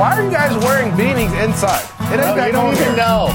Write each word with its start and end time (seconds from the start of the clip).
Why 0.00 0.18
are 0.18 0.24
you 0.24 0.30
guys 0.30 0.56
wearing 0.64 0.92
beanies 0.92 1.30
inside? 1.44 1.84
It 2.10 2.12
ain't 2.14 2.20
No, 2.20 2.34
that 2.34 2.46
you 2.46 2.52
don't 2.52 2.74
cold 2.74 2.74
even 2.80 2.86
here. 2.86 2.96
know. 2.96 3.28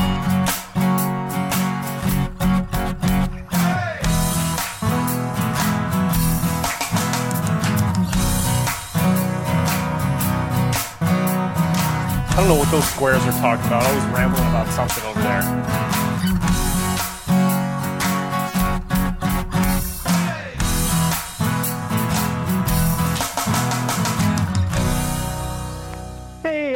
I 12.27 12.33
don't 12.37 12.47
know 12.47 12.55
what 12.55 12.69
those 12.71 12.87
squares 12.89 13.21
are 13.23 13.31
talking 13.39 13.65
about. 13.67 13.85
Always 13.85 14.03
rambling 14.05 14.47
about 14.49 14.67
something 14.73 15.03
over 15.05 15.21
there. 15.21 15.84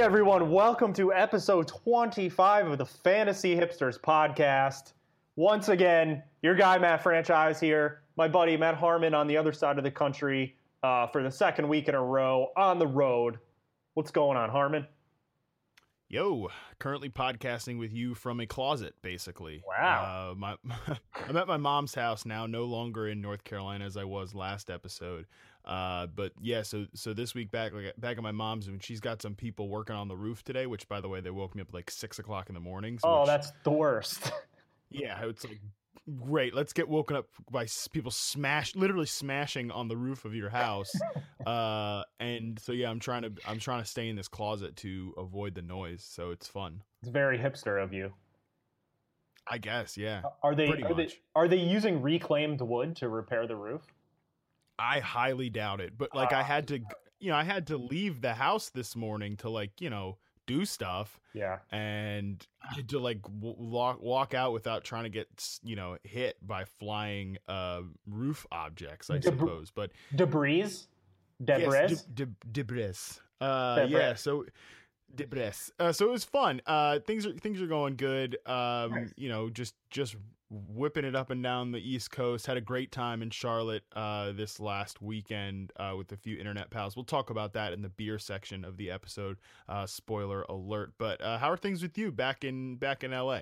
Everyone, 0.09 0.49
welcome 0.49 0.91
to 0.91 1.13
episode 1.13 1.67
25 1.67 2.69
of 2.69 2.79
the 2.79 2.85
Fantasy 2.85 3.55
Hipsters 3.55 3.99
podcast. 3.99 4.93
Once 5.35 5.69
again, 5.69 6.23
your 6.41 6.55
guy 6.55 6.79
Matt 6.79 7.03
Franchise 7.03 7.59
here, 7.59 8.01
my 8.17 8.27
buddy 8.27 8.57
Matt 8.57 8.73
Harmon 8.73 9.13
on 9.13 9.27
the 9.27 9.37
other 9.37 9.53
side 9.53 9.77
of 9.77 9.83
the 9.83 9.91
country 9.91 10.55
uh, 10.81 11.05
for 11.05 11.21
the 11.21 11.29
second 11.29 11.67
week 11.67 11.89
in 11.89 11.93
a 11.93 12.03
row 12.03 12.47
on 12.57 12.79
the 12.79 12.87
road. 12.87 13.37
What's 13.93 14.09
going 14.09 14.35
on, 14.35 14.49
Harmon? 14.49 14.87
Yo, 16.07 16.49
currently 16.79 17.09
podcasting 17.09 17.77
with 17.77 17.93
you 17.93 18.15
from 18.15 18.39
a 18.39 18.47
closet, 18.47 18.95
basically. 19.03 19.61
Wow. 19.67 20.31
Uh, 20.31 20.33
my, 20.33 20.55
I'm 21.27 21.37
at 21.37 21.47
my 21.47 21.57
mom's 21.57 21.93
house 21.93 22.25
now, 22.25 22.47
no 22.47 22.65
longer 22.65 23.07
in 23.07 23.21
North 23.21 23.43
Carolina 23.43 23.85
as 23.85 23.95
I 23.95 24.05
was 24.05 24.33
last 24.33 24.71
episode. 24.71 25.27
Uh, 25.65 26.07
but 26.07 26.31
yeah, 26.41 26.61
so 26.61 26.85
so 26.93 27.13
this 27.13 27.35
week 27.35 27.51
back 27.51 27.73
like, 27.73 27.93
back 27.97 28.17
at 28.17 28.23
my 28.23 28.31
mom's, 28.31 28.67
and 28.67 28.81
she's 28.83 28.99
got 28.99 29.21
some 29.21 29.35
people 29.35 29.69
working 29.69 29.95
on 29.95 30.07
the 30.07 30.15
roof 30.15 30.43
today. 30.43 30.65
Which, 30.65 30.87
by 30.87 31.01
the 31.01 31.09
way, 31.09 31.21
they 31.21 31.29
woke 31.29 31.55
me 31.55 31.61
up 31.61 31.73
like 31.73 31.91
six 31.91 32.19
o'clock 32.19 32.49
in 32.49 32.55
the 32.55 32.61
morning. 32.61 32.99
So 32.99 33.07
Oh, 33.07 33.19
which- 33.21 33.27
that's 33.27 33.51
the 33.63 33.71
worst. 33.71 34.31
yeah, 34.89 35.23
it's 35.25 35.43
like 35.43 35.59
great. 36.17 36.55
Let's 36.55 36.73
get 36.73 36.87
woken 36.87 37.17
up 37.17 37.27
by 37.51 37.67
people 37.91 38.11
smash, 38.11 38.75
literally 38.75 39.05
smashing 39.05 39.71
on 39.71 39.87
the 39.87 39.97
roof 39.97 40.25
of 40.25 40.33
your 40.33 40.49
house. 40.49 40.91
uh, 41.45 42.03
and 42.19 42.59
so 42.59 42.71
yeah, 42.71 42.89
I'm 42.89 42.99
trying 42.99 43.23
to 43.23 43.31
I'm 43.47 43.59
trying 43.59 43.83
to 43.83 43.89
stay 43.89 44.09
in 44.09 44.15
this 44.15 44.27
closet 44.27 44.75
to 44.77 45.13
avoid 45.17 45.55
the 45.55 45.61
noise. 45.61 46.03
So 46.03 46.31
it's 46.31 46.47
fun. 46.47 46.83
It's 47.01 47.11
very 47.11 47.37
hipster 47.37 47.81
of 47.81 47.93
you. 47.93 48.13
I 49.51 49.57
guess, 49.57 49.97
yeah. 49.97 50.21
Are 50.43 50.53
they 50.53 50.67
are 50.67 50.93
they, 50.93 51.09
are 51.35 51.47
they 51.47 51.57
using 51.57 52.01
reclaimed 52.01 52.61
wood 52.61 52.95
to 52.97 53.09
repair 53.09 53.47
the 53.47 53.55
roof? 53.55 53.81
I 54.79 54.99
highly 54.99 55.49
doubt 55.49 55.81
it. 55.81 55.97
But 55.97 56.15
like 56.15 56.33
I 56.33 56.43
had 56.43 56.67
to, 56.69 56.79
you 57.19 57.29
know, 57.31 57.35
I 57.35 57.43
had 57.43 57.67
to 57.67 57.77
leave 57.77 58.21
the 58.21 58.33
house 58.33 58.69
this 58.69 58.95
morning 58.95 59.37
to 59.37 59.49
like, 59.49 59.81
you 59.81 59.89
know, 59.89 60.17
do 60.47 60.65
stuff, 60.65 61.19
Yeah. 61.33 61.59
and 61.71 62.43
to 62.87 62.97
like 62.99 63.19
walk 63.29 64.01
walk 64.01 64.33
out 64.33 64.51
without 64.53 64.83
trying 64.83 65.03
to 65.03 65.09
get, 65.09 65.27
you 65.63 65.75
know, 65.75 65.97
hit 66.03 66.37
by 66.45 66.65
flying 66.65 67.37
uh 67.47 67.81
roof 68.07 68.47
objects, 68.51 69.09
I 69.11 69.17
Debr- 69.19 69.23
suppose. 69.25 69.71
But 69.71 69.91
Debris? 70.15 70.73
Debris? 71.43 71.65
Yes, 71.71 72.01
de- 72.03 72.25
de- 72.25 72.31
debris. 72.51 72.93
Uh, 73.39 73.75
Debris. 73.75 73.93
yeah. 73.93 74.13
So 74.15 74.45
debris. 75.15 75.51
Uh, 75.79 75.91
so 75.91 76.07
it 76.07 76.11
was 76.11 76.23
fun. 76.23 76.61
Uh, 76.65 76.99
things 76.99 77.25
are 77.25 77.33
things 77.33 77.61
are 77.61 77.67
going 77.67 77.95
good. 77.95 78.37
Um, 78.45 78.91
Nice. 78.91 79.13
you 79.17 79.29
know, 79.29 79.49
just 79.49 79.75
just 79.89 80.15
whipping 80.51 81.05
it 81.05 81.15
up 81.15 81.29
and 81.29 81.43
down 81.43 81.71
the 81.71 81.79
East 81.79 82.11
Coast. 82.11 82.47
Had 82.47 82.57
a 82.57 82.61
great 82.61 82.91
time 82.91 83.21
in 83.21 83.29
Charlotte 83.29 83.83
uh, 83.95 84.31
this 84.31 84.59
last 84.59 85.01
weekend 85.01 85.71
uh, 85.77 85.93
with 85.97 86.11
a 86.11 86.17
few 86.17 86.37
internet 86.37 86.69
pals. 86.71 86.95
We'll 86.95 87.05
talk 87.05 87.29
about 87.29 87.53
that 87.53 87.71
in 87.73 87.81
the 87.81 87.89
beer 87.89 88.17
section 88.17 88.65
of 88.65 88.77
the 88.77 88.89
episode. 88.89 89.37
Uh, 89.67 89.85
spoiler 89.85 90.43
alert. 90.49 90.93
But 90.97 91.21
uh, 91.21 91.37
how 91.37 91.51
are 91.51 91.57
things 91.57 91.81
with 91.81 91.97
you 91.97 92.11
back 92.11 92.43
in 92.43 92.77
back 92.77 93.03
in 93.03 93.11
LA? 93.11 93.41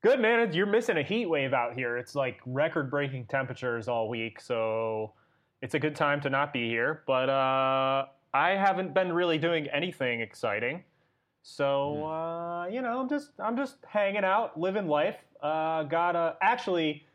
Good 0.00 0.20
man, 0.20 0.52
you're 0.52 0.66
missing 0.66 0.96
a 0.96 1.02
heat 1.02 1.26
wave 1.26 1.52
out 1.52 1.74
here. 1.74 1.96
It's 1.96 2.14
like 2.14 2.40
record 2.46 2.88
breaking 2.88 3.26
temperatures 3.26 3.88
all 3.88 4.08
week, 4.08 4.40
so 4.40 5.12
it's 5.60 5.74
a 5.74 5.78
good 5.80 5.96
time 5.96 6.20
to 6.20 6.30
not 6.30 6.52
be 6.52 6.68
here. 6.68 7.02
But 7.04 7.28
uh, 7.28 8.06
I 8.32 8.50
haven't 8.50 8.94
been 8.94 9.12
really 9.12 9.38
doing 9.38 9.66
anything 9.68 10.20
exciting. 10.20 10.84
So 11.50 12.04
uh, 12.04 12.66
you 12.66 12.82
know, 12.82 13.00
I'm 13.00 13.08
just 13.08 13.30
I'm 13.38 13.56
just 13.56 13.78
hanging 13.86 14.22
out, 14.22 14.60
living 14.60 14.86
life. 14.86 15.16
Uh, 15.42 15.82
got 15.84 16.14
a 16.14 16.36
actually 16.42 17.06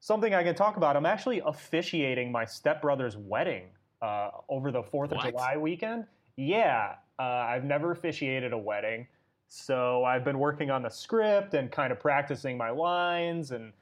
something 0.00 0.34
I 0.34 0.42
can 0.42 0.54
talk 0.54 0.78
about. 0.78 0.96
I'm 0.96 1.04
actually 1.04 1.42
officiating 1.44 2.32
my 2.32 2.46
stepbrother's 2.46 3.18
wedding 3.18 3.64
uh, 4.00 4.30
over 4.48 4.72
the 4.72 4.82
Fourth 4.82 5.12
of 5.12 5.18
What? 5.18 5.30
July 5.30 5.58
weekend. 5.58 6.06
Yeah, 6.36 6.94
uh, 7.18 7.22
I've 7.22 7.64
never 7.64 7.92
officiated 7.92 8.54
a 8.54 8.58
wedding, 8.58 9.06
so 9.48 10.04
I've 10.04 10.24
been 10.24 10.38
working 10.38 10.70
on 10.70 10.82
the 10.82 10.90
script 10.90 11.52
and 11.52 11.70
kind 11.70 11.92
of 11.92 12.00
practicing 12.00 12.56
my 12.56 12.70
lines, 12.70 13.50
and 13.50 13.74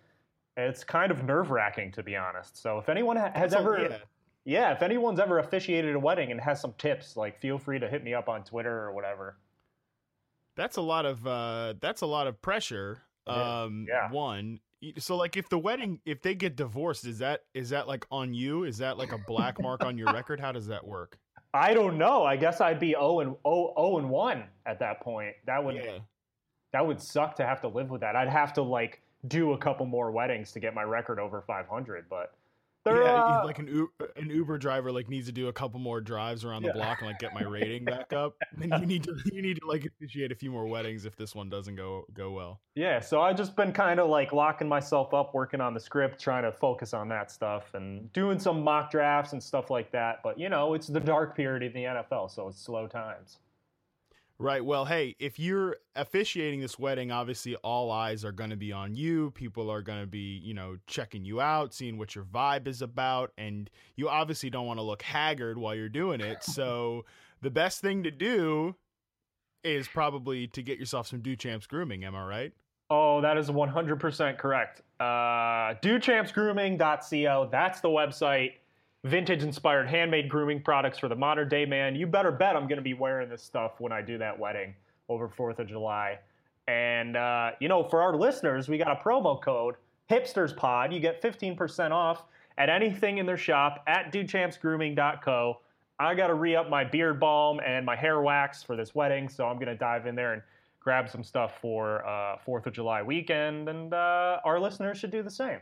it's 0.56 0.82
kind 0.82 1.12
of 1.12 1.22
nerve 1.22 1.52
wracking 1.52 1.92
to 1.92 2.02
be 2.02 2.16
honest. 2.16 2.60
So 2.60 2.78
if 2.78 2.88
anyone 2.88 3.16
ha- 3.16 3.30
has 3.36 3.52
That's 3.52 3.62
ever 3.62 3.82
yeah. 3.82 3.96
yeah, 4.44 4.72
if 4.72 4.82
anyone's 4.82 5.20
ever 5.20 5.38
officiated 5.38 5.94
a 5.94 6.00
wedding 6.00 6.32
and 6.32 6.40
has 6.40 6.60
some 6.60 6.74
tips, 6.78 7.16
like 7.16 7.38
feel 7.38 7.58
free 7.58 7.78
to 7.78 7.88
hit 7.88 8.02
me 8.02 8.12
up 8.12 8.28
on 8.28 8.42
Twitter 8.42 8.76
or 8.76 8.92
whatever. 8.92 9.36
That's 10.56 10.76
a 10.76 10.82
lot 10.82 11.06
of 11.06 11.26
uh 11.26 11.74
that's 11.80 12.02
a 12.02 12.06
lot 12.06 12.26
of 12.26 12.40
pressure. 12.42 13.02
Um 13.26 13.86
yeah. 13.88 14.10
one 14.10 14.60
so 14.98 15.14
like 15.16 15.36
if 15.36 15.48
the 15.50 15.58
wedding 15.58 16.00
if 16.06 16.22
they 16.22 16.34
get 16.34 16.56
divorced 16.56 17.06
is 17.06 17.18
that 17.18 17.42
is 17.54 17.70
that 17.70 17.86
like 17.88 18.06
on 18.10 18.32
you? 18.34 18.64
Is 18.64 18.78
that 18.78 18.96
like 18.98 19.12
a 19.12 19.18
black 19.18 19.60
mark 19.60 19.84
on 19.84 19.98
your 19.98 20.12
record? 20.12 20.40
How 20.40 20.52
does 20.52 20.66
that 20.68 20.86
work? 20.86 21.18
I 21.52 21.74
don't 21.74 21.98
know. 21.98 22.24
I 22.24 22.36
guess 22.36 22.60
I'd 22.60 22.78
be 22.78 22.92
0 22.92 23.20
and 23.20 23.36
0, 23.46 23.74
0 23.76 23.98
and 23.98 24.08
1 24.10 24.44
at 24.66 24.78
that 24.78 25.00
point. 25.00 25.34
That 25.46 25.62
would 25.64 25.74
Yeah. 25.76 25.98
that 26.72 26.86
would 26.86 27.00
suck 27.00 27.34
to 27.36 27.46
have 27.46 27.60
to 27.62 27.68
live 27.68 27.90
with 27.90 28.00
that. 28.02 28.16
I'd 28.16 28.28
have 28.28 28.52
to 28.54 28.62
like 28.62 29.02
do 29.28 29.52
a 29.52 29.58
couple 29.58 29.84
more 29.84 30.10
weddings 30.10 30.52
to 30.52 30.60
get 30.60 30.74
my 30.74 30.82
record 30.82 31.18
over 31.18 31.42
500, 31.42 32.06
but 32.08 32.34
they're 32.84 33.02
yeah, 33.02 33.24
uh, 33.40 33.44
like 33.44 33.58
an 33.58 33.66
U- 33.68 33.92
an 34.16 34.30
Uber 34.30 34.56
driver 34.58 34.90
like 34.90 35.08
needs 35.08 35.26
to 35.26 35.32
do 35.32 35.48
a 35.48 35.52
couple 35.52 35.78
more 35.80 36.00
drives 36.00 36.44
around 36.44 36.62
Yeah. 36.62 36.68
the 36.72 36.78
block 36.78 36.98
and 37.00 37.08
like 37.08 37.18
get 37.18 37.34
my 37.34 37.42
rating 37.42 37.84
back 37.84 38.12
up. 38.12 38.34
And 38.60 38.72
you 38.80 38.86
need 38.86 39.04
to 39.04 39.16
you 39.32 39.42
need 39.42 39.58
to 39.60 39.66
like 39.66 39.84
officiate 39.84 40.32
a 40.32 40.34
few 40.34 40.50
more 40.50 40.66
weddings 40.66 41.04
if 41.04 41.16
this 41.16 41.34
one 41.34 41.50
doesn't 41.50 41.76
go 41.76 42.04
go 42.14 42.30
well. 42.32 42.60
Yeah, 42.74 43.00
so 43.00 43.20
I've 43.20 43.36
just 43.36 43.54
been 43.56 43.72
kind 43.72 44.00
of 44.00 44.08
like 44.08 44.32
locking 44.32 44.68
myself 44.68 45.12
up, 45.12 45.34
working 45.34 45.60
on 45.60 45.74
the 45.74 45.80
script, 45.80 46.20
trying 46.20 46.44
to 46.44 46.52
focus 46.52 46.94
on 46.94 47.08
that 47.08 47.30
stuff 47.30 47.74
and 47.74 48.12
doing 48.12 48.38
some 48.38 48.62
mock 48.62 48.90
drafts 48.90 49.32
and 49.32 49.42
stuff 49.42 49.70
like 49.70 49.90
that. 49.92 50.20
But 50.22 50.38
you 50.38 50.48
know, 50.48 50.74
it's 50.74 50.86
the 50.86 51.00
dark 51.00 51.36
period 51.36 51.62
in 51.62 51.72
the 51.72 51.88
NFL, 51.88 52.30
so 52.30 52.48
it's 52.48 52.60
slow 52.60 52.86
times. 52.86 53.38
Right. 54.40 54.64
Well, 54.64 54.86
hey, 54.86 55.16
if 55.18 55.38
you're 55.38 55.76
officiating 55.94 56.62
this 56.62 56.78
wedding, 56.78 57.12
obviously 57.12 57.56
all 57.56 57.90
eyes 57.90 58.24
are 58.24 58.32
going 58.32 58.48
to 58.48 58.56
be 58.56 58.72
on 58.72 58.94
you. 58.94 59.32
People 59.32 59.70
are 59.70 59.82
going 59.82 60.00
to 60.00 60.06
be, 60.06 60.40
you 60.42 60.54
know, 60.54 60.78
checking 60.86 61.26
you 61.26 61.42
out, 61.42 61.74
seeing 61.74 61.98
what 61.98 62.14
your 62.14 62.24
vibe 62.24 62.66
is 62.66 62.80
about, 62.80 63.32
and 63.36 63.68
you 63.96 64.08
obviously 64.08 64.48
don't 64.48 64.64
want 64.64 64.78
to 64.78 64.82
look 64.82 65.02
haggard 65.02 65.58
while 65.58 65.74
you're 65.74 65.90
doing 65.90 66.22
it. 66.22 66.42
So, 66.42 67.04
the 67.42 67.50
best 67.50 67.82
thing 67.82 68.02
to 68.04 68.10
do 68.10 68.76
is 69.62 69.86
probably 69.86 70.46
to 70.46 70.62
get 70.62 70.78
yourself 70.78 71.06
some 71.06 71.20
Duchamps 71.20 71.68
grooming, 71.68 72.02
am 72.04 72.16
I 72.16 72.24
right? 72.24 72.52
Oh, 72.88 73.20
that 73.20 73.36
is 73.36 73.50
100% 73.50 74.38
correct. 74.38 74.80
Uh, 74.98 75.74
DuchampsGrooming.co, 75.82 77.48
that's 77.52 77.80
the 77.80 77.88
website. 77.88 78.52
Vintage 79.04 79.42
inspired 79.42 79.88
handmade 79.88 80.28
grooming 80.28 80.62
products 80.62 80.98
for 80.98 81.08
the 81.08 81.14
modern 81.14 81.48
day 81.48 81.64
man. 81.64 81.94
You 81.94 82.06
better 82.06 82.30
bet 82.30 82.54
I'm 82.54 82.68
going 82.68 82.76
to 82.76 82.82
be 82.82 82.94
wearing 82.94 83.30
this 83.30 83.42
stuff 83.42 83.80
when 83.80 83.92
I 83.92 84.02
do 84.02 84.18
that 84.18 84.38
wedding 84.38 84.74
over 85.08 85.28
4th 85.28 85.58
of 85.58 85.66
July. 85.66 86.18
And, 86.68 87.16
uh, 87.16 87.52
you 87.60 87.68
know, 87.68 87.82
for 87.82 88.02
our 88.02 88.14
listeners, 88.14 88.68
we 88.68 88.76
got 88.78 88.90
a 88.90 89.02
promo 89.02 89.40
code, 89.42 89.76
HipstersPod. 90.10 90.92
You 90.92 91.00
get 91.00 91.22
15% 91.22 91.90
off 91.92 92.24
at 92.58 92.68
anything 92.68 93.18
in 93.18 93.26
their 93.26 93.38
shop 93.38 93.82
at 93.86 94.12
DuchampsGrooming.co. 94.12 95.60
I 95.98 96.14
got 96.14 96.28
to 96.28 96.34
re 96.34 96.54
up 96.54 96.68
my 96.68 96.84
beard 96.84 97.18
balm 97.18 97.60
and 97.64 97.84
my 97.84 97.96
hair 97.96 98.20
wax 98.20 98.62
for 98.62 98.76
this 98.76 98.94
wedding, 98.94 99.28
so 99.28 99.46
I'm 99.46 99.56
going 99.56 99.68
to 99.68 99.74
dive 99.74 100.06
in 100.06 100.14
there 100.14 100.34
and 100.34 100.42
grab 100.78 101.10
some 101.10 101.24
stuff 101.24 101.58
for 101.60 102.06
uh, 102.06 102.36
4th 102.46 102.66
of 102.66 102.72
July 102.72 103.02
weekend, 103.02 103.68
and 103.68 103.92
uh, 103.92 104.40
our 104.44 104.60
listeners 104.60 104.98
should 104.98 105.10
do 105.10 105.22
the 105.22 105.30
same. 105.30 105.58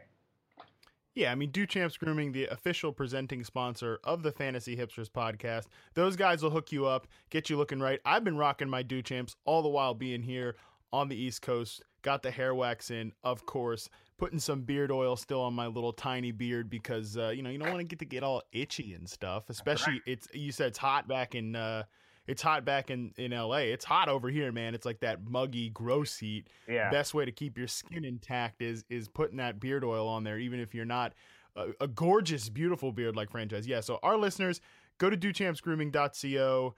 Yeah, 1.18 1.32
I 1.32 1.34
mean, 1.34 1.50
Duchamps 1.50 1.98
Grooming, 1.98 2.30
the 2.30 2.44
official 2.44 2.92
presenting 2.92 3.42
sponsor 3.42 3.98
of 4.04 4.22
the 4.22 4.30
Fantasy 4.30 4.76
Hipsters 4.76 5.10
podcast. 5.10 5.64
Those 5.94 6.14
guys 6.14 6.44
will 6.44 6.50
hook 6.50 6.70
you 6.70 6.86
up, 6.86 7.08
get 7.28 7.50
you 7.50 7.56
looking 7.56 7.80
right. 7.80 7.98
I've 8.04 8.22
been 8.22 8.36
rocking 8.36 8.68
my 8.68 8.84
Duchamps 8.84 9.34
all 9.44 9.60
the 9.60 9.68
while 9.68 9.94
being 9.94 10.22
here 10.22 10.54
on 10.92 11.08
the 11.08 11.16
East 11.16 11.42
Coast. 11.42 11.82
Got 12.02 12.22
the 12.22 12.30
hair 12.30 12.54
wax 12.54 12.92
in, 12.92 13.10
of 13.24 13.44
course. 13.46 13.90
Putting 14.16 14.38
some 14.38 14.60
beard 14.60 14.92
oil 14.92 15.16
still 15.16 15.40
on 15.40 15.54
my 15.54 15.66
little 15.66 15.92
tiny 15.92 16.30
beard 16.30 16.70
because 16.70 17.18
uh, 17.18 17.30
you 17.30 17.42
know 17.42 17.50
you 17.50 17.58
don't 17.58 17.72
want 17.72 17.80
to 17.80 17.84
get 17.84 17.98
to 17.98 18.04
get 18.04 18.22
all 18.22 18.44
itchy 18.52 18.94
and 18.94 19.08
stuff. 19.08 19.50
Especially 19.50 20.00
it's 20.06 20.28
you 20.32 20.52
said 20.52 20.68
it's 20.68 20.78
hot 20.78 21.08
back 21.08 21.34
in 21.34 21.56
uh, 21.56 21.82
it's 22.28 22.42
hot 22.42 22.64
back 22.64 22.90
in 22.90 23.12
in 23.16 23.32
LA. 23.32 23.56
It's 23.74 23.84
hot 23.84 24.08
over 24.08 24.28
here, 24.28 24.52
man. 24.52 24.74
It's 24.74 24.86
like 24.86 25.00
that 25.00 25.28
muggy, 25.28 25.70
gross 25.70 26.18
heat 26.18 26.46
Yeah. 26.68 26.90
best 26.90 27.14
way 27.14 27.24
to 27.24 27.32
keep 27.32 27.58
your 27.58 27.66
skin 27.68 28.04
intact 28.04 28.62
is 28.62 28.84
is 28.88 29.08
putting 29.08 29.38
that 29.38 29.58
beard 29.58 29.82
oil 29.82 30.06
on 30.06 30.22
there 30.24 30.38
even 30.38 30.60
if 30.60 30.74
you're 30.74 30.84
not 30.84 31.14
a, 31.56 31.68
a 31.80 31.88
gorgeous 31.88 32.48
beautiful 32.48 32.92
beard 32.92 33.16
like 33.16 33.30
franchise 33.30 33.66
yeah 33.66 33.80
so 33.80 33.98
our 34.04 34.16
listeners 34.16 34.60
go 34.98 35.10
to 35.10 35.16
duchampsgrooming.co 35.16 36.74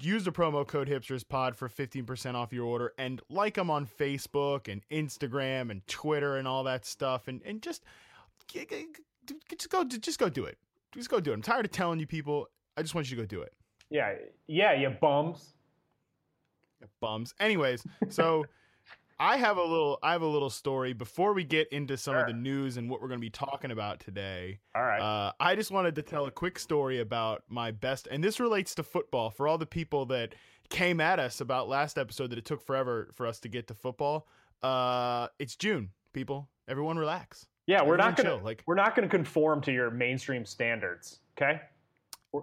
use 0.00 0.24
the 0.24 0.32
promo 0.32 0.66
code 0.66 0.86
hipsterspod 0.88 1.54
for 1.54 1.68
15% 1.68 2.34
off 2.34 2.52
your 2.52 2.66
order 2.66 2.92
and 2.98 3.22
like 3.30 3.54
them 3.54 3.70
on 3.70 3.86
Facebook 3.86 4.70
and 4.70 4.82
Instagram 4.90 5.70
and 5.70 5.86
Twitter 5.86 6.36
and 6.36 6.46
all 6.48 6.64
that 6.64 6.84
stuff 6.84 7.26
and 7.28 7.40
and 7.44 7.62
just 7.62 7.82
just 8.48 9.70
go 9.70 9.84
just 9.84 10.18
go 10.18 10.28
do 10.28 10.44
it. 10.44 10.58
Just 10.94 11.10
go 11.10 11.20
do 11.20 11.30
it. 11.32 11.34
I'm 11.34 11.42
tired 11.42 11.64
of 11.66 11.70
telling 11.70 12.00
you 12.00 12.06
people. 12.06 12.48
I 12.76 12.82
just 12.82 12.94
want 12.94 13.10
you 13.10 13.16
to 13.16 13.22
go 13.22 13.26
do 13.26 13.42
it. 13.42 13.52
Yeah, 13.90 14.14
yeah, 14.46 14.74
you 14.74 14.90
bums. 14.90 15.54
Bums. 17.00 17.34
Anyways, 17.40 17.84
so 18.08 18.44
I 19.20 19.36
have 19.36 19.56
a 19.56 19.62
little 19.62 19.98
I 20.02 20.12
have 20.12 20.22
a 20.22 20.26
little 20.26 20.50
story 20.50 20.92
before 20.92 21.32
we 21.32 21.42
get 21.44 21.68
into 21.72 21.96
some 21.96 22.14
Sure. 22.14 22.20
of 22.20 22.26
the 22.28 22.32
news 22.34 22.76
and 22.76 22.88
what 22.88 23.00
we're 23.00 23.08
going 23.08 23.18
to 23.20 23.24
be 23.24 23.30
talking 23.30 23.70
about 23.70 24.00
today. 24.00 24.60
All 24.74 24.82
right. 24.82 25.00
Uh, 25.00 25.32
I 25.40 25.54
just 25.56 25.70
wanted 25.70 25.94
to 25.96 26.02
tell 26.02 26.26
a 26.26 26.30
quick 26.30 26.58
story 26.58 27.00
about 27.00 27.42
my 27.48 27.70
best, 27.72 28.06
and 28.10 28.22
this 28.22 28.38
relates 28.40 28.74
to 28.76 28.82
football 28.82 29.30
for 29.30 29.48
all 29.48 29.58
the 29.58 29.66
people 29.66 30.06
that 30.06 30.34
came 30.70 31.00
at 31.00 31.18
us 31.18 31.40
about 31.40 31.68
last 31.68 31.98
episode 31.98 32.30
that 32.30 32.38
it 32.38 32.44
took 32.44 32.64
forever 32.64 33.10
for 33.14 33.26
us 33.26 33.40
to 33.40 33.48
get 33.48 33.66
to 33.68 33.74
football. 33.74 34.28
Uh, 34.62 35.28
it's 35.38 35.56
June, 35.56 35.90
people. 36.12 36.48
Everyone 36.68 36.98
relax. 36.98 37.46
yeah, 37.66 37.78
we're 37.82 37.94
everyone 37.94 37.98
not 37.98 38.16
gonna 38.16 38.28
chill, 38.36 38.44
like- 38.44 38.62
we're 38.66 38.74
not 38.74 38.94
gonna 38.94 39.08
conform 39.08 39.60
to 39.62 39.72
your 39.72 39.90
mainstream 39.90 40.44
standards. 40.44 41.20
Okay. 41.40 41.60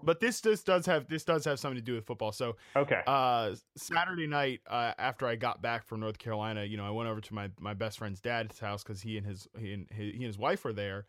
But 0.03 0.19
this 0.19 0.41
this 0.41 0.63
does 0.63 0.85
have 0.87 1.07
this 1.07 1.23
does 1.23 1.45
have 1.45 1.59
something 1.59 1.77
to 1.77 1.83
do 1.83 1.93
with 1.93 2.05
football. 2.05 2.31
So 2.31 2.55
Okay. 2.75 3.01
uh, 3.05 3.55
Saturday 3.77 4.27
night, 4.27 4.61
uh, 4.67 4.93
after 4.97 5.27
I 5.27 5.35
got 5.35 5.61
back 5.61 5.85
from 5.85 5.99
North 5.99 6.17
Carolina, 6.17 6.63
you 6.63 6.75
know, 6.77 6.85
I 6.85 6.89
went 6.89 7.09
over 7.09 7.21
to 7.21 7.33
my 7.33 7.49
my 7.59 7.73
best 7.73 7.99
friend's 7.99 8.19
dad's 8.19 8.59
house 8.59 8.83
because 8.83 9.01
he 9.01 9.17
and 9.17 9.25
his 9.25 9.47
he 9.59 9.73
and 9.73 9.87
his, 9.91 10.11
he 10.11 10.13
and 10.15 10.23
his 10.23 10.37
wife 10.37 10.63
were 10.63 10.73
there. 10.73 11.05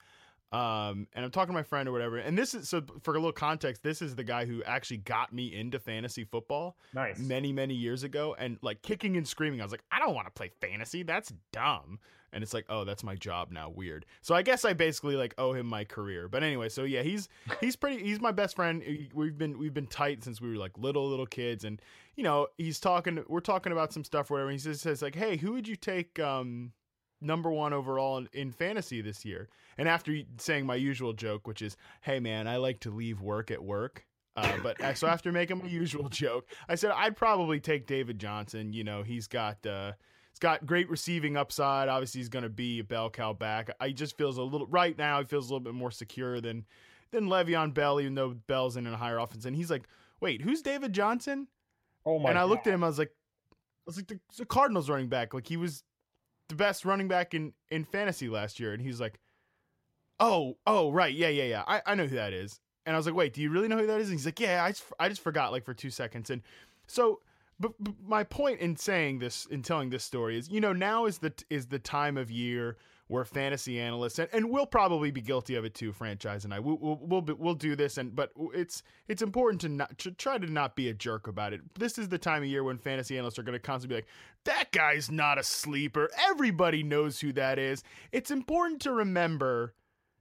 Um, 0.52 1.08
and 1.12 1.24
I'm 1.24 1.30
talking 1.32 1.48
to 1.48 1.58
my 1.58 1.64
friend 1.64 1.88
or 1.88 1.92
whatever. 1.92 2.18
And 2.18 2.38
this 2.38 2.54
is 2.54 2.68
so 2.68 2.82
for 3.02 3.12
a 3.12 3.18
little 3.18 3.32
context. 3.32 3.82
This 3.82 4.00
is 4.00 4.14
the 4.14 4.24
guy 4.24 4.44
who 4.44 4.62
actually 4.62 4.98
got 4.98 5.32
me 5.32 5.52
into 5.52 5.78
fantasy 5.80 6.24
football 6.24 6.76
nice. 6.94 7.18
many 7.18 7.52
many 7.52 7.74
years 7.74 8.04
ago, 8.04 8.36
and 8.38 8.58
like 8.62 8.82
kicking 8.82 9.16
and 9.16 9.26
screaming. 9.26 9.60
I 9.60 9.64
was 9.64 9.72
like, 9.72 9.84
I 9.90 9.98
don't 9.98 10.14
want 10.14 10.26
to 10.28 10.32
play 10.32 10.50
fantasy. 10.60 11.02
That's 11.02 11.32
dumb. 11.52 11.98
And 12.36 12.42
it's 12.42 12.52
like, 12.52 12.66
oh, 12.68 12.84
that's 12.84 13.02
my 13.02 13.14
job 13.14 13.50
now. 13.50 13.70
Weird. 13.70 14.04
So 14.20 14.34
I 14.34 14.42
guess 14.42 14.66
I 14.66 14.74
basically 14.74 15.16
like 15.16 15.34
owe 15.38 15.54
him 15.54 15.66
my 15.66 15.84
career. 15.84 16.28
But 16.28 16.42
anyway, 16.42 16.68
so 16.68 16.84
yeah, 16.84 17.00
he's 17.00 17.30
he's 17.62 17.76
pretty. 17.76 18.02
He's 18.02 18.20
my 18.20 18.30
best 18.30 18.56
friend. 18.56 18.82
We've 19.14 19.38
been 19.38 19.58
we've 19.58 19.72
been 19.72 19.86
tight 19.86 20.22
since 20.22 20.38
we 20.38 20.50
were 20.50 20.56
like 20.56 20.76
little 20.76 21.08
little 21.08 21.24
kids, 21.24 21.64
and 21.64 21.80
you 22.14 22.22
know 22.22 22.48
he's 22.58 22.78
talking. 22.78 23.24
We're 23.26 23.40
talking 23.40 23.72
about 23.72 23.94
some 23.94 24.04
stuff, 24.04 24.28
whatever. 24.28 24.50
He 24.50 24.58
says, 24.58 24.82
says 24.82 25.00
like, 25.00 25.14
hey, 25.14 25.38
who 25.38 25.52
would 25.52 25.66
you 25.66 25.76
take 25.76 26.18
um 26.18 26.72
number 27.22 27.50
one 27.50 27.72
overall 27.72 28.18
in, 28.18 28.28
in 28.34 28.52
fantasy 28.52 29.00
this 29.00 29.24
year? 29.24 29.48
And 29.78 29.88
after 29.88 30.14
saying 30.36 30.66
my 30.66 30.74
usual 30.74 31.14
joke, 31.14 31.46
which 31.46 31.62
is, 31.62 31.78
hey 32.02 32.20
man, 32.20 32.46
I 32.46 32.58
like 32.58 32.80
to 32.80 32.90
leave 32.90 33.22
work 33.22 33.50
at 33.50 33.64
work. 33.64 34.04
Uh, 34.36 34.58
but 34.62 34.78
uh, 34.82 34.92
so 34.92 35.06
after 35.06 35.32
making 35.32 35.56
my 35.56 35.68
usual 35.68 36.10
joke, 36.10 36.50
I 36.68 36.74
said 36.74 36.90
I'd 36.90 37.16
probably 37.16 37.60
take 37.60 37.86
David 37.86 38.18
Johnson. 38.18 38.74
You 38.74 38.84
know, 38.84 39.02
he's 39.02 39.26
got 39.26 39.66
uh, 39.66 39.92
he's 40.36 40.40
got 40.40 40.66
great 40.66 40.90
receiving 40.90 41.34
upside. 41.34 41.88
Obviously, 41.88 42.20
he's 42.20 42.28
going 42.28 42.42
to 42.42 42.50
be 42.50 42.80
a 42.80 42.84
bell 42.84 43.08
cow 43.08 43.32
back. 43.32 43.70
I 43.80 43.90
just 43.90 44.18
feels 44.18 44.36
a 44.36 44.42
little 44.42 44.66
right 44.66 44.96
now. 44.96 45.18
He 45.20 45.24
feels 45.24 45.48
a 45.48 45.48
little 45.48 45.64
bit 45.64 45.72
more 45.72 45.90
secure 45.90 46.42
than 46.42 46.66
than 47.10 47.26
Le'Veon 47.28 47.72
Bell, 47.72 48.00
even 48.00 48.14
though 48.14 48.34
Bell's 48.46 48.76
in 48.76 48.86
a 48.86 48.96
higher 48.96 49.18
offense. 49.18 49.46
And 49.46 49.56
he's 49.56 49.70
like, 49.70 49.84
wait, 50.20 50.42
who's 50.42 50.60
David 50.60 50.92
Johnson? 50.92 51.48
oh 52.04 52.18
my. 52.18 52.30
and 52.30 52.38
I 52.38 52.42
God. 52.42 52.50
looked 52.50 52.66
at 52.66 52.74
him. 52.74 52.84
I 52.84 52.88
was 52.88 52.98
like, 52.98 53.12
I 53.50 53.54
was 53.86 53.96
like 53.96 54.08
the, 54.08 54.20
the 54.36 54.44
Cardinals 54.44 54.90
running 54.90 55.08
back. 55.08 55.32
Like 55.32 55.46
he 55.46 55.56
was 55.56 55.82
the 56.50 56.54
best 56.54 56.84
running 56.84 57.08
back 57.08 57.32
in 57.32 57.54
in 57.70 57.84
fantasy 57.84 58.28
last 58.28 58.60
year. 58.60 58.74
And 58.74 58.82
he's 58.82 59.00
like, 59.00 59.18
oh, 60.20 60.58
oh, 60.66 60.92
right, 60.92 61.14
yeah, 61.14 61.28
yeah, 61.28 61.44
yeah. 61.44 61.62
I 61.66 61.80
I 61.86 61.94
know 61.94 62.06
who 62.06 62.16
that 62.16 62.34
is. 62.34 62.60
And 62.84 62.94
I 62.94 62.98
was 62.98 63.06
like, 63.06 63.16
wait, 63.16 63.32
do 63.32 63.40
you 63.40 63.50
really 63.50 63.68
know 63.68 63.78
who 63.78 63.86
that 63.86 64.00
is? 64.00 64.10
And 64.10 64.18
he's 64.18 64.26
like, 64.26 64.38
yeah, 64.38 64.62
I 64.62 64.68
just, 64.68 64.84
I 65.00 65.08
just 65.08 65.22
forgot 65.22 65.50
like 65.50 65.64
for 65.64 65.74
two 65.74 65.90
seconds. 65.90 66.30
And 66.30 66.42
so, 66.86 67.20
but, 67.58 67.72
but 67.78 67.94
my 68.06 68.24
point 68.24 68.60
in 68.60 68.76
saying 68.76 69.18
this, 69.18 69.46
in 69.46 69.62
telling 69.62 69.90
this 69.90 70.04
story 70.04 70.38
is, 70.38 70.48
you 70.48 70.60
know, 70.60 70.72
now 70.72 71.06
is 71.06 71.18
the 71.18 71.32
is 71.50 71.66
the 71.66 71.78
time 71.78 72.16
of 72.16 72.30
year 72.30 72.76
where 73.08 73.24
fantasy 73.24 73.78
analysts 73.80 74.18
and, 74.18 74.28
and 74.32 74.50
we'll 74.50 74.66
probably 74.66 75.12
be 75.12 75.20
guilty 75.20 75.54
of 75.54 75.64
it 75.64 75.74
too, 75.74 75.92
franchise 75.92 76.44
and 76.44 76.52
I. 76.52 76.58
We'll 76.58 76.78
we'll 76.78 76.98
we'll, 77.00 77.36
we'll 77.38 77.54
do 77.54 77.76
this, 77.76 77.98
and 77.98 78.14
but 78.14 78.32
it's 78.52 78.82
it's 79.08 79.22
important 79.22 79.60
to 79.62 79.68
not 79.68 79.96
to 79.98 80.10
try 80.10 80.38
to 80.38 80.46
not 80.46 80.76
be 80.76 80.88
a 80.88 80.94
jerk 80.94 81.28
about 81.28 81.52
it. 81.52 81.60
This 81.78 81.98
is 81.98 82.08
the 82.08 82.18
time 82.18 82.42
of 82.42 82.48
year 82.48 82.64
when 82.64 82.78
fantasy 82.78 83.16
analysts 83.16 83.38
are 83.38 83.42
going 83.42 83.54
to 83.54 83.58
constantly 83.58 83.96
be 83.96 83.98
like, 83.98 84.10
that 84.44 84.72
guy's 84.72 85.10
not 85.10 85.38
a 85.38 85.42
sleeper. 85.42 86.10
Everybody 86.28 86.82
knows 86.82 87.20
who 87.20 87.32
that 87.34 87.58
is. 87.58 87.82
It's 88.12 88.30
important 88.30 88.82
to 88.82 88.92
remember 88.92 89.74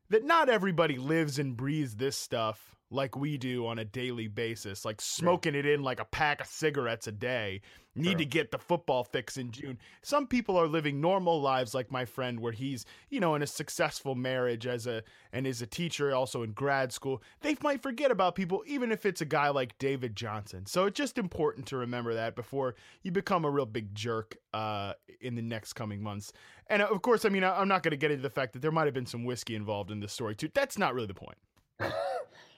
that 0.09 0.23
not 0.23 0.49
everybody 0.49 0.97
lives 0.97 1.39
and 1.39 1.57
breathes 1.57 1.95
this 1.95 2.15
stuff 2.15 2.75
like 2.91 3.15
we 3.17 3.37
do 3.37 3.65
on 3.65 3.79
a 3.79 3.85
daily 3.85 4.27
basis, 4.27 4.85
like 4.85 5.01
smoking 5.01 5.55
it 5.55 5.65
in 5.65 5.81
like 5.81 5.99
a 5.99 6.05
pack 6.05 6.41
of 6.41 6.47
cigarettes 6.47 7.07
a 7.07 7.11
day. 7.11 7.61
Need 7.97 8.09
Sure. 8.09 8.17
to 8.17 8.25
get 8.25 8.51
the 8.51 8.57
football 8.57 9.05
fix 9.05 9.37
in 9.37 9.51
June. 9.51 9.77
Some 10.01 10.27
people 10.27 10.57
are 10.57 10.67
living 10.67 10.99
normal 10.99 11.41
lives 11.41 11.73
like 11.73 11.89
my 11.91 12.03
friend 12.03 12.41
where 12.41 12.51
he's, 12.51 12.85
you 13.09 13.21
know, 13.21 13.35
in 13.35 13.41
a 13.41 13.47
successful 13.47 14.15
marriage 14.15 14.67
as 14.67 14.85
a 14.85 15.01
and 15.31 15.47
is 15.47 15.61
a 15.61 15.65
teacher 15.65 16.13
also 16.13 16.43
in 16.43 16.51
grad 16.51 16.91
school. 16.91 17.23
They 17.39 17.55
might 17.63 17.81
forget 17.81 18.11
about 18.11 18.35
people 18.35 18.63
even 18.67 18.91
if 18.91 19.05
it's 19.05 19.21
a 19.21 19.25
guy 19.25 19.47
like 19.47 19.77
David 19.77 20.13
Johnson. 20.13 20.65
So 20.65 20.85
it's 20.87 20.97
just 20.97 21.17
important 21.17 21.67
to 21.67 21.77
remember 21.77 22.13
that 22.15 22.35
before 22.35 22.75
you 23.01 23.13
become 23.13 23.45
a 23.45 23.49
real 23.49 23.65
big 23.65 23.95
jerk 23.95 24.35
uh, 24.53 24.93
in 25.21 25.35
the 25.35 25.41
next 25.41 25.73
coming 25.73 26.03
months. 26.03 26.33
And 26.67 26.81
uh, 26.81 26.87
of 26.87 27.01
course, 27.01 27.23
I 27.23 27.29
mean, 27.29 27.45
I'm 27.45 27.69
not 27.69 27.81
going 27.81 27.91
to 27.91 27.97
get 27.97 28.11
into 28.11 28.23
the 28.23 28.29
fact 28.29 28.51
that 28.53 28.61
there 28.61 28.71
might 28.71 28.85
have 28.85 28.93
been 28.93 29.05
some 29.05 29.23
whiskey 29.23 29.55
involved 29.55 29.89
in 29.89 30.01
this 30.01 30.11
story 30.11 30.35
too. 30.35 30.49
That's 30.53 30.77
not 30.77 30.93
really 30.93 31.07
the 31.07 31.13
point. 31.13 31.37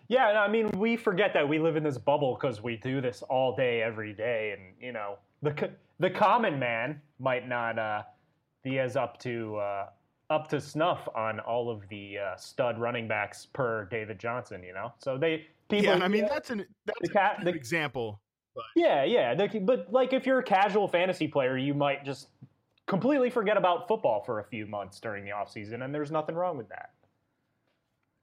Yeah, 0.09 0.39
I 0.41 0.47
mean, 0.47 0.69
we 0.71 0.95
forget 0.95 1.33
that 1.33 1.47
we 1.47 1.59
live 1.59 1.75
in 1.75 1.83
this 1.83 1.97
bubble 1.97 2.37
because 2.39 2.63
we 2.63 2.77
do 2.77 3.01
this 3.01 3.23
all 3.23 3.55
day, 3.55 3.81
every 3.81 4.13
day, 4.13 4.55
and 4.57 4.73
you 4.81 4.91
know, 4.93 5.17
the 5.41 5.69
the 5.99 6.09
common 6.09 6.57
man 6.59 7.01
might 7.19 7.47
not 7.47 7.77
uh, 7.77 8.03
be 8.63 8.79
as 8.79 8.95
up 8.95 9.19
to 9.19 9.57
uh, 9.57 9.87
up 10.29 10.47
to 10.49 10.61
snuff 10.61 11.07
on 11.15 11.39
all 11.41 11.69
of 11.69 11.87
the 11.89 12.17
uh, 12.17 12.35
stud 12.37 12.79
running 12.79 13.07
backs 13.07 13.45
per 13.45 13.85
David 13.85 14.17
Johnson. 14.19 14.63
You 14.63 14.73
know, 14.73 14.93
so 14.99 15.17
they 15.17 15.45
people. 15.69 15.97
yeah, 15.97 16.03
I 16.03 16.07
mean, 16.07 16.25
that's 16.29 16.49
an 16.51 16.65
that's 16.85 16.99
the 17.01 17.09
cat- 17.09 17.37
a 17.41 17.43
good 17.45 17.53
the- 17.53 17.57
example. 17.57 18.21
Yeah, 18.75 19.03
yeah. 19.03 19.35
they- 19.35 19.59
but 19.59 19.91
like, 19.91 20.13
if 20.13 20.25
you're 20.25 20.39
a 20.39 20.43
casual 20.43 20.87
fantasy 20.87 21.27
player, 21.27 21.57
you 21.57 21.75
might 21.75 22.03
just 22.03 22.29
completely 22.87 23.29
forget 23.29 23.55
about 23.57 23.87
football 23.87 24.23
for 24.23 24.39
a 24.39 24.43
few 24.45 24.65
months 24.65 24.99
during 24.99 25.25
the 25.25 25.31
off 25.31 25.51
season, 25.51 25.81
and 25.83 25.93
there's 25.93 26.11
nothing 26.11 26.33
wrong 26.33 26.57
with 26.57 26.69
that. 26.69 26.91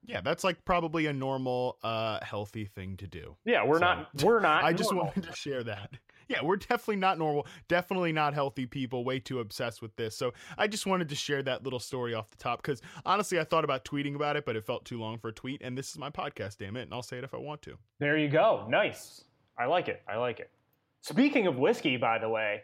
Yeah, 0.07 0.21
that's 0.21 0.43
like 0.43 0.63
probably 0.65 1.07
a 1.07 1.13
normal, 1.13 1.77
uh, 1.83 2.19
healthy 2.23 2.65
thing 2.65 2.97
to 2.97 3.07
do. 3.07 3.35
Yeah, 3.45 3.65
we're 3.65 3.79
So, 3.79 3.85
not. 3.85 4.23
We're 4.23 4.39
not. 4.39 4.63
I 4.63 4.71
just 4.73 4.91
normal. 4.91 5.05
wanted 5.15 5.23
to 5.23 5.35
share 5.35 5.63
that. 5.63 5.91
Yeah, 6.27 6.41
we're 6.43 6.55
definitely 6.55 6.95
not 6.95 7.19
normal, 7.19 7.45
definitely 7.67 8.11
not 8.11 8.33
healthy 8.33 8.65
people, 8.65 9.03
way 9.03 9.19
too 9.19 9.41
obsessed 9.41 9.83
with 9.83 9.95
this. 9.95 10.17
So 10.17 10.33
I 10.57 10.65
just 10.65 10.87
wanted 10.87 11.07
to 11.09 11.15
share 11.15 11.43
that 11.43 11.61
little 11.63 11.77
story 11.77 12.15
off 12.15 12.31
the 12.31 12.37
top 12.37 12.63
because 12.63 12.81
honestly, 13.05 13.39
I 13.39 13.43
thought 13.43 13.63
about 13.63 13.85
tweeting 13.85 14.15
about 14.15 14.35
it, 14.35 14.43
but 14.43 14.55
it 14.55 14.65
felt 14.65 14.85
too 14.85 14.99
long 14.99 15.19
for 15.19 15.27
a 15.27 15.31
tweet. 15.31 15.61
And 15.63 15.77
this 15.77 15.91
is 15.91 15.99
my 15.99 16.09
podcast, 16.09 16.57
damn 16.57 16.77
it. 16.77 16.81
And 16.81 16.93
I'll 16.95 17.03
say 17.03 17.19
it 17.19 17.23
if 17.23 17.35
I 17.35 17.37
want 17.37 17.61
to. 17.61 17.77
There 17.99 18.17
you 18.17 18.27
go. 18.27 18.65
Nice. 18.67 19.25
I 19.55 19.67
like 19.67 19.87
it. 19.87 20.01
I 20.07 20.17
like 20.17 20.39
it. 20.39 20.49
Speaking 21.01 21.45
of 21.45 21.57
whiskey, 21.57 21.95
by 21.95 22.17
the 22.17 22.27
way, 22.27 22.63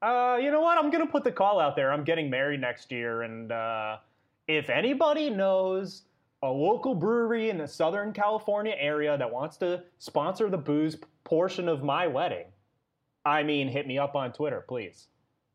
uh, 0.00 0.38
you 0.40 0.50
know 0.50 0.62
what? 0.62 0.78
I'm 0.78 0.90
gonna 0.90 1.06
put 1.06 1.22
the 1.22 1.32
call 1.32 1.60
out 1.60 1.76
there. 1.76 1.92
I'm 1.92 2.02
getting 2.02 2.30
married 2.30 2.62
next 2.62 2.90
year, 2.90 3.20
and 3.24 3.52
uh, 3.52 3.98
if 4.48 4.70
anybody 4.70 5.28
knows 5.28 6.04
a 6.42 6.48
local 6.48 6.94
brewery 6.94 7.50
in 7.50 7.58
the 7.58 7.66
Southern 7.66 8.12
California 8.12 8.74
area 8.78 9.16
that 9.16 9.30
wants 9.30 9.56
to 9.58 9.82
sponsor 9.98 10.50
the 10.50 10.58
booze 10.58 10.96
portion 11.24 11.68
of 11.68 11.82
my 11.82 12.06
wedding, 12.06 12.46
I 13.24 13.42
mean, 13.42 13.68
hit 13.68 13.86
me 13.86 13.98
up 13.98 14.14
on 14.14 14.32
Twitter, 14.32 14.64
please. 14.68 15.08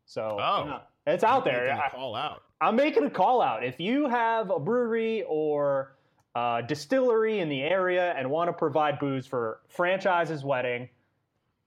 So 0.05 0.37
Oh. 0.41 0.65
yeah, 0.65 0.79
it's 1.13 1.23
out 1.23 1.45
there. 1.45 1.79
Call 1.91 2.15
out. 2.15 2.43
I'm 2.59 2.75
making 2.75 3.03
a 3.05 3.09
call 3.09 3.41
out. 3.41 3.63
If 3.63 3.79
you 3.79 4.07
have 4.07 4.49
a 4.51 4.59
brewery 4.59 5.23
or 5.27 5.95
a 6.35 6.61
distillery 6.67 7.39
in 7.39 7.49
the 7.49 7.61
area 7.61 8.13
and 8.17 8.29
want 8.29 8.49
to 8.49 8.53
provide 8.53 8.99
booze 8.99 9.25
for 9.25 9.61
franchise's 9.67 10.43
wedding, 10.43 10.89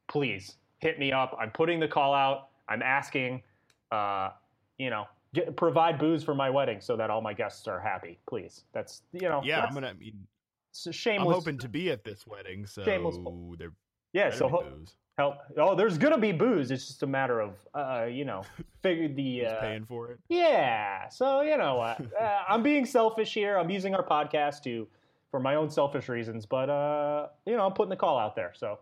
please 0.08 0.56
hit 0.78 0.98
me 0.98 1.12
up. 1.12 1.36
I'm 1.40 1.50
putting 1.50 1.80
the 1.80 1.88
call 1.88 2.14
out. 2.14 2.48
I'm 2.68 2.82
asking, 2.82 3.42
uh, 3.90 4.30
you 4.78 4.90
know, 4.90 5.06
get, 5.34 5.56
provide 5.56 5.98
booze 5.98 6.24
for 6.24 6.34
my 6.34 6.48
wedding 6.48 6.80
so 6.80 6.96
that 6.96 7.10
all 7.10 7.20
my 7.20 7.34
guests 7.34 7.68
are 7.68 7.80
happy. 7.80 8.18
Please. 8.26 8.64
That's 8.72 9.02
you 9.12 9.28
know. 9.28 9.42
Yeah, 9.44 9.60
I'm 9.60 9.74
gonna. 9.74 9.88
I 9.88 9.92
mean, 9.92 10.26
it's 10.70 10.86
a 10.86 10.88
I'm 10.88 10.92
shameless. 10.92 11.34
hoping 11.36 11.58
to 11.58 11.68
be 11.68 11.90
at 11.90 12.04
this 12.04 12.26
wedding, 12.26 12.66
so 12.66 12.82
Shameless 12.82 13.16
there 13.58 13.72
yeah. 14.14 14.30
So 14.30 14.48
ho- 14.48 14.64
help. 15.18 15.36
Oh, 15.58 15.74
there's 15.74 15.98
gonna 15.98 16.18
be 16.18 16.32
booze. 16.32 16.70
It's 16.70 16.86
just 16.86 17.02
a 17.02 17.06
matter 17.06 17.40
of, 17.40 17.56
uh, 17.74 18.06
you 18.10 18.24
know, 18.24 18.42
figure 18.82 19.08
the. 19.08 19.46
Uh, 19.46 19.60
paying 19.60 19.84
for 19.84 20.10
it? 20.12 20.20
Yeah. 20.28 21.08
So 21.08 21.42
you 21.42 21.58
know, 21.58 21.80
uh, 21.80 21.96
uh, 22.20 22.42
I'm 22.48 22.62
being 22.62 22.86
selfish 22.86 23.34
here. 23.34 23.58
I'm 23.58 23.68
using 23.68 23.94
our 23.94 24.04
podcast 24.06 24.62
to 24.62 24.88
for 25.30 25.40
my 25.40 25.56
own 25.56 25.68
selfish 25.68 26.08
reasons, 26.08 26.46
but 26.46 26.70
uh, 26.70 27.26
you 27.44 27.56
know, 27.56 27.66
I'm 27.66 27.72
putting 27.72 27.90
the 27.90 27.96
call 27.96 28.18
out 28.18 28.36
there. 28.36 28.52
So 28.54 28.78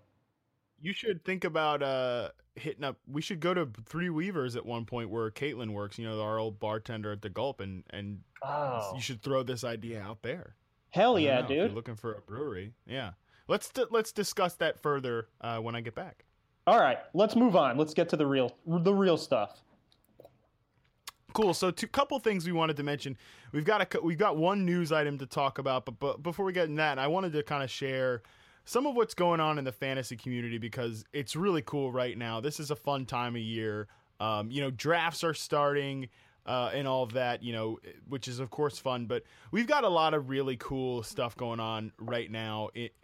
You 0.83 0.93
should 0.93 1.25
think 1.25 1.45
about 1.45 1.83
uh 1.83 2.31
hitting 2.57 2.85
up. 2.85 2.99
We 3.07 3.23
should 3.23 3.41
go 3.41 3.55
to 3.55 3.69
Three 3.87 4.11
Weavers 4.11 4.57
at 4.57 4.67
one 4.67 4.85
point 4.85 5.09
where 5.11 5.31
Caitlin 5.31 5.71
works. 5.71 5.99
You 5.99 6.09
know, 6.09 6.21
our 6.21 6.39
old 6.39 6.61
bartender 6.61 7.13
at 7.13 7.23
the 7.23 7.31
Gulp, 7.31 7.61
and 7.61 7.85
and 7.91 8.21
oh 8.43 8.93
you 8.95 9.01
should 9.01 9.23
throw 9.23 9.43
this 9.43 9.65
idea 9.65 10.03
out 10.03 10.23
there. 10.23 10.57
hell 10.91 11.19
yeah, 11.19 11.41
know, 11.41 11.49
dude. 11.49 11.73
looking 11.73 11.97
for 11.97 12.13
a 12.15 12.21
brewery, 12.21 12.73
yeah. 12.87 13.13
let's 13.49 13.71
let's 13.91 14.13
discuss 14.13 14.55
that 14.57 14.81
further 14.83 15.29
uh, 15.41 15.59
when 15.59 15.75
I 15.75 15.81
get 15.81 15.95
back. 15.95 16.25
All 16.67 16.79
right, 16.79 16.99
let's 17.15 17.35
move 17.35 17.57
on. 17.57 17.77
Let's 17.77 17.95
get 17.95 18.09
to 18.11 18.17
the 18.17 18.27
real 18.27 18.57
the 18.67 18.95
real 18.95 19.17
stuff. 19.17 19.63
Cool. 21.33 21.55
So, 21.55 21.71
two 21.71 21.87
couple 21.87 22.19
things 22.19 22.45
we 22.45 22.53
wanted 22.53 22.77
to 22.77 22.83
mention. 22.83 23.17
We've 23.53 23.65
got 23.65 23.95
a 23.95 24.01
we've 24.01 24.19
got 24.19 24.37
one 24.37 24.67
news 24.67 24.93
item 24.93 25.19
to 25.19 25.27
talk 25.27 25.59
about, 25.59 25.87
but, 25.87 25.99
but 25.99 26.23
before 26.23 26.45
we 26.45 26.53
get 26.53 26.69
in 26.69 26.77
that, 26.77 26.99
I 26.99 27.07
wanted 27.07 27.33
to 27.33 27.43
kind 27.43 27.63
of 27.63 27.71
share 27.71 28.23
some 28.65 28.87
of 28.87 28.95
what's 28.95 29.15
going 29.15 29.41
on 29.41 29.59
in 29.59 29.65
the 29.65 29.73
fantasy 29.73 30.17
community 30.17 30.59
because 30.59 31.05
it's 31.13 31.35
really 31.35 31.63
cool 31.63 31.93
right 31.93 32.17
now. 32.17 32.41
This 32.41 32.61
is 32.61 32.71
a 32.71 32.77
fun 32.77 33.07
time 33.07 33.35
of 33.35 33.43
year. 33.43 33.89
Um, 34.21 34.51
you 34.51 34.61
know, 34.61 34.71
drafts 34.71 35.25
are 35.25 35.35
starting 35.35 36.09
uh, 36.47 36.71
and 36.73 36.87
all 36.87 37.03
of 37.03 37.13
that. 37.15 37.43
You 37.43 37.53
know, 37.53 37.79
which 38.09 38.29
is 38.29 38.39
of 38.39 38.51
course 38.51 38.79
fun, 38.79 39.07
but 39.07 39.25
we've 39.51 39.67
got 39.67 39.85
a 39.85 39.89
lot 39.89 40.15
of 40.15 40.29
really 40.29 40.57
cool 40.57 41.03
stuff 41.03 41.37
going 41.37 41.61
on 41.61 41.93
right 41.99 42.31
now. 42.31 42.71
It, 42.75 42.95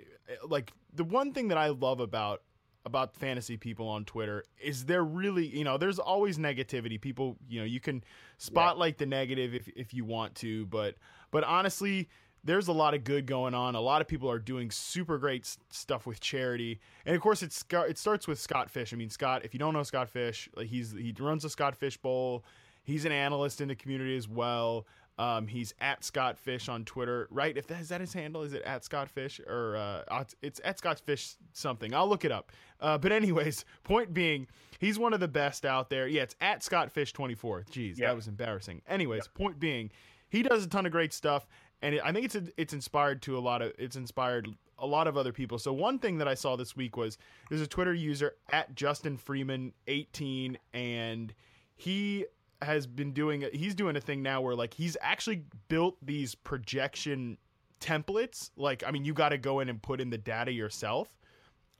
like 0.46 0.72
the 0.92 1.04
one 1.04 1.32
thing 1.32 1.48
that 1.48 1.58
I 1.58 1.68
love 1.68 2.00
about 2.00 2.42
about 2.84 3.14
fantasy 3.14 3.56
people 3.56 3.86
on 3.86 4.04
Twitter 4.04 4.44
is 4.62 4.86
there 4.86 5.04
really, 5.04 5.46
you 5.46 5.64
know, 5.64 5.76
there's 5.76 5.98
always 5.98 6.38
negativity. 6.38 7.00
People, 7.00 7.36
you 7.48 7.60
know, 7.60 7.66
you 7.66 7.80
can 7.80 8.02
spotlight 8.38 8.94
yeah. 8.94 9.00
the 9.00 9.06
negative 9.06 9.54
if 9.54 9.68
if 9.68 9.92
you 9.94 10.04
want 10.04 10.34
to, 10.36 10.66
but 10.66 10.94
but 11.30 11.44
honestly, 11.44 12.08
there's 12.48 12.68
a 12.68 12.72
lot 12.72 12.94
of 12.94 13.04
good 13.04 13.26
going 13.26 13.52
on. 13.52 13.74
A 13.74 13.80
lot 13.80 14.00
of 14.00 14.08
people 14.08 14.30
are 14.30 14.38
doing 14.38 14.70
super 14.70 15.18
great 15.18 15.46
stuff 15.68 16.06
with 16.06 16.18
charity, 16.18 16.80
and 17.04 17.14
of 17.14 17.20
course, 17.20 17.42
it's 17.42 17.62
it 17.70 17.98
starts 17.98 18.26
with 18.26 18.40
Scott 18.40 18.70
Fish. 18.70 18.94
I 18.94 18.96
mean, 18.96 19.10
Scott. 19.10 19.42
If 19.44 19.52
you 19.52 19.60
don't 19.60 19.74
know 19.74 19.82
Scott 19.82 20.08
Fish, 20.08 20.48
like 20.56 20.68
he's 20.68 20.92
he 20.92 21.14
runs 21.18 21.42
the 21.42 21.50
Scott 21.50 21.76
Fish 21.76 21.98
Bowl. 21.98 22.44
He's 22.84 23.04
an 23.04 23.12
analyst 23.12 23.60
in 23.60 23.68
the 23.68 23.74
community 23.74 24.16
as 24.16 24.26
well. 24.26 24.86
Um, 25.18 25.46
he's 25.46 25.74
at 25.80 26.04
Scott 26.04 26.38
Fish 26.38 26.70
on 26.70 26.86
Twitter, 26.86 27.28
right? 27.30 27.54
If 27.54 27.66
that 27.66 27.82
is 27.82 27.90
that 27.90 28.00
his 28.00 28.14
handle, 28.14 28.42
is 28.42 28.54
it 28.54 28.62
at 28.62 28.82
Scott 28.82 29.10
Fish 29.10 29.40
or 29.46 29.76
uh, 29.76 30.24
it's 30.40 30.58
at 30.64 30.78
Scott 30.78 31.00
Fish 31.00 31.34
something? 31.52 31.92
I'll 31.92 32.08
look 32.08 32.24
it 32.24 32.32
up. 32.32 32.50
Uh, 32.80 32.96
but 32.96 33.12
anyways, 33.12 33.66
point 33.84 34.14
being, 34.14 34.46
he's 34.78 34.98
one 34.98 35.12
of 35.12 35.20
the 35.20 35.28
best 35.28 35.66
out 35.66 35.90
there. 35.90 36.08
Yeah, 36.08 36.22
it's 36.22 36.36
at 36.40 36.62
Scott 36.62 36.90
Fish 36.90 37.12
twenty 37.12 37.34
four. 37.34 37.66
Jeez, 37.70 37.96
that 37.96 38.16
was 38.16 38.26
embarrassing. 38.26 38.80
Anyways, 38.88 39.28
point 39.28 39.60
being, 39.60 39.90
he 40.30 40.42
does 40.42 40.64
a 40.64 40.68
ton 40.68 40.86
of 40.86 40.92
great 40.92 41.12
stuff, 41.12 41.46
and 41.82 41.94
it, 41.94 42.02
I 42.04 42.12
think 42.12 42.26
it's 42.26 42.50
it's 42.56 42.72
inspired 42.72 43.22
to 43.22 43.38
a 43.38 43.40
lot 43.40 43.62
of 43.62 43.72
it's 43.78 43.96
inspired 43.96 44.48
a 44.78 44.86
lot 44.86 45.06
of 45.06 45.16
other 45.16 45.32
people. 45.32 45.58
So 45.58 45.72
one 45.72 45.98
thing 45.98 46.18
that 46.18 46.28
I 46.28 46.34
saw 46.34 46.56
this 46.56 46.76
week 46.76 46.96
was 46.96 47.18
there's 47.48 47.60
a 47.60 47.66
Twitter 47.66 47.94
user 47.94 48.34
at 48.50 48.74
Justin 48.74 49.16
Freeman 49.16 49.72
eighteen, 49.86 50.58
and 50.72 51.32
he 51.76 52.26
has 52.62 52.86
been 52.86 53.12
doing 53.12 53.44
he's 53.52 53.74
doing 53.74 53.96
a 53.96 54.00
thing 54.00 54.22
now 54.22 54.40
where 54.40 54.54
like 54.54 54.74
he's 54.74 54.96
actually 55.00 55.44
built 55.68 55.96
these 56.02 56.34
projection 56.34 57.38
templates. 57.80 58.50
Like 58.56 58.82
i 58.84 58.90
mean 58.90 59.04
you 59.04 59.14
got 59.14 59.28
to 59.28 59.38
go 59.38 59.60
in 59.60 59.68
and 59.68 59.80
put 59.80 60.00
in 60.00 60.10
the 60.10 60.18
data 60.18 60.52
yourself. 60.52 61.08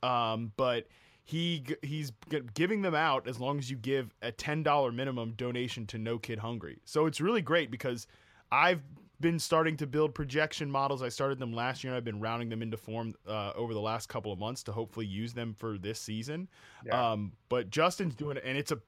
Um, 0.02 0.52
but 0.56 0.86
he 1.24 1.64
he's 1.82 2.12
giving 2.54 2.82
them 2.82 2.94
out 2.94 3.26
as 3.26 3.40
long 3.40 3.58
as 3.58 3.68
you 3.70 3.76
give 3.76 4.14
a 4.22 4.30
$10 4.30 4.94
minimum 4.94 5.34
donation 5.36 5.86
to 5.88 5.98
no 5.98 6.18
kid 6.18 6.38
hungry. 6.38 6.78
So 6.84 7.06
it's 7.06 7.20
really 7.20 7.42
great 7.42 7.70
because 7.70 8.06
i've 8.50 8.80
been 9.20 9.38
starting 9.38 9.76
to 9.76 9.86
build 9.86 10.14
projection 10.14 10.70
models 10.70 11.02
i 11.02 11.08
started 11.08 11.38
them 11.38 11.52
last 11.52 11.82
year 11.82 11.92
and 11.92 11.96
i've 11.96 12.04
been 12.04 12.20
rounding 12.20 12.48
them 12.48 12.62
into 12.62 12.76
form 12.76 13.14
uh, 13.26 13.52
over 13.56 13.74
the 13.74 13.80
last 13.80 14.08
couple 14.08 14.32
of 14.32 14.38
months 14.38 14.62
to 14.62 14.72
hopefully 14.72 15.06
use 15.06 15.32
them 15.32 15.54
for 15.54 15.76
this 15.76 15.98
season 15.98 16.48
yeah. 16.86 17.12
um, 17.12 17.32
but 17.48 17.70
justin's 17.70 18.14
doing 18.14 18.36
it 18.36 18.42
and 18.46 18.56
it's 18.56 18.70
a 18.70 18.78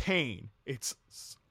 pain. 0.00 0.48
It's 0.64 0.94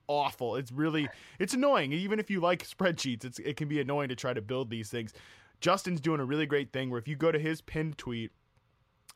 awful. 0.07 0.55
It's 0.55 0.71
really 0.71 1.07
it's 1.38 1.53
annoying. 1.53 1.93
Even 1.93 2.19
if 2.19 2.29
you 2.29 2.39
like 2.39 2.67
spreadsheets, 2.67 3.24
it's 3.24 3.39
it 3.39 3.57
can 3.57 3.67
be 3.67 3.79
annoying 3.79 4.09
to 4.09 4.15
try 4.15 4.33
to 4.33 4.41
build 4.41 4.69
these 4.69 4.89
things. 4.89 5.13
Justin's 5.62 6.01
doing 6.01 6.19
a 6.19 6.25
really 6.25 6.45
great 6.45 6.74
thing 6.74 6.89
where 6.89 7.00
if 7.00 7.07
you 7.07 7.15
go 7.15 7.31
to 7.31 7.39
his 7.39 7.62
pinned 7.62 7.98
tweet 7.98 8.31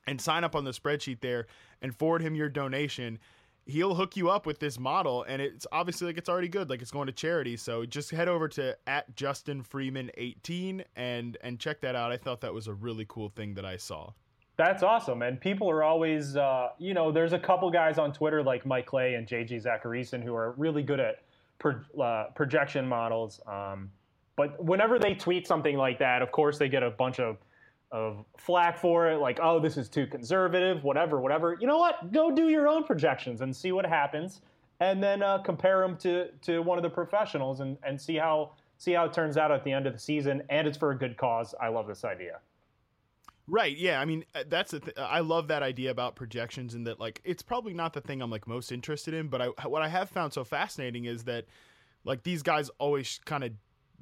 and 0.05 0.19
sign 0.21 0.43
up 0.43 0.55
on 0.55 0.65
the 0.65 0.71
spreadsheet 0.71 1.21
there 1.21 1.47
and 1.81 1.95
forward 1.95 2.21
him 2.21 2.35
your 2.35 2.49
donation, 2.49 3.17
he'll 3.65 3.95
hook 3.95 4.17
you 4.17 4.29
up 4.29 4.45
with 4.45 4.59
this 4.59 4.77
model 4.77 5.23
and 5.23 5.41
it's 5.41 5.65
obviously 5.71 6.07
like 6.07 6.17
it's 6.17 6.29
already 6.29 6.49
good 6.49 6.69
like 6.69 6.81
it's 6.81 6.91
going 6.91 7.07
to 7.07 7.13
charity 7.13 7.55
so 7.55 7.85
just 7.85 8.11
head 8.11 8.27
over 8.27 8.47
to 8.47 8.75
at 8.87 9.15
justin 9.15 9.63
freeman 9.63 10.11
18 10.17 10.83
and 10.95 11.37
and 11.41 11.59
check 11.59 11.79
that 11.79 11.95
out 11.95 12.11
i 12.11 12.17
thought 12.17 12.41
that 12.41 12.53
was 12.53 12.67
a 12.67 12.73
really 12.73 13.05
cool 13.07 13.29
thing 13.29 13.53
that 13.53 13.65
i 13.65 13.77
saw 13.77 14.11
that's 14.55 14.83
awesome. 14.83 15.21
And 15.23 15.39
people 15.41 15.69
are 15.69 15.83
always, 15.83 16.37
uh, 16.37 16.69
you 16.77 16.93
know, 16.93 17.11
there's 17.11 17.33
a 17.33 17.39
couple 17.39 17.69
guys 17.71 17.97
on 17.97 18.13
Twitter 18.13 18.43
like 18.43 18.65
Mike 18.65 18.85
Clay 18.85 19.15
and 19.15 19.27
JJ 19.27 19.63
Zachariason 19.63 20.23
who 20.23 20.35
are 20.35 20.51
really 20.57 20.83
good 20.83 20.99
at 20.99 21.23
pro- 21.57 21.81
uh, 21.99 22.25
projection 22.35 22.87
models. 22.87 23.41
Um, 23.47 23.89
but 24.35 24.63
whenever 24.63 24.99
they 24.99 25.15
tweet 25.15 25.47
something 25.47 25.75
like 25.75 25.99
that, 25.99 26.21
of 26.21 26.31
course, 26.31 26.57
they 26.57 26.69
get 26.69 26.83
a 26.83 26.91
bunch 26.91 27.19
of, 27.19 27.37
of 27.93 28.25
flack 28.37 28.77
for 28.77 29.07
it, 29.09 29.19
like, 29.19 29.39
oh, 29.41 29.59
this 29.59 29.77
is 29.77 29.87
too 29.87 30.07
conservative, 30.07 30.83
whatever, 30.83 31.21
whatever. 31.21 31.55
You 31.61 31.67
know 31.67 31.77
what? 31.77 32.11
Go 32.11 32.31
do 32.31 32.49
your 32.49 32.67
own 32.67 32.83
projections 32.83 33.41
and 33.41 33.55
see 33.55 33.71
what 33.71 33.85
happens. 33.85 34.41
And 34.79 35.01
then 35.01 35.21
uh, 35.21 35.37
compare 35.37 35.79
them 35.79 35.95
to, 35.97 36.29
to 36.41 36.59
one 36.59 36.79
of 36.79 36.83
the 36.83 36.89
professionals 36.89 37.61
and, 37.61 37.77
and 37.83 38.01
see 38.01 38.15
how 38.15 38.53
see 38.79 38.91
how 38.91 39.05
it 39.05 39.13
turns 39.13 39.37
out 39.37 39.51
at 39.51 39.63
the 39.63 39.71
end 39.71 39.87
of 39.87 39.93
the 39.93 39.99
season. 39.99 40.41
And 40.49 40.67
it's 40.67 40.77
for 40.77 40.91
a 40.91 40.97
good 40.97 41.15
cause. 41.15 41.55
I 41.61 41.69
love 41.69 41.87
this 41.87 42.03
idea. 42.03 42.39
Right. 43.47 43.77
Yeah. 43.77 44.01
I 44.01 44.05
mean, 44.05 44.25
uh, 44.33 44.43
that's 44.49 44.71
the. 44.71 44.79
Th- 44.79 44.97
I 44.97 45.19
love 45.19 45.47
that 45.49 45.61
idea 45.61 45.91
about 45.91 46.15
projections, 46.15 46.73
and 46.73 46.87
that 46.87 46.99
like 46.99 47.21
it's 47.23 47.43
probably 47.43 47.73
not 47.73 47.93
the 47.93 48.01
thing 48.01 48.21
I'm 48.21 48.31
like 48.31 48.47
most 48.47 48.71
interested 48.71 49.13
in. 49.13 49.27
But 49.27 49.41
I, 49.41 49.67
what 49.67 49.83
I 49.83 49.87
have 49.87 50.09
found 50.09 50.33
so 50.33 50.43
fascinating 50.43 51.05
is 51.05 51.25
that, 51.25 51.45
like, 52.03 52.23
these 52.23 52.41
guys 52.41 52.69
always 52.79 53.19
kind 53.25 53.43
of 53.43 53.51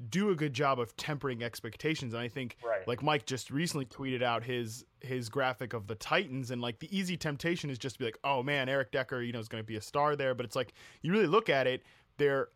do 0.09 0.29
a 0.29 0.35
good 0.35 0.53
job 0.53 0.79
of 0.79 0.95
tempering 0.97 1.43
expectations. 1.43 2.13
And 2.13 2.21
I 2.21 2.27
think, 2.27 2.57
right. 2.63 2.87
like 2.87 3.03
Mike 3.03 3.25
just 3.25 3.51
recently 3.51 3.85
tweeted 3.85 4.21
out 4.21 4.43
his 4.43 4.85
his 5.01 5.29
graphic 5.29 5.73
of 5.73 5.87
the 5.87 5.95
Titans, 5.95 6.51
and 6.51 6.61
like 6.61 6.79
the 6.79 6.95
easy 6.95 7.17
temptation 7.17 7.69
is 7.69 7.77
just 7.77 7.95
to 7.95 7.99
be 7.99 8.05
like, 8.05 8.19
oh 8.23 8.43
man, 8.43 8.69
Eric 8.69 8.91
Decker, 8.91 9.21
you 9.21 9.33
know, 9.33 9.39
is 9.39 9.47
going 9.47 9.63
to 9.63 9.67
be 9.67 9.75
a 9.75 9.81
star 9.81 10.15
there. 10.15 10.33
But 10.33 10.45
it's 10.45 10.55
like 10.55 10.73
you 11.01 11.11
really 11.11 11.27
look 11.27 11.49
at 11.49 11.67
it, 11.67 11.83
they're 12.17 12.49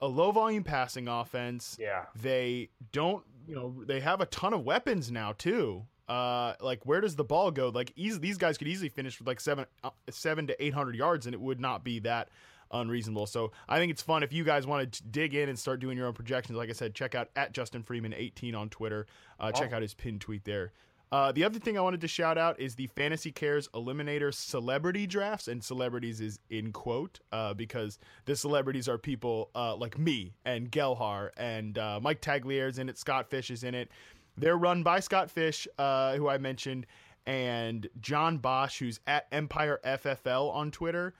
a 0.00 0.06
low 0.06 0.32
volume 0.32 0.64
passing 0.64 1.08
offense. 1.08 1.76
Yeah. 1.80 2.06
They 2.20 2.70
don't, 2.90 3.24
you 3.46 3.54
know, 3.54 3.82
they 3.86 4.00
have 4.00 4.20
a 4.20 4.26
ton 4.26 4.52
of 4.52 4.64
weapons 4.64 5.10
now 5.10 5.32
too 5.32 5.86
uh, 6.08 6.54
like 6.60 6.84
where 6.84 7.00
does 7.00 7.16
the 7.16 7.24
ball 7.24 7.50
go? 7.50 7.68
Like 7.68 7.92
easy, 7.96 8.18
these 8.18 8.36
guys 8.36 8.58
could 8.58 8.68
easily 8.68 8.88
finish 8.88 9.18
with 9.18 9.26
like 9.26 9.40
seven, 9.40 9.66
uh, 9.82 9.90
seven 10.10 10.46
to 10.48 10.64
eight 10.64 10.74
hundred 10.74 10.96
yards, 10.96 11.26
and 11.26 11.34
it 11.34 11.40
would 11.40 11.60
not 11.60 11.84
be 11.84 12.00
that 12.00 12.28
unreasonable. 12.72 13.26
So 13.26 13.52
I 13.68 13.78
think 13.78 13.90
it's 13.92 14.02
fun 14.02 14.22
if 14.22 14.32
you 14.32 14.44
guys 14.44 14.66
want 14.66 14.92
to 14.92 15.02
dig 15.04 15.34
in 15.34 15.48
and 15.48 15.58
start 15.58 15.80
doing 15.80 15.96
your 15.96 16.06
own 16.06 16.14
projections. 16.14 16.56
Like 16.56 16.70
I 16.70 16.72
said, 16.72 16.94
check 16.94 17.14
out 17.14 17.28
at 17.36 17.52
Justin 17.52 17.82
Freeman 17.82 18.14
eighteen 18.14 18.54
on 18.54 18.68
Twitter. 18.68 19.06
Uh. 19.38 19.52
Check 19.52 19.72
out 19.72 19.82
his 19.82 19.94
pin 19.94 20.18
tweet 20.18 20.44
there. 20.44 20.72
Uh, 21.12 21.30
the 21.30 21.44
other 21.44 21.58
thing 21.58 21.76
I 21.76 21.82
wanted 21.82 22.00
to 22.00 22.08
shout 22.08 22.38
out 22.38 22.58
is 22.58 22.74
the 22.74 22.86
Fantasy 22.86 23.30
Cares 23.30 23.68
Eliminator 23.74 24.32
celebrity 24.32 25.06
drafts, 25.06 25.46
and 25.46 25.62
celebrities 25.62 26.22
is 26.22 26.38
in 26.48 26.72
quote 26.72 27.20
uh, 27.32 27.52
because 27.52 27.98
the 28.24 28.34
celebrities 28.34 28.88
are 28.88 28.96
people 28.96 29.50
uh, 29.54 29.76
like 29.76 29.98
me 29.98 30.32
and 30.46 30.72
Gelhar 30.72 31.28
and 31.36 31.76
uh, 31.76 32.00
Mike 32.02 32.22
Tagliere's 32.22 32.78
in 32.78 32.88
it, 32.88 32.96
Scott 32.96 33.28
Fish 33.28 33.50
is 33.50 33.62
in 33.62 33.74
it. 33.74 33.90
They're 34.38 34.56
run 34.56 34.82
by 34.82 35.00
Scott 35.00 35.30
Fish, 35.30 35.68
uh, 35.76 36.16
who 36.16 36.30
I 36.30 36.38
mentioned, 36.38 36.86
and 37.26 37.86
John 38.00 38.38
Bosch, 38.38 38.78
who's 38.78 38.98
at 39.06 39.26
Empire 39.32 39.80
FFL 39.84 40.50
on 40.54 40.70
Twitter. 40.70 41.12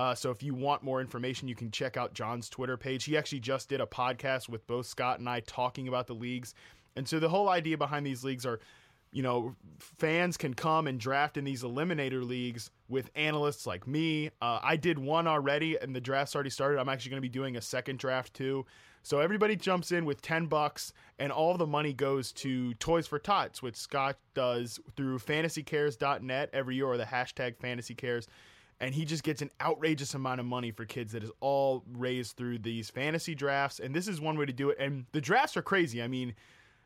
Uh, 0.00 0.14
so 0.14 0.30
if 0.30 0.42
you 0.42 0.54
want 0.54 0.82
more 0.82 1.02
information, 1.02 1.46
you 1.46 1.54
can 1.54 1.70
check 1.70 1.98
out 1.98 2.14
John's 2.14 2.48
Twitter 2.48 2.78
page. 2.78 3.04
He 3.04 3.18
actually 3.18 3.40
just 3.40 3.68
did 3.68 3.82
a 3.82 3.86
podcast 3.86 4.48
with 4.48 4.66
both 4.66 4.86
Scott 4.86 5.18
and 5.18 5.28
I 5.28 5.40
talking 5.40 5.88
about 5.88 6.06
the 6.06 6.14
leagues. 6.14 6.54
And 6.96 7.06
so 7.06 7.18
the 7.18 7.28
whole 7.28 7.50
idea 7.50 7.76
behind 7.76 8.06
these 8.06 8.24
leagues 8.24 8.46
are, 8.46 8.60
you 9.12 9.22
know, 9.22 9.54
fans 9.78 10.38
can 10.38 10.54
come 10.54 10.86
and 10.86 10.98
draft 10.98 11.36
in 11.36 11.44
these 11.44 11.62
eliminator 11.64 12.26
leagues 12.26 12.70
with 12.88 13.10
analysts 13.14 13.66
like 13.66 13.86
me. 13.86 14.30
Uh, 14.40 14.58
I 14.62 14.76
did 14.76 14.98
one 14.98 15.26
already, 15.26 15.76
and 15.76 15.94
the 15.94 16.00
draft's 16.00 16.34
already 16.34 16.48
started. 16.48 16.80
I'm 16.80 16.88
actually 16.88 17.10
going 17.10 17.22
to 17.22 17.28
be 17.28 17.28
doing 17.28 17.58
a 17.58 17.60
second 17.60 17.98
draft 17.98 18.32
too. 18.32 18.64
So 19.02 19.20
everybody 19.20 19.54
jumps 19.54 19.92
in 19.92 20.06
with 20.06 20.22
10 20.22 20.46
bucks 20.46 20.94
and 21.18 21.30
all 21.30 21.58
the 21.58 21.66
money 21.66 21.92
goes 21.92 22.32
to 22.32 22.72
Toys 22.74 23.06
for 23.06 23.18
Tots, 23.18 23.62
which 23.62 23.76
Scott 23.76 24.16
does 24.32 24.80
through 24.96 25.18
fantasycares.net 25.18 26.48
every 26.54 26.76
year 26.76 26.86
or 26.86 26.96
the 26.96 27.04
hashtag 27.04 27.58
fantasycares. 27.58 28.28
And 28.80 28.94
he 28.94 29.04
just 29.04 29.22
gets 29.22 29.42
an 29.42 29.50
outrageous 29.60 30.14
amount 30.14 30.40
of 30.40 30.46
money 30.46 30.70
for 30.70 30.86
kids 30.86 31.12
that 31.12 31.22
is 31.22 31.30
all 31.40 31.84
raised 31.92 32.36
through 32.36 32.60
these 32.60 32.88
fantasy 32.88 33.34
drafts. 33.34 33.78
And 33.78 33.94
this 33.94 34.08
is 34.08 34.20
one 34.20 34.38
way 34.38 34.46
to 34.46 34.52
do 34.52 34.70
it. 34.70 34.78
And 34.80 35.04
the 35.12 35.20
drafts 35.20 35.56
are 35.56 35.62
crazy. 35.62 36.02
I 36.02 36.08
mean, 36.08 36.34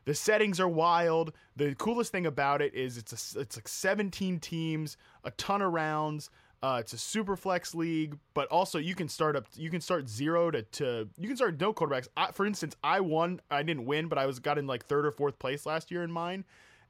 the 0.03 0.13
settings 0.13 0.59
are 0.59 0.67
wild. 0.67 1.33
The 1.55 1.73
coolest 1.75 2.11
thing 2.11 2.25
about 2.25 2.61
it 2.61 2.73
is 2.73 2.97
it's 2.97 3.35
a, 3.35 3.39
it's 3.39 3.57
like 3.57 3.67
17 3.67 4.39
teams, 4.39 4.97
a 5.23 5.31
ton 5.31 5.61
of 5.61 5.73
rounds. 5.73 6.29
Uh, 6.61 6.77
it's 6.79 6.93
a 6.93 6.97
super 6.97 7.35
flex 7.35 7.75
league, 7.75 8.17
but 8.33 8.47
also 8.47 8.79
you 8.79 8.95
can 8.95 9.07
start 9.07 9.35
up. 9.35 9.45
You 9.55 9.69
can 9.69 9.81
start 9.81 10.09
zero 10.09 10.49
to, 10.49 10.63
to 10.63 11.07
you 11.17 11.27
can 11.27 11.37
start 11.37 11.59
no 11.59 11.73
quarterbacks. 11.73 12.07
I, 12.17 12.31
for 12.31 12.45
instance, 12.45 12.75
I 12.83 13.01
won. 13.01 13.39
I 13.51 13.61
didn't 13.61 13.85
win, 13.85 14.07
but 14.07 14.17
I 14.17 14.25
was 14.25 14.39
got 14.39 14.57
in 14.57 14.65
like 14.65 14.85
third 14.85 15.05
or 15.05 15.11
fourth 15.11 15.37
place 15.37 15.65
last 15.65 15.91
year 15.91 16.01
in 16.01 16.11
mine, 16.11 16.43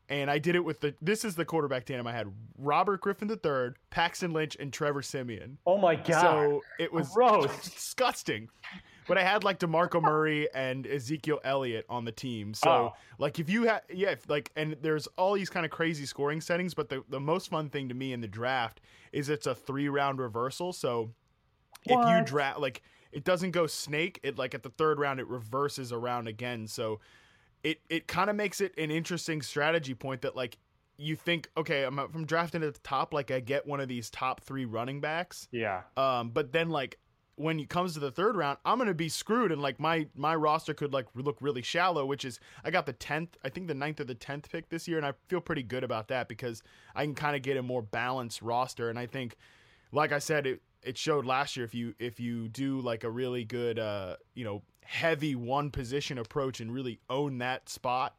and 0.09 0.29
I 0.29 0.37
did 0.39 0.55
it 0.55 0.63
with 0.63 0.81
the. 0.81 0.93
This 1.01 1.25
is 1.25 1.35
the 1.35 1.45
quarterback 1.45 1.85
tandem 1.85 2.07
I 2.07 2.13
had: 2.13 2.31
Robert 2.57 3.01
Griffin 3.01 3.29
III, 3.29 3.71
Paxton 3.89 4.31
Lynch, 4.33 4.55
and 4.59 4.71
Trevor 4.71 5.01
Siemian. 5.01 5.57
Oh 5.65 5.77
my 5.77 5.95
god! 5.95 6.21
So 6.21 6.61
it 6.79 6.91
was 6.93 7.09
Gross. 7.09 7.63
disgusting. 7.73 8.49
but 9.07 9.17
I 9.17 9.23
had 9.23 9.43
like 9.43 9.59
Demarco 9.59 10.01
Murray 10.01 10.47
and 10.53 10.85
Ezekiel 10.87 11.39
Elliott 11.43 11.85
on 11.89 12.05
the 12.05 12.11
team. 12.11 12.53
So 12.53 12.69
Oh. 12.69 12.93
like 13.19 13.39
if 13.39 13.49
you 13.49 13.63
have 13.63 13.81
yeah, 13.89 14.11
if, 14.11 14.29
like 14.29 14.51
and 14.55 14.75
there's 14.81 15.07
all 15.17 15.33
these 15.33 15.49
kind 15.49 15.65
of 15.65 15.71
crazy 15.71 16.05
scoring 16.05 16.41
settings, 16.41 16.73
but 16.73 16.89
the 16.89 17.03
the 17.09 17.19
most 17.19 17.49
fun 17.49 17.69
thing 17.69 17.87
to 17.89 17.95
me 17.95 18.13
in 18.13 18.21
the 18.21 18.27
draft 18.27 18.81
is 19.11 19.29
it's 19.29 19.47
a 19.47 19.55
three 19.55 19.89
round 19.89 20.19
reversal. 20.19 20.73
So 20.73 21.11
if 21.83 21.91
you 21.91 21.97
What? 21.97 22.25
draft 22.25 22.59
like 22.59 22.81
it 23.11 23.23
doesn't 23.23 23.51
go 23.51 23.65
snake, 23.67 24.19
it 24.23 24.37
like 24.37 24.53
at 24.53 24.63
the 24.63 24.69
third 24.69 24.99
round 24.99 25.19
it 25.19 25.27
reverses 25.27 25.91
around 25.93 26.27
again. 26.27 26.67
So 26.67 26.99
it 27.65 27.81
it 27.89 28.07
kind 28.07 28.29
of 28.29 28.35
makes 28.35 28.61
it 28.61 28.77
an 28.77 28.91
interesting 28.91 29.41
strategy 29.41 29.95
point 29.95 30.21
that 30.21 30.35
like 30.35 30.57
you 30.97 31.15
think 31.15 31.49
okay, 31.57 31.83
I'm 31.83 31.97
from 32.09 32.25
drafting 32.25 32.63
at 32.63 32.73
the 32.75 32.79
top, 32.81 33.13
like 33.13 33.31
I 33.31 33.39
get 33.39 33.65
one 33.65 33.79
of 33.79 33.87
these 33.87 34.09
top 34.09 34.41
three 34.41 34.65
running 34.65 35.01
backs. 35.01 35.47
Yeah. 35.51 35.81
Um, 35.97 36.29
but 36.29 36.53
then 36.53 36.69
like 36.69 36.99
when 37.37 37.59
it 37.59 37.67
comes 37.67 37.95
to 37.95 37.99
the 37.99 38.11
third 38.11 38.37
round, 38.37 38.59
I'm 38.65 38.77
gonna 38.77 38.93
be 38.93 39.09
screwed, 39.09 39.51
and 39.51 39.61
like 39.61 39.79
my 39.79 40.07
my 40.15 40.35
roster 40.35 40.75
could 40.75 40.93
like 40.93 41.07
look 41.15 41.37
really 41.41 41.63
shallow. 41.63 42.05
Which 42.05 42.23
is 42.23 42.39
I 42.63 42.69
got 42.69 42.85
the 42.85 42.93
tenth, 42.93 43.35
I 43.43 43.49
think 43.49 43.67
the 43.67 43.73
ninth 43.73 43.99
or 43.99 44.05
the 44.05 44.15
tenth 44.15 44.49
pick 44.51 44.69
this 44.69 44.87
year, 44.87 44.97
and 44.97 45.05
I 45.05 45.13
feel 45.27 45.41
pretty 45.41 45.63
good 45.63 45.83
about 45.83 46.07
that 46.09 46.27
because 46.27 46.61
I 46.93 47.03
can 47.03 47.15
kind 47.15 47.35
of 47.35 47.41
get 47.41 47.57
a 47.57 47.63
more 47.63 47.81
balanced 47.81 48.43
roster. 48.43 48.91
And 48.91 48.99
I 48.99 49.07
think, 49.07 49.37
like 49.91 50.11
I 50.11 50.19
said, 50.19 50.45
it 50.45 50.61
it 50.83 50.99
showed 50.99 51.25
last 51.25 51.57
year 51.57 51.65
if 51.65 51.73
you 51.73 51.95
if 51.97 52.19
you 52.19 52.47
do 52.47 52.79
like 52.79 53.03
a 53.03 53.09
really 53.09 53.43
good 53.43 53.79
uh 53.79 54.17
you 54.35 54.45
know 54.45 54.61
heavy 54.85 55.35
one 55.35 55.71
position 55.71 56.17
approach 56.17 56.59
and 56.59 56.71
really 56.73 56.99
own 57.09 57.39
that 57.39 57.69
spot 57.69 58.15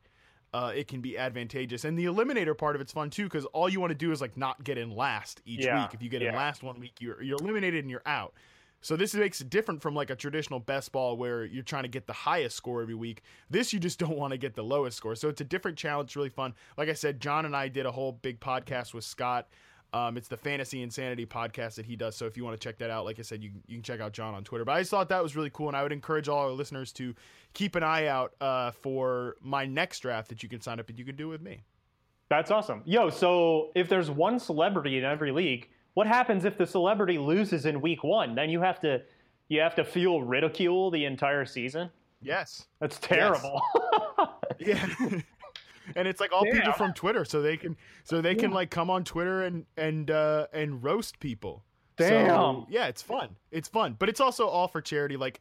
uh, 0.56 0.72
it 0.74 0.88
can 0.88 1.02
be 1.02 1.18
advantageous. 1.18 1.84
And 1.84 1.98
the 1.98 2.06
eliminator 2.06 2.56
part 2.56 2.76
of 2.76 2.80
it's 2.80 2.92
fun 2.92 3.10
too 3.10 3.24
because 3.24 3.44
all 3.46 3.68
you 3.68 3.78
want 3.78 3.90
to 3.90 3.94
do 3.94 4.10
is 4.10 4.22
like 4.22 4.38
not 4.38 4.64
get 4.64 4.78
in 4.78 4.90
last 4.90 5.42
each 5.44 5.66
Yeah, 5.66 5.82
week. 5.82 5.92
If 5.92 6.02
you 6.02 6.08
get 6.08 6.22
in 6.22 6.34
last 6.34 6.62
one 6.62 6.80
week, 6.80 6.94
you're 7.00 7.22
you're 7.22 7.36
eliminated 7.38 7.84
and 7.84 7.90
you're 7.90 8.02
out. 8.06 8.32
So 8.80 8.96
this 8.96 9.14
makes 9.14 9.40
it 9.40 9.50
different 9.50 9.82
from 9.82 9.94
like 9.94 10.08
a 10.08 10.16
traditional 10.16 10.60
best 10.60 10.92
ball 10.92 11.16
where 11.16 11.44
you're 11.44 11.62
trying 11.62 11.82
to 11.82 11.88
get 11.88 12.06
the 12.06 12.12
highest 12.14 12.56
score 12.56 12.80
every 12.80 12.94
week. 12.94 13.22
This 13.50 13.72
you 13.72 13.80
just 13.80 13.98
don't 14.04 14.16
want 14.16 14.30
to 14.30 14.38
get 14.38 14.54
the 14.54 14.62
lowest 14.62 14.96
score. 14.96 15.14
So 15.14 15.28
it's 15.28 15.42
a 15.42 15.44
different 15.44 15.76
challenge. 15.76 16.16
Really 16.16 16.30
fun. 16.30 16.54
Like 16.78 16.88
I 16.88 16.94
said, 16.94 17.20
John 17.20 17.44
and 17.44 17.54
I 17.54 17.68
did 17.68 17.84
a 17.84 17.92
whole 17.92 18.12
big 18.12 18.40
podcast 18.40 18.94
with 18.94 19.04
Scott. 19.04 19.48
Um, 19.96 20.18
it's 20.18 20.28
the 20.28 20.36
Fantasy 20.36 20.82
Insanity 20.82 21.24
podcast 21.24 21.76
that 21.76 21.86
he 21.86 21.96
does. 21.96 22.14
So 22.16 22.26
if 22.26 22.36
you 22.36 22.44
want 22.44 22.60
to 22.60 22.62
check 22.62 22.76
that 22.78 22.90
out, 22.90 23.06
like 23.06 23.18
I 23.18 23.22
said, 23.22 23.42
you, 23.42 23.50
you 23.66 23.76
can 23.76 23.82
check 23.82 23.98
out 23.98 24.12
John 24.12 24.34
on 24.34 24.44
Twitter. 24.44 24.62
But 24.62 24.72
I 24.72 24.80
just 24.80 24.90
thought 24.90 25.08
that 25.08 25.22
was 25.22 25.34
really 25.34 25.48
cool, 25.48 25.68
and 25.68 25.76
I 25.76 25.82
would 25.82 25.92
encourage 25.92 26.28
all 26.28 26.40
our 26.40 26.50
listeners 26.50 26.92
to 26.94 27.14
keep 27.54 27.76
an 27.76 27.82
eye 27.82 28.06
out 28.06 28.34
uh, 28.42 28.72
for 28.72 29.36
my 29.40 29.64
next 29.64 30.00
draft 30.00 30.28
that 30.28 30.42
you 30.42 30.50
can 30.50 30.60
sign 30.60 30.78
up 30.80 30.90
and 30.90 30.98
you 30.98 31.04
can 31.06 31.16
do 31.16 31.28
with 31.28 31.40
me. 31.40 31.62
That's 32.28 32.50
awesome. 32.50 32.82
Yo, 32.84 33.08
so 33.08 33.70
if 33.74 33.88
there's 33.88 34.10
one 34.10 34.38
celebrity 34.38 34.98
in 34.98 35.04
every 35.04 35.32
league, 35.32 35.70
what 35.94 36.06
happens 36.06 36.44
if 36.44 36.58
the 36.58 36.66
celebrity 36.66 37.16
loses 37.16 37.64
in 37.64 37.80
week 37.80 38.04
one? 38.04 38.34
Then 38.34 38.50
you 38.50 38.60
have 38.60 38.80
to 38.80 39.00
you 39.48 39.60
have 39.60 39.76
to 39.76 39.84
feel 39.84 40.20
ridicule 40.20 40.90
the 40.90 41.06
entire 41.06 41.46
season. 41.46 41.88
Yes. 42.20 42.66
That's 42.80 42.98
terrible. 42.98 43.62
Yeah. 44.58 44.88
and 45.96 46.08
it's 46.08 46.20
like 46.20 46.32
all 46.32 46.44
people 46.44 46.72
from 46.72 46.92
Twitter, 46.92 47.24
so 47.24 47.42
they 47.42 47.56
can 47.56 47.76
so 48.04 48.20
they 48.20 48.34
can 48.34 48.50
like 48.50 48.70
come 48.70 48.90
on 48.90 49.04
Twitter 49.04 49.42
and 49.42 49.66
and 49.76 50.10
uh 50.10 50.46
and 50.52 50.82
roast 50.82 51.20
people. 51.20 51.62
So, 51.98 52.08
Damn. 52.08 52.66
yeah, 52.68 52.88
it's 52.88 53.00
fun. 53.00 53.36
It's 53.50 53.68
fun, 53.68 53.96
but 53.98 54.08
it's 54.08 54.20
also 54.20 54.46
all 54.48 54.68
for 54.68 54.82
charity. 54.82 55.16
Like 55.16 55.40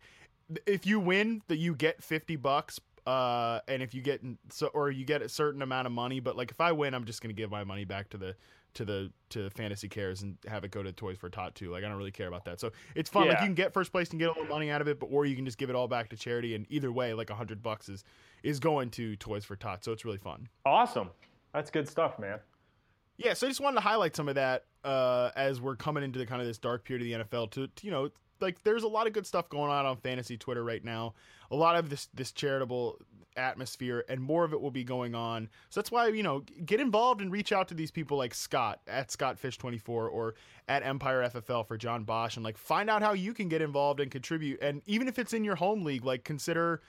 if 0.65 0.85
you 0.85 0.99
win, 0.99 1.41
that 1.47 1.57
you 1.57 1.75
get 1.75 2.03
fifty 2.03 2.35
bucks. 2.35 2.79
Uh, 3.05 3.59
and 3.67 3.83
if 3.83 3.93
you 3.93 4.01
get 4.01 4.19
so, 4.49 4.65
or 4.67 4.89
you 4.89 5.05
get 5.05 5.21
a 5.21 5.29
certain 5.29 5.61
amount 5.61 5.85
of 5.85 5.91
money, 5.91 6.19
but 6.19 6.35
like 6.35 6.49
if 6.49 6.59
I 6.59 6.71
win, 6.71 6.95
I'm 6.95 7.05
just 7.05 7.21
gonna 7.21 7.33
give 7.35 7.51
my 7.51 7.63
money 7.63 7.85
back 7.85 8.09
to 8.09 8.17
the 8.17 8.35
to 8.75 8.85
the 8.85 9.11
to 9.29 9.49
Fantasy 9.49 9.89
Cares 9.89 10.21
and 10.21 10.37
have 10.47 10.63
it 10.63 10.71
go 10.71 10.83
to 10.83 10.91
Toys 10.91 11.17
for 11.17 11.29
Tot 11.29 11.55
too. 11.55 11.71
Like 11.71 11.83
I 11.83 11.87
don't 11.87 11.97
really 11.97 12.11
care 12.11 12.27
about 12.27 12.45
that. 12.45 12.59
So 12.59 12.71
it's 12.95 13.09
fun. 13.09 13.27
Like 13.27 13.39
you 13.39 13.45
can 13.45 13.55
get 13.55 13.73
first 13.73 13.91
place 13.91 14.09
and 14.11 14.19
get 14.19 14.27
a 14.29 14.31
little 14.31 14.45
money 14.45 14.69
out 14.69 14.81
of 14.81 14.87
it, 14.87 14.99
but 14.99 15.07
or 15.07 15.25
you 15.25 15.35
can 15.35 15.45
just 15.45 15.57
give 15.57 15.69
it 15.69 15.75
all 15.75 15.87
back 15.87 16.09
to 16.09 16.17
charity. 16.17 16.55
And 16.55 16.65
either 16.69 16.91
way, 16.91 17.13
like 17.13 17.29
a 17.29 17.35
hundred 17.35 17.63
bucks 17.63 17.89
is 17.89 18.03
is 18.43 18.59
going 18.59 18.91
to 18.91 19.15
Toys 19.15 19.43
for 19.43 19.55
Tot. 19.55 19.83
So 19.83 19.91
it's 19.91 20.05
really 20.05 20.17
fun. 20.17 20.47
awesome. 20.65 21.09
That's 21.53 21.71
good 21.71 21.87
stuff, 21.87 22.19
man. 22.19 22.39
Yeah, 23.17 23.33
so 23.33 23.47
I 23.47 23.49
just 23.49 23.61
wanted 23.61 23.75
to 23.75 23.81
highlight 23.81 24.13
some 24.13 24.27
of 24.27 24.35
that 24.35 24.65
uh, 24.83 25.31
as 25.37 25.61
we're 25.61 25.77
coming 25.77 26.03
into 26.03 26.19
the 26.19 26.25
kind 26.25 26.41
of 26.41 26.47
this 26.47 26.57
dark 26.57 26.83
period 26.83 27.01
of 27.01 27.29
the 27.29 27.37
NFL. 27.37 27.51
To, 27.51 27.67
to 27.67 27.85
you 27.85 27.91
know, 27.91 28.09
like 28.41 28.63
there's 28.63 28.83
a 28.83 28.87
lot 28.87 29.07
of 29.07 29.13
good 29.13 29.25
stuff 29.25 29.49
going 29.49 29.71
on 29.71 29.85
on 29.85 29.97
fantasy 29.97 30.37
Twitter 30.37 30.63
right 30.63 30.83
now. 30.83 31.13
A 31.51 31.55
lot 31.55 31.75
of 31.75 31.89
this 31.89 32.09
this 32.13 32.31
charitable 32.31 32.99
atmosphere, 33.37 34.05
and 34.07 34.21
more 34.21 34.43
of 34.43 34.53
it 34.53 34.61
will 34.61 34.71
be 34.71 34.83
going 34.83 35.13
on. 35.13 35.49
So 35.69 35.79
that's 35.79 35.91
why 35.91 36.07
you 36.07 36.23
know 36.23 36.43
get 36.65 36.79
involved 36.79 37.21
and 37.21 37.31
reach 37.31 37.51
out 37.51 37.67
to 37.69 37.73
these 37.73 37.91
people 37.91 38.17
like 38.17 38.33
Scott 38.33 38.79
at 38.87 39.09
ScottFish24 39.09 39.89
or 39.89 40.35
at 40.67 40.83
Empire 40.83 41.29
FFL 41.33 41.67
for 41.67 41.77
John 41.77 42.03
Bosch, 42.03 42.35
and 42.35 42.43
like 42.43 42.57
find 42.57 42.89
out 42.89 43.01
how 43.01 43.13
you 43.13 43.33
can 43.33 43.49
get 43.49 43.61
involved 43.61 43.99
and 43.99 44.09
contribute. 44.09 44.61
And 44.61 44.81
even 44.85 45.07
if 45.07 45.19
it's 45.19 45.33
in 45.33 45.43
your 45.43 45.55
home 45.55 45.83
league, 45.83 46.05
like 46.05 46.23
consider 46.23 46.81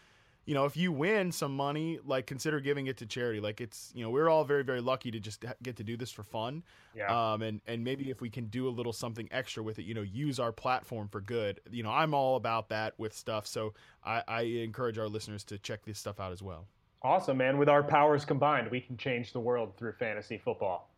you 0.46 0.54
know, 0.54 0.64
if 0.64 0.76
you 0.76 0.92
win 0.92 1.32
some 1.32 1.54
money, 1.56 1.98
like 2.04 2.26
consider 2.26 2.61
giving 2.61 2.87
it 2.87 2.96
to 2.98 3.06
charity. 3.06 3.40
Like 3.40 3.61
it's, 3.61 3.90
you 3.94 4.04
know, 4.04 4.11
we're 4.11 4.28
all 4.28 4.44
very, 4.44 4.62
very 4.62 4.80
lucky 4.80 5.11
to 5.11 5.18
just 5.18 5.44
get 5.62 5.76
to 5.76 5.85
do 5.85 5.96
this 5.96 6.12
for 6.12 6.22
fun. 6.22 6.62
Yeah. 6.94 7.32
Um, 7.32 7.42
and 7.42 7.61
and 7.66 7.82
maybe 7.82 8.11
if 8.11 8.20
we 8.20 8.30
can 8.30 8.46
do 8.46 8.68
a 8.68 8.70
little 8.70 8.92
something 8.92 9.28
extra 9.32 9.62
with 9.62 9.80
it, 9.80 9.82
you 9.82 9.94
know, 9.94 10.02
use 10.02 10.38
our 10.38 10.52
platform 10.52 11.09
for 11.09 11.20
good. 11.20 11.61
You 11.70 11.82
know, 11.82 11.90
I'm 11.90 12.14
all 12.14 12.37
about 12.37 12.68
that 12.68 12.94
with 12.96 13.12
stuff. 13.12 13.46
So 13.46 13.74
I, 14.04 14.22
I 14.28 14.42
encourage 14.42 14.98
our 14.98 15.09
listeners 15.09 15.42
to 15.44 15.59
check 15.59 15.85
this 15.85 15.98
stuff 15.98 16.20
out 16.20 16.30
as 16.30 16.42
well. 16.42 16.68
Awesome, 17.02 17.37
man. 17.37 17.59
With 17.59 17.68
our 17.68 17.82
powers 17.82 18.24
combined, 18.24 18.70
we 18.70 18.80
can 18.80 18.96
change 18.96 19.32
the 19.32 19.40
world 19.40 19.76
through 19.76 19.94
fantasy 19.94 20.38
football. 20.38 20.94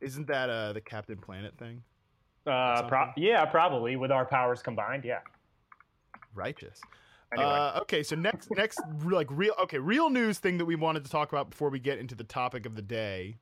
Isn't 0.00 0.26
that 0.26 0.50
uh 0.50 0.74
the 0.74 0.80
Captain 0.82 1.16
Planet 1.16 1.56
thing? 1.56 1.82
Uh, 2.46 2.82
pro- 2.88 3.12
yeah, 3.16 3.46
probably. 3.46 3.96
With 3.96 4.10
our 4.10 4.26
powers 4.26 4.60
combined, 4.60 5.04
yeah. 5.04 5.20
Righteous. 6.34 6.80
Anyway. 7.32 7.48
Uh, 7.48 7.80
okay, 7.80 8.02
so 8.02 8.14
next, 8.14 8.50
next, 8.50 8.80
like 9.04 9.28
real, 9.30 9.54
okay, 9.62 9.78
real 9.78 10.10
news 10.10 10.38
thing 10.38 10.58
that 10.58 10.66
we 10.66 10.76
wanted 10.76 11.04
to 11.04 11.10
talk 11.10 11.32
about 11.32 11.50
before 11.50 11.70
we 11.70 11.78
get 11.78 11.98
into 11.98 12.14
the 12.14 12.24
topic 12.24 12.66
of 12.66 12.74
the 12.74 12.82
day, 12.82 13.36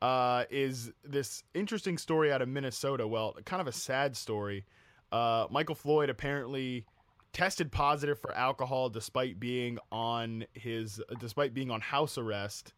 uh, 0.00 0.44
is 0.50 0.92
this 1.04 1.42
interesting 1.54 1.98
story 1.98 2.32
out 2.32 2.42
of 2.42 2.48
Minnesota. 2.48 3.06
Well, 3.06 3.34
kind 3.44 3.60
of 3.60 3.66
a 3.66 3.72
sad 3.72 4.16
story. 4.16 4.64
Uh, 5.10 5.46
Michael 5.50 5.74
Floyd 5.74 6.10
apparently 6.10 6.86
tested 7.32 7.72
positive 7.72 8.18
for 8.18 8.32
alcohol 8.34 8.88
despite 8.88 9.40
being 9.40 9.78
on 9.90 10.44
his, 10.52 11.00
despite 11.18 11.54
being 11.54 11.70
on 11.70 11.80
house 11.80 12.18
arrest. 12.18 12.72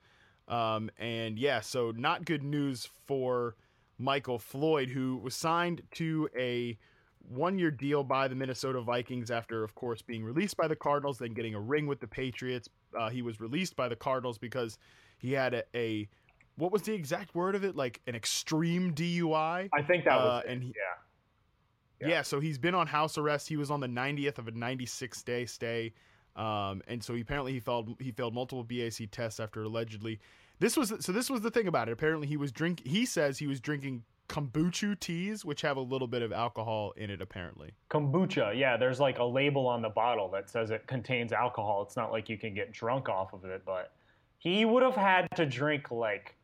Um, 0.49 0.91
and 0.99 1.39
yeah, 1.39 1.61
so 1.61 1.93
not 1.97 2.25
good 2.25 2.43
news 2.43 2.89
for 3.07 3.57
Michael 3.99 4.39
Floyd, 4.39 4.89
who 4.89 5.17
was 5.17 5.35
signed 5.35 5.83
to 5.93 6.29
a 6.37 6.79
one 7.29 7.59
year 7.59 7.71
deal 7.71 8.05
by 8.05 8.29
the 8.29 8.35
Minnesota 8.35 8.81
Vikings 8.81 9.31
after, 9.31 9.65
of 9.65 9.75
course, 9.75 10.03
being 10.03 10.25
released 10.25 10.57
by 10.57 10.69
the 10.69 10.77
Cardinals, 10.77 11.19
then 11.19 11.33
getting 11.33 11.55
a 11.55 11.61
ring 11.61 11.87
with 11.87 12.01
the 12.01 12.07
Patriots. 12.07 12.69
Uh, 12.99 13.09
he 13.09 13.23
was 13.23 13.41
released 13.41 13.77
by 13.77 13.89
the 13.89 13.97
Cardinals 13.97 14.39
because 14.39 14.79
he 15.19 15.33
had 15.33 15.55
a, 15.55 15.63
a 15.75 16.09
what 16.57 16.71
was 16.71 16.83
the 16.83 16.93
exact 16.95 17.35
word 17.35 17.55
of 17.55 17.65
it? 17.65 17.75
Like 17.77 18.01
an 18.07 18.15
extreme 18.15 18.95
DUI. 18.95 19.69
I 19.73 19.83
think 19.83 20.05
that 20.05 20.17
was 20.17 20.45
Uh, 20.45 20.47
it, 20.49 20.53
and 20.53 20.63
he- 20.63 20.75
yeah. 22.01 22.09
Yeah. 22.09 22.23
so 22.23 22.39
he's 22.41 22.59
been 22.59 22.75
on 22.75 22.87
house 22.87 23.17
arrest. 23.17 23.49
He 23.49 23.57
was 23.57 23.71
on 23.71 23.81
the 23.81 23.87
90th 23.89 24.39
of 24.39 24.47
a 24.49 24.51
96 24.51 25.23
day 25.23 25.47
stay. 25.47 25.93
Um, 26.37 26.83
and 26.89 27.03
so 27.03 27.15
he, 27.15 27.21
apparently 27.23 27.53
he 27.53 27.61
failed 27.61 27.95
he 28.01 28.11
failed 28.11 28.35
multiple 28.35 28.65
BAC 28.65 29.09
tests 29.13 29.39
after 29.39 29.63
allegedly 29.63 30.19
this 30.59 30.77
was 30.77 30.93
so 30.99 31.13
this 31.13 31.31
was 31.31 31.41
the 31.43 31.51
thing 31.51 31.69
about 31.69 31.89
it. 31.89 31.93
Apparently 31.93 32.27
he 32.27 32.37
was 32.37 32.51
drink 32.53 32.83
he 32.85 33.07
says 33.07 33.39
he 33.39 33.47
was 33.47 33.61
drinking 33.61 34.03
kombucha 34.29 34.99
teas 34.99 35.45
which 35.45 35.61
have 35.61 35.77
a 35.77 35.81
little 35.81 36.09
bit 36.09 36.23
of 36.23 36.33
alcohol 36.33 36.93
in 36.97 37.11
it 37.11 37.21
apparently. 37.21 37.73
Kombucha, 37.91 38.57
yeah, 38.57 38.77
there's 38.77 39.01
like 39.01 39.19
a 39.19 39.25
label 39.25 39.67
on 39.67 39.83
the 39.83 39.89
bottle 39.89 40.31
that 40.31 40.49
says 40.49 40.71
it 40.71 40.87
contains 40.87 41.33
alcohol. 41.33 41.83
It's 41.83 41.97
not 41.97 42.11
like 42.11 42.29
you 42.29 42.39
can 42.39 42.55
get 42.55 42.73
drunk 42.73 43.09
off 43.09 43.33
of 43.33 43.45
it, 43.45 43.63
but 43.65 43.93
he 44.39 44.65
would 44.65 44.83
have 44.83 44.97
had 44.97 45.29
to 45.37 45.47
drink 45.47 45.91
like 45.91 46.37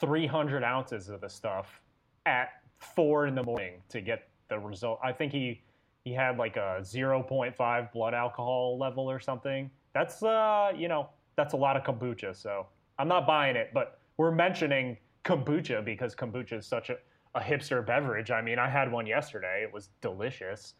300 0.00 0.64
ounces 0.64 1.08
of 1.08 1.20
the 1.20 1.28
stuff 1.28 1.80
at 2.24 2.48
four 2.78 3.26
in 3.26 3.34
the 3.34 3.42
morning 3.42 3.74
to 3.88 4.00
get 4.00 4.28
the 4.48 4.58
result. 4.58 4.98
I 5.02 5.12
think 5.12 5.32
he 5.32 5.62
he 6.04 6.12
had 6.12 6.38
like 6.38 6.56
a 6.56 6.78
0.5 6.82 7.92
blood 7.92 8.14
alcohol 8.14 8.78
level 8.78 9.10
or 9.10 9.18
something. 9.18 9.70
That's 9.92 10.22
uh, 10.22 10.72
you 10.76 10.88
know, 10.88 11.08
that's 11.36 11.52
a 11.52 11.56
lot 11.56 11.76
of 11.76 11.82
kombucha. 11.82 12.36
So 12.36 12.66
I'm 12.98 13.08
not 13.08 13.26
buying 13.26 13.56
it, 13.56 13.70
but 13.74 14.00
we're 14.16 14.30
mentioning 14.30 14.96
kombucha 15.24 15.84
because 15.84 16.14
kombucha 16.14 16.54
is 16.58 16.66
such 16.66 16.90
a, 16.90 16.96
a 17.36 17.40
hipster 17.40 17.84
beverage. 17.84 18.30
I 18.30 18.40
mean, 18.40 18.58
I 18.58 18.68
had 18.68 18.90
one 18.90 19.06
yesterday. 19.06 19.62
It 19.62 19.72
was 19.72 19.90
delicious. 20.00 20.74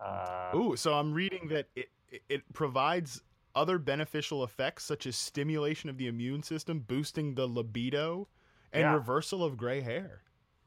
Uh, 0.00 0.50
Ooh, 0.54 0.76
so 0.76 0.94
I'm 0.94 1.12
reading 1.12 1.48
that 1.48 1.66
it 1.76 1.88
it- 2.28 2.52
provides 2.52 3.22
other 3.54 3.78
beneficial 3.78 4.42
effects 4.44 4.84
such 4.84 5.06
as 5.06 5.14
stimulation 5.16 5.88
of 5.88 5.96
the 5.98 6.08
immune 6.08 6.42
system, 6.42 6.80
boosting 6.80 7.34
the 7.34 7.46
libido, 7.46 8.26
and 8.72 8.82
Yeah. 8.82 8.94
reversal 8.94 9.44
of 9.44 9.56
gray 9.56 9.80
hair. 9.80 10.22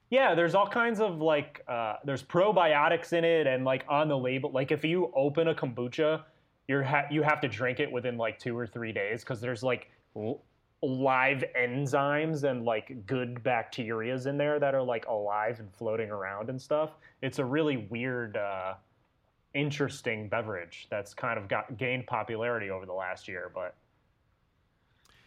Yeah, 0.10 0.36
there's 0.36 0.54
all 0.56 0.68
kinds 0.68 1.00
of 1.02 1.20
like 1.20 1.62
uh, 1.68 1.98
there's 2.06 2.24
probiotics 2.24 3.12
in 3.14 3.24
it, 3.26 3.48
and 3.48 3.66
like 3.66 3.84
on 3.90 4.08
the 4.08 4.18
label, 4.18 4.52
like 4.52 4.72
if 4.72 4.86
you 4.86 5.12
open 5.16 5.48
a 5.50 5.56
kombucha, 5.56 6.24
you're 6.68 6.84
ha- 6.84 7.08
you 7.12 7.24
have 7.24 7.42
to 7.42 7.48
drink 7.50 7.80
it 7.82 7.92
within 7.92 8.16
like 8.18 8.40
two 8.40 8.58
or 8.58 8.66
three 8.68 8.94
days 8.94 9.22
because 9.24 9.42
there's 9.42 9.64
like 9.64 9.90
l- 10.16 10.42
live 10.84 11.43
enzymes 11.58 12.43
and 12.43 12.65
like 12.65 13.06
good 13.08 13.36
bacterias 13.43 14.28
in 14.28 14.38
there 14.38 14.60
that 14.60 14.76
are 14.76 14.84
like 14.84 15.08
alive 15.08 15.60
and 15.60 15.74
floating 15.74 16.10
around 16.12 16.50
and 16.50 16.62
stuff. 16.62 16.91
It's 17.22 17.39
a 17.39 17.46
really 17.46 17.78
weird, 17.78 18.36
uh, 18.38 18.74
interesting 19.54 20.28
beverage 20.28 20.88
that's 20.89 21.13
kind 21.13 21.39
of 21.39 21.48
got 21.48 21.78
gained 21.78 22.06
popularity 22.08 22.69
over 22.69 22.86
the 22.86 22.93
last 22.93 23.28
year. 23.28 23.50
But 23.54 23.76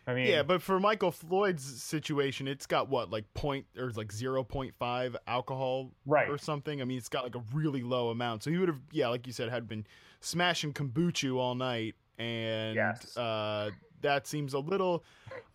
I 0.06 0.14
mean, 0.14 0.26
Yeah, 0.26 0.42
but 0.42 0.62
for 0.62 0.78
Michael 0.78 1.10
Floyd's 1.10 1.82
situation, 1.82 2.46
it's 2.46 2.66
got 2.66 2.88
what 2.88 3.10
like 3.10 3.32
point 3.34 3.66
or 3.78 3.90
like 3.92 4.12
zero 4.12 4.44
point 4.44 4.74
five 4.78 5.16
alcohol 5.26 5.90
Right. 6.04 6.28
or 6.28 6.38
something. 6.38 6.82
I 6.82 6.84
mean, 6.84 6.98
it's 6.98 7.08
got 7.08 7.24
like 7.24 7.34
a 7.34 7.42
really 7.54 7.82
low 7.82 8.10
amount. 8.10 8.42
So 8.42 8.50
he 8.50 8.58
would 8.58 8.68
have, 8.68 8.80
yeah, 8.92 9.08
like 9.08 9.26
you 9.26 9.32
said, 9.32 9.48
had 9.48 9.66
been 9.66 9.86
smashing 10.20 10.72
kombucha 10.74 11.34
all 11.34 11.54
night, 11.54 11.94
and 12.18 12.74
Yes. 12.74 13.16
uh, 13.16 13.70
that 14.06 14.26
seems 14.26 14.54
a 14.54 14.58
little, 14.58 15.04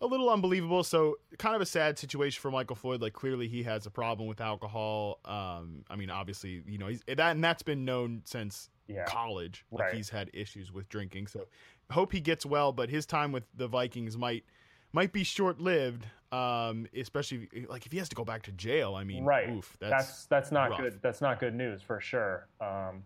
a 0.00 0.06
little 0.06 0.30
unbelievable. 0.30 0.84
So 0.84 1.16
kind 1.38 1.56
of 1.56 1.62
a 1.62 1.66
sad 1.66 1.98
situation 1.98 2.40
for 2.40 2.50
Michael 2.50 2.76
Floyd. 2.76 3.00
Like 3.02 3.12
clearly 3.12 3.48
he 3.48 3.62
has 3.64 3.86
a 3.86 3.90
problem 3.90 4.28
with 4.28 4.40
alcohol. 4.40 5.18
Um, 5.24 5.84
I 5.90 5.96
mean, 5.96 6.10
obviously, 6.10 6.62
you 6.66 6.78
know, 6.78 6.86
he's 6.86 7.02
that 7.06 7.18
and 7.18 7.42
that's 7.42 7.62
been 7.62 7.84
known 7.84 8.22
since 8.24 8.70
yeah, 8.86 9.04
college. 9.04 9.64
Like 9.70 9.82
Right. 9.82 9.94
he's 9.94 10.10
had 10.10 10.30
issues 10.32 10.72
with 10.72 10.88
drinking. 10.88 11.26
So 11.26 11.46
hope 11.90 12.12
he 12.12 12.20
gets 12.20 12.46
well, 12.46 12.72
but 12.72 12.90
his 12.90 13.06
time 13.06 13.32
with 13.32 13.44
the 13.56 13.68
Vikings 13.68 14.16
might 14.16 14.44
might 14.92 15.12
be 15.12 15.24
short 15.24 15.60
lived. 15.60 16.06
Um, 16.30 16.86
especially 16.98 17.48
if, 17.52 17.68
like 17.68 17.84
if 17.84 17.92
he 17.92 17.98
has 17.98 18.08
to 18.08 18.16
go 18.16 18.24
back 18.24 18.42
to 18.44 18.52
jail. 18.52 18.94
I 18.94 19.04
mean, 19.04 19.24
right. 19.24 19.50
oof, 19.50 19.76
that's 19.78 20.06
that's, 20.06 20.24
that's 20.26 20.52
not 20.52 20.70
rough. 20.70 20.80
good. 20.80 20.98
That's 21.02 21.20
not 21.20 21.38
good 21.38 21.54
news 21.54 21.82
for 21.82 22.00
sure. 22.00 22.48
Um, 22.58 23.02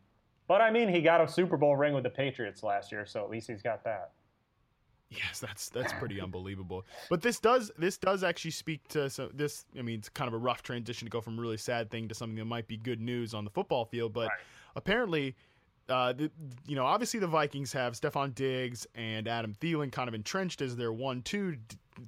but 0.49 0.61
I 0.61 0.71
mean, 0.71 0.89
he 0.89 1.01
got 1.03 1.21
a 1.21 1.27
Super 1.27 1.57
Bowl 1.57 1.77
ring 1.77 1.93
with 1.93 2.05
the 2.05 2.11
Patriots 2.11 2.63
last 2.63 2.93
year, 2.93 3.05
so 3.05 3.25
at 3.25 3.31
least 3.31 3.49
he's 3.49 3.63
got 3.63 3.83
that. 3.85 4.13
Yes, 5.11 5.39
that's 5.39 5.69
that's 5.69 5.93
pretty 5.93 6.21
unbelievable. 6.21 6.85
But 7.09 7.23
this 7.23 7.39
does 7.39 7.71
this 7.79 7.97
does 7.97 8.25
actually 8.25 8.51
speak 8.51 8.87
to 8.89 9.09
so 9.09 9.31
this. 9.33 9.65
I 9.79 9.83
mean, 9.83 9.99
it's 10.01 10.09
kind 10.09 10.27
of 10.27 10.35
a 10.35 10.39
rough 10.39 10.63
transition 10.63 11.07
to 11.07 11.11
go 11.11 11.21
from 11.21 11.39
a 11.39 11.41
really 11.41 11.57
sad 11.59 11.91
thing 11.91 12.09
to 12.09 12.15
something 12.15 12.37
that 12.37 12.45
might 12.45 12.67
be 12.67 12.77
good 12.77 13.01
news 13.01 13.33
on 13.33 13.45
the 13.45 13.51
football 13.51 13.85
field. 13.85 14.13
But 14.13 14.29
Right. 14.29 14.39
apparently. 14.75 15.37
Uh, 15.89 16.13
the, 16.13 16.29
you 16.67 16.75
know, 16.75 16.85
obviously 16.85 17.21
the 17.21 17.29
Vikings 17.29 17.73
have 17.73 17.93
Stefon 17.93 18.35
Diggs 18.35 18.89
and 18.97 19.29
Adam 19.29 19.55
Thielen 19.61 19.93
kind 19.93 20.09
of 20.09 20.15
entrenched 20.17 20.61
as 20.61 20.75
their 20.75 20.93
one-two. 20.93 21.57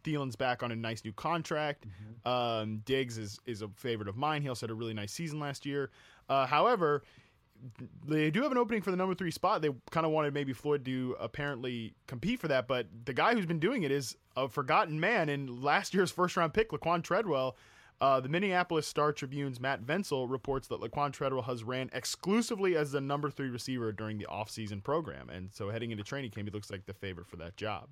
Thielen's 0.02 0.34
back 0.34 0.64
on 0.64 0.72
a 0.72 0.74
nice 0.74 1.04
new 1.04 1.12
contract. 1.12 1.86
Um, 2.26 2.78
Diggs 2.84 3.18
is 3.18 3.38
is 3.46 3.62
a 3.62 3.68
favorite 3.76 4.08
of 4.08 4.16
mine. 4.16 4.42
He 4.42 4.48
also 4.48 4.66
had 4.66 4.72
a 4.72 4.74
really 4.74 4.94
nice 4.94 5.12
season 5.12 5.38
last 5.38 5.64
year. 5.64 5.90
Uh, 6.28 6.44
however, 6.44 7.04
they 8.06 8.30
do 8.30 8.42
have 8.42 8.52
an 8.52 8.58
opening 8.58 8.82
for 8.82 8.90
the 8.90 8.96
number 8.96 9.14
three 9.14 9.30
spot. 9.30 9.62
They 9.62 9.70
kind 9.90 10.06
of 10.06 10.12
wanted 10.12 10.34
maybe 10.34 10.52
Floyd 10.52 10.84
to 10.84 11.16
apparently 11.18 11.94
compete 12.06 12.40
for 12.40 12.48
that, 12.48 12.68
but 12.68 12.86
the 13.04 13.12
guy 13.12 13.34
who's 13.34 13.46
been 13.46 13.58
doing 13.58 13.82
it 13.82 13.90
is 13.90 14.16
a 14.36 14.48
forgotten 14.48 14.98
man. 15.00 15.28
in 15.28 15.60
last 15.62 15.94
year's 15.94 16.10
first 16.10 16.36
round 16.36 16.54
pick, 16.54 16.70
Laquon 16.70 17.02
Treadwell. 17.02 17.56
Uh, 18.00 18.20
the 18.20 18.28
Minneapolis 18.28 18.86
Star 18.86 19.12
Tribune's 19.12 19.58
Matt 19.58 19.80
Vensel 19.80 20.28
reports 20.28 20.68
that 20.68 20.80
Laquon 20.80 21.12
Treadwell 21.12 21.42
has 21.42 21.64
ran 21.64 21.90
exclusively 21.92 22.76
as 22.76 22.92
the 22.92 23.00
number 23.00 23.28
three 23.28 23.48
receiver 23.48 23.90
during 23.90 24.18
the 24.18 24.26
offseason 24.30 24.82
program. 24.84 25.28
And 25.30 25.52
so 25.52 25.68
heading 25.70 25.90
into 25.90 26.04
training 26.04 26.30
camp, 26.30 26.46
he 26.46 26.52
looks 26.52 26.70
like 26.70 26.86
the 26.86 26.94
favorite 26.94 27.26
for 27.26 27.36
that 27.38 27.56
job. 27.56 27.88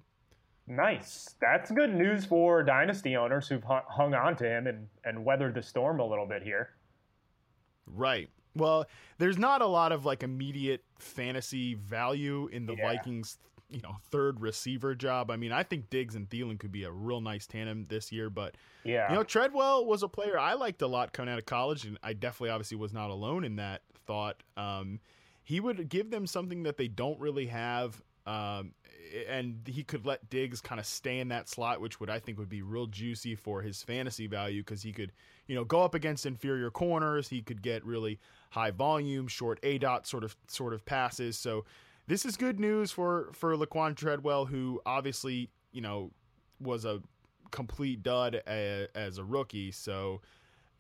Nice. 0.69 1.35
That's 1.41 1.71
good 1.73 1.95
news 1.95 2.25
for 2.25 2.63
dynasty 2.63 3.17
owners 3.17 3.49
who've 3.49 3.63
hung 3.65 4.15
on 4.15 4.37
to 4.37 4.45
him 4.45 4.67
and, 4.67 4.87
and 5.05 5.25
weathered 5.25 5.55
the 5.55 5.63
storm 5.63 5.99
a 6.01 6.07
little 6.07 6.27
bit 6.27 6.43
here. 6.43 6.71
Right. 7.87 8.31
Well, 8.57 8.87
there's 9.19 9.39
not 9.39 9.63
a 9.63 9.67
lot 9.67 9.93
of 9.93 10.05
like 10.05 10.23
immediate 10.23 10.85
fantasy 10.99 11.75
value 11.75 12.49
in 12.49 12.67
the 12.67 12.75
Yeah. 12.75 12.83
Vikings, 12.93 13.39
you 13.71 13.81
know, 13.83 13.97
third 14.11 14.41
receiver 14.41 14.95
job. 14.95 15.31
I 15.31 15.37
mean, 15.37 15.53
I 15.53 15.63
think 15.63 15.91
Diggs 15.91 16.15
and 16.15 16.29
Thielen 16.29 16.59
could 16.59 16.73
be 16.73 16.85
a 16.85 16.91
real 16.91 17.21
nice 17.21 17.47
tandem 17.47 17.87
this 17.89 18.13
year, 18.13 18.31
but 18.31 18.57
Yeah. 18.85 19.11
you 19.11 19.17
know, 19.17 19.25
Treadwell 19.25 19.85
was 19.87 20.03
a 20.03 20.09
player 20.09 20.39
I 20.39 20.55
liked 20.55 20.83
a 20.83 20.87
lot 20.87 21.13
coming 21.13 21.33
out 21.33 21.39
of 21.39 21.47
college, 21.47 21.85
and 21.85 21.99
I 22.03 22.13
definitely 22.13 22.51
obviously 22.51 22.77
was 22.77 22.93
not 22.93 23.11
alone 23.11 23.45
in 23.45 23.57
that 23.57 23.83
thought. 24.07 24.43
Um, 24.57 25.01
he 25.43 25.61
would 25.61 25.89
give 25.89 26.11
them 26.11 26.27
something 26.27 26.63
that 26.65 26.77
they 26.77 26.89
don't 26.89 27.19
really 27.21 27.47
have. 27.47 28.03
Um, 28.27 28.75
and 29.29 29.63
he 29.67 29.85
could 29.85 30.05
let 30.05 30.29
Diggs 30.29 30.61
kind 30.61 30.81
of 30.81 30.87
stay 30.87 31.21
in 31.21 31.29
that 31.29 31.49
slot, 31.49 31.81
which 31.81 32.01
would 32.01 32.11
I 32.11 32.19
think 32.19 32.39
would 32.39 32.49
be 32.49 32.63
real 32.63 32.87
juicy 32.87 33.37
for 33.37 33.63
his 33.63 33.83
fantasy 33.85 34.27
value 34.27 34.63
because 34.63 34.83
he 34.83 34.93
could, 34.93 35.13
you 35.47 35.55
know, 35.55 35.65
go 35.65 35.83
up 35.83 35.95
against 35.95 36.27
inferior 36.27 36.71
corners. 36.71 37.29
He 37.29 37.41
could 37.41 37.63
get 37.63 37.85
really 37.85 38.19
high 38.51 38.71
volume, 38.71 39.29
short 39.29 39.61
aDOT 39.63 40.07
sort 40.07 40.25
of 40.25 40.37
sort 40.49 40.73
of 40.73 40.85
passes. 40.85 41.39
So 41.39 41.65
this 42.07 42.25
is 42.25 42.37
good 42.37 42.61
news 42.61 42.91
for 42.91 43.31
for 43.33 43.57
Laquon 43.57 43.97
Treadwell, 43.97 44.47
who 44.47 44.81
obviously 44.87 45.51
you 45.73 45.81
know 45.81 46.11
was 46.61 46.85
a 46.85 47.01
complete 47.51 48.03
dud 48.03 48.43
a, 48.49 48.89
as 48.95 49.19
a 49.19 49.25
rookie. 49.25 49.73
So 49.73 50.21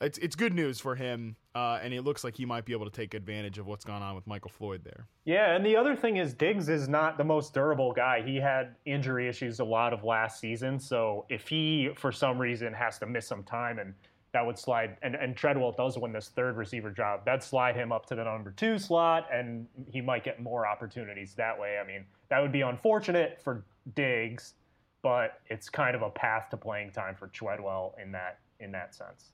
it's 0.01 0.19
it's 0.19 0.37
good 0.37 0.53
news 0.53 0.79
for 0.79 0.95
him, 0.95 1.37
uh, 1.55 1.79
and 1.83 1.95
it 1.95 2.03
looks 2.03 2.23
like 2.23 2.37
he 2.37 2.45
might 2.45 2.65
be 2.65 2.73
able 2.73 2.85
to 2.85 2.91
take 2.91 3.15
advantage 3.15 3.59
of 3.59 3.67
what's 3.67 3.85
gone 3.85 4.03
on 4.03 4.15
with 4.15 4.27
Michael 4.27 4.51
Floyd 4.51 4.83
there. 4.85 5.07
Yeah, 5.25 5.55
and 5.55 5.65
the 5.65 5.77
other 5.77 5.97
thing 5.97 6.19
is 6.19 6.35
Diggs 6.35 6.69
is 6.69 6.89
not 6.89 7.17
the 7.17 7.25
most 7.25 7.55
durable 7.55 7.93
guy. 7.93 8.23
He 8.23 8.37
had 8.37 8.77
injury 8.85 9.29
issues 9.29 9.61
a 9.61 9.65
lot 9.65 9.93
of 9.93 10.05
last 10.05 10.39
season, 10.39 10.79
so 10.79 11.25
if 11.29 11.49
he 11.49 11.91
for 11.97 12.13
some 12.13 12.39
reason 12.39 12.73
has 12.73 12.99
to 12.99 13.07
miss 13.07 13.27
some 13.27 13.43
time 13.43 13.79
and 13.79 13.95
that 14.37 14.45
would 14.45 14.59
slide 14.59 14.99
and, 15.01 15.15
and 15.15 15.35
Treadwell 15.35 15.73
does 15.73 15.97
win 15.97 16.13
this 16.13 16.29
third 16.29 16.57
receiver 16.59 16.91
job, 16.91 17.25
that'd 17.25 17.43
slide 17.43 17.75
him 17.75 17.91
up 17.91 18.05
to 18.07 18.15
the 18.15 18.23
number 18.23 18.51
two 18.51 18.79
slot 18.79 19.27
and 19.33 19.67
he 19.91 20.03
might 20.03 20.25
get 20.25 20.43
more 20.43 20.67
opportunities 20.67 21.35
that 21.37 21.59
way. 21.59 21.79
I 21.83 21.87
mean, 21.87 22.05
that 22.29 22.41
would 22.41 22.53
be 22.53 22.61
unfortunate 22.61 23.41
for 23.43 23.65
Diggs, 23.95 24.53
but 25.01 25.41
it's 25.47 25.71
kind 25.71 25.97
of 25.97 26.03
a 26.03 26.11
path 26.11 26.51
to 26.51 26.59
playing 26.59 26.91
time 26.91 27.15
for 27.15 27.29
Treadwell 27.29 27.95
in 28.03 28.13
that 28.13 28.41
in 28.61 28.71
that 28.73 28.95
sense. 28.95 29.31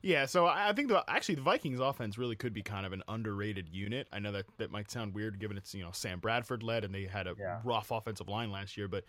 Yeah, 0.00 0.24
so 0.24 0.46
I 0.46 0.72
think 0.72 0.88
the 0.88 1.04
actually 1.08 1.34
the 1.34 1.42
Vikings 1.42 1.80
offense 1.80 2.16
really 2.16 2.36
could 2.36 2.54
be 2.54 2.62
kind 2.62 2.86
of 2.86 2.92
an 2.94 3.02
underrated 3.08 3.68
unit. 3.68 4.06
I 4.12 4.18
know 4.18 4.32
that 4.32 4.46
that 4.56 4.70
might 4.70 4.90
sound 4.90 5.14
weird 5.14 5.38
given 5.38 5.58
it's 5.58 5.74
you 5.74 5.82
know 5.82 5.90
Sam 5.92 6.20
Bradford 6.20 6.62
led 6.62 6.84
and 6.84 6.94
they 6.94 7.04
had 7.04 7.26
a 7.26 7.34
Yeah. 7.38 7.60
rough 7.64 7.90
offensive 7.90 8.28
line 8.28 8.50
last 8.50 8.76
year, 8.78 8.88
but 8.88 9.04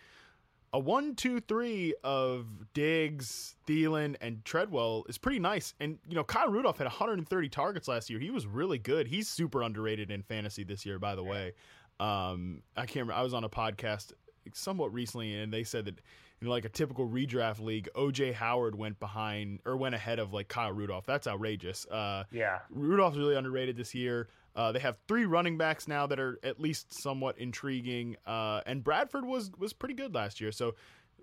a 0.74 0.80
one, 0.80 1.16
two, 1.16 1.40
three 1.40 1.94
of 2.04 2.46
Diggs, 2.74 3.56
Thielen, 3.68 4.16
and 4.22 4.44
Treadwell 4.44 5.06
is 5.08 5.18
pretty 5.18 5.40
nice. 5.40 5.74
And 5.80 5.98
you 6.08 6.16
know, 6.16 6.24
Kyle 6.24 6.50
Rudolph 6.50 6.78
had 6.78 6.86
130 6.86 7.50
targets 7.50 7.88
last 7.88 8.10
year. 8.10 8.20
He 8.20 8.32
was 8.32 8.46
really 8.46 8.78
good. 8.78 9.08
He's 9.08 9.28
super 9.30 9.62
underrated 9.64 10.12
in 10.12 10.24
fantasy 10.24 10.64
this 10.64 10.86
year, 10.86 11.00
by 11.00 11.16
the 11.16 11.24
way. 11.24 11.54
Um, 12.00 12.62
I 12.76 12.82
can't. 12.82 13.08
Remember, 13.08 13.14
I 13.14 13.24
was 13.24 13.34
on 13.34 13.44
a 13.44 13.50
podcast 13.50 14.12
somewhat 14.54 14.94
recently, 14.94 15.36
and 15.36 15.52
they 15.54 15.64
said 15.64 15.86
that 15.86 16.00
in 16.42 16.48
like 16.48 16.66
a 16.66 16.70
typical 16.70 17.08
redraft 17.08 17.60
league, 17.60 17.90
OJ 17.96 18.34
Howard 18.34 18.76
went 18.76 19.00
behind 19.00 19.60
or 19.66 19.76
went 19.78 19.96
ahead 19.96 20.20
of 20.20 20.34
like 20.34 20.48
Kyle 20.48 20.72
Rudolph. 20.72 21.06
That's 21.06 21.28
outrageous. 21.28 21.86
Uh, 21.88 22.26
Yeah. 22.32 22.60
Rudolph's 22.70 23.18
really 23.18 23.36
underrated 23.36 23.76
this 23.76 23.96
year. 23.96 24.28
Uh, 24.58 24.72
they 24.72 24.80
have 24.80 24.98
three 25.08 25.26
running 25.26 25.56
backs 25.56 25.88
now 25.88 26.08
that 26.08 26.20
are 26.20 26.40
at 26.44 26.60
least 26.60 26.92
somewhat 26.92 27.38
intriguing, 27.38 28.18
uh, 28.26 28.62
and 28.66 28.84
Bradford 28.84 29.24
was 29.24 29.52
was 29.60 29.72
pretty 29.72 29.94
good 29.94 30.16
last 30.16 30.42
year. 30.42 30.52
So 30.52 30.74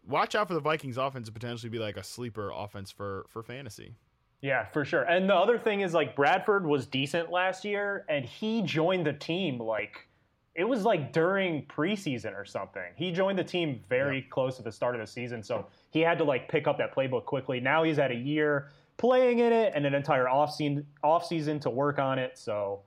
watch 0.07 0.37
out 0.37 0.47
for 0.47 0.55
the 0.55 0.61
Vikings 0.61 0.97
offense 0.97 1.27
to 1.27 1.33
potentially 1.33 1.69
be 1.69 1.81
like 1.81 1.97
a 1.97 2.05
sleeper 2.05 2.53
offense 2.55 2.93
for 2.93 3.27
for 3.29 3.43
fantasy. 3.43 3.97
Yeah, 4.41 4.67
for 4.67 4.85
sure. 4.85 5.03
And 5.03 5.29
the 5.29 5.35
other 5.35 5.59
thing 5.59 5.81
is 5.81 5.95
like 5.95 6.15
Bradford 6.15 6.65
was 6.65 6.87
decent 6.87 7.31
last 7.31 7.65
year 7.65 8.05
and 8.09 8.25
he 8.25 8.63
joined 8.63 9.07
the 9.07 9.15
team 9.15 9.59
like 9.59 10.07
it 10.55 10.65
was 10.65 10.85
like 10.85 11.13
during 11.13 11.65
preseason 11.65 12.37
or 12.37 12.45
something. 12.45 12.93
He 12.95 13.11
joined 13.11 13.39
the 13.39 13.45
team 13.45 13.81
very 13.89 14.23
close 14.23 14.59
to 14.59 14.63
the 14.63 14.71
start 14.71 14.95
of 14.95 15.01
the 15.01 15.07
season, 15.07 15.43
so 15.43 15.67
he 15.91 16.01
had 16.01 16.19
to 16.19 16.25
like 16.25 16.49
pick 16.49 16.69
up 16.69 16.79
that 16.79 16.95
playbook 16.95 17.25
quickly. 17.25 17.59
Now 17.59 17.83
he's 17.83 17.97
had 17.97 18.13
a 18.13 18.17
year 18.17 18.71
playing 18.97 19.41
in 19.41 19.53
it 19.53 19.73
and 19.75 19.85
an 19.87 19.95
entire 19.95 20.29
off 20.29 20.55
season 20.55 20.87
off 21.03 21.27
season 21.27 21.59
to 21.61 21.71
work 21.71 21.99
on 21.99 22.21
it. 22.21 22.39
So 22.39 22.83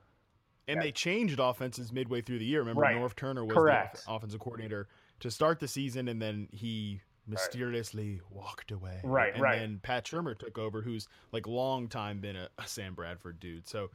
And 0.67 0.82
they 0.82 0.91
changed 0.91 1.39
offenses 1.39 1.91
midway 1.93 2.21
through 2.21 2.39
the 2.39 2.45
year. 2.45 2.60
Remember, 2.60 2.82
Right. 2.82 2.95
Norv 2.97 3.15
Turner 3.15 3.45
was 3.45 3.56
Correct. 3.56 4.03
the 4.06 4.12
off- 4.12 4.17
offensive 4.17 4.39
coordinator 4.41 4.88
to 5.21 5.32
start 5.32 5.60
the 5.60 5.67
season, 5.67 6.08
and 6.10 6.21
then 6.21 6.47
he 6.51 7.01
mysteriously 7.25 8.21
walked 8.30 8.71
away. 8.71 8.99
Right, 9.03 9.34
and 9.34 9.41
right. 9.41 9.60
then 9.60 9.80
Pat 9.82 10.06
Shurmur 10.06 10.38
took 10.38 10.58
over, 10.58 10.82
who's 10.82 11.08
like 11.32 11.47
long 11.47 11.88
time 11.88 12.19
been 12.19 12.36
a, 12.36 12.49
a 12.58 12.67
Sam 12.67 12.93
Bradford 12.93 13.39
dude. 13.39 13.67
So, 13.67 13.89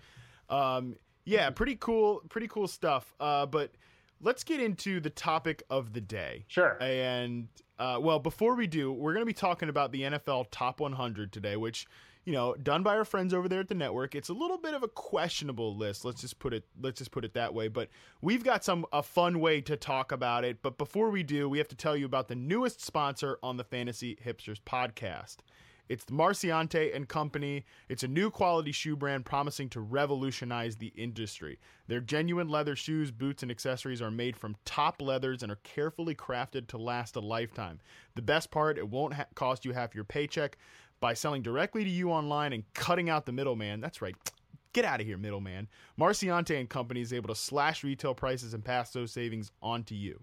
um, 0.49 0.97
yeah, 1.25 1.51
pretty 1.51 1.77
cool, 1.77 2.23
pretty 2.29 2.49
cool 2.49 2.69
stuff. 2.69 3.15
Uh, 3.21 3.47
but 3.47 3.73
let's 4.21 4.45
get 4.45 4.61
into 4.61 5.01
the 5.01 5.11
topic 5.11 5.63
of 5.71 5.93
the 5.93 6.01
day. 6.01 6.45
sure. 6.49 6.77
And 6.83 7.49
uh, 7.79 7.99
well, 8.01 8.19
before 8.19 8.55
we 8.55 8.67
do, 8.67 8.93
we're 8.93 9.13
going 9.13 9.23
to 9.23 9.27
be 9.27 9.33
talking 9.33 9.69
about 9.69 9.93
the 9.93 10.03
NFL 10.03 10.47
Top 10.51 10.81
100 10.81 11.33
today, 11.33 11.57
which 11.57 11.87
you 12.25 12.33
know, 12.33 12.55
done 12.55 12.83
by 12.83 12.97
our 12.97 13.05
friends 13.05 13.35
over 13.35 13.49
there 13.49 13.61
at 13.61 13.69
the 13.69 13.75
network. 13.75 14.15
It's 14.15 14.29
a 14.29 14.35
little 14.35 14.59
bit 14.59 14.75
of 14.75 14.83
a 14.83 14.89
questionable 14.89 15.77
list. 15.77 16.05
Let's 16.05 16.21
just 16.21 16.39
put 16.39 16.55
it. 16.55 16.65
Let's 16.81 16.99
just 16.99 17.11
put 17.11 17.25
it 17.25 17.35
that 17.35 17.53
way. 17.53 17.69
But 17.69 17.89
we've 18.21 18.45
got 18.45 18.65
some 18.65 18.87
a 18.93 19.03
fun 19.03 19.41
way 19.41 19.61
to 19.63 19.77
talk 19.77 20.13
about 20.13 20.45
it. 20.45 20.63
But 20.63 20.79
before 20.79 21.11
we 21.11 21.23
do, 21.23 21.49
we 21.49 21.59
have 21.59 21.69
to 21.69 21.77
tell 21.77 21.97
you 21.97 22.07
about 22.07 22.29
the 22.29 22.37
newest 22.37 22.81
sponsor 22.81 23.39
on 23.43 23.57
the 23.57 23.65
Fantasy 23.65 24.17
Hipsters 24.25 24.61
podcast. 24.61 25.39
It's 25.89 26.05
Marciante 26.07 26.95
and 26.95 27.09
Company. 27.09 27.67
It's 27.89 28.05
a 28.05 28.09
new 28.09 28.31
quality 28.31 28.73
shoe 28.73 28.97
brand 28.97 29.27
promising 29.27 29.69
to 29.71 29.81
revolutionize 29.81 30.77
the 30.77 30.93
industry. 30.97 31.59
Their 31.89 32.01
genuine 32.01 32.49
leather 32.49 32.77
shoes, 32.77 33.11
boots, 33.11 33.43
and 33.43 33.51
accessories 33.51 34.01
are 34.01 34.11
made 34.11 34.37
from 34.37 34.57
top 34.65 35.03
leathers 35.03 35.43
and 35.43 35.51
are 35.51 35.59
carefully 35.65 36.15
crafted 36.15 36.69
to 36.69 36.79
last 36.79 37.17
a 37.17 37.21
lifetime. 37.21 37.81
The 38.15 38.23
best 38.23 38.51
part, 38.51 38.79
it 38.79 38.89
won't 38.89 39.15
ha- 39.15 39.27
cost 39.35 39.65
you 39.65 39.73
half 39.73 39.95
your 39.95 40.05
paycheck 40.05 40.57
by 41.03 41.13
selling 41.13 41.43
directly 41.43 41.83
to 41.83 41.91
you 41.91 42.11
online 42.13 42.53
and 42.53 42.63
cutting 42.75 43.11
out 43.11 43.27
the 43.27 43.33
middleman. 43.33 43.81
That's 43.81 44.01
right. 44.01 44.15
Get 44.73 44.85
out 44.87 45.01
of 45.01 45.07
here, 45.07 45.19
middleman. 45.19 45.69
Marciante 46.01 46.59
and 46.59 46.71
Company 46.71 47.01
is 47.01 47.13
able 47.13 47.29
to 47.29 47.35
slash 47.35 47.83
retail 47.85 48.15
prices 48.15 48.55
and 48.55 48.65
pass 48.65 48.93
those 48.93 49.11
savings 49.11 49.51
on 49.61 49.83
to 49.85 49.97
you. 49.97 50.23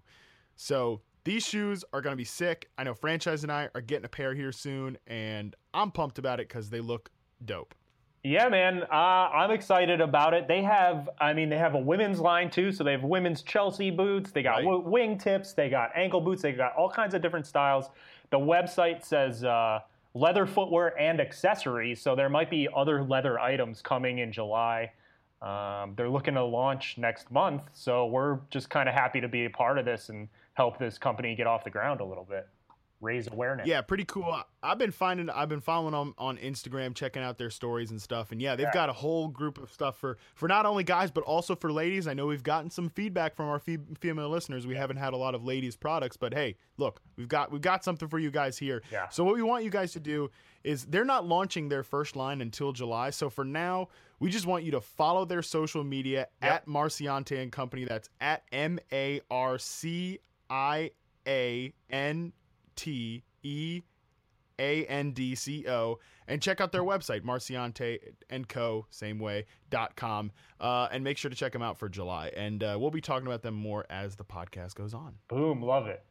So 0.56 1.02
these 1.22 1.46
shoes 1.46 1.84
are 1.92 2.00
going 2.00 2.14
to 2.14 2.16
be 2.16 2.24
sick. 2.24 2.70
I 2.78 2.84
know 2.84 2.94
Franchise 2.94 3.42
and 3.42 3.52
I 3.52 3.68
are 3.74 3.82
getting 3.82 4.06
a 4.06 4.08
pair 4.08 4.34
here 4.34 4.52
soon, 4.52 4.96
and 5.06 5.54
I'm 5.74 5.90
pumped 5.90 6.18
about 6.18 6.40
it 6.40 6.48
because 6.48 6.70
they 6.70 6.80
look 6.80 7.10
dope. 7.44 7.74
Yeah, 8.24 8.48
man, 8.48 8.82
uh, 8.84 8.94
I'm 8.94 9.50
excited 9.50 10.00
about 10.00 10.32
it. 10.32 10.48
They 10.48 10.62
have, 10.62 11.10
I 11.20 11.34
mean, 11.34 11.50
they 11.50 11.58
have 11.58 11.74
a 11.74 11.78
women's 11.78 12.20
line 12.20 12.50
too. 12.50 12.72
So 12.72 12.84
they 12.84 12.92
have 12.92 13.04
women's 13.04 13.42
Chelsea 13.42 13.90
boots. 13.90 14.30
They 14.30 14.42
got 14.42 14.56
Right. 14.56 14.64
w- 14.64 14.88
wing 14.88 15.18
tips. 15.18 15.52
They 15.52 15.68
got 15.68 15.90
ankle 15.94 16.22
boots. 16.22 16.40
They 16.42 16.52
got 16.52 16.74
all 16.74 16.90
kinds 16.90 17.12
of 17.14 17.20
different 17.20 17.46
styles. 17.46 17.90
The 18.30 18.38
website 18.38 19.04
says 19.04 19.44
uh, 19.44 19.80
leather 20.14 20.46
footwear 20.46 20.98
and 20.98 21.20
accessories. 21.20 22.00
So 22.00 22.16
there 22.16 22.28
might 22.28 22.50
be 22.50 22.68
other 22.74 23.02
leather 23.02 23.38
items 23.38 23.80
coming 23.82 24.18
in 24.18 24.32
July. 24.32 24.92
Um, 25.42 25.94
they're 25.96 26.10
looking 26.10 26.34
to 26.34 26.44
launch 26.44 26.96
next 26.98 27.30
month. 27.30 27.62
So 27.72 28.06
we're 28.06 28.40
just 28.50 28.68
kind 28.68 28.88
of 28.88 28.94
happy 28.94 29.20
to 29.20 29.28
be 29.28 29.46
a 29.46 29.50
part 29.50 29.78
of 29.78 29.84
this 29.84 30.08
and 30.08 30.28
help 30.54 30.78
this 30.78 30.98
company 30.98 31.34
get 31.34 31.46
off 31.46 31.64
the 31.64 31.70
ground 31.70 32.00
a 32.00 32.04
little 32.04 32.26
bit, 32.28 32.46
raise 33.00 33.26
awareness. 33.28 33.66
Yeah, 33.66 33.80
pretty 33.80 34.04
cool. 34.04 34.42
I've 34.62 34.78
been 34.78 34.90
finding, 34.90 35.30
I've 35.30 35.48
been 35.48 35.60
following 35.62 35.92
them 35.92 36.14
on 36.18 36.36
Instagram, 36.36 36.94
checking 36.94 37.22
out 37.22 37.38
their 37.38 37.48
stories 37.50 37.90
and 37.90 38.00
stuff. 38.00 38.30
And 38.32 38.42
yeah, 38.42 38.56
they've 38.56 38.66
Yeah. 38.66 38.72
got 38.74 38.88
a 38.90 38.92
whole 38.92 39.28
group 39.28 39.56
of 39.58 39.70
stuff 39.70 39.96
for 39.96 40.18
for 40.34 40.48
not 40.48 40.66
only 40.66 40.84
guys 40.84 41.10
but 41.10 41.24
also 41.24 41.56
for 41.56 41.72
ladies. 41.72 42.06
I 42.06 42.14
know 42.14 42.26
we've 42.26 42.42
gotten 42.42 42.70
some 42.70 42.88
feedback 42.90 43.34
from 43.34 43.48
our 43.48 43.58
fe- 43.58 43.78
female 44.00 44.28
listeners. 44.28 44.66
We 44.66 44.74
haven't 44.76 44.98
had 44.98 45.12
a 45.12 45.16
lot 45.16 45.34
of 45.34 45.42
ladies 45.44 45.76
products, 45.76 46.16
but 46.16 46.34
hey, 46.34 46.56
look, 46.76 47.00
we've 47.16 47.28
got 47.28 47.50
we've 47.50 47.62
got 47.62 47.82
something 47.84 48.08
for 48.08 48.18
you 48.18 48.30
guys 48.30 48.58
here. 48.58 48.82
Yeah. 48.92 49.08
So 49.08 49.24
what 49.24 49.34
we 49.34 49.42
want 49.42 49.64
you 49.64 49.70
guys 49.70 49.92
to 49.92 50.00
do 50.00 50.30
is 50.62 50.84
they're 50.84 51.04
not 51.06 51.26
launching 51.26 51.70
their 51.70 51.82
first 51.82 52.16
line 52.16 52.42
until 52.42 52.72
July. 52.72 53.08
So 53.10 53.30
for 53.30 53.46
now, 53.46 53.88
we 54.18 54.28
just 54.28 54.44
want 54.44 54.62
you 54.64 54.72
to 54.72 54.80
follow 54.82 55.24
their 55.24 55.40
social 55.42 55.82
media 55.84 56.28
Yep. 56.42 56.52
at 56.52 56.66
Marciante 56.66 57.40
and 57.42 57.50
Company. 57.50 57.86
That's 57.86 58.10
at 58.20 58.42
M 58.52 58.78
A 58.92 59.22
R 59.30 59.56
C 59.58 60.18
I 60.50 60.90
A 61.26 61.72
N 61.88 62.32
T 62.80 63.22
E 63.42 63.82
A 64.58 64.86
N 64.86 65.12
D 65.12 65.34
C 65.34 65.66
O 65.68 65.98
and 66.26 66.40
check 66.40 66.62
out 66.62 66.72
their 66.72 66.82
website, 66.82 67.22
Marciante 67.22 67.98
and 68.30 68.48
Co. 68.48 68.86
Same 68.88 69.18
way 69.18 69.44
dot 69.68 69.96
com, 69.96 70.32
uh, 70.60 70.88
and 70.90 71.04
make 71.04 71.18
sure 71.18 71.28
to 71.28 71.36
check 71.36 71.52
them 71.52 71.60
out 71.60 71.78
for 71.78 71.90
July. 71.90 72.28
And 72.34 72.62
uh, 72.62 72.78
we'll 72.80 72.90
be 72.90 73.02
talking 73.02 73.26
about 73.26 73.42
them 73.42 73.54
more 73.54 73.84
as 73.90 74.16
the 74.16 74.24
podcast 74.24 74.76
goes 74.76 74.94
on. 74.94 75.16
Boom, 75.28 75.60
love 75.60 75.88
it. 75.88 76.02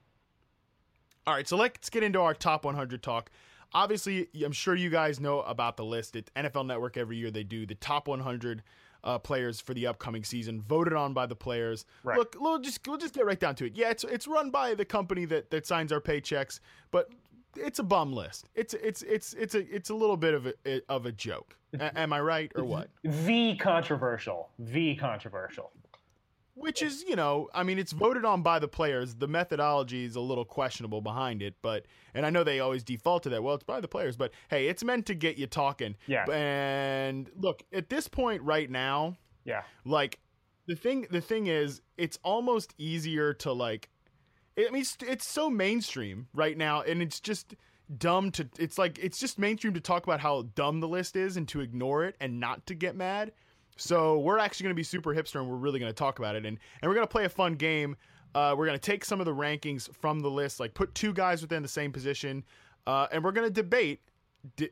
All 1.26 1.34
right, 1.34 1.48
so 1.48 1.58
let's 1.58 1.90
get 1.90 2.04
into 2.04 2.20
our 2.20 2.36
top 2.36 2.66
100 2.66 3.02
talk. 3.02 3.32
Obviously, 3.74 4.28
I'm 4.44 4.52
sure 4.52 4.76
you 4.76 4.90
guys 4.90 5.20
know 5.20 5.42
about 5.42 5.78
the 5.78 5.86
list. 5.86 6.16
It's 6.16 6.30
NFL 6.36 6.68
Network 6.68 6.98
every 6.98 7.18
year 7.18 7.32
they 7.32 7.44
do 7.44 7.66
the 7.66 7.76
top 7.76 8.08
100 8.08 8.62
uh, 9.04 9.20
players 9.20 9.60
for 9.60 9.74
the 9.74 9.88
upcoming 9.88 10.24
season, 10.24 10.62
voted 10.62 10.94
on 10.94 11.14
by 11.14 11.26
the 11.26 11.36
players. 11.36 11.86
Right. 12.04 12.18
Look, 12.18 12.36
we'll 12.40 12.60
just 12.60 12.86
we'll 12.88 12.98
just 12.98 13.14
get 13.14 13.26
right 13.26 13.40
down 13.40 13.56
to 13.56 13.66
it. 13.66 13.76
Yeah, 13.76 13.90
it's 13.90 14.04
it's 14.04 14.28
run 14.28 14.52
by 14.52 14.74
the 14.74 14.86
company 14.86 15.26
that 15.26 15.52
that 15.52 15.66
signs 15.66 15.92
our 15.92 16.02
paychecks, 16.02 16.60
but 16.92 17.10
it's 17.56 17.80
a 17.80 17.84
bum 17.84 18.14
list. 18.14 18.50
It's 18.56 18.74
it's 18.76 19.02
it's 19.04 19.34
it's 19.34 19.56
a 19.56 19.76
it's 19.76 19.90
a 19.90 19.96
little 19.96 20.18
bit 20.18 20.34
of 20.34 20.48
a 20.66 20.82
of 20.90 21.06
a 21.06 21.12
joke. 21.12 21.56
A- 21.80 21.98
am 21.98 22.14
I 22.14 22.20
right 22.22 22.52
or 22.56 22.64
what? 22.64 22.90
The 23.04 23.56
controversial. 23.56 24.50
The 24.58 24.96
controversial. 24.96 25.72
Which 26.60 26.82
is, 26.82 27.04
you 27.08 27.16
know, 27.16 27.50
I 27.54 27.64
mean, 27.64 27.80
it's 27.80 27.92
voted 27.92 28.26
on 28.26 28.42
by 28.42 28.60
the 28.60 28.68
players. 28.68 29.16
The 29.16 29.28
methodology 29.28 30.04
is 30.06 30.16
a 30.16 30.22
little 30.22 30.46
questionable 30.46 31.02
behind 31.02 31.42
it, 31.42 31.56
but, 31.62 31.86
and 32.14 32.26
I 32.26 32.30
know 32.30 32.44
they 32.44 32.60
always 32.60 32.84
default 32.84 33.24
to 33.24 33.30
that. 33.30 33.42
Well, 33.44 33.56
it's 33.56 33.64
by 33.64 33.80
the 33.80 33.88
players, 33.88 34.16
but 34.18 34.32
hey, 34.50 34.68
it's 34.68 34.84
meant 34.84 35.06
to 35.08 35.16
get 35.16 35.38
you 35.38 35.48
talking. 35.48 35.96
Yeah. 36.08 36.26
And 36.30 37.30
look, 37.36 37.64
at 37.74 37.90
this 37.90 38.08
point 38.08 38.42
right 38.44 38.70
now, 38.70 39.18
Yeah. 39.46 39.64
like 39.86 40.20
the 40.68 40.76
thing, 40.76 41.08
the 41.10 41.22
thing 41.22 41.48
is, 41.48 41.82
it's 41.98 42.20
almost 42.24 42.74
easier 42.78 43.34
to 43.36 43.52
like, 43.54 43.90
I 44.58 44.70
mean, 44.72 44.82
it's, 44.82 44.98
it's 45.08 45.28
so 45.28 45.50
mainstream 45.50 46.28
right 46.34 46.58
now, 46.58 46.82
and 46.82 47.02
it's 47.02 47.20
just 47.22 47.56
dumb 47.98 48.30
to. 48.32 48.48
It's 48.60 48.78
like 48.78 49.00
it's 49.00 49.18
just 49.18 49.40
mainstream 49.40 49.74
to 49.74 49.80
talk 49.80 50.04
about 50.04 50.20
how 50.20 50.44
dumb 50.54 50.82
the 50.82 50.88
list 50.88 51.16
is 51.16 51.38
and 51.38 51.48
to 51.48 51.62
ignore 51.62 52.04
it 52.04 52.16
and 52.20 52.40
not 52.40 52.66
to 52.68 52.76
get 52.76 52.96
mad. 52.96 53.32
So 53.80 54.20
we're 54.20 54.40
actually 54.40 54.66
going 54.66 54.76
to 54.76 54.80
be 54.80 54.84
super 54.84 55.14
hipster 55.14 55.40
and 55.40 55.50
we're 55.50 55.56
really 55.56 55.80
going 55.80 55.90
to 55.90 55.96
talk 55.96 56.20
about 56.20 56.36
it 56.36 56.46
and 56.46 56.58
and 56.82 56.90
we're 56.90 56.96
going 56.96 57.08
to 57.08 57.12
play 57.12 57.26
a 57.26 57.30
fun 57.30 57.56
game. 57.56 57.96
Uh, 58.36 58.54
we're 58.56 58.66
going 58.66 58.78
to 58.78 58.92
take 58.92 59.04
some 59.04 59.20
of 59.20 59.26
the 59.26 59.34
rankings 59.34 59.94
from 59.96 60.20
the 60.20 60.30
list, 60.30 60.60
like 60.60 60.74
put 60.74 60.94
two 60.94 61.14
guys 61.14 61.42
within 61.42 61.64
the 61.64 61.68
same 61.68 61.92
position, 61.92 62.44
uh, 62.86 63.08
and 63.12 63.24
we're 63.24 63.32
going 63.32 63.48
to 63.48 63.54
debate, 63.54 64.02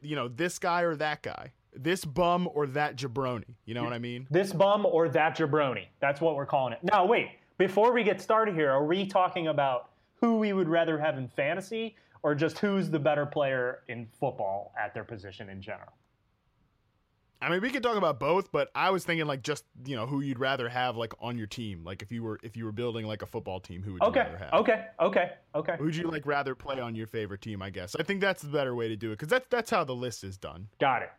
you 0.02 0.16
know, 0.16 0.28
this 0.28 0.60
guy 0.60 0.82
or 0.82 0.96
that 0.96 1.24
guy, 1.24 1.52
this 1.76 2.06
bum 2.06 2.48
or 2.54 2.68
that 2.68 2.96
jabroni. 2.96 3.56
You 3.66 3.74
know 3.74 3.84
what 3.84 3.94
I 3.94 4.00
mean? 4.00 4.28
This 4.30 4.54
bum 4.54 4.86
or 4.86 5.10
that 5.10 5.36
jabroni. 5.36 5.86
That's 6.00 6.22
what 6.22 6.36
we're 6.36 6.46
calling 6.46 6.74
it. 6.74 6.80
Now, 6.84 7.06
wait. 7.06 7.30
Before 7.58 7.92
we 7.92 8.04
get 8.04 8.22
started 8.22 8.54
here, 8.54 8.70
are 8.70 8.86
we 8.86 9.08
talking 9.08 9.48
about 9.48 9.90
who 10.22 10.38
we 10.38 10.54
would 10.54 10.70
rather 10.70 11.00
have 11.00 11.18
in 11.18 11.28
fantasy 11.28 11.96
or 12.22 12.36
just 12.36 12.60
who's 12.60 12.92
the 12.92 13.00
better 13.00 13.26
player 13.26 13.80
in 13.88 14.08
football 14.20 14.72
at 14.80 14.94
their 14.94 15.04
position 15.04 15.50
in 15.50 15.60
general? 15.60 15.94
I 17.40 17.50
mean, 17.50 17.62
we 17.62 17.70
could 17.70 17.84
talk 17.84 17.98
about 17.98 18.20
both, 18.20 18.52
but 18.52 18.70
I 18.74 18.90
was 18.90 19.04
thinking 19.06 19.28
like 19.28 19.44
just 19.44 19.64
you 19.86 19.96
know 19.96 20.08
who 20.08 20.22
you'd 20.22 20.40
rather 20.40 20.68
have 20.70 20.98
like 20.98 21.14
on 21.20 21.38
your 21.38 21.46
team. 21.48 21.84
Like 21.84 22.02
if 22.02 22.12
you 22.12 22.24
were 22.24 22.40
if 22.42 22.58
you 22.58 22.66
were 22.66 22.72
building 22.72 23.06
like 23.06 23.22
a 23.22 23.28
football 23.28 23.60
team, 23.60 23.84
who 23.84 23.94
would 23.94 24.02
you 24.02 24.08
Okay. 24.08 24.22
rather 24.22 24.38
have? 24.38 24.54
Okay. 24.54 24.86
Okay. 25.00 25.32
Okay. 25.54 25.76
Who'd 25.78 25.96
you 25.96 26.10
like 26.10 26.26
rather 26.26 26.56
play 26.56 26.80
on 26.80 26.96
your 26.96 27.06
favorite 27.08 27.42
team? 27.42 27.62
I 27.62 27.70
guess 27.70 27.96
I 28.00 28.04
think 28.04 28.22
that's 28.22 28.42
the 28.42 28.50
better 28.50 28.74
way 28.76 28.88
to 28.88 28.96
do 28.96 29.10
it 29.12 29.16
because 29.20 29.28
that's 29.30 29.46
that's 29.50 29.70
how 29.70 29.84
the 29.84 29.96
list 29.96 30.24
is 30.24 30.38
done. 30.38 30.68
Got 30.80 31.04
it. 31.04 31.10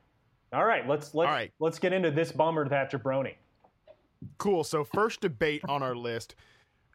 All 0.53 0.65
right. 0.65 0.89
Let's 0.89 1.15
let's 1.15 1.29
All 1.29 1.35
right. 1.35 1.53
let's 1.61 1.79
get 1.79 1.93
into 1.93 2.11
this 2.11 2.33
bummer 2.33 2.69
that 2.69 2.91
jabroni. 2.91 3.35
Cool. 4.39 4.65
So 4.65 4.83
first 4.83 5.21
debate 5.21 5.63
on 5.69 5.83
our 5.83 5.95
list. 5.95 6.35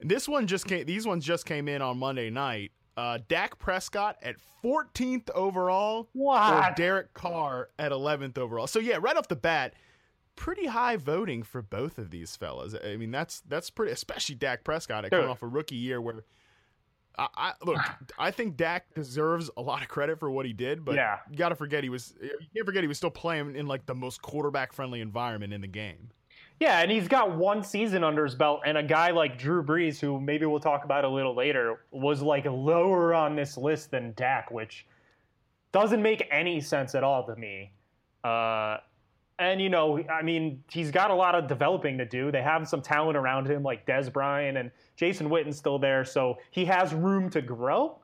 This 0.01 0.27
one 0.27 0.47
just 0.47 0.65
came. 0.67 0.85
These 0.85 1.07
ones 1.07 1.23
just 1.23 1.45
came 1.45 1.69
in 1.69 1.81
on 1.81 1.97
Monday 1.97 2.29
night. 2.29 2.71
Uh, 2.95 3.17
Dak 3.27 3.57
Prescott 3.57 4.17
at 4.21 4.35
14th 4.63 5.29
overall, 5.31 6.09
or 6.13 6.73
Derek 6.75 7.13
Carr 7.13 7.69
at 7.79 7.91
11th 7.91 8.37
overall. 8.37 8.67
So 8.67 8.79
yeah, 8.79 8.97
right 9.01 9.17
off 9.17 9.27
the 9.27 9.35
bat, 9.35 9.73
pretty 10.35 10.67
high 10.67 10.95
voting 10.97 11.41
for 11.43 11.61
both 11.61 11.97
of 11.97 12.11
these 12.11 12.35
fellas. 12.35 12.75
I 12.85 12.95
mean, 12.97 13.09
that's 13.11 13.41
that's 13.47 13.69
pretty, 13.69 13.91
especially 13.91 14.35
Dak 14.35 14.63
Prescott 14.63 15.05
at 15.05 15.11
coming 15.11 15.27
off 15.27 15.41
a 15.43 15.47
rookie 15.47 15.75
year 15.75 15.99
where. 16.01 16.23
I, 17.15 17.27
I 17.37 17.53
look. 17.63 17.77
I 18.17 18.31
think 18.31 18.57
Dak 18.57 18.91
deserves 18.95 19.47
a 19.55 19.61
lot 19.61 19.83
of 19.83 19.87
credit 19.87 20.19
for 20.19 20.31
what 20.31 20.47
he 20.47 20.53
did, 20.53 20.83
but 20.83 20.95
Yeah. 20.95 21.19
you 21.29 21.37
got 21.37 21.49
to 21.49 21.55
forget 21.55 21.83
he 21.83 21.89
was. 21.89 22.15
You 22.19 22.31
can't 22.55 22.65
forget 22.65 22.83
he 22.83 22.87
was 22.87 22.97
still 22.97 23.11
playing 23.11 23.55
in 23.55 23.67
like 23.67 23.85
the 23.85 23.93
most 23.93 24.23
quarterback-friendly 24.23 24.99
environment 24.99 25.53
in 25.53 25.61
the 25.61 25.67
game. 25.67 26.09
Yeah, 26.59 26.79
and 26.79 26.89
he's 26.89 27.07
got 27.07 27.35
one 27.35 27.63
season 27.63 28.03
under 28.03 28.23
his 28.23 28.35
belt, 28.35 28.61
and 28.65 28.77
a 28.77 28.83
guy 28.83 29.11
like 29.11 29.37
Drew 29.37 29.63
Brees, 29.63 29.99
who 29.99 30.19
maybe 30.19 30.45
we'll 30.45 30.59
talk 30.59 30.85
about 30.85 31.03
a 31.03 31.09
little 31.09 31.35
later, 31.35 31.85
was 31.91 32.21
like 32.21 32.45
lower 32.45 33.13
on 33.13 33.35
this 33.35 33.57
list 33.57 33.91
than 33.91 34.13
Dak, 34.15 34.51
which 34.51 34.85
doesn't 35.71 36.01
make 36.01 36.27
any 36.31 36.61
sense 36.61 36.95
at 36.95 37.03
all 37.03 37.25
to 37.25 37.35
me. 37.35 37.71
Uh, 38.23 38.77
and 39.39 39.61
you 39.61 39.69
know, 39.69 40.01
I 40.09 40.21
mean, 40.21 40.63
he's 40.71 40.91
got 40.91 41.11
a 41.11 41.15
lot 41.15 41.35
of 41.35 41.47
developing 41.47 41.97
to 41.97 42.05
do. 42.05 42.31
They 42.31 42.41
have 42.41 42.67
some 42.67 42.81
talent 42.81 43.17
around 43.17 43.47
him, 43.47 43.63
like 43.63 43.85
Dez 43.85 44.11
Bryant 44.11 44.57
and 44.57 44.71
Jason 44.95 45.29
Witten's 45.29 45.57
still 45.57 45.79
there, 45.79 46.05
so 46.05 46.37
he 46.51 46.63
has 46.65 46.93
room 46.93 47.29
to 47.31 47.41
grow. 47.41 47.99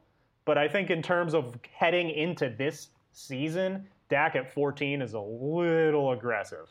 But 0.46 0.58
I 0.58 0.68
think 0.68 0.90
in 0.90 1.02
terms 1.02 1.36
of 1.36 1.56
heading 1.72 2.10
into 2.10 2.50
this 2.58 2.90
season, 3.14 3.88
Dak 4.10 4.36
at 4.36 4.52
14 4.52 5.02
is 5.02 5.14
a 5.14 5.20
little 5.20 6.12
aggressive. 6.12 6.68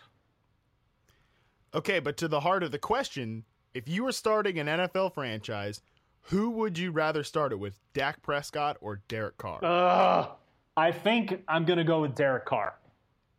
Okay, 1.75 2.01
but 2.01 2.17
to 2.19 2.29
the 2.29 2.41
heart 2.41 2.63
of 2.63 2.71
the 2.71 2.79
question, 2.79 3.45
if 3.75 3.89
you 3.89 4.05
were 4.05 4.13
starting 4.13 4.59
an 4.59 4.67
NFL 4.67 5.15
franchise, 5.15 5.83
who 6.23 6.51
would 6.51 6.79
you 6.79 6.91
rather 6.91 7.23
start 7.23 7.53
it 7.53 7.59
with, 7.59 7.79
Dak 7.95 8.23
Prescott 8.23 8.77
or 8.81 9.01
Derek 9.09 9.39
Carr? 9.39 9.61
Ugh. 9.63 10.31
I 10.77 10.93
think 10.93 11.43
I'm 11.49 11.65
gonna 11.65 11.85
go 11.85 12.03
with 12.03 12.15
Derek 12.15 12.45
Carr 12.45 12.79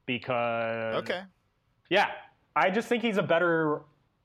because 0.05 0.95
okay. 0.95 1.21
yeah, 1.89 2.09
I 2.55 2.69
just 2.69 2.89
think 2.89 3.01
he's 3.01 3.17
a 3.17 3.23
better 3.23 3.81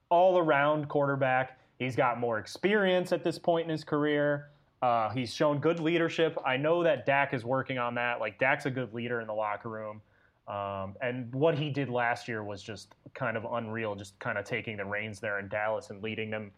all-around 0.09 0.89
quarterback. 0.89 1.61
He's 1.79 1.95
got 1.95 2.19
more 2.19 2.39
experience 2.39 3.13
at 3.13 3.23
this 3.23 3.39
point 3.39 3.65
in 3.65 3.71
his 3.71 3.85
career. 3.85 4.51
Uh, 4.83 5.11
he's 5.11 5.33
shown 5.33 5.59
good 5.59 5.79
leadership. 5.79 6.37
I 6.45 6.57
know 6.57 6.83
that 6.83 7.07
Dak 7.07 7.33
is 7.35 7.45
working 7.45 7.79
on 7.79 7.95
that. 7.95 8.19
Like 8.19 8.39
Dak's 8.39 8.67
a 8.67 8.71
good 8.71 8.93
leader 8.93 9.21
in 9.21 9.27
the 9.27 9.33
locker 9.33 9.69
room, 9.69 10.03
um, 10.49 10.95
and 11.01 11.33
what 11.35 11.57
he 11.57 11.71
did 11.71 11.89
last 11.89 12.29
year 12.29 12.45
was 12.45 12.63
just 12.63 12.95
kind 13.15 13.37
of 13.37 13.47
unreal. 13.53 13.95
Just 13.95 14.19
kind 14.19 14.37
of 14.39 14.45
taking 14.45 14.77
the 14.77 14.85
reins 14.85 15.21
there 15.21 15.39
in 15.39 15.49
Dallas 15.49 15.91
and 15.91 16.03
leading 16.03 16.31
them 16.31 16.51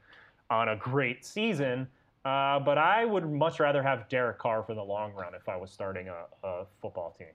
on 0.51 0.71
a 0.71 0.77
great 0.77 1.25
season. 1.25 1.87
Uh, 2.25 2.59
but 2.59 2.77
I 2.79 3.05
would 3.05 3.31
much 3.31 3.61
rather 3.61 3.83
have 3.85 4.09
Derek 4.09 4.39
Carr 4.39 4.65
for 4.65 4.75
the 4.75 4.83
long 4.83 5.13
run 5.13 5.35
if 5.35 5.49
I 5.49 5.57
was 5.57 5.71
starting 5.71 6.09
a, 6.09 6.25
a 6.47 6.65
football 6.83 7.15
team. 7.17 7.29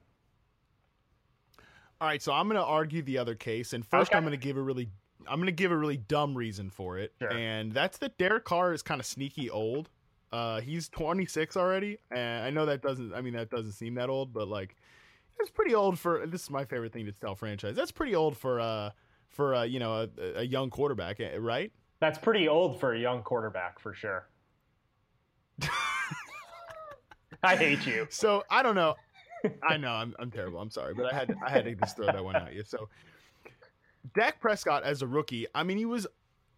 All 2.00 2.08
right, 2.08 2.20
so 2.20 2.32
I'm 2.32 2.48
going 2.48 2.60
to 2.60 2.64
argue 2.66 3.00
the 3.02 3.16
other 3.18 3.34
case, 3.34 3.72
and 3.72 3.86
first 3.86 4.10
Okay. 4.10 4.18
I'm 4.18 4.24
going 4.24 4.32
to 4.38 4.44
give 4.44 4.56
a 4.56 4.60
really, 4.60 4.88
I'm 5.26 5.36
going 5.38 5.46
to 5.46 5.52
give 5.52 5.70
a 5.70 5.76
really 5.76 5.98
dumb 5.98 6.34
reason 6.36 6.68
for 6.68 6.98
it, 6.98 7.12
Sure. 7.20 7.32
and 7.32 7.72
that's 7.72 7.98
that 7.98 8.18
Derek 8.18 8.44
Carr 8.44 8.72
is 8.74 8.82
kind 8.82 9.00
of 9.00 9.06
sneaky 9.06 9.48
old. 9.48 9.88
Uh, 10.32 10.60
he's 10.60 10.88
26 10.88 11.56
already, 11.56 11.98
and 12.10 12.44
I 12.44 12.50
know 12.50 12.66
that 12.66 12.82
doesn't, 12.82 13.14
I 13.14 13.20
mean 13.20 13.34
that 13.34 13.50
doesn't 13.50 13.72
seem 13.72 13.94
that 13.94 14.08
old, 14.10 14.32
but 14.32 14.48
like, 14.48 14.74
it's 15.40 15.50
pretty 15.50 15.74
old 15.74 15.98
for. 15.98 16.26
This 16.26 16.42
is 16.42 16.50
my 16.50 16.64
favorite 16.64 16.92
thing 16.92 17.06
to 17.06 17.12
tell 17.12 17.34
franchise. 17.34 17.76
That's 17.76 17.92
pretty 17.92 18.14
old 18.14 18.36
for 18.36 18.60
uh 18.60 18.90
for 19.28 19.54
a 19.54 19.66
you 19.66 19.78
know 19.78 20.08
a, 20.18 20.40
a 20.40 20.42
young 20.42 20.70
quarterback, 20.70 21.20
eh, 21.20 21.36
right? 21.38 21.72
That's 22.00 22.18
pretty 22.18 22.48
old 22.48 22.80
for 22.80 22.94
a 22.94 22.98
young 22.98 23.22
quarterback 23.22 23.78
for 23.78 23.94
sure. 23.94 24.28
I 27.42 27.56
hate 27.56 27.86
you. 27.86 28.06
So 28.10 28.44
I 28.50 28.62
don't 28.62 28.74
know. 28.74 28.94
I 29.62 29.76
know 29.76 29.90
I'm 29.90 30.14
I'm 30.18 30.30
terrible. 30.30 30.60
I'm 30.60 30.70
sorry, 30.70 30.94
but 30.94 31.12
I 31.12 31.14
had 31.14 31.28
to, 31.28 31.34
I 31.44 31.50
had 31.50 31.64
to 31.64 31.74
just 31.74 31.96
throw 31.96 32.06
that 32.06 32.22
one 32.22 32.36
at 32.36 32.54
you. 32.54 32.62
So 32.64 32.88
Dak 34.14 34.40
Prescott 34.40 34.84
as 34.84 35.02
a 35.02 35.06
rookie, 35.06 35.46
I 35.54 35.62
mean, 35.62 35.78
he 35.78 35.84
was 35.84 36.06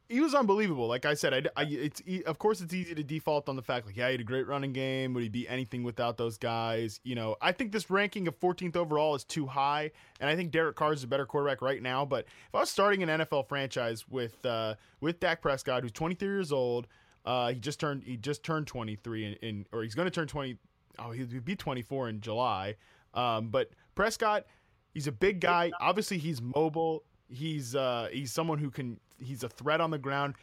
he 0.09 0.21
was 0.21 0.35
unbelievable. 0.35 0.87
Like 0.87 1.07
I 1.07 1.14
said, 1.14 1.51
I, 1.57 1.62
I 1.62 1.64
it's 1.64 2.03
of 2.27 2.38
course 2.38 2.61
it's 2.61 2.75
easy 2.75 2.95
to 2.95 3.03
default 3.03 3.49
on 3.49 3.57
the 3.57 3.62
fact 3.62 3.87
like 3.87 3.97
yeah, 3.97 4.07
he 4.09 4.12
had 4.12 4.21
a 4.21 4.25
great 4.25 4.47
running 4.47 4.73
game. 4.73 5.14
Would 5.14 5.23
he 5.23 5.29
be 5.29 5.49
anything 5.49 5.83
without 5.83 6.17
those 6.17 6.37
guys? 6.37 7.01
You 7.05 7.14
know, 7.14 7.37
I 7.40 7.53
think 7.53 7.73
this 7.73 7.90
ranking 7.90 8.29
of 8.29 8.38
14th 8.38 8.77
overall 8.77 9.14
is 9.14 9.25
too 9.25 9.47
high, 9.47 9.90
and 10.21 10.29
I 10.29 10.37
think 10.37 10.51
Derek 10.51 10.77
Carr 10.77 10.93
is 10.93 11.05
a 11.05 11.07
better 11.07 11.27
quarterback 11.27 11.62
right 11.62 11.83
now. 11.83 12.05
But 12.05 12.27
if 12.27 12.55
I 12.55 12.61
was 12.61 12.71
starting 12.71 13.03
an 13.03 13.09
NFL 13.09 13.49
franchise 13.49 14.07
with 14.09 14.45
uh, 14.45 14.75
with 15.01 15.21
Dak 15.21 15.40
Prescott, 15.40 15.83
who's 15.83 15.93
23 15.93 16.29
years 16.29 16.53
old, 16.53 16.87
uh, 17.25 17.53
he 17.53 17.59
just 17.59 17.81
turned 17.81 18.03
he 18.05 18.17
just 18.17 18.43
turned 18.43 18.67
23 18.67 19.25
in, 19.25 19.33
in 19.35 19.67
or 19.73 19.83
he's 19.83 19.95
going 19.95 20.07
to 20.07 20.11
turn 20.11 20.29
20. 20.29 20.59
Oh, 20.99 21.11
he'd 21.11 21.45
be 21.45 21.57
24 21.57 22.09
in 22.11 22.21
July. 22.21 22.77
Um, 23.14 23.49
but 23.49 23.71
Prescott, 23.95 24.45
he's 24.93 25.07
a 25.07 25.12
big 25.12 25.40
guy. 25.40 25.73
Obviously, 25.81 26.19
he's 26.19 26.43
mobile. 26.43 27.05
He's 27.29 27.75
uh, 27.75 28.09
he's 28.12 28.33
someone 28.33 28.59
who 28.59 28.71
can. 28.71 29.01
He's 29.18 29.42
a 29.42 29.48
threat 29.48 29.81
on 29.81 29.90
the 29.90 29.98
ground. 29.98 30.35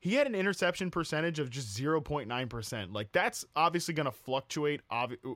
He 0.00 0.14
had 0.14 0.28
an 0.28 0.36
interception 0.36 0.92
percentage 0.92 1.40
of 1.40 1.50
just 1.50 1.76
0.9%. 1.76 2.94
Like 2.94 3.10
that's 3.10 3.44
obviously 3.56 3.94
going 3.94 4.06
to 4.06 4.12
fluctuate 4.12 4.80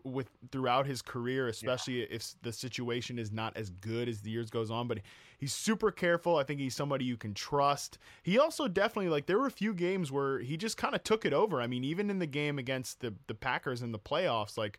with 0.05 0.31
throughout 0.52 0.87
his 0.87 1.02
career, 1.02 1.48
especially 1.48 2.00
yeah. 2.00 2.07
if 2.11 2.35
the 2.42 2.52
situation 2.52 3.18
is 3.18 3.33
not 3.33 3.57
as 3.57 3.70
good 3.70 4.09
as 4.09 4.20
the 4.20 4.31
years 4.31 4.50
goes 4.50 4.70
on, 4.70 4.87
but 4.87 5.00
he's 5.38 5.52
super 5.52 5.90
careful. 5.90 6.37
I 6.37 6.44
think 6.44 6.61
he's 6.61 6.76
somebody 6.76 7.05
you 7.05 7.16
can 7.16 7.35
trust. 7.35 7.98
He 8.22 8.38
also 8.38 8.68
definitely 8.68 9.09
like 9.09 9.26
there 9.26 9.38
were 9.38 9.48
a 9.48 9.50
few 9.50 9.74
games 9.74 10.12
where 10.12 10.38
he 10.38 10.57
just 10.57 10.76
kind 10.76 10.94
of 10.94 11.02
took 11.02 11.24
it 11.24 11.33
over. 11.33 11.61
I 11.61 11.66
mean, 11.66 11.83
even 11.83 12.09
in 12.09 12.20
the 12.20 12.26
game 12.26 12.61
against 12.61 13.00
the 13.00 13.14
the 13.26 13.35
Packers 13.35 13.83
in 13.83 13.90
the 13.90 13.98
playoffs, 13.98 14.57
like 14.57 14.78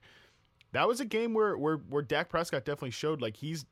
that 0.71 0.87
was 0.87 1.01
a 1.01 1.05
game 1.05 1.33
where 1.33 1.57
where 1.57 1.77
where 1.77 2.01
Dak 2.01 2.29
Prescott 2.29 2.63
definitely 2.63 2.91
showed 2.91 3.21
like 3.21 3.37
he's 3.37 3.65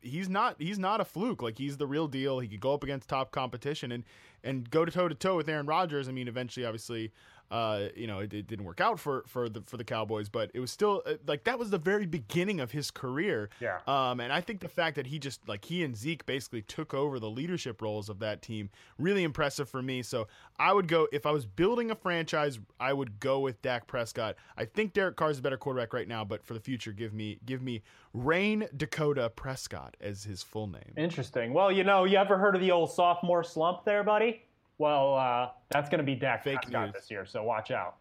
he's 0.00 0.28
not 0.28 0.56
he's 0.58 0.78
not 0.78 1.00
a 1.00 1.04
fluke. 1.04 1.42
Like 1.42 1.58
he's 1.58 1.76
the 1.76 1.86
real 1.86 2.08
deal. 2.08 2.38
He 2.40 2.48
could 2.48 2.60
go 2.60 2.74
up 2.74 2.82
against 2.82 3.08
top 3.08 3.30
competition 3.32 3.92
and 3.92 4.04
and 4.44 4.70
go 4.70 4.84
to 4.84 4.90
toe 4.90 5.08
to 5.08 5.14
toe 5.14 5.36
with 5.36 5.48
Aaron 5.48 5.66
Rodgers. 5.66 6.08
I 6.08 6.12
mean, 6.12 6.28
eventually, 6.28 6.64
obviously, 6.64 7.12
uh, 7.50 7.88
you 7.96 8.06
know, 8.06 8.18
it, 8.18 8.32
it, 8.34 8.46
didn't 8.46 8.66
work 8.66 8.80
out 8.80 9.00
for 9.00 9.24
for 9.26 9.48
the 9.48 9.62
for 9.62 9.76
the 9.76 9.84
Cowboys, 9.84 10.28
but 10.28 10.50
it 10.52 10.60
was 10.60 10.70
still 10.70 11.02
uh, 11.06 11.14
like 11.26 11.44
that 11.44 11.58
was 11.58 11.70
the 11.70 11.78
very 11.78 12.04
beginning 12.04 12.60
of 12.60 12.72
his 12.72 12.90
career. 12.90 13.48
Yeah. 13.60 13.78
Um, 13.86 14.20
and 14.20 14.32
I 14.32 14.40
think 14.42 14.60
the 14.60 14.68
fact 14.68 14.96
that 14.96 15.06
he 15.06 15.18
just 15.18 15.48
like 15.48 15.64
he 15.64 15.82
and 15.82 15.96
Zeke 15.96 16.26
basically 16.26 16.62
took 16.62 16.92
over 16.92 17.18
the 17.18 17.30
leadership 17.30 17.80
roles 17.80 18.10
of 18.10 18.18
that 18.18 18.42
team 18.42 18.68
really 18.98 19.22
impressive 19.22 19.68
for 19.68 19.82
me. 19.82 20.02
So 20.02 20.28
I 20.58 20.72
would 20.72 20.88
go 20.88 21.08
if 21.10 21.24
I 21.24 21.30
was 21.30 21.46
building 21.46 21.90
a 21.90 21.94
franchise, 21.94 22.58
I 22.78 22.92
would 22.92 23.18
go 23.18 23.40
with 23.40 23.62
Dak 23.62 23.86
Prescott. 23.86 24.36
I 24.56 24.66
think 24.66 24.92
Derek 24.92 25.16
Carr 25.16 25.30
is 25.30 25.38
a 25.38 25.42
better 25.42 25.56
quarterback 25.56 25.94
right 25.94 26.08
now, 26.08 26.24
but 26.24 26.44
for 26.44 26.52
the 26.52 26.60
future, 26.60 26.92
give 26.92 27.14
me 27.14 27.38
give 27.46 27.62
me 27.62 27.82
Rayne 28.12 28.68
Dakota 28.76 29.30
Prescott 29.34 29.96
as 30.02 30.24
his 30.24 30.42
full 30.42 30.66
name. 30.66 30.92
Interesting. 30.98 31.54
Well, 31.54 31.72
you 31.72 31.84
know, 31.84 32.04
you 32.04 32.18
ever 32.18 32.36
heard 32.36 32.54
of 32.54 32.60
the 32.60 32.72
old 32.72 32.90
sophomore 32.90 33.42
slump 33.42 33.84
there, 33.84 34.04
buddy? 34.04 34.42
Well, 34.78 35.14
uh, 35.16 35.48
that's 35.70 35.90
going 35.90 35.98
to 35.98 36.04
be 36.04 36.14
Dak 36.14 36.44
Fake 36.44 36.62
Prescott 36.62 36.86
news. 36.86 36.94
this 36.94 37.10
year, 37.10 37.26
so 37.26 37.42
watch 37.42 37.70
out. 37.70 37.96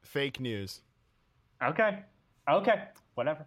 Fake 0.00 0.40
news. 0.40 0.80
Okay. 1.62 2.00
Okay. 2.50 2.84
Whatever. 3.14 3.46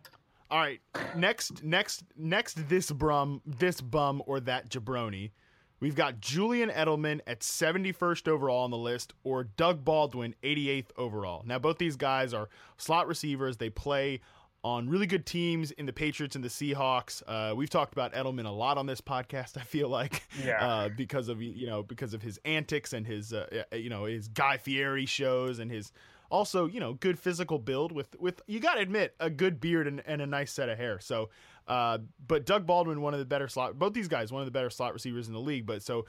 All 0.51 0.59
right. 0.59 0.79
Next, 1.15 1.63
next, 1.63 2.03
next. 2.15 2.69
This 2.69 2.91
brum, 2.91 3.41
this 3.45 3.81
bum, 3.81 4.21
or 4.25 4.39
that 4.41 4.69
jabroni. 4.69 5.31
We've 5.79 5.95
got 5.95 6.21
Julian 6.21 6.69
Edelman 6.69 7.19
at 7.27 7.41
71st 7.41 8.27
overall 8.27 8.63
on 8.63 8.71
the 8.71 8.77
list, 8.77 9.13
or 9.23 9.43
Doug 9.43 9.83
Baldwin 9.83 10.33
88th 10.41 10.91
overall. 10.97 11.43
Now, 11.45 11.59
both 11.59 11.77
these 11.77 11.97
guys 11.97 12.33
are 12.33 12.47
slot 12.77 13.07
receivers. 13.07 13.57
They 13.57 13.69
play 13.69 14.21
on 14.65 14.89
really 14.89 15.05
good 15.05 15.27
teams 15.27 15.69
in 15.69 15.85
the 15.85 15.93
Patriots 15.93 16.35
and 16.35 16.43
the 16.43 16.49
Seahawks. 16.49 17.21
Uh, 17.27 17.53
we've 17.55 17.69
talked 17.69 17.93
about 17.93 18.13
Edelman 18.13 18.45
a 18.45 18.49
lot 18.49 18.79
on 18.79 18.87
this 18.87 18.99
podcast. 18.99 19.57
I 19.61 19.61
feel 19.61 19.87
like, 19.87 20.23
yeah. 20.43 20.67
uh, 20.67 20.89
because 20.89 21.29
of 21.29 21.39
you 21.39 21.67
know 21.67 21.83
because 21.83 22.15
of 22.15 22.23
his 22.23 22.39
antics 22.45 22.91
and 22.91 23.05
his 23.05 23.31
uh, 23.31 23.63
you 23.71 23.89
know 23.91 24.05
his 24.05 24.27
Guy 24.27 24.57
Fieri 24.57 25.05
shows 25.05 25.59
and 25.59 25.69
his 25.69 25.91
also 26.31 26.65
you 26.65 26.79
know 26.79 26.93
good 26.95 27.19
physical 27.19 27.59
build 27.59 27.91
with 27.91 28.19
with 28.19 28.41
you 28.47 28.59
got 28.59 28.73
to 28.73 28.81
admit 28.81 29.13
a 29.19 29.29
good 29.29 29.61
beard 29.61 29.85
and, 29.85 30.01
and, 30.07 30.19
a 30.19 30.25
nice 30.25 30.51
set 30.51 30.67
of 30.67 30.79
hair. 30.79 30.99
So, 30.99 31.29
uh, 31.67 31.99
but 32.27 32.47
Doug 32.47 32.65
Baldwin, 32.65 33.01
one 33.01 33.13
of 33.13 33.19
the 33.19 33.25
better 33.25 33.47
slot, 33.47 33.77
both 33.77 33.93
these 33.93 34.07
guys, 34.07 34.31
one 34.31 34.41
of 34.41 34.47
the 34.47 34.51
better 34.51 34.71
slot 34.71 34.93
receivers 34.93 35.27
in 35.27 35.33
the 35.33 35.39
league. 35.39 35.67
But 35.67 35.83
so, 35.83 36.07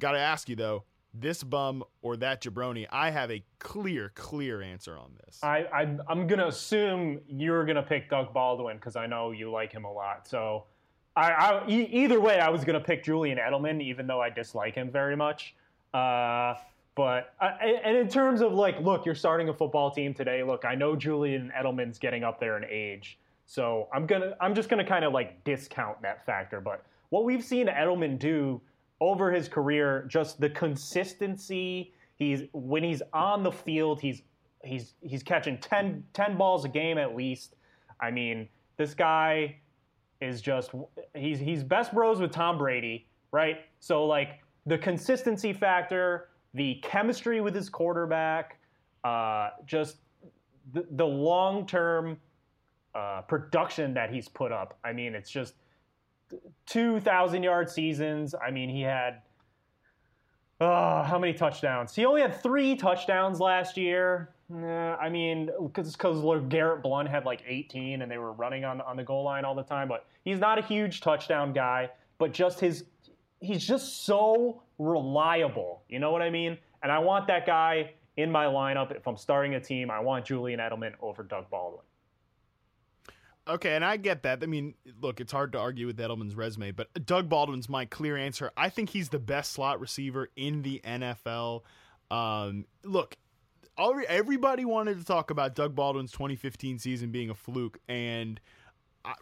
got 0.00 0.12
to 0.12 0.18
ask 0.18 0.48
you 0.48 0.56
though, 0.56 0.82
this 1.14 1.42
bum 1.42 1.84
or 2.00 2.16
that 2.18 2.42
jabroni? 2.42 2.86
I 2.90 3.10
have 3.10 3.30
a 3.30 3.42
clear, 3.58 4.12
clear 4.14 4.62
answer 4.62 4.96
on 4.96 5.12
this. 5.24 5.38
I, 5.42 5.64
I 5.72 5.82
am 6.10 6.26
gonna 6.26 6.48
assume 6.48 7.20
you're 7.28 7.64
gonna 7.64 7.82
pick 7.82 8.08
Doug 8.10 8.32
Baldwin 8.32 8.76
because 8.76 8.96
I 8.96 9.06
know 9.06 9.30
you 9.30 9.50
like 9.50 9.72
him 9.72 9.84
a 9.84 9.92
lot. 9.92 10.26
So, 10.26 10.64
I, 11.14 11.30
I 11.32 11.68
e- 11.68 11.88
either 11.92 12.20
way, 12.20 12.40
I 12.40 12.48
was 12.48 12.64
gonna 12.64 12.80
pick 12.80 13.04
Julian 13.04 13.38
Edelman, 13.38 13.82
even 13.82 14.06
though 14.06 14.20
I 14.20 14.30
dislike 14.30 14.74
him 14.74 14.90
very 14.90 15.16
much. 15.16 15.54
Uh, 15.92 16.54
but 16.94 17.34
uh, 17.40 17.52
and 17.62 17.96
in 17.96 18.08
terms 18.08 18.40
of 18.40 18.52
like, 18.52 18.80
look, 18.80 19.06
you're 19.06 19.14
starting 19.14 19.48
a 19.48 19.54
football 19.54 19.90
team 19.90 20.12
today. 20.14 20.42
Look, 20.42 20.64
I 20.64 20.74
know 20.74 20.94
Julian 20.94 21.52
Edelman's 21.58 21.98
getting 21.98 22.22
up 22.22 22.38
there 22.38 22.56
in 22.56 22.64
age, 22.64 23.18
so 23.46 23.88
I'm 23.94 24.06
gonna 24.06 24.36
I'm 24.40 24.54
just 24.54 24.68
gonna 24.68 24.86
kind 24.86 25.04
of 25.04 25.12
like 25.12 25.42
discount 25.44 26.00
that 26.02 26.24
factor. 26.26 26.60
But 26.60 26.84
what 27.08 27.24
we've 27.24 27.44
seen 27.44 27.66
Edelman 27.66 28.18
do 28.18 28.60
over 29.02 29.32
his 29.32 29.48
career, 29.48 30.06
just 30.08 30.40
the 30.40 30.48
consistency. 30.48 31.92
He's 32.14 32.44
when 32.52 32.84
he's 32.84 33.02
on 33.12 33.42
the 33.42 33.50
field, 33.50 34.00
he's 34.00 34.22
he's 34.62 34.94
he's 35.00 35.24
catching 35.24 35.58
10, 35.58 36.04
10 36.14 36.36
balls 36.36 36.64
a 36.64 36.68
game 36.68 36.98
at 36.98 37.16
least. 37.16 37.56
I 38.00 38.12
mean, 38.12 38.48
this 38.76 38.94
guy 38.94 39.56
is 40.20 40.40
just 40.40 40.70
he's 41.16 41.40
he's 41.40 41.64
best 41.64 41.92
bros 41.92 42.20
with 42.20 42.30
Tom 42.30 42.56
Brady, 42.56 43.08
right? 43.32 43.62
So 43.80 44.06
like 44.06 44.38
the 44.66 44.78
consistency 44.78 45.52
factor, 45.52 46.28
the 46.54 46.76
chemistry 46.84 47.40
with 47.40 47.56
his 47.56 47.68
quarterback, 47.68 48.60
uh, 49.02 49.50
just 49.66 49.96
the, 50.74 50.86
the 50.92 51.06
long 51.06 51.66
term 51.66 52.18
uh, 52.94 53.22
production 53.22 53.94
that 53.94 54.14
he's 54.14 54.28
put 54.28 54.52
up. 54.52 54.78
I 54.84 54.92
mean, 54.92 55.16
it's 55.16 55.30
just 55.30 55.54
2,000 56.66 57.42
yard 57.42 57.70
seasons. 57.70 58.34
I 58.34 58.50
mean, 58.50 58.68
he 58.68 58.82
had, 58.82 59.22
uh, 60.60 61.02
how 61.04 61.18
many 61.18 61.32
touchdowns? 61.32 61.94
He 61.94 62.04
only 62.04 62.22
had 62.22 62.40
three 62.42 62.76
touchdowns 62.76 63.40
last 63.40 63.76
year. 63.76 64.34
I 64.54 65.08
mean, 65.08 65.50
because 65.62 65.96
Garrett 65.96 66.82
Blount 66.82 67.08
had 67.08 67.24
like 67.24 67.42
18 67.46 68.02
and 68.02 68.10
they 68.10 68.18
were 68.18 68.32
running 68.32 68.64
on, 68.64 68.78
the, 68.78 68.86
on 68.86 68.96
the 68.96 69.04
goal 69.04 69.24
line 69.24 69.44
all 69.44 69.54
the 69.54 69.62
time. 69.62 69.88
But 69.88 70.06
he's 70.24 70.38
not 70.38 70.58
a 70.58 70.62
huge 70.62 71.00
touchdown 71.00 71.52
guy, 71.52 71.90
but 72.18 72.32
just 72.32 72.60
his, 72.60 72.84
he's 73.40 73.66
just 73.66 74.04
so 74.04 74.62
reliable. 74.78 75.82
You 75.88 76.00
know 76.00 76.10
what 76.10 76.22
I 76.22 76.30
mean? 76.30 76.58
And 76.82 76.92
I 76.92 76.98
want 76.98 77.26
that 77.28 77.46
guy 77.46 77.92
in 78.16 78.30
my 78.30 78.44
lineup. 78.44 78.94
If 78.94 79.06
I'm 79.06 79.16
starting 79.16 79.54
a 79.54 79.60
team, 79.60 79.90
I 79.90 80.00
want 80.00 80.26
Julian 80.26 80.60
Edelman 80.60 80.92
over 81.00 81.22
Doug 81.22 81.48
Baldwin. 81.50 81.84
Okay, 83.48 83.74
and 83.74 83.84
I 83.84 83.96
get 83.96 84.22
that. 84.22 84.40
I 84.42 84.46
mean, 84.46 84.74
look, 85.00 85.20
it's 85.20 85.32
hard 85.32 85.52
to 85.52 85.58
argue 85.58 85.86
with 85.86 85.98
Edelman's 85.98 86.36
resume, 86.36 86.70
but 86.70 86.88
Doug 87.04 87.28
Baldwin's 87.28 87.68
my 87.68 87.84
clear 87.84 88.16
answer. 88.16 88.52
I 88.56 88.68
think 88.68 88.90
he's 88.90 89.08
the 89.08 89.18
best 89.18 89.52
slot 89.52 89.80
receiver 89.80 90.28
in 90.36 90.62
the 90.62 90.80
NFL. 90.84 91.62
Um, 92.10 92.66
look, 92.84 93.16
everybody 93.76 94.64
wanted 94.64 94.98
to 95.00 95.04
talk 95.04 95.30
about 95.30 95.56
Doug 95.56 95.74
Baldwin's 95.74 96.12
2015 96.12 96.78
season 96.78 97.10
being 97.10 97.30
a 97.30 97.34
fluke, 97.34 97.78
and 97.88 98.40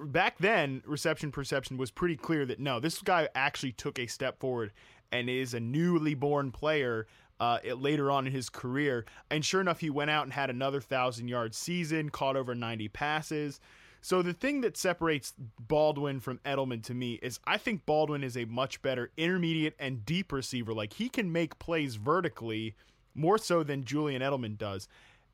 back 0.01 0.39
then, 0.39 0.83
reception 0.87 1.33
perception 1.33 1.77
was 1.77 1.91
pretty 1.91 2.17
clear 2.17 2.45
that 2.47 2.61
no, 2.61 2.81
this 2.81 3.01
guy 3.01 3.29
actually 3.35 3.73
took 3.73 3.99
a 3.99 4.07
step 4.07 4.39
forward 4.39 4.73
and 5.13 5.29
is 5.29 5.55
a 5.55 5.61
newly 5.61 6.15
born 6.15 6.51
player 6.53 7.07
uh, 7.41 7.59
later 7.77 8.11
on 8.11 8.27
in 8.27 8.33
his 8.33 8.49
career. 8.49 9.07
And 9.31 9.45
sure 9.45 9.61
enough, 9.61 9.81
he 9.81 9.91
went 9.91 10.11
out 10.11 10.25
and 10.25 10.33
had 10.33 10.51
another 10.51 10.81
thousand 10.81 11.29
yard 11.29 11.55
season, 11.55 12.11
caught 12.11 12.37
over 12.37 12.55
90 12.55 12.89
passes. 12.89 13.61
So 14.01 14.23
the 14.23 14.33
thing 14.33 14.63
that 14.63 14.77
separates 14.77 15.35
Baldwin 15.59 16.21
from 16.21 16.39
Edelman 16.45 16.83
to 16.85 16.95
me 16.95 17.15
is 17.23 17.39
I 17.45 17.59
think 17.59 17.85
Baldwin 17.85 18.25
is 18.25 18.37
a 18.37 18.47
much 18.47 18.81
better 18.83 19.11
intermediate 19.17 19.75
and 19.79 20.05
deep 20.05 20.33
receiver. 20.33 20.73
Like 20.73 20.95
he 20.95 21.09
can 21.09 21.31
make 21.31 21.59
plays 21.59 21.97
vertically 21.97 22.75
more 23.15 23.39
so 23.39 23.63
than 23.63 23.85
Julian 23.85 24.23
Edelman 24.23 24.57
does. 24.57 24.89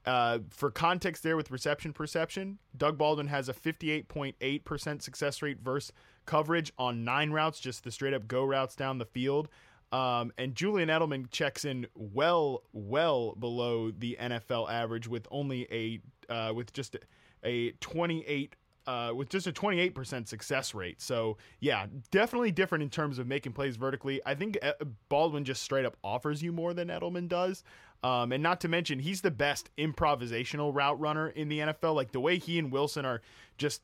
Uh, 0.05 0.39
for 0.51 0.71
context, 0.71 1.25
there 1.25 1.37
with 1.37 1.51
reception 1.51 1.93
perception, 1.93 2.59
Doug 2.77 2.97
Baldwin 2.97 3.27
has 3.27 3.49
a 3.49 3.53
58.8% 3.53 5.03
success 5.03 5.43
rate 5.43 5.59
versus 5.61 5.93
coverage 6.27 6.73
on 6.79 7.05
nine 7.05 7.33
routes, 7.33 7.59
just 7.59 7.83
the 7.83 7.91
straight 7.91 8.15
up 8.15 8.29
go 8.29 8.45
routes 8.45 8.77
down 8.77 8.99
the 8.99 9.05
field. 9.05 9.49
Um, 9.91 10.33
and 10.39 10.55
Julian 10.55 10.89
Edelman 10.89 11.31
checks 11.31 11.65
in 11.65 11.87
well, 11.95 12.63
well 12.73 13.35
below 13.35 13.91
the 13.91 14.17
NFL 14.21 14.71
average 14.71 15.09
with 15.09 15.27
only 15.31 15.67
a 15.71 16.01
uh, 16.33 16.53
with 16.53 16.73
just 16.73 16.97
a 17.45 17.73
28 17.73 18.57
uh, 18.87 19.13
with 19.15 19.29
just 19.29 19.47
a 19.47 19.53
28% 19.53 20.29
success 20.29 20.75
rate. 20.75 21.03
So, 21.03 21.39
yeah, 21.59 21.87
definitely 22.13 22.53
different 22.53 22.83
in 22.83 22.91
terms 22.91 23.19
of 23.19 23.27
making 23.27 23.53
plays 23.53 23.77
vertically. 23.77 24.21
I 24.25 24.35
think 24.35 24.59
uh, 24.63 24.73
Baldwin 25.09 25.45
just 25.45 25.63
straight 25.63 25.85
up 25.85 25.97
offers 26.05 26.43
you 26.43 26.53
more 26.53 26.73
than 26.73 26.89
Edelman 26.89 27.29
does. 27.29 27.65
Um, 28.05 28.31
and 28.31 28.43
not 28.43 28.61
to 28.61 28.69
mention, 28.69 29.01
he's 29.01 29.23
the 29.23 29.31
best 29.31 29.71
improvisational 29.77 30.73
route 30.73 31.01
runner 31.01 31.29
in 31.31 31.49
the 31.49 31.61
NFL. 31.61 31.95
Like 31.95 32.13
the 32.13 32.21
way 32.21 32.39
he 32.39 32.59
and 32.59 32.71
Wilson 32.71 33.05
are 33.05 33.23
just 33.59 33.83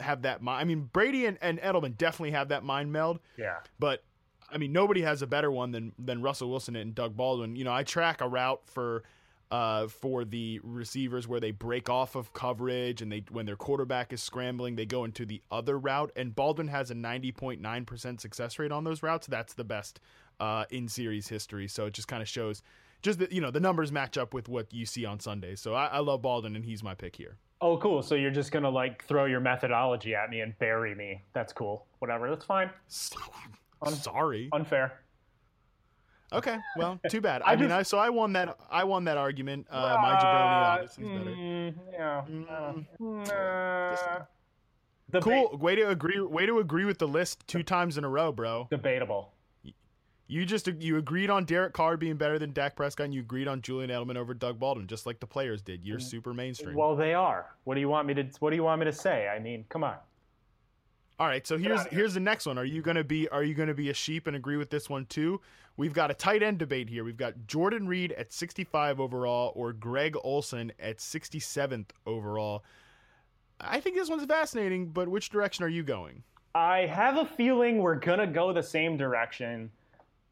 have 0.00 0.22
that 0.22 0.42
mind. 0.42 0.60
I 0.60 0.64
mean, 0.64 0.88
Brady 0.92 1.26
and, 1.26 1.38
and 1.42 1.60
Edelman 1.60 1.96
definitely 1.98 2.30
have 2.30 2.48
that 2.48 2.64
mind 2.64 2.92
meld. 2.92 3.20
Yeah. 3.36 3.58
But 3.78 4.02
I 4.50 4.58
mean, 4.58 4.72
nobody 4.72 5.02
has 5.02 5.22
a 5.22 5.26
better 5.26 5.50
one 5.50 5.72
than 5.72 5.92
than 5.98 6.22
Russell 6.22 6.50
Wilson 6.50 6.76
and 6.76 6.94
Doug 6.94 7.16
Baldwin. 7.16 7.56
You 7.56 7.64
know, 7.64 7.72
I 7.72 7.82
track 7.82 8.20
a 8.20 8.28
route 8.28 8.62
for 8.66 9.02
uh, 9.52 9.86
for 9.86 10.24
the 10.24 10.58
receivers 10.64 11.28
where 11.28 11.38
they 11.38 11.50
break 11.50 11.90
off 11.90 12.16
of 12.16 12.32
coverage 12.32 13.02
and 13.02 13.12
they 13.12 13.22
when 13.30 13.44
their 13.44 13.54
quarterback 13.54 14.12
is 14.12 14.22
scrambling, 14.22 14.76
they 14.76 14.86
go 14.86 15.04
into 15.04 15.26
the 15.26 15.42
other 15.50 15.78
route. 15.78 16.10
And 16.16 16.34
Baldwin 16.34 16.68
has 16.68 16.90
a 16.90 16.94
ninety 16.94 17.30
point 17.30 17.60
nine 17.60 17.84
percent 17.84 18.22
success 18.22 18.58
rate 18.58 18.72
on 18.72 18.82
those 18.82 19.02
routes. 19.02 19.26
That's 19.26 19.52
the 19.52 19.62
best 19.64 20.00
uh, 20.40 20.64
in 20.70 20.88
series 20.88 21.28
history. 21.28 21.68
So 21.68 21.84
it 21.86 21.92
just 21.92 22.08
kind 22.08 22.22
of 22.22 22.28
shows. 22.28 22.62
Just 23.02 23.18
that 23.18 23.30
you 23.30 23.42
know 23.42 23.50
the 23.50 23.60
numbers 23.60 23.92
match 23.92 24.16
up 24.16 24.32
with 24.32 24.48
what 24.48 24.72
you 24.72 24.86
see 24.86 25.04
on 25.04 25.20
Sundays. 25.20 25.60
So 25.60 25.74
I, 25.74 25.86
I 25.86 25.98
love 25.98 26.22
Baldwin 26.22 26.56
and 26.56 26.64
he's 26.64 26.82
my 26.82 26.94
pick 26.94 27.14
here. 27.14 27.36
Oh, 27.60 27.76
cool. 27.76 28.02
So 28.02 28.14
you're 28.14 28.30
just 28.30 28.52
gonna 28.52 28.70
like 28.70 29.04
throw 29.04 29.26
your 29.26 29.40
methodology 29.40 30.14
at 30.14 30.30
me 30.30 30.40
and 30.40 30.58
bury 30.58 30.94
me. 30.94 31.22
That's 31.34 31.52
cool. 31.52 31.84
Whatever. 31.98 32.30
That's 32.30 32.44
fine. 32.46 32.70
Un- 33.82 33.92
Sorry. 33.92 34.48
Unfair. 34.52 35.00
Okay. 36.32 36.58
Well, 36.76 36.98
too 37.08 37.20
bad. 37.20 37.42
I, 37.46 37.52
I 37.52 37.56
mean, 37.56 37.68
just, 37.68 37.78
I 37.78 37.82
so 37.82 37.98
I 37.98 38.10
won 38.10 38.32
that. 38.34 38.56
I 38.70 38.84
won 38.84 39.04
that 39.04 39.18
argument. 39.18 39.66
Uh, 39.70 39.96
my 40.00 40.14
jabroni 40.14 40.62
obviously 40.62 41.04
is 41.04 41.10
better. 41.10 41.30
Mm, 41.30 41.74
yeah. 41.92 42.22
Mm, 42.28 42.86
mm, 43.00 44.24
uh, 45.12 45.20
cool. 45.20 45.58
Way 45.58 45.76
to 45.76 45.88
agree. 45.90 46.20
Way 46.20 46.46
to 46.46 46.58
agree 46.58 46.84
with 46.84 46.98
the 46.98 47.08
list 47.08 47.46
two 47.46 47.62
times 47.62 47.98
in 47.98 48.04
a 48.04 48.08
row, 48.08 48.32
bro. 48.32 48.68
Debatable. 48.70 49.32
You 50.28 50.46
just 50.46 50.66
you 50.66 50.96
agreed 50.96 51.28
on 51.28 51.44
Derek 51.44 51.74
Carr 51.74 51.98
being 51.98 52.16
better 52.16 52.38
than 52.38 52.52
Dak 52.52 52.74
Prescott, 52.74 53.04
and 53.04 53.14
you 53.14 53.20
agreed 53.20 53.48
on 53.48 53.60
Julian 53.60 53.90
Edelman 53.90 54.16
over 54.16 54.32
Doug 54.32 54.58
Baldwin, 54.58 54.86
just 54.86 55.04
like 55.04 55.20
the 55.20 55.26
players 55.26 55.60
did. 55.60 55.84
You're 55.84 56.00
super 56.00 56.32
mainstream. 56.32 56.74
Well, 56.74 56.96
they 56.96 57.12
are. 57.12 57.54
What 57.64 57.74
do 57.74 57.80
you 57.80 57.88
want 57.90 58.08
me 58.08 58.14
to? 58.14 58.24
What 58.38 58.48
do 58.48 58.56
you 58.56 58.64
want 58.64 58.78
me 58.78 58.86
to 58.86 58.92
say? 58.92 59.28
I 59.28 59.38
mean, 59.38 59.66
come 59.68 59.84
on. 59.84 59.96
All 61.18 61.26
right, 61.26 61.46
so 61.46 61.56
here's 61.56 61.84
here's 61.86 62.14
the 62.14 62.20
next 62.20 62.46
one. 62.46 62.58
Are 62.58 62.64
you 62.64 62.82
gonna 62.82 63.04
be 63.04 63.28
are 63.28 63.44
you 63.44 63.54
gonna 63.54 63.74
be 63.74 63.90
a 63.90 63.94
sheep 63.94 64.26
and 64.26 64.34
agree 64.34 64.56
with 64.56 64.70
this 64.70 64.88
one 64.88 65.06
too? 65.06 65.40
We've 65.76 65.92
got 65.92 66.10
a 66.10 66.14
tight 66.14 66.42
end 66.42 66.58
debate 66.58 66.88
here. 66.88 67.04
We've 67.04 67.16
got 67.16 67.46
Jordan 67.46 67.86
Reed 67.86 68.12
at 68.12 68.32
65 68.32 69.00
overall 69.00 69.52
or 69.54 69.72
Greg 69.72 70.16
Olsen 70.22 70.72
at 70.78 70.98
67th 70.98 71.86
overall. 72.06 72.64
I 73.60 73.80
think 73.80 73.96
this 73.96 74.10
one's 74.10 74.24
fascinating, 74.24 74.88
but 74.88 75.08
which 75.08 75.30
direction 75.30 75.64
are 75.64 75.68
you 75.68 75.82
going? 75.82 76.24
I 76.54 76.80
have 76.86 77.16
a 77.16 77.24
feeling 77.24 77.78
we're 77.78 77.94
gonna 77.94 78.26
go 78.26 78.52
the 78.52 78.62
same 78.62 78.96
direction, 78.96 79.70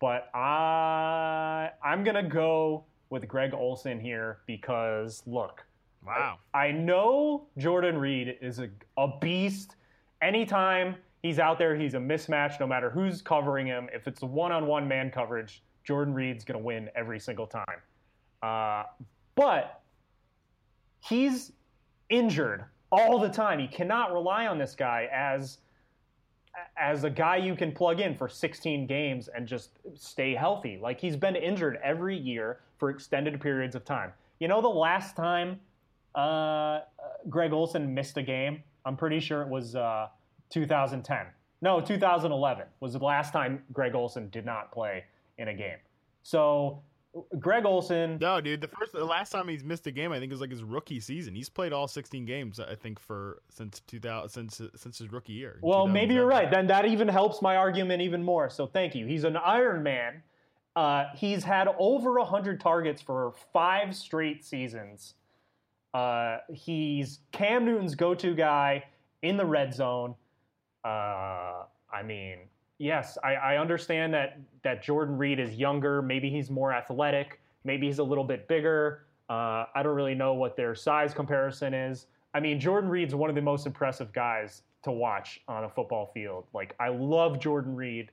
but 0.01 0.29
I 0.35 1.71
I'm 1.85 2.05
gonna 2.05 2.29
go 2.29 2.85
with 3.11 3.29
Greg 3.29 3.55
Olsen 3.55 4.01
here 4.01 4.39
because 4.47 5.23
look, 5.27 5.65
wow, 6.05 6.39
I, 6.53 6.67
I 6.67 6.73
know 6.73 7.47
Jordan 7.59 7.99
Reed 7.99 8.37
is 8.41 8.59
a, 8.59 8.69
a 8.97 9.09
beast 9.21 9.77
anytime 10.23 10.97
he's 11.23 11.39
out 11.39 11.59
there, 11.59 11.77
he's 11.77 11.95
a 11.95 11.99
mismatch 11.99 12.61
no 12.61 12.67
matter 12.67 12.91
who's 12.91 13.23
covering 13.23 13.67
him. 13.67 13.89
If 13.93 14.07
it's 14.07 14.23
a 14.23 14.27
one 14.27 14.53
on 14.53 14.67
one 14.67 14.87
man 14.87 15.11
coverage, 15.11 15.63
Jordan 15.85 16.15
Reed's 16.15 16.45
going 16.45 16.59
to 16.59 16.65
win 16.65 16.89
every 16.95 17.21
single 17.21 17.47
time. 17.47 17.65
Uh, 18.43 18.85
but 19.35 19.83
he's 21.01 21.53
injured 22.09 22.65
all 22.91 23.19
the 23.19 23.29
time. 23.29 23.59
He 23.59 23.69
cannot 23.69 24.13
rely 24.13 24.47
on 24.47 24.59
this 24.59 24.75
guy 24.75 25.09
as 25.13 25.59
as 26.77 27.05
a 27.05 27.11
guy 27.11 27.37
you 27.37 27.55
can 27.55 27.71
plug 27.71 28.01
in 28.01 28.15
for 28.15 28.29
16 28.29 28.87
games 28.87 29.29
and 29.29 29.47
just 29.47 29.79
stay 29.95 30.35
healthy. 30.35 30.79
Like 30.83 31.01
he's 31.01 31.17
been 31.17 31.37
injured 31.37 31.79
every 31.83 32.17
year 32.17 32.61
for 32.79 32.91
extended 32.91 33.41
periods 33.41 33.77
of 33.77 33.85
time. 33.85 34.13
You 34.41 34.49
know, 34.49 34.61
the 34.61 34.69
last 34.69 35.15
time 35.15 35.61
uh, 36.15 36.81
Greg 37.29 37.53
Olsen 37.53 37.95
missed 37.95 38.17
a 38.17 38.23
game 38.23 38.63
I'm 38.85 38.97
pretty 38.97 39.21
sure 39.21 39.43
it 39.43 39.49
was 39.49 39.77
uh, 39.77 40.09
2010. 40.51 41.27
No, 41.63 41.81
2011 41.81 42.67
was 42.81 42.95
the 42.95 42.99
last 42.99 43.33
time 43.33 43.63
Greg 43.73 43.95
Olsen 43.95 44.29
did 44.31 44.47
not 44.47 44.73
play 44.73 45.05
in 45.39 45.49
a 45.49 45.55
game. 45.55 45.77
So 46.23 46.83
Greg 47.39 47.65
Olsen. 47.65 48.19
No, 48.21 48.41
dude. 48.41 48.61
The 48.61 48.69
first, 48.69 48.93
the 48.93 49.05
last 49.05 49.31
time 49.31 49.49
he's 49.49 49.65
missed 49.65 49.87
a 49.87 49.91
game, 49.91 50.13
I 50.13 50.21
think, 50.21 50.33
is 50.33 50.41
like 50.41 50.51
his 50.51 50.63
rookie 50.63 51.01
season. 51.01 51.35
He's 51.35 51.49
played 51.49 51.73
all 51.73 51.89
16 51.89 52.25
games, 52.25 52.61
I 52.61 52.75
think, 52.75 53.01
for 53.01 53.43
since 53.51 53.81
2000, 53.89 54.29
since 54.29 54.73
since 54.81 54.99
his 54.99 55.11
rookie 55.11 55.33
year. 55.33 55.59
Well, 55.61 55.87
maybe 55.87 56.15
you're 56.15 56.27
right. 56.27 56.51
Then 56.51 56.69
that 56.69 56.87
even 56.87 57.09
helps 57.09 57.43
my 57.43 57.57
argument 57.57 58.03
even 58.03 58.23
more. 58.23 58.49
So 58.49 58.67
thank 58.67 58.95
you. 58.95 59.07
He's 59.07 59.25
an 59.25 59.37
Iron 59.37 59.83
Man. 59.83 60.23
Uh, 60.77 61.07
he's 61.17 61.43
had 61.43 61.69
over 61.79 62.15
100 62.15 62.61
targets 62.61 63.03
for 63.03 63.35
five 63.53 63.95
straight 63.97 64.45
seasons. 64.45 65.15
Uh, 65.93 66.39
he's 66.53 67.21
Cam 67.33 67.65
Newton's 67.65 67.95
go-to 67.95 68.35
guy 68.35 68.85
in 69.23 69.37
the 69.37 69.45
red 69.45 69.75
zone. 69.75 70.15
Uh, 70.85 71.65
I 71.93 72.03
mean, 72.05 72.39
yes, 72.79 73.19
I, 73.25 73.35
I, 73.35 73.57
understand 73.59 74.15
that 74.15 74.39
that 74.63 74.83
Jordan 74.83 75.19
Reed 75.19 75.41
is 75.41 75.55
younger. 75.55 76.01
Maybe 76.01 76.31
he's 76.31 76.49
more 76.49 76.73
athletic. 76.73 77.41
Maybe 77.65 77.87
he's 77.87 77.99
a 77.99 78.05
little 78.05 78.25
bit 78.25 78.49
bigger. 78.49 79.05
Uh, 79.29 79.67
I 79.75 79.83
don't 79.83 79.95
really 79.95 80.15
know 80.15 80.35
what 80.35 80.57
their 80.57 80.75
size 80.75 81.13
comparison 81.13 81.75
is. 81.75 82.07
I 82.33 82.41
mean, 82.41 82.61
Jordan 82.61 82.89
Reed's 82.89 83.15
one 83.15 83.29
of 83.29 83.37
the 83.37 83.43
most 83.43 83.67
impressive 83.67 84.13
guys 84.13 84.63
to 84.83 84.93
watch 84.93 85.41
on 85.49 85.65
a 85.65 85.69
football 85.69 86.11
field. 86.15 86.47
Like, 86.55 86.75
I 86.81 86.89
love 86.89 87.39
Jordan 87.39 87.75
Reed. 87.75 88.11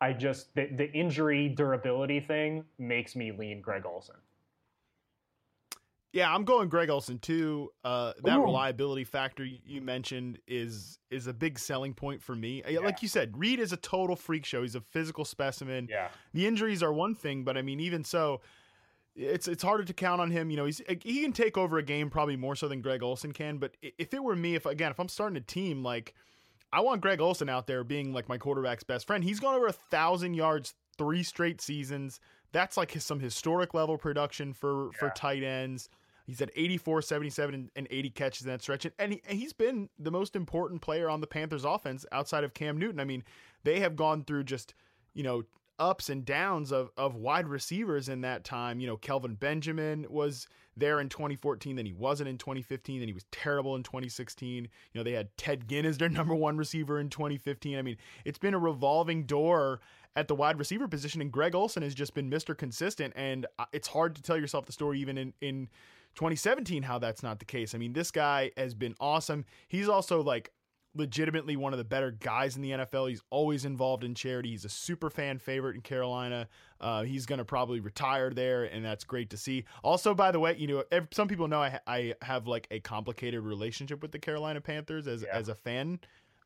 I 0.00 0.12
just 0.12 0.54
the, 0.54 0.66
the 0.76 0.90
injury 0.92 1.48
durability 1.48 2.20
thing 2.20 2.64
makes 2.78 3.14
me 3.14 3.32
lean 3.32 3.60
Greg 3.60 3.84
Olsen. 3.84 4.16
Yeah, 6.12 6.32
I'm 6.32 6.44
going 6.44 6.68
Greg 6.68 6.88
Olsen 6.88 7.18
too. 7.18 7.70
Uh, 7.84 8.12
that 8.24 8.38
Ooh. 8.38 8.44
reliability 8.44 9.04
factor 9.04 9.44
you 9.44 9.82
mentioned 9.82 10.38
is 10.46 10.98
is 11.10 11.26
a 11.26 11.34
big 11.34 11.58
selling 11.58 11.92
point 11.92 12.22
for 12.22 12.34
me. 12.34 12.62
Yeah. 12.66 12.80
Like 12.80 13.02
you 13.02 13.08
said, 13.08 13.38
Reed 13.38 13.60
is 13.60 13.72
a 13.72 13.76
total 13.76 14.16
freak 14.16 14.46
show. 14.46 14.62
He's 14.62 14.74
a 14.74 14.80
physical 14.80 15.24
specimen. 15.24 15.86
Yeah. 15.90 16.08
The 16.32 16.46
injuries 16.46 16.82
are 16.82 16.92
one 16.92 17.14
thing, 17.14 17.44
but 17.44 17.58
I 17.58 17.62
mean, 17.62 17.78
even 17.80 18.04
so, 18.04 18.40
it's 19.14 19.48
it's 19.48 19.62
harder 19.62 19.84
to 19.84 19.92
count 19.92 20.22
on 20.22 20.30
him. 20.30 20.50
You 20.50 20.56
know, 20.56 20.64
he's 20.64 20.80
he 21.02 21.20
can 21.20 21.32
take 21.32 21.58
over 21.58 21.76
a 21.76 21.82
game 21.82 22.08
probably 22.08 22.36
more 22.36 22.56
so 22.56 22.68
than 22.68 22.80
Greg 22.80 23.02
Olsen 23.02 23.32
can. 23.32 23.58
But 23.58 23.76
if 23.82 24.14
it 24.14 24.22
were 24.22 24.36
me, 24.36 24.54
if 24.54 24.64
again, 24.64 24.90
if 24.90 24.98
I'm 24.98 25.08
starting 25.08 25.36
a 25.36 25.42
team, 25.42 25.82
like 25.82 26.14
I 26.72 26.80
want 26.80 27.02
Greg 27.02 27.20
Olsen 27.20 27.50
out 27.50 27.66
there 27.66 27.84
being 27.84 28.14
like 28.14 28.28
my 28.28 28.38
quarterback's 28.38 28.84
best 28.84 29.06
friend. 29.06 29.22
He's 29.22 29.40
gone 29.40 29.54
over 29.54 29.66
a 29.66 29.72
thousand 29.72 30.34
yards 30.34 30.74
three 30.96 31.22
straight 31.22 31.60
seasons. 31.60 32.20
That's 32.52 32.76
like 32.76 32.92
his, 32.92 33.04
some 33.04 33.20
historic 33.20 33.74
level 33.74 33.98
production 33.98 34.52
for 34.52 34.86
yeah. 34.86 34.98
for 34.98 35.10
tight 35.10 35.42
ends. 35.42 35.90
He's 36.26 36.40
had 36.40 36.50
84, 36.54 37.00
77, 37.00 37.70
and 37.74 37.88
80 37.90 38.10
catches 38.10 38.42
in 38.42 38.48
that 38.50 38.60
stretch. 38.60 38.86
And, 38.98 39.14
he, 39.14 39.22
he's 39.26 39.54
been 39.54 39.88
the 39.98 40.10
most 40.10 40.36
important 40.36 40.82
player 40.82 41.08
on 41.08 41.22
the 41.22 41.26
Panthers 41.26 41.64
offense 41.64 42.04
outside 42.12 42.44
of 42.44 42.52
Cam 42.52 42.76
Newton. 42.76 43.00
I 43.00 43.04
mean, 43.04 43.24
they 43.64 43.80
have 43.80 43.96
gone 43.96 44.24
through 44.24 44.44
just, 44.44 44.74
you 45.14 45.22
know, 45.22 45.44
ups 45.78 46.10
and 46.10 46.26
downs 46.26 46.70
of, 46.70 46.90
of 46.98 47.14
wide 47.14 47.48
receivers 47.48 48.10
in 48.10 48.20
that 48.22 48.44
time. 48.44 48.78
You 48.78 48.88
know, 48.88 48.98
Kelvin 48.98 49.36
Benjamin 49.36 50.04
was 50.10 50.46
there 50.76 51.00
in 51.00 51.08
2014, 51.08 51.76
then 51.76 51.86
he 51.86 51.92
wasn't 51.92 52.28
in 52.28 52.38
2015, 52.38 53.00
then 53.00 53.08
he 53.08 53.14
was 53.14 53.24
terrible 53.32 53.74
in 53.74 53.82
2016. 53.82 54.64
You 54.64 54.68
know, 54.94 55.02
they 55.02 55.12
had 55.12 55.34
Ted 55.36 55.68
Ginn 55.68 55.86
as 55.86 55.98
their 55.98 56.08
number 56.10 56.34
one 56.34 56.56
receiver 56.56 57.00
in 57.00 57.08
2015. 57.08 57.78
I 57.78 57.82
mean, 57.82 57.96
it's 58.24 58.38
been 58.38 58.54
a 58.54 58.58
revolving 58.58 59.24
door 59.24 59.80
at 60.18 60.26
the 60.26 60.34
wide 60.34 60.58
receiver 60.58 60.88
position, 60.88 61.20
and 61.20 61.30
Greg 61.30 61.54
Olsen 61.54 61.84
has 61.84 61.94
just 61.94 62.12
been 62.12 62.28
Mr. 62.28 62.58
Consistent. 62.58 63.12
And 63.14 63.46
uh, 63.56 63.66
it's 63.72 63.86
hard 63.86 64.16
to 64.16 64.22
tell 64.22 64.36
yourself 64.36 64.66
the 64.66 64.72
story 64.72 65.00
even 65.00 65.16
in, 65.16 65.32
in 65.40 65.68
2017 66.16 66.82
how 66.82 66.98
that's 66.98 67.22
not 67.22 67.38
the 67.38 67.44
case. 67.44 67.72
I 67.72 67.78
mean, 67.78 67.92
this 67.92 68.10
guy 68.10 68.50
has 68.56 68.74
been 68.74 68.96
awesome. 68.98 69.44
He's 69.68 69.88
also 69.88 70.20
like 70.20 70.50
legitimately 70.96 71.54
one 71.54 71.72
of 71.72 71.78
the 71.78 71.84
better 71.84 72.10
guys 72.10 72.56
in 72.56 72.62
the 72.62 72.70
NFL. 72.72 73.10
He's 73.10 73.22
always 73.30 73.64
involved 73.64 74.02
in 74.02 74.16
charity. 74.16 74.50
He's 74.50 74.64
a 74.64 74.68
super 74.68 75.08
fan 75.08 75.38
favorite 75.38 75.76
in 75.76 75.82
Carolina. 75.82 76.48
Uh, 76.80 77.04
he's 77.04 77.24
going 77.24 77.38
to 77.38 77.44
probably 77.44 77.78
retire 77.78 78.30
there, 78.30 78.64
and 78.64 78.84
that's 78.84 79.04
great 79.04 79.30
to 79.30 79.36
see. 79.36 79.66
Also, 79.84 80.14
by 80.14 80.32
the 80.32 80.40
way, 80.40 80.56
you 80.56 80.66
know, 80.66 80.82
if, 80.90 81.04
some 81.12 81.28
people 81.28 81.46
know 81.46 81.62
I, 81.62 81.68
ha- 81.70 81.80
I 81.86 82.14
have 82.22 82.48
like 82.48 82.66
a 82.72 82.80
complicated 82.80 83.40
relationship 83.44 84.02
with 84.02 84.10
the 84.10 84.18
Carolina 84.18 84.60
Panthers 84.60 85.06
as 85.06 85.22
yeah. 85.22 85.28
as 85.32 85.48
a 85.48 85.54
fan. 85.54 86.00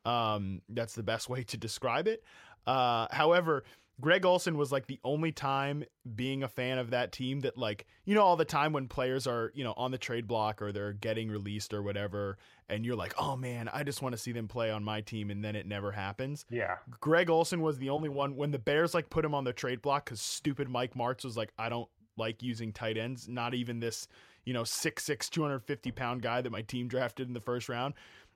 Um, 0.04 0.62
that's 0.68 0.94
the 0.94 1.02
best 1.02 1.28
way 1.28 1.44
to 1.44 1.56
describe 1.56 2.08
it. 2.08 2.24
Uh, 2.66 3.06
however, 3.10 3.64
Greg 4.00 4.24
Olsen 4.24 4.56
was 4.56 4.72
like 4.72 4.86
the 4.86 4.98
only 5.04 5.32
time 5.32 5.84
being 6.16 6.42
a 6.42 6.48
fan 6.48 6.78
of 6.78 6.90
that 6.90 7.12
team 7.12 7.40
that 7.40 7.56
like 7.56 7.86
you 8.04 8.14
know 8.14 8.22
all 8.22 8.36
the 8.36 8.44
time 8.44 8.72
when 8.72 8.88
players 8.88 9.26
are 9.26 9.52
you 9.54 9.62
know 9.62 9.74
on 9.76 9.90
the 9.90 9.98
trade 9.98 10.26
block 10.26 10.60
or 10.62 10.72
they're 10.72 10.92
getting 10.92 11.30
released 11.30 11.72
or 11.72 11.82
whatever 11.82 12.36
and 12.68 12.84
you're 12.84 12.96
like 12.96 13.14
oh 13.18 13.36
man 13.36 13.68
I 13.72 13.84
just 13.84 14.02
want 14.02 14.14
to 14.14 14.18
see 14.18 14.32
them 14.32 14.48
play 14.48 14.70
on 14.70 14.82
my 14.82 15.02
team 15.02 15.30
and 15.30 15.44
then 15.44 15.54
it 15.54 15.66
never 15.66 15.92
happens. 15.92 16.44
Yeah. 16.50 16.76
Greg 17.00 17.30
Olsen 17.30 17.60
was 17.60 17.78
the 17.78 17.90
only 17.90 18.08
one 18.08 18.34
when 18.34 18.50
the 18.50 18.58
Bears 18.58 18.92
like 18.94 19.08
put 19.08 19.24
him 19.24 19.34
on 19.34 19.44
the 19.44 19.52
trade 19.52 19.82
block 19.82 20.06
cuz 20.06 20.20
stupid 20.20 20.68
Mike 20.68 20.94
Martz 20.94 21.24
was 21.24 21.36
like 21.36 21.52
I 21.56 21.68
don't 21.68 21.88
like 22.16 22.42
using 22.42 22.72
tight 22.72 22.96
ends 22.96 23.28
not 23.28 23.54
even 23.54 23.78
this 23.78 24.08
you 24.44 24.52
know 24.52 24.62
6'6 24.62 25.30
250 25.30 25.92
pound 25.92 26.22
guy 26.22 26.40
that 26.40 26.50
my 26.50 26.62
team 26.62 26.88
drafted 26.88 27.28
in 27.28 27.34
the 27.34 27.40
first 27.40 27.68
round 27.68 27.94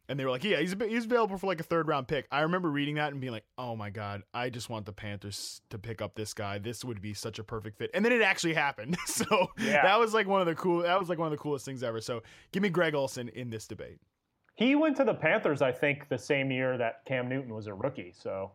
and 0.08 0.18
they 0.18 0.24
were 0.24 0.30
like, 0.30 0.44
"Yeah, 0.44 0.60
he's 0.60 0.74
he's 0.88 1.04
available 1.04 1.36
for 1.38 1.46
like 1.46 1.60
a 1.60 1.64
third 1.64 1.88
round 1.88 2.08
pick." 2.08 2.26
I 2.30 2.40
remember 2.42 2.70
reading 2.70 2.94
that 2.96 3.12
and 3.12 3.20
being 3.20 3.32
like, 3.32 3.44
"Oh 3.58 3.74
my 3.76 3.90
god, 3.90 4.22
I 4.34 4.50
just 4.50 4.68
want 4.70 4.86
the 4.86 4.92
Panthers 4.92 5.60
to 5.70 5.78
pick 5.78 6.00
up 6.02 6.14
this 6.14 6.34
guy. 6.34 6.58
This 6.58 6.84
would 6.84 7.00
be 7.02 7.14
such 7.14 7.38
a 7.38 7.44
perfect 7.44 7.78
fit." 7.78 7.90
And 7.94 8.04
then 8.04 8.12
it 8.12 8.22
actually 8.22 8.54
happened. 8.54 8.96
so 9.06 9.48
Yeah. 9.58 9.82
that 9.82 9.98
was 9.98 10.14
like 10.14 10.26
one 10.26 10.40
of 10.40 10.46
the 10.46 10.54
cool. 10.54 10.82
That 10.82 10.98
was 10.98 11.08
like 11.08 11.18
one 11.18 11.26
of 11.26 11.32
the 11.32 11.38
coolest 11.42 11.64
things 11.64 11.82
ever. 11.82 12.00
So 12.00 12.22
give 12.52 12.62
me 12.62 12.68
Greg 12.68 12.94
Olsen 12.94 13.28
in 13.30 13.50
this 13.50 13.66
debate. 13.66 13.98
He 14.54 14.74
went 14.74 14.96
to 14.96 15.04
the 15.04 15.12
Panthers, 15.14 15.60
I 15.60 15.70
think, 15.72 16.08
the 16.08 16.16
same 16.18 16.50
year 16.50 16.78
that 16.78 17.04
Cam 17.04 17.28
Newton 17.28 17.54
was 17.54 17.66
a 17.66 17.74
rookie. 17.74 18.12
So 18.16 18.52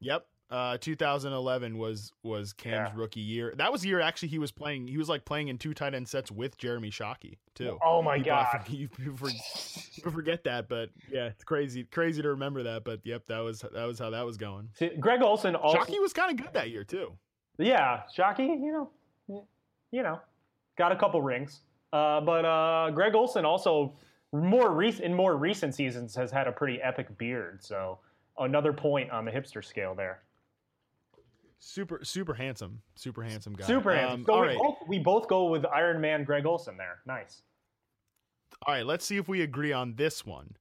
Yep. 0.00 0.26
Uh, 0.48 0.78
2011 0.78 1.76
was 1.76 2.12
was 2.22 2.52
Cam's 2.52 2.90
Yeah. 2.94 3.00
rookie 3.00 3.20
year. 3.20 3.52
That 3.56 3.72
was 3.72 3.82
the 3.82 3.88
year 3.88 4.00
actually 4.00 4.28
he 4.28 4.38
was 4.38 4.52
playing. 4.52 4.86
He 4.86 4.96
was 4.96 5.08
like 5.08 5.24
playing 5.24 5.48
in 5.48 5.58
two 5.58 5.74
tight 5.74 5.92
end 5.94 6.06
sets 6.08 6.30
with 6.30 6.56
Jeremy 6.56 6.90
Shockey 6.90 7.38
too. 7.54 7.78
Oh 7.84 8.00
my 8.00 8.18
People- 8.18 8.30
God. 8.32 8.62
for- 8.64 8.70
you- 8.72 8.88
you 8.98 9.16
for- 9.16 9.28
you 9.30 10.10
forget 10.12 10.44
that, 10.44 10.68
but 10.68 10.90
yeah, 11.10 11.26
it's 11.26 11.42
crazy, 11.42 11.82
crazy 11.84 12.22
to 12.22 12.28
remember 12.28 12.62
that. 12.62 12.84
But 12.84 13.00
yep, 13.04 13.26
that 13.26 13.40
was 13.40 13.60
that 13.60 13.84
was 13.86 13.98
how 13.98 14.10
that 14.10 14.24
was 14.24 14.36
going. 14.36 14.68
See, 14.74 14.90
Greg 15.00 15.20
Olsen 15.20 15.56
also. 15.56 15.78
Shockey 15.78 16.00
was 16.00 16.12
kind 16.12 16.30
of 16.38 16.44
good 16.44 16.54
that 16.54 16.70
year 16.70 16.84
too. 16.84 17.12
Yeah, 17.58 18.02
Shockey, 18.16 18.46
you 18.46 18.88
know, 19.28 19.44
you 19.90 20.02
know, 20.02 20.20
got 20.78 20.92
a 20.92 20.96
couple 20.96 21.20
rings. 21.22 21.62
Uh, 21.92 22.20
but 22.20 22.44
uh, 22.44 22.90
Greg 22.90 23.14
Olsen 23.16 23.44
also 23.44 23.94
more 24.32 24.70
rec- 24.72 25.00
in 25.00 25.12
more 25.14 25.36
recent 25.36 25.74
seasons 25.74 26.14
has 26.14 26.30
had 26.30 26.46
a 26.46 26.52
pretty 26.52 26.80
epic 26.82 27.16
beard. 27.18 27.64
So 27.64 27.98
another 28.38 28.72
point 28.72 29.10
on 29.10 29.24
the 29.24 29.30
hipster 29.30 29.64
scale 29.64 29.94
there. 29.94 30.20
Super, 31.58 32.00
super 32.04 32.34
handsome, 32.34 32.82
super 32.94 33.22
handsome 33.22 33.54
guy. 33.54 33.66
Super 33.66 33.92
Um, 33.92 33.96
handsome. 33.98 34.24
So 34.26 34.32
all 34.34 34.40
we, 34.42 34.46
right, 34.48 34.58
both, 34.58 34.76
we 34.88 34.98
both 34.98 35.28
go 35.28 35.46
with 35.46 35.64
Iron 35.66 36.00
Man 36.00 36.24
Greg 36.24 36.46
Olsen 36.46 36.76
there. 36.76 36.98
Nice. 37.06 37.42
all 38.66 38.74
right. 38.74 38.86
Let's 38.86 39.04
see 39.04 39.16
if 39.16 39.28
we 39.28 39.40
agree 39.42 39.72
on 39.72 39.94
this 39.96 40.24
one. 40.24 40.56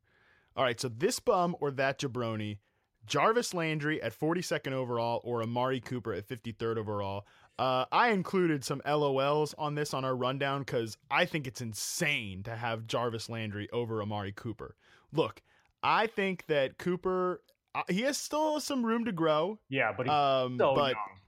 All 0.57 0.63
right, 0.63 0.79
so 0.79 0.87
this 0.87 1.19
bum 1.19 1.55
or 1.59 1.69
that 1.71 1.99
jabroni, 1.99 2.59
Jarvis 3.05 3.53
Landry 3.53 4.01
at 4.01 4.17
42nd 4.17 4.71
overall 4.71 5.19
or 5.25 5.43
Amari 5.43 5.81
Cooper 5.81 6.13
at 6.13 6.27
53rd 6.27 6.77
overall. 6.77 7.27
Uh, 7.59 7.85
I 7.91 8.09
included 8.11 8.63
some 8.63 8.81
LOLs 8.85 9.53
on 9.57 9.75
this 9.75 9.93
on 9.93 10.05
our 10.05 10.15
rundown 10.15 10.61
because 10.61 10.97
I 11.11 11.25
think 11.25 11.45
it's 11.45 11.59
insane 11.61 12.41
to 12.43 12.55
have 12.55 12.87
Jarvis 12.87 13.29
Landry 13.29 13.69
over 13.71 14.01
Amari 14.01 14.31
Cooper. 14.31 14.75
Look, 15.11 15.41
I 15.83 16.07
think 16.07 16.45
that 16.47 16.77
Cooper, 16.77 17.41
he 17.89 18.01
has 18.01 18.17
still 18.17 18.59
some 18.59 18.85
room 18.85 19.05
to 19.05 19.11
grow. 19.11 19.59
Yeah, 19.69 19.93
but 19.95 20.05
he's 20.05 20.13
Um, 20.13 20.57
so 20.57 20.75
but 20.75 20.93
young. 20.93 21.19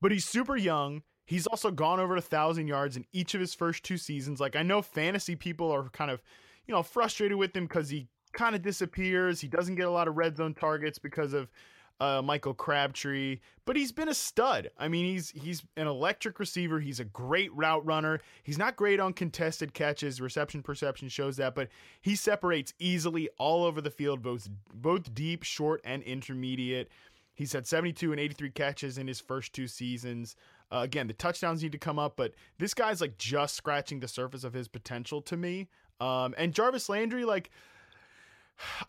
but 0.00 0.12
he's 0.12 0.24
super 0.24 0.56
young. 0.56 1.02
He's 1.24 1.46
also 1.46 1.70
gone 1.70 1.98
over 1.98 2.16
a 2.16 2.20
thousand 2.20 2.68
yards 2.68 2.96
in 2.96 3.04
each 3.12 3.34
of 3.34 3.40
his 3.40 3.54
first 3.54 3.82
two 3.82 3.96
seasons. 3.98 4.40
Like 4.40 4.54
I 4.56 4.62
know 4.62 4.80
fantasy 4.82 5.34
people 5.34 5.70
are 5.72 5.88
kind 5.90 6.10
of, 6.10 6.22
you 6.66 6.74
know, 6.74 6.82
frustrated 6.82 7.36
with 7.36 7.54
him 7.56 7.64
because 7.64 7.88
he 7.88 8.08
kind 8.32 8.54
of 8.54 8.62
disappears. 8.62 9.40
He 9.40 9.48
doesn't 9.48 9.74
get 9.74 9.86
a 9.86 9.90
lot 9.90 10.06
of 10.08 10.16
red 10.16 10.36
zone 10.36 10.54
targets 10.54 10.98
because 10.98 11.32
of 11.32 11.48
uh, 12.00 12.20
Michael 12.22 12.54
Crabtree, 12.54 13.38
but 13.64 13.76
he's 13.76 13.92
been 13.92 14.08
a 14.08 14.14
stud. 14.14 14.70
I 14.78 14.88
mean, 14.88 15.06
he's 15.06 15.30
he's 15.30 15.62
an 15.76 15.86
electric 15.86 16.38
receiver. 16.38 16.78
He's 16.80 17.00
a 17.00 17.04
great 17.04 17.52
route 17.54 17.84
runner. 17.86 18.20
He's 18.42 18.58
not 18.58 18.76
great 18.76 19.00
on 19.00 19.12
contested 19.12 19.72
catches. 19.74 20.20
Reception 20.20 20.62
perception 20.62 21.08
shows 21.08 21.36
that, 21.38 21.54
but 21.54 21.68
he 22.02 22.14
separates 22.14 22.74
easily 22.78 23.28
all 23.38 23.64
over 23.64 23.80
the 23.80 23.90
field, 23.90 24.22
both 24.22 24.48
both 24.74 25.14
deep, 25.14 25.42
short, 25.42 25.80
and 25.84 26.02
intermediate. 26.02 26.90
He's 27.34 27.52
had 27.52 27.66
72 27.66 28.12
and 28.12 28.20
83 28.20 28.50
catches 28.50 28.96
in 28.98 29.06
his 29.06 29.20
first 29.20 29.52
two 29.52 29.66
seasons. 29.66 30.36
Uh, 30.72 30.78
again, 30.78 31.06
the 31.06 31.12
touchdowns 31.12 31.62
need 31.62 31.72
to 31.72 31.78
come 31.78 31.98
up, 31.98 32.16
but 32.16 32.32
this 32.58 32.74
guy's 32.74 33.00
like 33.00 33.18
just 33.18 33.54
scratching 33.54 34.00
the 34.00 34.08
surface 34.08 34.42
of 34.42 34.54
his 34.54 34.68
potential 34.68 35.20
to 35.22 35.36
me. 35.36 35.68
Um, 36.00 36.34
and 36.36 36.52
Jarvis 36.52 36.88
Landry, 36.88 37.24
like, 37.24 37.50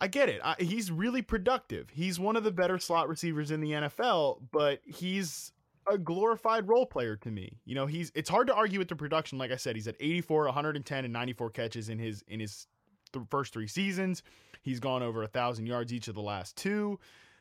I 0.00 0.08
get 0.08 0.28
it. 0.28 0.40
I, 0.42 0.56
he's 0.58 0.90
really 0.90 1.22
productive. 1.22 1.90
He's 1.90 2.18
one 2.18 2.36
of 2.36 2.44
the 2.44 2.50
better 2.50 2.78
slot 2.78 3.08
receivers 3.08 3.50
in 3.50 3.60
the 3.60 3.72
NFL, 3.72 4.42
but 4.50 4.80
he's 4.84 5.52
a 5.86 5.98
glorified 5.98 6.68
role 6.68 6.86
player 6.86 7.16
to 7.16 7.30
me. 7.30 7.58
You 7.64 7.74
know, 7.74 7.86
he's 7.86 8.12
it's 8.14 8.28
hard 8.28 8.46
to 8.48 8.54
argue 8.54 8.78
with 8.78 8.88
the 8.88 8.96
production. 8.96 9.38
Like 9.38 9.50
I 9.50 9.56
said, 9.56 9.76
he's 9.76 9.88
at 9.88 9.96
84, 10.00 10.44
110, 10.44 11.04
and 11.04 11.12
94 11.12 11.50
catches 11.50 11.88
in 11.88 11.98
his 11.98 12.22
in 12.28 12.40
his 12.40 12.66
th- 13.12 13.24
first 13.30 13.52
three 13.52 13.66
seasons. 13.66 14.22
He's 14.62 14.80
gone 14.80 15.02
over 15.02 15.22
a 15.22 15.28
thousand 15.28 15.66
yards 15.66 15.92
each 15.92 16.08
of 16.08 16.14
the 16.14 16.22
last 16.22 16.56
two, 16.56 16.98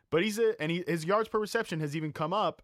but 0.10 0.24
he's 0.24 0.40
a 0.40 0.60
and 0.62 0.72
he, 0.72 0.84
his 0.88 1.06
yards 1.06 1.30
per 1.30 1.40
reception 1.40 1.80
has 1.80 1.96
even 1.96 2.12
come 2.12 2.34
up. 2.34 2.62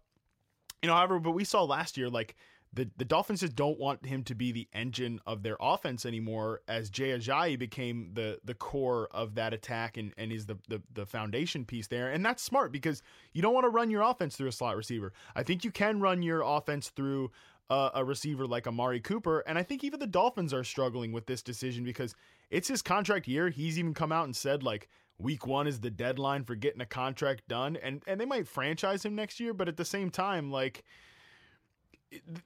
You 0.82 0.88
know, 0.88 0.94
however, 0.94 1.18
but 1.18 1.32
we 1.32 1.44
saw 1.44 1.62
last 1.64 1.96
year 1.96 2.10
like 2.10 2.36
the, 2.74 2.90
the 2.96 3.04
Dolphins 3.04 3.40
just 3.40 3.54
don't 3.54 3.78
want 3.78 4.04
him 4.04 4.24
to 4.24 4.34
be 4.34 4.50
the 4.50 4.68
engine 4.72 5.20
of 5.26 5.42
their 5.42 5.56
offense 5.60 6.04
anymore 6.04 6.60
as 6.66 6.90
Jay 6.90 7.10
Ajayi 7.10 7.58
became 7.58 8.10
the 8.14 8.38
the 8.44 8.54
core 8.54 9.08
of 9.12 9.34
that 9.36 9.52
attack 9.52 9.96
and, 9.96 10.12
and 10.16 10.32
is 10.32 10.46
the, 10.46 10.58
the 10.68 10.82
the 10.92 11.06
foundation 11.06 11.64
piece 11.64 11.86
there. 11.86 12.10
And 12.10 12.24
that's 12.24 12.42
smart 12.42 12.72
because 12.72 13.02
you 13.32 13.42
don't 13.42 13.54
want 13.54 13.64
to 13.64 13.70
run 13.70 13.90
your 13.90 14.02
offense 14.02 14.36
through 14.36 14.48
a 14.48 14.52
slot 14.52 14.76
receiver. 14.76 15.12
I 15.34 15.42
think 15.42 15.64
you 15.64 15.70
can 15.70 16.00
run 16.00 16.22
your 16.22 16.42
offense 16.42 16.90
through 16.90 17.30
uh, 17.70 17.90
a 17.94 18.04
receiver 18.04 18.46
like 18.46 18.66
Amari 18.66 19.00
Cooper. 19.00 19.40
And 19.46 19.58
I 19.58 19.62
think 19.62 19.84
even 19.84 20.00
the 20.00 20.06
Dolphins 20.06 20.52
are 20.52 20.64
struggling 20.64 21.12
with 21.12 21.26
this 21.26 21.42
decision 21.42 21.84
because 21.84 22.14
it's 22.50 22.68
his 22.68 22.82
contract 22.82 23.26
year. 23.28 23.48
He's 23.48 23.78
even 23.78 23.94
come 23.94 24.12
out 24.12 24.24
and 24.24 24.36
said 24.36 24.62
like 24.62 24.88
week 25.18 25.46
one 25.46 25.66
is 25.66 25.80
the 25.80 25.90
deadline 25.90 26.44
for 26.44 26.54
getting 26.54 26.80
a 26.80 26.86
contract 26.86 27.46
done. 27.48 27.76
And 27.76 28.02
and 28.06 28.20
they 28.20 28.26
might 28.26 28.48
franchise 28.48 29.04
him 29.04 29.14
next 29.14 29.38
year, 29.38 29.54
but 29.54 29.68
at 29.68 29.76
the 29.76 29.84
same 29.84 30.10
time, 30.10 30.50
like 30.50 30.84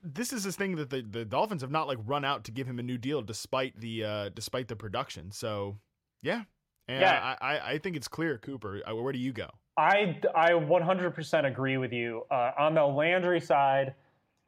this 0.03 0.33
is 0.33 0.45
this 0.45 0.57
thing 0.57 0.77
that 0.77 0.91
the, 0.91 1.03
the 1.03 1.25
Dolphins 1.25 1.62
have 1.62 1.71
not 1.71 1.87
like 1.87 1.99
run 2.07 2.25
out 2.25 2.45
to 2.45 2.51
give 2.51 2.66
him 2.66 2.79
a 2.79 2.83
new 2.83 2.99
deal 2.99 3.23
despite 3.23 3.79
the 3.81 4.05
uh 4.05 4.29
despite 4.31 4.69
the 4.69 4.77
production. 4.77 5.31
So 5.31 5.79
yeah. 6.23 6.43
And 6.89 7.01
Yeah. 7.03 7.37
I, 7.41 7.57
I, 7.57 7.71
I 7.73 7.79
think 7.79 7.97
it's 7.97 8.09
clear, 8.09 8.39
Cooper. 8.39 8.81
Uh, 8.89 8.95
Where 8.97 9.12
do 9.12 9.19
you 9.19 9.33
go? 9.33 9.49
I, 9.77 10.19
I 10.35 10.51
100% 10.53 11.47
agree 11.47 11.77
with 11.77 11.93
you. 11.93 12.23
Uh, 12.31 12.51
on 12.59 12.75
the 12.75 12.85
Landry 12.85 13.41
side, 13.41 13.95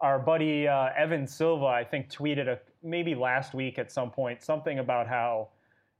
our 0.00 0.18
buddy 0.18 0.66
uh, 0.66 0.88
Evan 0.96 1.26
Silva, 1.26 1.66
I 1.66 1.84
think, 1.84 2.10
tweeted 2.10 2.48
a, 2.48 2.58
maybe 2.82 3.14
last 3.14 3.54
week 3.54 3.78
at 3.78 3.92
some 3.92 4.10
point 4.10 4.42
something 4.42 4.78
about 4.78 5.06
how 5.06 5.50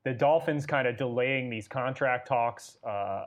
the 0.05 0.13
Dolphins 0.13 0.67
kind 0.67 0.89
of 0.89 0.97
delaying 0.97 1.51
these 1.51 1.69
contract 1.69 2.27
talks 2.27 2.79
uh, 2.89 3.27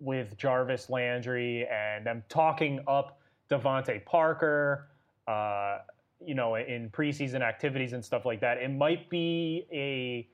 with 0.00 0.36
Jarvis 0.36 0.90
Landry 0.90 1.66
and 1.68 2.04
them 2.04 2.24
talking 2.28 2.80
up 2.88 3.20
DeVante 3.50 4.04
Parker, 4.04 4.88
uh, 5.26 5.78
you 6.24 6.34
know, 6.34 6.54
in 6.54 6.90
preseason 6.90 7.40
activities 7.42 7.92
and 7.92 8.04
stuff 8.04 8.24
like 8.24 8.40
that. 8.40 8.58
It 8.58 8.68
might 8.68 9.10
be 9.10 9.66
a 9.72 10.28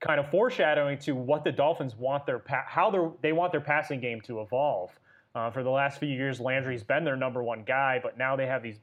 kind 0.00 0.20
of 0.20 0.30
foreshadowing 0.30 0.98
to 0.98 1.14
what 1.14 1.44
the 1.44 1.52
Dolphins 1.52 1.96
want 1.96 2.26
their 2.26 2.38
pa- 2.38 2.64
how 2.66 2.90
they 2.90 3.28
they 3.28 3.32
want 3.32 3.52
their 3.52 3.60
passing 3.60 4.00
game 4.00 4.20
to 4.22 4.40
evolve. 4.40 4.90
Uh, 5.34 5.50
for 5.50 5.62
the 5.62 5.70
last 5.70 5.98
few 5.98 6.08
years, 6.08 6.40
Landry's 6.40 6.82
been 6.82 7.04
their 7.04 7.16
number 7.16 7.42
one 7.42 7.62
guy, 7.62 8.00
but 8.02 8.16
now 8.16 8.36
they 8.36 8.46
have 8.46 8.62
these 8.62 8.78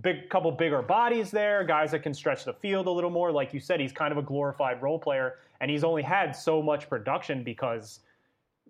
big 0.00 0.30
couple 0.30 0.50
bigger 0.50 0.80
bodies 0.80 1.30
there, 1.30 1.64
guys 1.64 1.90
that 1.90 2.02
can 2.02 2.14
stretch 2.14 2.44
the 2.44 2.52
field 2.54 2.86
a 2.86 2.90
little 2.90 3.10
more. 3.10 3.30
Like 3.30 3.52
you 3.52 3.60
said, 3.60 3.80
he's 3.80 3.92
kind 3.92 4.12
of 4.12 4.18
a 4.18 4.22
glorified 4.22 4.80
role 4.80 4.98
player, 4.98 5.36
and 5.60 5.70
he's 5.70 5.84
only 5.84 6.02
had 6.02 6.32
so 6.32 6.62
much 6.62 6.88
production 6.88 7.42
because 7.44 8.00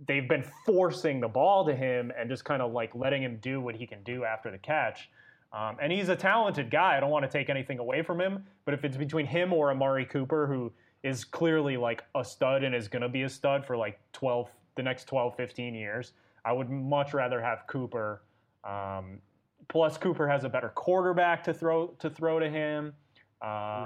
they've 0.07 0.29
been 0.29 0.45
forcing 0.65 1.21
the 1.21 1.29
ball 1.29 1.65
to 1.67 1.75
him 1.75 2.13
and 2.19 2.31
just 2.31 2.45
kind 2.45 2.63
of 2.63 2.73
like 2.73 2.95
letting 2.95 3.23
him 3.23 3.39
do 3.41 3.61
what 3.61 3.75
he 3.75 3.87
can 3.87 4.03
do 4.05 4.25
after 4.25 4.51
the 4.51 4.59
catch. 4.59 5.11
Um, 5.53 5.77
and 5.81 5.91
he's 5.91 6.09
a 6.09 6.17
talented 6.17 6.71
guy. 6.71 6.97
I 6.97 7.01
don't 7.01 7.11
want 7.11 7.25
to 7.25 7.31
take 7.31 7.49
anything 7.49 7.79
away 7.79 8.03
from 8.03 8.21
him, 8.21 8.45
but 8.65 8.75
if 8.75 8.85
it's 8.85 8.97
between 8.97 9.27
him 9.27 9.53
or 9.53 9.71
Amari 9.71 10.05
Cooper, 10.05 10.47
who 10.47 10.73
is 11.03 11.25
clearly 11.25 11.77
like 11.77 12.05
a 12.15 12.25
stud 12.25 12.65
and 12.65 12.75
is 12.75 12.89
going 12.89 13.03
to 13.03 13.09
be 13.09 13.23
a 13.23 13.29
stud 13.29 13.65
for 13.65 13.77
like 13.77 13.99
12, 14.13 14.49
the 14.77 14.83
next 14.83 15.07
12, 15.07 15.37
15 15.37 15.75
years, 15.75 16.13
I 16.45 16.53
would 16.53 16.69
much 16.71 17.15
rather 17.15 17.41
have 17.41 17.67
Cooper. 17.67 18.23
Um, 18.65 19.21
plus, 19.69 19.97
Cooper 19.97 20.29
has 20.29 20.45
a 20.45 20.49
better 20.49 20.69
quarterback 20.71 21.45
to 21.45 21.55
throw 21.55 21.89
to 21.99 22.11
throw 22.11 22.39
to 22.39 22.49
him. 22.49 22.93
Um, 23.41 23.85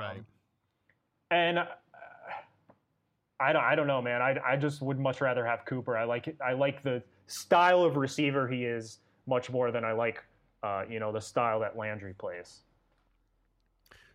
And 1.30 1.58
uh, 1.58 1.66
I 3.40 3.52
don't, 3.52 3.64
I 3.64 3.74
don't 3.74 3.86
know, 3.86 4.00
man. 4.02 4.22
I, 4.22 4.36
I 4.46 4.56
just 4.56 4.82
would 4.82 4.98
much 4.98 5.20
rather 5.20 5.44
have 5.44 5.64
Cooper. 5.64 5.96
I 5.96 6.04
like 6.04 6.34
I 6.44 6.52
like 6.52 6.82
the 6.82 7.02
style 7.26 7.82
of 7.82 7.96
receiver 7.96 8.46
he 8.48 8.64
is 8.64 8.98
much 9.26 9.50
more 9.50 9.70
than 9.70 9.84
I 9.84 9.92
like, 9.92 10.22
uh, 10.62 10.84
you 10.88 11.00
know, 11.00 11.12
the 11.12 11.20
style 11.20 11.60
that 11.60 11.76
Landry 11.76 12.14
plays. 12.14 12.60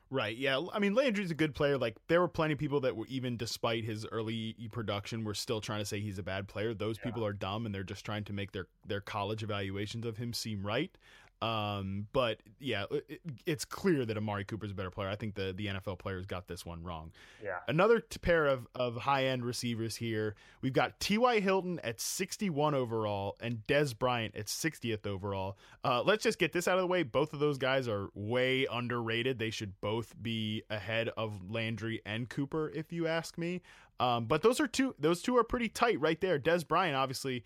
Right. 0.10 0.38
Yeah. 0.38 0.62
I 0.72 0.80
mean, 0.80 0.93
Landry's 0.93 1.32
a 1.32 1.36
good 1.36 1.54
player. 1.54 1.78
Like, 1.78 1.98
there 2.08 2.22
were 2.22 2.30
plenty 2.30 2.54
of 2.54 2.60
people 2.60 2.80
that 2.82 2.95
were, 2.95 3.08
even 3.08 3.36
despite 3.36 3.84
his 3.84 4.06
early 4.06 4.56
production, 4.72 5.26
were 5.26 5.34
still 5.34 5.60
trying 5.60 5.80
to 5.80 5.86
say 5.86 6.00
he's 6.00 6.18
a 6.18 6.24
bad 6.24 6.48
player. 6.48 6.74
Those 6.74 6.98
people 6.98 7.26
are 7.26 7.34
dumb 7.34 7.66
and 7.66 7.76
they're 7.76 7.84
just 7.84 8.06
trying 8.06 8.24
to 8.26 8.34
make 8.34 8.54
their, 8.54 8.68
their 8.86 9.02
college 9.02 9.43
evaluations 9.43 10.06
of 10.06 10.16
him 10.16 10.32
seem 10.32 10.66
right. 10.66 10.98
Um, 11.42 12.08
but 12.14 12.40
yeah, 12.60 12.86
it, 12.90 13.22
it's 13.46 13.64
clear 13.64 14.06
that 14.06 14.18
Amari 14.18 14.44
Cooper's 14.44 14.72
a 14.72 14.74
better 14.74 14.90
player. 14.90 15.10
I 15.10 15.16
think 15.16 15.36
the 15.36 15.54
the 15.56 15.68
NFL 15.68 16.00
players 16.00 16.26
got 16.26 16.48
this 16.48 16.66
one 16.66 16.84
wrong. 16.84 17.12
Yeah. 17.44 17.60
Another 17.68 18.00
t- 18.00 18.18
pair 18.20 18.48
of 18.48 18.68
of 18.74 18.96
high 18.96 19.26
end 19.26 19.46
receivers 19.46 19.96
here. 19.96 20.36
We've 20.62 20.74
got 20.74 21.00
T.Y. 21.00 21.40
Hilton 21.40 21.80
at 21.84 22.02
61 22.02 22.74
overall 22.74 23.38
and 23.40 23.60
Dez 23.68 23.98
Bryant 23.98 24.36
at 24.36 24.48
60th 24.48 25.06
overall. 25.06 25.58
Uh, 25.84 26.02
let's 26.04 26.24
just 26.24 26.40
get 26.40 26.54
this 26.54 26.68
out 26.68 26.78
of 26.78 26.82
the 26.82 26.88
way. 26.88 27.04
Both 27.04 27.34
of 27.34 27.40
those 27.40 27.58
guys 27.58 27.88
are 27.88 28.10
way 28.16 28.66
underrated. 28.72 29.38
They 29.38 29.52
should 29.52 29.80
both 29.80 30.16
be 30.22 30.64
ahead 30.70 31.10
of 31.18 31.52
Landry 31.52 32.02
and 32.06 32.28
Cooper, 32.30 32.72
if 32.74 32.92
you 32.92 33.06
ask 33.08 33.38
me. 33.38 33.62
Um, 34.00 34.26
but 34.26 34.42
those 34.42 34.60
are 34.60 34.68
two. 34.68 34.96
Those 35.00 35.22
two 35.22 35.38
are 35.38 35.44
pretty 35.44 35.70
tight 35.70 36.00
right 36.00 36.20
there. 36.20 36.40
Dez 36.40 36.68
Bryant, 36.68 36.96
obviously, 36.96 37.44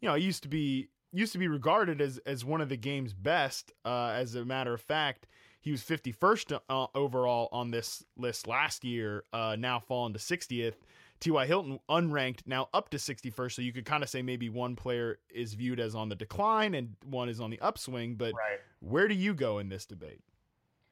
you 0.00 0.08
know, 0.08 0.14
he 0.14 0.24
used 0.24 0.42
to 0.42 0.48
be 0.48 0.88
used 1.14 1.32
to 1.32 1.38
be 1.38 1.48
regarded 1.48 2.00
as 2.00 2.18
as 2.26 2.44
one 2.44 2.60
of 2.60 2.68
the 2.68 2.76
game's 2.76 3.12
best. 3.14 3.72
Uh, 3.84 4.08
as 4.14 4.34
a 4.34 4.44
matter 4.44 4.74
of 4.74 4.80
fact, 4.80 5.26
he 5.60 5.70
was 5.70 5.82
51st 5.82 6.60
uh, 6.68 6.86
overall 6.94 7.48
on 7.52 7.70
this 7.70 8.04
list 8.16 8.46
last 8.46 8.84
year. 8.84 9.24
Uh, 9.32 9.56
now 9.58 9.80
fallen 9.80 10.12
to 10.12 10.18
60th. 10.18 10.74
T.Y. 11.20 11.46
Hilton 11.46 11.78
unranked, 11.88 12.40
now 12.44 12.68
up 12.74 12.90
to 12.90 12.98
61st. 12.98 13.52
So 13.52 13.62
you 13.62 13.72
could 13.72 13.86
kind 13.86 14.02
of 14.02 14.10
say 14.10 14.20
maybe 14.20 14.50
one 14.50 14.76
player 14.76 15.18
is 15.32 15.54
viewed 15.54 15.80
as 15.80 15.94
on 15.94 16.10
the 16.10 16.14
decline 16.16 16.74
and 16.74 16.96
one 17.06 17.30
is 17.30 17.40
on 17.40 17.48
the 17.50 17.58
upswing. 17.60 18.16
But 18.16 18.34
Right. 18.34 18.58
where 18.80 19.08
do 19.08 19.14
you 19.14 19.32
go 19.32 19.58
in 19.58 19.68
this 19.70 19.86
debate? 19.86 20.20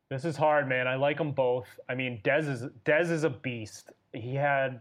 This 0.09 0.25
is 0.25 0.37
hard, 0.37 0.69
man. 0.69 0.87
I 0.87 0.95
like 0.95 1.19
them 1.19 1.33
both. 1.33 1.67
I 1.89 1.95
mean, 1.95 2.21
Dez 2.23 2.49
is 2.49 2.63
Dez 2.85 3.11
is 3.11 3.25
a 3.25 3.31
beast. 3.31 3.93
He 4.13 4.35
had 4.35 4.81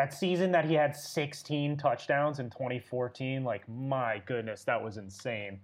that 0.00 0.14
season 0.14 0.50
that 0.50 0.64
he 0.64 0.72
had 0.72 0.96
16 0.96 1.76
touchdowns 1.76 2.38
in 2.38 2.48
2014. 2.48 3.44
Like, 3.44 3.68
my 3.68 4.22
goodness, 4.24 4.64
that 4.64 4.82
was 4.82 4.96
insane. 4.96 5.60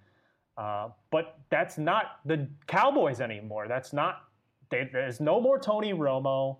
Uh, 0.59 0.91
but 1.11 1.39
that's 1.49 1.79
not 1.79 2.21
the 2.27 2.47
Cowboys 2.67 3.23
anymore. 3.23 3.67
That's 3.67 3.95
not. 3.95 4.25
They, 4.71 4.91
there's 4.93 5.21
no 5.21 5.41
more 5.41 5.59
Tony 5.59 5.95
Romo. 5.95 6.59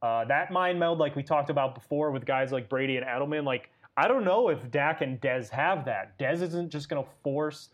Uh, 0.00 0.24
that 0.24 0.50
mind 0.50 0.80
meld, 0.80 0.98
like 0.98 1.16
we 1.16 1.22
talked 1.22 1.50
about 1.50 1.74
before, 1.74 2.12
with 2.12 2.24
guys 2.24 2.50
like 2.50 2.70
Brady 2.70 2.96
and 2.96 3.04
Edelman. 3.04 3.44
Like, 3.44 3.68
I 3.98 4.08
don't 4.08 4.24
know 4.24 4.48
if 4.48 4.70
Dak 4.70 5.02
and 5.02 5.20
Dez 5.20 5.50
have 5.50 5.84
that. 5.84 6.18
Dez 6.18 6.40
isn't 6.40 6.70
just 6.70 6.88
going 6.88 7.04
to 7.04 7.10
force 7.22 7.68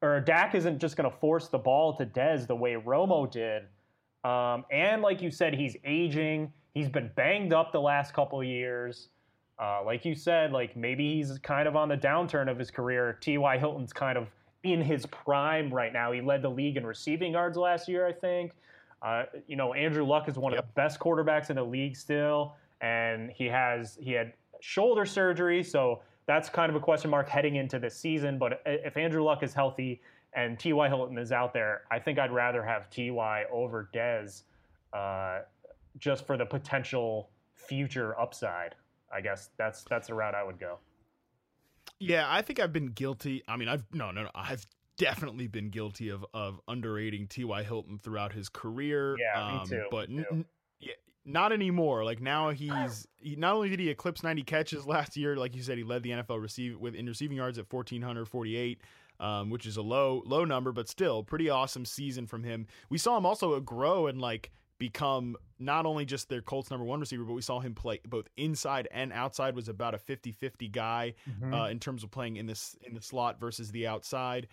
or 0.00 0.20
Dak 0.20 0.54
isn't 0.54 0.78
just 0.78 0.96
going 0.96 1.10
to 1.10 1.14
force 1.18 1.48
the 1.48 1.58
ball 1.58 1.94
to 1.98 2.06
Dez 2.06 2.46
the 2.46 2.56
way 2.56 2.76
Romo 2.76 3.30
did. 3.30 3.64
Um, 4.24 4.64
and 4.70 5.02
like 5.02 5.20
you 5.20 5.30
said, 5.30 5.54
he's 5.54 5.76
aging. 5.84 6.50
He's 6.74 6.88
been 6.88 7.10
banged 7.16 7.52
up 7.52 7.72
the 7.72 7.80
last 7.80 8.14
couple 8.14 8.40
of 8.40 8.46
years. 8.46 9.08
Uh, 9.58 9.82
like 9.84 10.04
you 10.04 10.14
said, 10.14 10.52
like 10.52 10.76
maybe 10.76 11.16
he's 11.16 11.38
kind 11.38 11.68
of 11.68 11.76
on 11.76 11.88
the 11.88 11.96
downturn 11.96 12.50
of 12.50 12.58
his 12.58 12.70
career. 12.70 13.18
T.Y. 13.20 13.58
Hilton's 13.58 13.92
kind 13.92 14.16
of 14.16 14.28
in 14.62 14.80
his 14.80 15.06
prime 15.06 15.72
right 15.72 15.92
now. 15.92 16.12
He 16.12 16.20
led 16.20 16.42
the 16.42 16.48
league 16.48 16.76
in 16.76 16.86
receiving 16.86 17.32
yards 17.32 17.56
last 17.56 17.88
year, 17.88 18.06
I 18.06 18.12
think. 18.12 18.52
Uh, 19.02 19.24
you 19.46 19.56
know, 19.56 19.72
Andrew 19.74 20.04
Luck 20.04 20.28
is 20.28 20.36
one 20.36 20.52
of 20.52 20.58
the 20.58 20.72
best 20.74 20.98
quarterbacks 20.98 21.50
in 21.50 21.56
the 21.56 21.64
league 21.64 21.96
still, 21.96 22.54
and 22.80 23.30
he 23.30 23.46
has 23.46 23.98
he 24.00 24.12
had 24.12 24.32
shoulder 24.60 25.06
surgery, 25.06 25.62
so 25.62 26.02
that's 26.26 26.48
kind 26.48 26.70
of 26.70 26.76
a 26.76 26.80
question 26.80 27.10
mark 27.10 27.28
heading 27.28 27.56
into 27.56 27.78
this 27.78 27.96
season. 27.96 28.38
But 28.38 28.62
if 28.66 28.96
Andrew 28.96 29.24
Luck 29.24 29.42
is 29.42 29.54
healthy 29.54 30.00
and 30.34 30.58
T.Y. 30.58 30.88
Hilton 30.88 31.18
is 31.18 31.32
out 31.32 31.52
there, 31.52 31.82
I 31.90 31.98
think 31.98 32.18
I'd 32.18 32.30
rather 32.30 32.62
have 32.62 32.90
T.Y. 32.90 33.44
over 33.50 33.88
Dez, 33.92 34.42
uh, 34.92 35.40
just 35.98 36.26
for 36.26 36.36
the 36.36 36.46
potential 36.46 37.30
future 37.54 38.18
upside. 38.18 38.74
I 39.12 39.20
guess 39.20 39.50
that's 39.56 39.84
that's 39.84 40.08
the 40.08 40.14
route 40.14 40.34
I 40.34 40.44
would 40.44 40.58
go. 40.58 40.78
Yeah, 41.98 42.26
I 42.28 42.42
think 42.42 42.60
I've 42.60 42.72
been 42.72 42.88
guilty. 42.88 43.42
I 43.48 43.56
mean, 43.56 43.68
I've 43.68 43.84
no, 43.92 44.10
no, 44.10 44.22
no. 44.24 44.30
I've 44.34 44.64
definitely 44.96 45.46
been 45.46 45.70
guilty 45.70 46.08
of 46.10 46.24
of 46.32 46.60
underrating 46.68 47.26
T.Y. 47.26 47.62
Hilton 47.62 47.98
throughout 47.98 48.32
his 48.32 48.48
career. 48.48 49.16
Yeah, 49.18 49.52
me 49.52 49.58
um, 49.58 49.68
too, 49.68 49.84
But 49.90 50.10
me 50.10 50.22
too. 50.22 50.26
n- 50.30 50.44
yeah, 50.78 50.92
not 51.24 51.52
anymore. 51.52 52.04
Like 52.04 52.20
now 52.20 52.50
he's 52.50 53.06
he 53.16 53.36
not 53.36 53.54
only 53.54 53.68
did 53.68 53.80
he 53.80 53.88
eclipse 53.88 54.22
90 54.22 54.42
catches 54.44 54.86
last 54.86 55.16
year, 55.16 55.36
like 55.36 55.56
you 55.56 55.62
said, 55.62 55.78
he 55.78 55.84
led 55.84 56.02
the 56.02 56.10
NFL 56.10 56.40
receive 56.40 56.78
with 56.78 56.94
in 56.94 57.06
receiving 57.06 57.36
yards 57.36 57.58
at 57.58 57.72
1448. 57.72 58.80
Um, 59.18 59.50
which 59.50 59.66
is 59.66 59.76
a 59.76 59.82
low 59.82 60.22
low 60.24 60.46
number, 60.46 60.72
but 60.72 60.88
still 60.88 61.22
pretty 61.22 61.50
awesome 61.50 61.84
season 61.84 62.26
from 62.26 62.42
him. 62.42 62.66
We 62.88 62.96
saw 62.96 63.18
him 63.18 63.26
also 63.26 63.60
grow 63.60 64.06
and 64.06 64.18
like 64.18 64.50
become 64.80 65.36
not 65.60 65.86
only 65.86 66.04
just 66.04 66.28
their 66.28 66.40
Colts 66.40 66.70
number 66.70 66.84
one 66.84 66.98
receiver, 66.98 67.22
but 67.22 67.34
we 67.34 67.42
saw 67.42 67.60
him 67.60 67.74
play 67.74 68.00
both 68.08 68.26
inside 68.36 68.88
and 68.90 69.12
outside. 69.12 69.54
Was 69.54 69.68
about 69.68 69.94
a 69.94 69.98
50-50 69.98 70.72
guy 70.72 71.14
uh, 71.52 71.66
in 71.66 71.78
terms 71.78 72.02
of 72.02 72.10
playing 72.10 72.36
in 72.36 72.46
this 72.46 72.74
in 72.84 72.94
the 72.94 73.00
slot 73.00 73.38
versus 73.38 73.70
the 73.70 73.86
outside. 73.86 74.48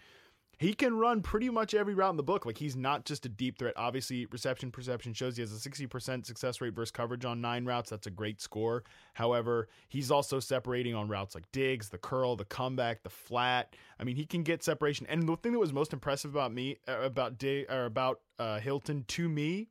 He 0.59 0.73
can 0.73 0.97
run 0.97 1.21
pretty 1.21 1.51
much 1.51 1.75
every 1.75 1.93
route 1.93 2.09
in 2.09 2.17
the 2.17 2.23
book. 2.23 2.45
Like 2.45 2.57
he's 2.57 2.75
not 2.75 3.05
just 3.05 3.27
a 3.27 3.29
deep 3.29 3.59
threat. 3.59 3.75
Obviously, 3.77 4.25
reception 4.31 4.71
perception 4.71 5.13
shows 5.13 5.37
he 5.37 5.41
has 5.41 5.53
a 5.53 5.69
60% 5.69 6.25
success 6.25 6.59
rate 6.61 6.73
versus 6.73 6.91
coverage 6.91 7.25
on 7.25 7.41
nine 7.41 7.63
routes. 7.63 7.91
That's 7.91 8.07
a 8.07 8.11
great 8.11 8.41
score. 8.41 8.83
However, 9.13 9.69
he's 9.87 10.09
also 10.09 10.39
separating 10.39 10.95
on 10.95 11.07
routes 11.07 11.35
like 11.35 11.45
digs, 11.51 11.89
the 11.89 11.99
curl, 11.99 12.35
the 12.35 12.45
comeback, 12.45 13.03
the 13.03 13.09
flat. 13.09 13.75
I 13.99 14.03
mean, 14.03 14.15
he 14.15 14.25
can 14.25 14.41
get 14.41 14.63
separation. 14.63 15.05
And 15.07 15.29
the 15.29 15.37
thing 15.37 15.51
that 15.51 15.59
was 15.59 15.73
most 15.73 15.93
impressive 15.93 16.31
about 16.31 16.51
me, 16.51 16.77
uh, 16.87 17.01
about 17.01 17.37
dig, 17.37 17.71
or 17.71 17.85
about 17.85 18.21
uh, 18.39 18.59
Hilton 18.59 19.05
to 19.09 19.29
me, 19.29 19.69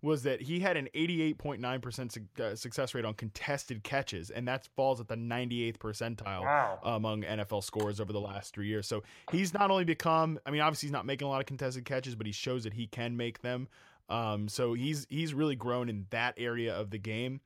was 0.00 0.22
that 0.22 0.40
he 0.42 0.60
had 0.60 0.76
an 0.76 0.88
88.9% 0.94 2.12
su- 2.12 2.42
uh, 2.44 2.54
success 2.54 2.94
rate 2.94 3.04
on 3.04 3.14
contested 3.14 3.82
catches, 3.82 4.30
and 4.30 4.46
that 4.46 4.68
falls 4.76 5.00
at 5.00 5.08
the 5.08 5.16
98th 5.16 5.78
percentile 5.78 6.42
Wow. 6.42 6.78
among 6.84 7.22
NFL 7.22 7.62
scores 7.64 8.00
over 8.00 8.12
the 8.12 8.20
last 8.20 8.54
three 8.54 8.68
years. 8.68 8.86
So 8.86 9.02
he's 9.32 9.52
not 9.52 9.70
only 9.70 9.84
become, 9.84 10.38
I 10.46 10.50
mean, 10.50 10.60
obviously 10.60 10.86
he's 10.86 10.92
not 10.92 11.04
making 11.06 11.26
a 11.26 11.30
lot 11.30 11.40
of 11.40 11.46
contested 11.46 11.84
catches, 11.84 12.14
but 12.14 12.26
he 12.26 12.32
shows 12.32 12.64
that 12.64 12.74
he 12.74 12.86
can 12.86 13.16
make 13.16 13.42
them. 13.42 13.68
Um, 14.08 14.48
so 14.48 14.72
he's 14.72 15.06
he's 15.10 15.34
really 15.34 15.56
grown 15.56 15.88
in 15.88 16.06
that 16.10 16.34
area 16.38 16.74
of 16.74 16.90
the 16.90 16.98
game. 16.98 17.40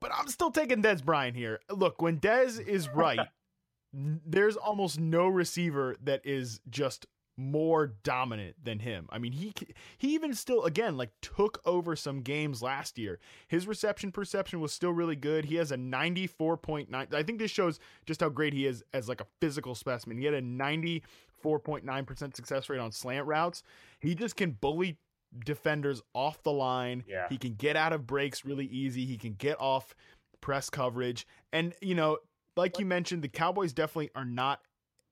But 0.00 0.12
I'm 0.14 0.28
still 0.28 0.50
taking 0.50 0.82
Dez 0.82 1.04
Bryant 1.04 1.36
here. 1.36 1.60
Look, 1.68 2.00
when 2.00 2.20
Dez 2.20 2.64
is 2.64 2.88
right, 2.88 3.18
there's 3.92 4.56
almost 4.56 5.00
no 5.00 5.26
receiver 5.26 5.96
that 6.04 6.20
is 6.24 6.60
just 6.70 7.06
more 7.40 7.94
dominant 8.02 8.56
than 8.62 8.78
him. 8.80 9.06
I 9.10 9.18
mean, 9.18 9.32
he 9.32 9.52
he 9.96 10.14
even 10.14 10.34
still 10.34 10.64
again 10.64 10.96
like 10.96 11.10
took 11.22 11.60
over 11.64 11.96
some 11.96 12.20
games 12.20 12.62
last 12.62 12.98
year. 12.98 13.18
His 13.48 13.66
reception 13.66 14.12
perception 14.12 14.60
was 14.60 14.72
still 14.72 14.92
really 14.92 15.16
good. 15.16 15.46
He 15.46 15.56
has 15.56 15.72
a 15.72 15.76
94.9. 15.76 17.14
I 17.14 17.22
think 17.22 17.38
this 17.38 17.50
shows 17.50 17.80
just 18.06 18.20
how 18.20 18.28
great 18.28 18.52
he 18.52 18.66
is 18.66 18.84
as 18.92 19.08
like 19.08 19.20
a 19.20 19.26
physical 19.40 19.74
specimen. 19.74 20.18
He 20.18 20.24
had 20.24 20.34
a 20.34 20.42
94.9% 20.42 22.36
success 22.36 22.68
rate 22.68 22.80
on 22.80 22.92
slant 22.92 23.26
routes. 23.26 23.62
He 24.00 24.14
just 24.14 24.36
can 24.36 24.52
bully 24.52 24.98
defenders 25.44 26.02
off 26.14 26.42
the 26.42 26.52
line. 26.52 27.04
Yeah. 27.08 27.26
He 27.28 27.38
can 27.38 27.54
get 27.54 27.76
out 27.76 27.92
of 27.92 28.06
breaks 28.06 28.44
really 28.44 28.66
easy. 28.66 29.06
He 29.06 29.16
can 29.16 29.34
get 29.34 29.56
off 29.60 29.94
press 30.40 30.70
coverage. 30.70 31.26
And 31.52 31.74
you 31.80 31.94
know, 31.94 32.18
like 32.56 32.78
you 32.78 32.86
mentioned, 32.86 33.22
the 33.22 33.28
Cowboys 33.28 33.72
definitely 33.72 34.10
are 34.14 34.24
not 34.24 34.60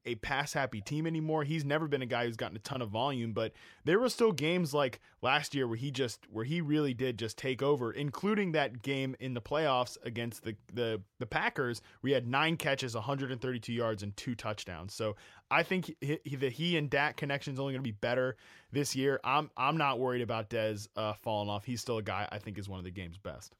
a 0.08 0.14
pass 0.16 0.52
happy 0.52 0.80
team 0.80 1.06
anymore. 1.06 1.44
He's 1.44 1.64
never 1.64 1.86
been 1.86 2.02
a 2.02 2.06
guy 2.06 2.26
who's 2.26 2.36
gotten 2.36 2.56
a 2.56 2.60
ton 2.60 2.82
of 2.82 2.88
volume, 2.88 3.32
but 3.32 3.52
there 3.84 3.98
were 3.98 4.08
still 4.08 4.32
games 4.32 4.72
like 4.74 5.00
last 5.22 5.54
year 5.54 5.66
where 5.66 5.76
he 5.76 5.90
just 5.90 6.26
where 6.30 6.44
he 6.44 6.60
really 6.60 6.94
did 6.94 7.18
just 7.18 7.36
take 7.36 7.62
over, 7.62 7.92
including 7.92 8.52
that 8.52 8.82
game 8.82 9.14
in 9.20 9.34
the 9.34 9.40
playoffs 9.40 9.96
against 10.02 10.42
the 10.44 10.56
the 10.72 11.00
the 11.18 11.26
Packers 11.26 11.82
We 12.02 12.12
had 12.12 12.26
9 12.26 12.56
catches, 12.56 12.94
132 12.94 13.72
yards 13.72 14.02
and 14.02 14.16
two 14.16 14.34
touchdowns. 14.34 14.94
So, 14.94 15.16
I 15.50 15.62
think 15.62 15.94
he, 16.00 16.18
he, 16.24 16.36
the 16.36 16.48
he 16.48 16.76
and 16.76 16.88
Dak 16.88 17.16
connection 17.16 17.52
is 17.52 17.60
only 17.60 17.72
going 17.72 17.82
to 17.82 17.88
be 17.88 17.92
better 17.92 18.36
this 18.72 18.96
year. 18.96 19.20
I'm 19.24 19.50
I'm 19.56 19.76
not 19.76 19.98
worried 19.98 20.22
about 20.22 20.50
Dez 20.50 20.88
uh, 20.96 21.12
falling 21.14 21.48
off. 21.48 21.64
He's 21.64 21.80
still 21.80 21.98
a 21.98 22.02
guy 22.02 22.26
I 22.32 22.38
think 22.38 22.58
is 22.58 22.68
one 22.68 22.78
of 22.78 22.84
the 22.84 22.90
game's 22.90 23.18
best. 23.18 23.54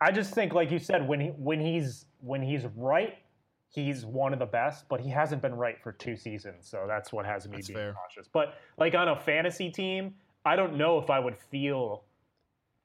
I 0.00 0.12
just 0.12 0.32
think, 0.32 0.54
like 0.54 0.70
you 0.70 0.78
said, 0.78 1.06
when 1.08 1.20
he 1.20 1.28
when 1.28 1.60
he's 1.60 2.06
when 2.20 2.42
he's 2.42 2.64
right, 2.76 3.18
he's 3.70 4.04
one 4.04 4.32
of 4.32 4.38
the 4.38 4.46
best. 4.46 4.88
But 4.88 5.00
he 5.00 5.10
hasn't 5.10 5.42
been 5.42 5.54
right 5.54 5.80
for 5.80 5.92
two 5.92 6.16
seasons, 6.16 6.68
so 6.68 6.84
that's 6.86 7.12
what 7.12 7.26
has 7.26 7.46
me 7.48 7.56
That's 7.56 7.68
being 7.68 7.78
fair. 7.78 7.94
cautious. 7.94 8.28
But 8.32 8.54
like 8.76 8.94
on 8.94 9.08
a 9.08 9.16
fantasy 9.16 9.70
team, 9.70 10.14
I 10.44 10.56
don't 10.56 10.76
know 10.76 10.98
if 10.98 11.10
I 11.10 11.18
would 11.18 11.36
feel 11.36 12.04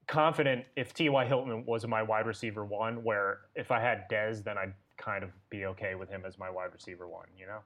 confident 0.06 0.64
if 0.76 0.92
T.Y. 0.92 1.24
Hilton 1.24 1.64
was 1.66 1.86
my 1.86 2.02
wide 2.02 2.26
receiver 2.26 2.64
one. 2.64 3.02
Where 3.02 3.40
if 3.54 3.70
I 3.70 3.80
had 3.80 4.08
Dez, 4.10 4.44
then 4.44 4.58
I'd 4.58 4.74
kind 4.96 5.24
of 5.24 5.30
be 5.50 5.66
okay 5.66 5.94
with 5.94 6.08
him 6.08 6.24
as 6.26 6.38
my 6.38 6.50
wide 6.50 6.72
receiver 6.72 7.08
one. 7.08 7.26
You 7.38 7.46
know? 7.46 7.58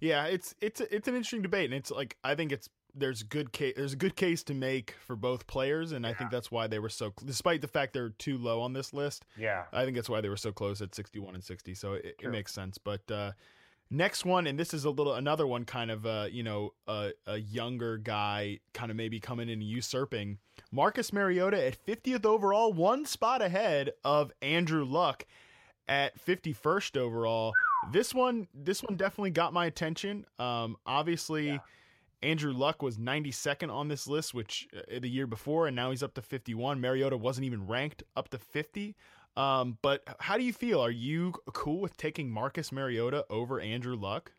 Yeah, 0.00 0.26
it's 0.26 0.54
it's 0.60 0.80
it's 0.80 1.08
an 1.08 1.14
interesting 1.14 1.42
debate, 1.42 1.66
and 1.70 1.74
it's 1.74 1.90
like 1.90 2.16
I 2.22 2.34
think 2.34 2.52
it's 2.52 2.68
there's 2.96 3.22
good 3.22 3.52
case 3.52 3.74
there's 3.76 3.92
a 3.92 3.96
good 3.96 4.16
case 4.16 4.42
to 4.44 4.54
make 4.54 4.94
for 5.06 5.16
both 5.16 5.46
players, 5.46 5.92
and 5.92 6.06
I 6.06 6.12
think 6.12 6.30
that's 6.30 6.50
why 6.50 6.66
they 6.66 6.78
were 6.78 6.88
so 6.88 7.12
despite 7.24 7.60
the 7.60 7.68
fact 7.68 7.92
they're 7.92 8.10
too 8.10 8.38
low 8.38 8.60
on 8.60 8.72
this 8.72 8.92
list. 8.92 9.24
Yeah. 9.38 9.64
I 9.72 9.84
think 9.84 9.96
that's 9.96 10.08
why 10.08 10.20
they 10.20 10.28
were 10.28 10.36
so 10.36 10.52
close 10.52 10.80
at 10.80 10.94
61 10.94 11.34
and 11.34 11.44
60. 11.44 11.74
So 11.74 11.94
it, 11.94 12.16
it 12.22 12.30
makes 12.30 12.52
sense. 12.52 12.78
But 12.78 13.10
uh, 13.10 13.32
next 13.90 14.24
one, 14.24 14.46
and 14.46 14.58
this 14.58 14.74
is 14.74 14.84
a 14.84 14.90
little 14.90 15.14
another 15.14 15.46
one, 15.46 15.64
kind 15.64 15.90
of 15.90 16.06
uh, 16.06 16.28
you 16.30 16.42
know 16.42 16.72
a 16.86 17.10
a 17.26 17.36
younger 17.36 17.98
guy, 17.98 18.60
kind 18.72 18.90
of 18.90 18.96
maybe 18.96 19.20
coming 19.20 19.48
in 19.48 19.54
and 19.54 19.62
usurping 19.62 20.38
Marcus 20.72 21.12
Mariota 21.12 21.64
at 21.64 21.84
50th 21.86 22.24
overall, 22.24 22.72
one 22.72 23.04
spot 23.04 23.42
ahead 23.42 23.92
of 24.04 24.32
Andrew 24.42 24.84
Luck 24.84 25.24
at 25.88 26.18
51st 26.24 26.96
overall. 26.96 27.52
This 27.92 28.12
one, 28.14 28.48
this 28.54 28.82
one 28.82 28.96
definitely 28.96 29.30
got 29.30 29.52
my 29.52 29.66
attention. 29.66 30.26
Um, 30.38 30.76
obviously, 30.84 31.48
yeah. 31.48 31.58
Andrew 32.22 32.52
Luck 32.52 32.82
was 32.82 32.96
92nd 32.96 33.70
on 33.70 33.88
this 33.88 34.06
list, 34.06 34.34
which 34.34 34.68
uh, 34.76 34.98
the 35.00 35.08
year 35.08 35.26
before, 35.26 35.66
and 35.66 35.76
now 35.76 35.90
he's 35.90 36.02
up 36.02 36.14
to 36.14 36.22
51. 36.22 36.80
Mariota 36.80 37.16
wasn't 37.16 37.44
even 37.44 37.66
ranked 37.66 38.02
up 38.16 38.28
to 38.30 38.38
50. 38.38 38.96
Um, 39.36 39.76
but 39.82 40.02
how 40.18 40.38
do 40.38 40.44
you 40.44 40.52
feel? 40.52 40.80
Are 40.80 40.90
you 40.90 41.34
cool 41.52 41.80
with 41.80 41.96
taking 41.96 42.30
Marcus 42.30 42.72
Mariota 42.72 43.26
over 43.28 43.60
Andrew 43.60 43.96
Luck? 43.96 44.32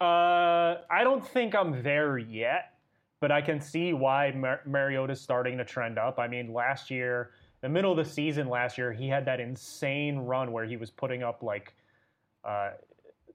Uh, 0.00 0.80
I 0.88 1.02
don't 1.02 1.26
think 1.26 1.54
I'm 1.54 1.82
there 1.82 2.16
yet, 2.16 2.74
but 3.20 3.32
I 3.32 3.42
can 3.42 3.60
see 3.60 3.92
why 3.92 4.30
Mar- 4.30 4.62
Mariota's 4.64 5.20
starting 5.20 5.58
to 5.58 5.64
trend 5.64 5.98
up. 5.98 6.18
I 6.18 6.28
mean, 6.28 6.52
last 6.52 6.90
year, 6.90 7.32
the 7.60 7.68
middle 7.68 7.90
of 7.90 7.98
the 7.98 8.04
season 8.04 8.48
last 8.48 8.78
year, 8.78 8.92
he 8.92 9.08
had 9.08 9.26
that 9.26 9.40
insane 9.40 10.18
run 10.18 10.52
where 10.52 10.64
he 10.64 10.76
was 10.76 10.90
putting 10.90 11.22
up 11.22 11.42
like 11.42 11.74
uh, 12.44 12.70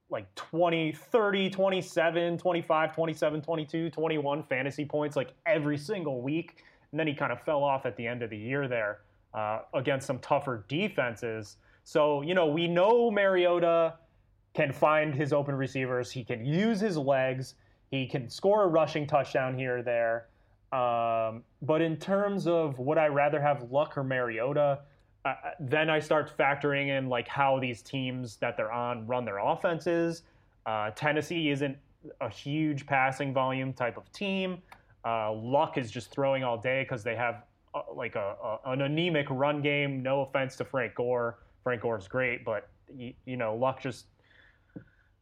like 0.10 0.34
20, 0.36 0.92
30, 0.92 1.50
27, 1.50 2.38
25, 2.38 2.96
27, 2.96 3.42
22, 3.42 3.90
21 3.90 4.44
fantasy 4.44 4.86
points 4.86 5.16
like 5.16 5.34
every 5.46 5.78
single 5.78 6.22
week. 6.22 6.64
And 6.92 7.00
then 7.00 7.08
he 7.08 7.14
kind 7.14 7.32
of 7.32 7.42
fell 7.42 7.64
off 7.64 7.86
at 7.86 7.98
the 7.98 8.06
end 8.06 8.22
of 8.22 8.30
the 8.30 8.38
year 8.38 8.68
there 8.68 9.00
uh, 9.34 9.62
against 9.74 10.08
some 10.08 10.20
tougher 10.20 10.66
defenses. 10.68 11.58
So, 11.84 12.22
you 12.22 12.34
know, 12.34 12.48
we 12.48 12.68
know 12.68 13.12
Mariota 13.12 13.96
can 14.54 14.72
find 14.72 15.14
his 15.14 15.34
open 15.34 15.56
receivers. 15.56 16.12
He 16.12 16.24
can 16.24 16.46
use 16.46 16.80
his 16.80 16.98
legs. 16.98 17.56
He 17.92 18.08
can 18.08 18.30
score 18.30 18.64
a 18.64 18.68
rushing 18.68 19.06
touchdown 19.06 19.58
here 19.58 19.80
or 19.80 19.84
there. 19.84 20.28
Um, 20.72 21.44
but 21.62 21.82
in 21.82 21.98
terms 21.98 22.48
of 22.48 22.80
would 22.80 22.98
I 22.98 23.08
rather 23.08 23.42
have 23.42 23.72
Luck 23.72 23.98
or 23.98 24.04
Mariota, 24.04 24.80
then 25.60 25.90
I 25.90 26.00
start 26.00 26.32
factoring 26.38 26.98
in 26.98 27.10
like 27.10 27.28
how 27.28 27.60
these 27.60 27.82
teams 27.82 28.38
that 28.38 28.58
they're 28.58 28.72
on 28.72 29.08
run 29.08 29.26
their 29.26 29.40
offenses. 29.40 30.24
Uh, 30.66 30.92
Tennessee 30.92 31.50
isn't 31.50 31.78
a 32.22 32.30
huge 32.30 32.86
passing 32.86 33.34
volume 33.34 33.74
type 33.74 33.98
of 33.98 34.12
team. 34.12 34.62
Uh, 35.04 35.34
Luck 35.34 35.78
is 35.78 35.92
just 35.92 36.12
throwing 36.12 36.44
all 36.44 36.58
day 36.58 36.84
because 36.84 37.04
they 37.04 37.16
have 37.16 37.44
uh, 37.74 37.82
like 37.94 38.16
a, 38.16 38.36
a, 38.44 38.72
an 38.72 38.82
anemic 38.82 39.28
run 39.30 39.62
game. 39.62 40.02
No 40.02 40.22
offense 40.22 40.56
to 40.58 40.66
Frank 40.66 40.96
Gore. 40.96 41.40
Frank 41.64 41.82
Gore's 41.82 42.08
great, 42.08 42.46
but 42.46 42.70
you, 42.96 43.14
you 43.26 43.38
know 43.38 43.56
Luck 43.56 43.82
just 43.82 44.06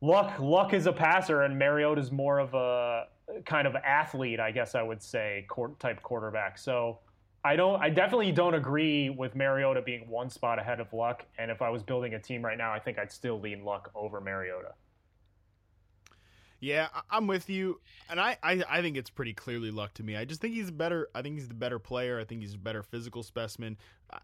Luck 0.01 0.37
Luck 0.39 0.73
is 0.73 0.85
a 0.85 0.93
passer, 0.93 1.43
and 1.43 1.57
Mariota 1.57 2.01
is 2.01 2.11
more 2.11 2.39
of 2.39 2.53
a 2.53 3.05
kind 3.45 3.67
of 3.67 3.75
athlete, 3.75 4.39
I 4.39 4.51
guess 4.51 4.75
I 4.75 4.81
would 4.81 5.01
say, 5.01 5.47
type 5.79 6.01
quarterback. 6.01 6.57
So 6.57 6.99
I 7.45 7.55
don't. 7.57 7.81
I 7.81 7.89
definitely 7.89 8.31
don't 8.31 8.53
agree 8.53 9.09
with 9.09 9.35
Mariota 9.35 9.81
being 9.81 10.07
one 10.07 10.29
spot 10.29 10.59
ahead 10.59 10.79
of 10.79 10.93
Luck. 10.93 11.25
And 11.37 11.51
if 11.51 11.61
I 11.61 11.69
was 11.69 11.83
building 11.83 12.13
a 12.13 12.19
team 12.19 12.43
right 12.43 12.57
now, 12.57 12.71
I 12.71 12.79
think 12.79 12.97
I'd 12.97 13.11
still 13.11 13.39
lean 13.39 13.65
Luck 13.65 13.91
over 13.95 14.21
Mariota. 14.21 14.73
Yeah, 16.63 16.87
I'm 17.11 17.27
with 17.27 17.49
you, 17.49 17.81
and 18.09 18.21
I, 18.21 18.37
I, 18.41 18.63
I 18.69 18.81
think 18.81 18.95
it's 18.95 19.09
pretty 19.09 19.33
clearly 19.33 19.69
Luck 19.69 19.93
to 19.95 20.03
me. 20.03 20.15
I 20.15 20.23
just 20.23 20.39
think 20.39 20.53
he's 20.53 20.69
a 20.69 20.71
better. 20.71 21.09
I 21.13 21.21
think 21.21 21.35
he's 21.35 21.49
the 21.49 21.53
better 21.53 21.77
player. 21.77 22.17
I 22.21 22.23
think 22.23 22.39
he's 22.39 22.53
a 22.53 22.57
better 22.57 22.81
physical 22.81 23.21
specimen. 23.21 23.77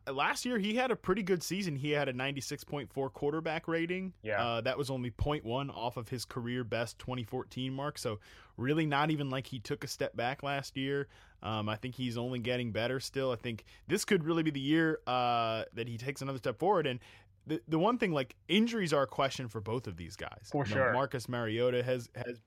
Uh, 0.08 0.14
last 0.14 0.46
year 0.46 0.58
he 0.58 0.74
had 0.76 0.90
a 0.90 0.96
pretty 0.96 1.22
good 1.22 1.44
season. 1.44 1.76
He 1.76 1.92
had 1.92 2.08
a 2.08 2.14
96.4 2.14 3.12
quarterback 3.12 3.68
rating. 3.68 4.14
Yeah, 4.24 4.42
uh, 4.42 4.62
that 4.62 4.78
was 4.78 4.90
only 4.90 5.12
0.1 5.12 5.70
off 5.76 5.98
of 5.98 6.08
his 6.08 6.24
career 6.24 6.64
best 6.64 6.98
2014 7.00 7.74
mark. 7.74 7.98
So 7.98 8.20
really, 8.56 8.86
not 8.86 9.12
even 9.12 9.30
like 9.30 9.46
he 9.46 9.60
took 9.60 9.84
a 9.84 9.88
step 9.88 10.16
back 10.16 10.42
last 10.42 10.78
year. 10.78 11.10
Um, 11.44 11.68
I 11.68 11.76
think 11.76 11.96
he's 11.96 12.18
only 12.18 12.40
getting 12.40 12.72
better 12.72 13.02
still. 13.02 13.34
I 13.34 13.36
think 13.36 13.66
this 13.88 14.06
could 14.06 14.24
really 14.24 14.44
be 14.44 14.52
the 14.52 14.62
year 14.62 15.00
uh, 15.08 15.64
that 15.74 15.90
he 15.90 15.98
takes 15.98 16.22
another 16.22 16.38
step 16.38 16.58
forward. 16.58 16.88
And 16.88 17.02
the 17.50 17.62
the 17.68 17.80
one 17.80 17.98
thing 17.98 18.12
like 18.12 18.36
injuries 18.48 18.94
are 18.94 19.04
a 19.04 19.08
question 19.08 19.48
for 19.48 19.60
both 19.60 19.88
of 19.88 19.98
these 19.98 20.16
guys. 20.16 20.50
For 20.52 20.66
you 20.66 20.72
sure, 20.72 20.88
know, 20.88 20.94
Marcus 20.94 21.28
Mariota 21.28 21.84
has 21.84 22.10
has 22.16 22.40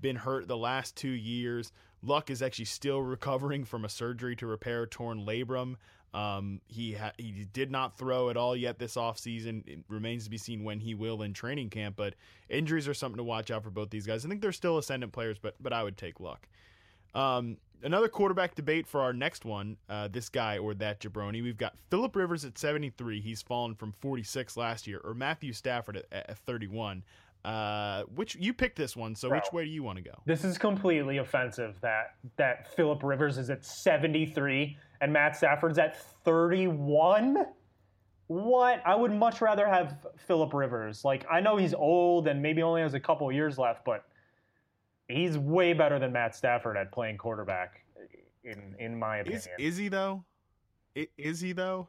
been 0.00 0.16
hurt 0.16 0.46
the 0.46 0.56
last 0.56 0.96
two 0.96 1.10
years. 1.10 1.72
Luck 2.02 2.30
is 2.30 2.42
actually 2.42 2.66
still 2.66 3.02
recovering 3.02 3.64
from 3.64 3.84
a 3.84 3.88
surgery 3.88 4.36
to 4.36 4.46
repair 4.46 4.86
torn 4.86 5.26
labrum. 5.26 5.74
Um, 6.12 6.60
he 6.66 6.94
ha- 6.94 7.12
he 7.18 7.46
did 7.52 7.70
not 7.70 7.96
throw 7.96 8.30
at 8.30 8.36
all 8.36 8.56
yet 8.56 8.78
this 8.78 8.96
offseason. 8.96 9.66
It 9.66 9.80
remains 9.88 10.24
to 10.24 10.30
be 10.30 10.38
seen 10.38 10.64
when 10.64 10.80
he 10.80 10.94
will 10.94 11.22
in 11.22 11.32
training 11.32 11.70
camp. 11.70 11.96
But 11.96 12.14
injuries 12.48 12.88
are 12.88 12.94
something 12.94 13.18
to 13.18 13.24
watch 13.24 13.50
out 13.50 13.62
for 13.62 13.70
both 13.70 13.90
these 13.90 14.06
guys. 14.06 14.24
I 14.24 14.28
think 14.28 14.42
they're 14.42 14.52
still 14.52 14.78
ascendant 14.78 15.12
players, 15.12 15.38
but 15.38 15.54
but 15.60 15.72
I 15.72 15.82
would 15.82 15.96
take 15.96 16.20
Luck. 16.20 16.48
Um, 17.14 17.56
another 17.82 18.08
quarterback 18.08 18.54
debate 18.54 18.86
for 18.86 19.00
our 19.00 19.12
next 19.12 19.44
one, 19.44 19.76
uh, 19.88 20.08
this 20.08 20.28
guy 20.28 20.58
or 20.58 20.74
that 20.74 21.00
jabroni. 21.00 21.42
We've 21.42 21.56
got 21.56 21.74
Philip 21.90 22.14
Rivers 22.14 22.44
at 22.44 22.58
73. 22.58 23.20
He's 23.20 23.42
fallen 23.42 23.74
from 23.74 23.92
46 24.00 24.56
last 24.56 24.86
year, 24.86 25.00
or 25.04 25.14
Matthew 25.14 25.52
Stafford 25.52 25.96
at, 25.96 26.06
at 26.12 26.38
31. 26.38 27.02
Uh, 27.42 28.02
which 28.14 28.34
you 28.34 28.52
picked 28.52 28.76
this 28.76 28.94
one, 28.94 29.14
so 29.14 29.28
Bro, 29.28 29.38
which 29.38 29.52
way 29.52 29.64
do 29.64 29.70
you 29.70 29.82
want 29.82 29.96
to 29.96 30.04
go? 30.04 30.12
This 30.26 30.44
is 30.44 30.58
completely 30.58 31.16
offensive 31.16 31.80
that 31.80 32.16
that 32.36 32.74
Philip 32.74 33.02
Rivers 33.02 33.38
is 33.38 33.48
at 33.48 33.64
73 33.64 34.76
and 35.00 35.10
Matt 35.10 35.36
Stafford's 35.36 35.78
at 35.78 35.96
31. 36.24 37.46
What? 38.26 38.82
I 38.84 38.94
would 38.94 39.12
much 39.12 39.40
rather 39.40 39.66
have 39.66 40.06
Philip 40.26 40.52
Rivers. 40.52 41.02
Like 41.02 41.24
I 41.30 41.40
know 41.40 41.56
he's 41.56 41.72
old 41.72 42.28
and 42.28 42.42
maybe 42.42 42.62
only 42.62 42.82
has 42.82 42.92
a 42.92 43.00
couple 43.00 43.32
years 43.32 43.56
left, 43.56 43.86
but 43.86 44.04
he's 45.10 45.36
way 45.38 45.72
better 45.72 45.98
than 45.98 46.12
Matt 46.12 46.34
Stafford 46.34 46.76
at 46.76 46.92
playing 46.92 47.18
quarterback, 47.18 47.82
in 48.44 48.74
in 48.78 48.98
my 48.98 49.18
opinion. 49.18 49.40
Is, 49.40 49.48
is 49.58 49.76
he 49.76 49.88
though? 49.88 50.24
Is 51.16 51.40
he 51.40 51.52
though? 51.52 51.88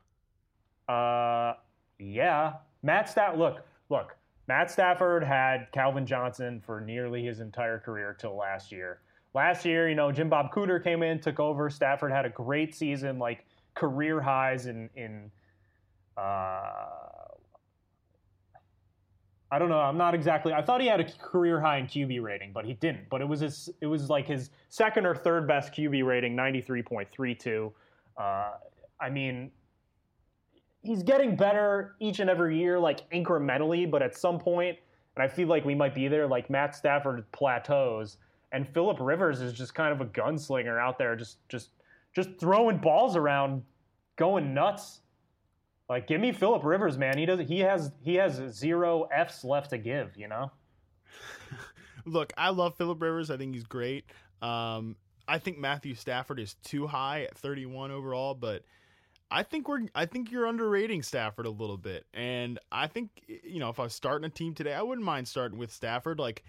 Uh, 0.87 1.53
yeah. 1.99 2.53
Matt 2.83 3.09
Stafford. 3.09 3.39
Look, 3.39 3.65
look. 3.89 4.15
Matt 4.47 4.69
Stafford 4.69 5.23
had 5.23 5.71
Calvin 5.71 6.05
Johnson 6.05 6.61
for 6.65 6.81
nearly 6.81 7.23
his 7.23 7.39
entire 7.39 7.79
career 7.79 8.15
till 8.19 8.35
last 8.35 8.71
year. 8.71 8.99
Last 9.33 9.63
year, 9.63 9.87
you 9.87 9.95
know, 9.95 10.11
Jim 10.11 10.27
Bob 10.27 10.51
Cooter 10.51 10.83
came 10.83 11.03
in, 11.03 11.19
took 11.19 11.39
over. 11.39 11.69
Stafford 11.69 12.11
had 12.11 12.25
a 12.25 12.29
great 12.29 12.75
season, 12.75 13.17
like 13.17 13.45
career 13.75 14.19
highs 14.19 14.65
in 14.65 14.89
in. 14.95 15.31
Uh, 16.17 17.10
I 19.53 19.59
don't 19.59 19.67
know. 19.67 19.79
I'm 19.79 19.97
not 19.97 20.15
exactly. 20.15 20.53
I 20.53 20.61
thought 20.61 20.79
he 20.79 20.87
had 20.87 21.01
a 21.01 21.11
career 21.19 21.59
high 21.59 21.77
in 21.77 21.85
QB 21.85 22.23
rating, 22.23 22.53
but 22.53 22.63
he 22.65 22.73
didn't. 22.73 23.09
But 23.09 23.19
it 23.19 23.27
was 23.27 23.41
his. 23.41 23.69
It 23.81 23.87
was 23.87 24.09
like 24.09 24.25
his 24.25 24.49
second 24.69 25.05
or 25.05 25.13
third 25.13 25.45
best 25.45 25.73
QB 25.73 26.05
rating, 26.05 26.37
93.32. 26.37 27.71
Uh, 28.17 28.51
I 29.01 29.09
mean, 29.09 29.51
he's 30.83 31.03
getting 31.03 31.35
better 31.35 31.95
each 31.99 32.19
and 32.19 32.29
every 32.29 32.57
year, 32.57 32.79
like 32.79 33.09
incrementally. 33.11 33.89
But 33.91 34.01
at 34.01 34.15
some 34.15 34.39
point, 34.39 34.77
and 35.17 35.23
I 35.23 35.27
feel 35.27 35.49
like 35.49 35.65
we 35.65 35.75
might 35.75 35.93
be 35.93 36.07
there. 36.07 36.27
Like 36.27 36.49
Matt 36.49 36.73
Stafford 36.73 37.29
plateaus, 37.33 38.17
and 38.53 38.65
Philip 38.65 38.99
Rivers 39.01 39.41
is 39.41 39.51
just 39.51 39.75
kind 39.75 39.91
of 39.91 39.99
a 39.99 40.05
gunslinger 40.05 40.79
out 40.79 40.97
there, 40.97 41.17
just 41.17 41.37
just 41.49 41.71
just 42.15 42.29
throwing 42.39 42.77
balls 42.77 43.17
around, 43.17 43.63
going 44.15 44.53
nuts. 44.53 45.01
Like, 45.91 46.07
give 46.07 46.21
me 46.21 46.31
Philip 46.31 46.63
Rivers, 46.63 46.97
man. 46.97 47.17
He 47.17 47.25
does. 47.25 47.41
He 47.41 47.59
has. 47.59 47.91
He 48.01 48.15
has 48.15 48.39
zero 48.53 49.09
Fs 49.11 49.43
left 49.43 49.71
to 49.71 49.77
give. 49.77 50.15
You 50.15 50.29
know. 50.29 50.49
Look, 52.05 52.31
I 52.37 52.51
love 52.51 52.75
Philip 52.77 53.01
Rivers. 53.01 53.29
I 53.29 53.35
think 53.35 53.53
he's 53.53 53.65
great. 53.65 54.05
Um, 54.41 54.95
I 55.27 55.37
think 55.37 55.57
Matthew 55.57 55.93
Stafford 55.95 56.39
is 56.39 56.53
too 56.63 56.87
high 56.87 57.23
at 57.23 57.37
31 57.37 57.91
overall, 57.91 58.33
but 58.33 58.63
I 59.29 59.43
think 59.43 59.67
we're. 59.67 59.81
I 59.93 60.05
think 60.05 60.31
you're 60.31 60.45
underrating 60.45 61.03
Stafford 61.03 61.45
a 61.45 61.49
little 61.49 61.75
bit, 61.75 62.05
and 62.13 62.57
I 62.71 62.87
think 62.87 63.09
you 63.27 63.59
know 63.59 63.67
if 63.67 63.77
I 63.77 63.83
was 63.83 63.93
starting 63.93 64.25
a 64.25 64.29
team 64.29 64.53
today, 64.53 64.73
I 64.73 64.83
wouldn't 64.83 65.05
mind 65.05 65.27
starting 65.27 65.59
with 65.59 65.73
Stafford. 65.73 66.19
Like. 66.19 66.45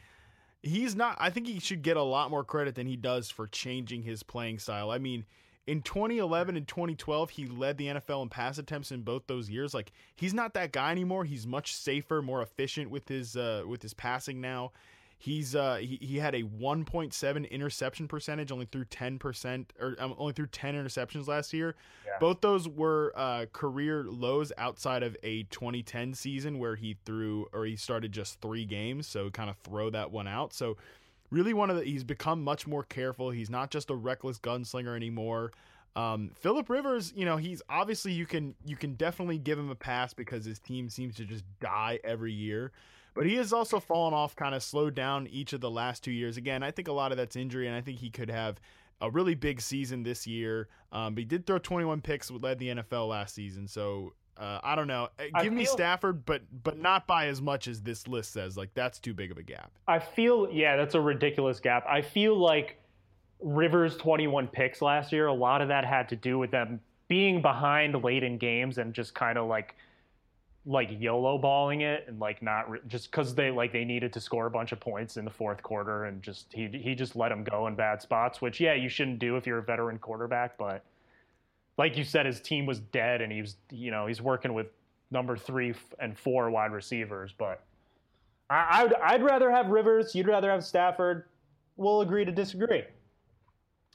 He's 0.64 0.94
not. 0.94 1.16
I 1.18 1.30
think 1.30 1.48
he 1.48 1.58
should 1.58 1.82
get 1.82 1.96
a 1.96 2.02
lot 2.04 2.30
more 2.30 2.44
credit 2.44 2.76
than 2.76 2.86
he 2.86 2.94
does 2.94 3.28
for 3.28 3.48
changing 3.48 4.04
his 4.04 4.22
playing 4.22 4.60
style. 4.60 4.92
I 4.92 4.98
mean, 4.98 5.24
in 5.66 5.82
2011 5.82 6.56
and 6.56 6.66
2012, 6.66 7.30
he 7.30 7.46
led 7.46 7.78
the 7.78 7.86
NFL 7.86 8.22
in 8.22 8.28
pass 8.28 8.58
attempts 8.58 8.90
in 8.90 9.02
both 9.02 9.26
those 9.26 9.48
years. 9.48 9.74
Like 9.74 9.92
he's 10.16 10.34
not 10.34 10.54
that 10.54 10.72
guy 10.72 10.90
anymore. 10.90 11.24
He's 11.24 11.46
much 11.46 11.74
safer, 11.74 12.20
more 12.20 12.42
efficient 12.42 12.90
with 12.90 13.08
his 13.08 13.36
uh, 13.36 13.62
with 13.66 13.82
his 13.82 13.94
passing 13.94 14.40
now. 14.40 14.72
He's 15.18 15.54
uh, 15.54 15.76
he, 15.76 15.98
he 16.00 16.18
had 16.18 16.34
a 16.34 16.42
1.7 16.42 17.48
interception 17.48 18.08
percentage, 18.08 18.50
only 18.50 18.66
threw 18.66 18.84
10 18.84 19.20
percent 19.20 19.72
or 19.78 19.94
um, 20.00 20.16
only 20.18 20.32
threw 20.32 20.48
10 20.48 20.74
interceptions 20.74 21.28
last 21.28 21.52
year. 21.52 21.76
Yeah. 22.04 22.14
Both 22.18 22.40
those 22.40 22.68
were 22.68 23.12
uh, 23.14 23.46
career 23.52 24.02
lows 24.02 24.52
outside 24.58 25.04
of 25.04 25.16
a 25.22 25.44
2010 25.44 26.14
season 26.14 26.58
where 26.58 26.74
he 26.74 26.96
threw 27.04 27.46
or 27.52 27.66
he 27.66 27.76
started 27.76 28.10
just 28.10 28.40
three 28.40 28.64
games. 28.64 29.06
So 29.06 29.30
kind 29.30 29.48
of 29.48 29.56
throw 29.58 29.90
that 29.90 30.10
one 30.10 30.26
out. 30.26 30.52
So 30.52 30.76
really 31.32 31.54
one 31.54 31.70
of 31.70 31.76
the 31.76 31.84
he's 31.84 32.04
become 32.04 32.44
much 32.44 32.66
more 32.66 32.84
careful. 32.84 33.30
He's 33.30 33.50
not 33.50 33.70
just 33.70 33.90
a 33.90 33.94
reckless 33.94 34.38
gunslinger 34.38 34.94
anymore. 34.94 35.52
Um, 35.96 36.30
Philip 36.34 36.70
Rivers, 36.70 37.12
you 37.16 37.24
know, 37.24 37.36
he's 37.36 37.62
obviously 37.68 38.12
you 38.12 38.26
can 38.26 38.54
you 38.64 38.76
can 38.76 38.94
definitely 38.94 39.38
give 39.38 39.58
him 39.58 39.70
a 39.70 39.74
pass 39.74 40.14
because 40.14 40.44
his 40.44 40.60
team 40.60 40.88
seems 40.88 41.16
to 41.16 41.24
just 41.24 41.44
die 41.58 41.98
every 42.04 42.32
year. 42.32 42.70
But 43.14 43.26
he 43.26 43.34
has 43.36 43.52
also 43.52 43.80
fallen 43.80 44.14
off, 44.14 44.36
kind 44.36 44.54
of 44.54 44.62
slowed 44.62 44.94
down 44.94 45.26
each 45.26 45.52
of 45.52 45.60
the 45.60 45.70
last 45.70 46.02
two 46.04 46.12
years. 46.12 46.36
Again, 46.36 46.62
I 46.62 46.70
think 46.70 46.88
a 46.88 46.92
lot 46.92 47.12
of 47.12 47.18
that's 47.18 47.36
injury, 47.36 47.66
and 47.66 47.76
I 47.76 47.82
think 47.82 47.98
he 47.98 48.08
could 48.08 48.30
have 48.30 48.58
a 49.02 49.10
really 49.10 49.34
big 49.34 49.60
season 49.60 50.02
this 50.02 50.26
year. 50.26 50.68
Um, 50.92 51.14
but 51.14 51.20
he 51.20 51.24
did 51.26 51.46
throw 51.46 51.58
21 51.58 52.00
picks, 52.00 52.30
led 52.30 52.58
the 52.58 52.68
NFL 52.68 53.08
last 53.08 53.34
season. 53.34 53.68
So 53.68 54.14
Uh, 54.36 54.58
I 54.62 54.74
don't 54.74 54.86
know. 54.86 55.08
Uh, 55.18 55.24
I 55.34 55.42
Give 55.44 55.52
me 55.52 55.64
feel- 55.64 55.74
Stafford, 55.74 56.24
but 56.24 56.42
but 56.64 56.78
not 56.78 57.06
by 57.06 57.26
as 57.26 57.40
much 57.42 57.68
as 57.68 57.82
this 57.82 58.08
list 58.08 58.32
says. 58.32 58.56
Like 58.56 58.72
that's 58.74 58.98
too 58.98 59.14
big 59.14 59.30
of 59.30 59.36
a 59.38 59.42
gap. 59.42 59.70
I 59.86 59.98
feel 59.98 60.48
yeah, 60.50 60.76
that's 60.76 60.94
a 60.94 61.00
ridiculous 61.00 61.60
gap. 61.60 61.84
I 61.86 62.02
feel 62.02 62.36
like 62.36 62.78
Rivers 63.40 63.96
21 63.96 64.48
picks 64.48 64.80
last 64.80 65.12
year, 65.12 65.26
a 65.26 65.32
lot 65.32 65.60
of 65.62 65.68
that 65.68 65.84
had 65.84 66.08
to 66.10 66.16
do 66.16 66.38
with 66.38 66.50
them 66.50 66.80
being 67.08 67.42
behind 67.42 68.02
late 68.02 68.22
in 68.22 68.38
games 68.38 68.78
and 68.78 68.94
just 68.94 69.14
kind 69.14 69.36
of 69.36 69.48
like 69.48 69.74
like 70.64 70.88
YOLO 71.00 71.38
balling 71.38 71.80
it 71.80 72.04
and 72.06 72.20
like 72.20 72.40
not 72.40 72.70
re- 72.70 72.78
just 72.86 73.10
because 73.10 73.34
they 73.34 73.50
like 73.50 73.72
they 73.72 73.84
needed 73.84 74.12
to 74.12 74.20
score 74.20 74.46
a 74.46 74.50
bunch 74.50 74.70
of 74.72 74.78
points 74.78 75.16
in 75.16 75.24
the 75.24 75.30
fourth 75.30 75.60
quarter 75.62 76.04
and 76.04 76.22
just 76.22 76.46
he 76.52 76.68
he 76.68 76.94
just 76.94 77.16
let 77.16 77.28
them 77.30 77.44
go 77.44 77.66
in 77.66 77.74
bad 77.74 78.00
spots, 78.00 78.40
which 78.40 78.60
yeah 78.60 78.72
you 78.74 78.88
shouldn't 78.88 79.18
do 79.18 79.36
if 79.36 79.46
you're 79.46 79.58
a 79.58 79.62
veteran 79.62 79.98
quarterback, 79.98 80.56
but 80.56 80.84
like 81.82 81.96
you 81.96 82.04
said, 82.04 82.26
his 82.26 82.40
team 82.40 82.64
was 82.64 82.78
dead 82.78 83.20
and 83.20 83.32
he 83.32 83.40
was 83.40 83.56
you 83.72 83.90
know 83.90 84.06
he's 84.06 84.22
working 84.22 84.54
with 84.54 84.68
number 85.10 85.36
three 85.36 85.74
and 85.98 86.16
four 86.16 86.48
wide 86.48 86.70
receivers, 86.70 87.34
but 87.36 87.64
I, 88.48 88.84
I'd 88.84 88.94
I'd 89.02 89.22
rather 89.24 89.50
have 89.50 89.66
Rivers, 89.66 90.14
you'd 90.14 90.28
rather 90.28 90.48
have 90.48 90.62
Stafford. 90.64 91.24
We'll 91.76 92.02
agree 92.02 92.24
to 92.24 92.30
disagree. 92.30 92.84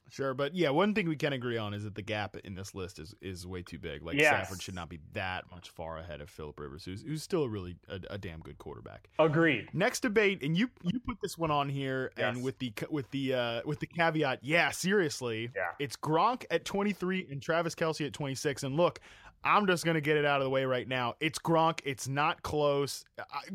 Sure, 0.09 0.33
but 0.33 0.55
yeah, 0.55 0.69
one 0.69 0.93
thing 0.93 1.09
we 1.09 1.15
can 1.17 1.33
agree 1.33 1.57
on 1.57 1.73
is 1.73 1.83
that 1.83 1.95
the 1.95 2.01
gap 2.01 2.37
in 2.43 2.55
this 2.55 2.73
list 2.73 2.97
is 2.99 3.13
is 3.21 3.45
way 3.45 3.61
too 3.61 3.77
big. 3.77 4.03
Like 4.03 4.15
Yes. 4.15 4.27
Stafford 4.29 4.61
should 4.61 4.75
not 4.75 4.87
be 4.89 4.99
that 5.13 5.43
much 5.51 5.69
far 5.69 5.97
ahead 5.97 6.21
of 6.21 6.29
Philip 6.29 6.59
Rivers, 6.59 6.85
who's 6.85 7.01
who's 7.01 7.21
still 7.23 7.43
a 7.43 7.49
really 7.49 7.75
a, 7.89 7.99
a 8.11 8.17
damn 8.17 8.39
good 8.39 8.57
quarterback. 8.57 9.09
Agreed. 9.19 9.67
Next 9.73 9.99
debate, 10.01 10.43
and 10.43 10.57
you 10.57 10.69
you 10.83 10.99
put 11.05 11.17
this 11.21 11.37
one 11.37 11.51
on 11.51 11.67
here, 11.67 12.11
Yes. 12.17 12.35
and 12.35 12.43
with 12.43 12.57
the 12.59 12.71
with 12.89 13.11
the 13.11 13.33
uh, 13.33 13.61
with 13.65 13.79
the 13.79 13.87
caveat, 13.87 14.39
yeah, 14.43 14.71
seriously, 14.71 15.51
Yeah. 15.55 15.71
it's 15.79 15.97
Gronk 15.97 16.45
at 16.49 16.63
twenty 16.63 16.93
three 16.93 17.27
and 17.29 17.41
Travis 17.41 17.75
Kelce 17.75 18.05
at 18.05 18.13
twenty 18.13 18.35
six. 18.35 18.63
And 18.63 18.77
look, 18.77 18.99
I'm 19.43 19.67
just 19.67 19.83
gonna 19.85 19.99
get 20.01 20.15
it 20.15 20.23
out 20.25 20.39
of 20.39 20.45
the 20.45 20.49
way 20.49 20.63
right 20.65 20.87
now. 20.87 21.15
It's 21.19 21.37
Gronk. 21.37 21.81
It's 21.83 22.07
not 22.07 22.41
close. 22.43 23.03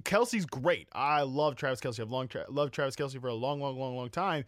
Kelce's 0.02 0.46
great. 0.46 0.88
I 0.92 1.22
love 1.22 1.56
Travis 1.56 1.80
Kelce. 1.80 2.00
I've 2.00 2.10
long 2.10 2.28
tra- 2.28 2.44
loved 2.50 2.74
Travis 2.74 2.94
Kelce 2.96 3.20
for 3.20 3.28
a 3.28 3.34
long, 3.34 3.60
long, 3.60 3.78
long, 3.78 3.96
long 3.96 4.10
time. 4.10 4.44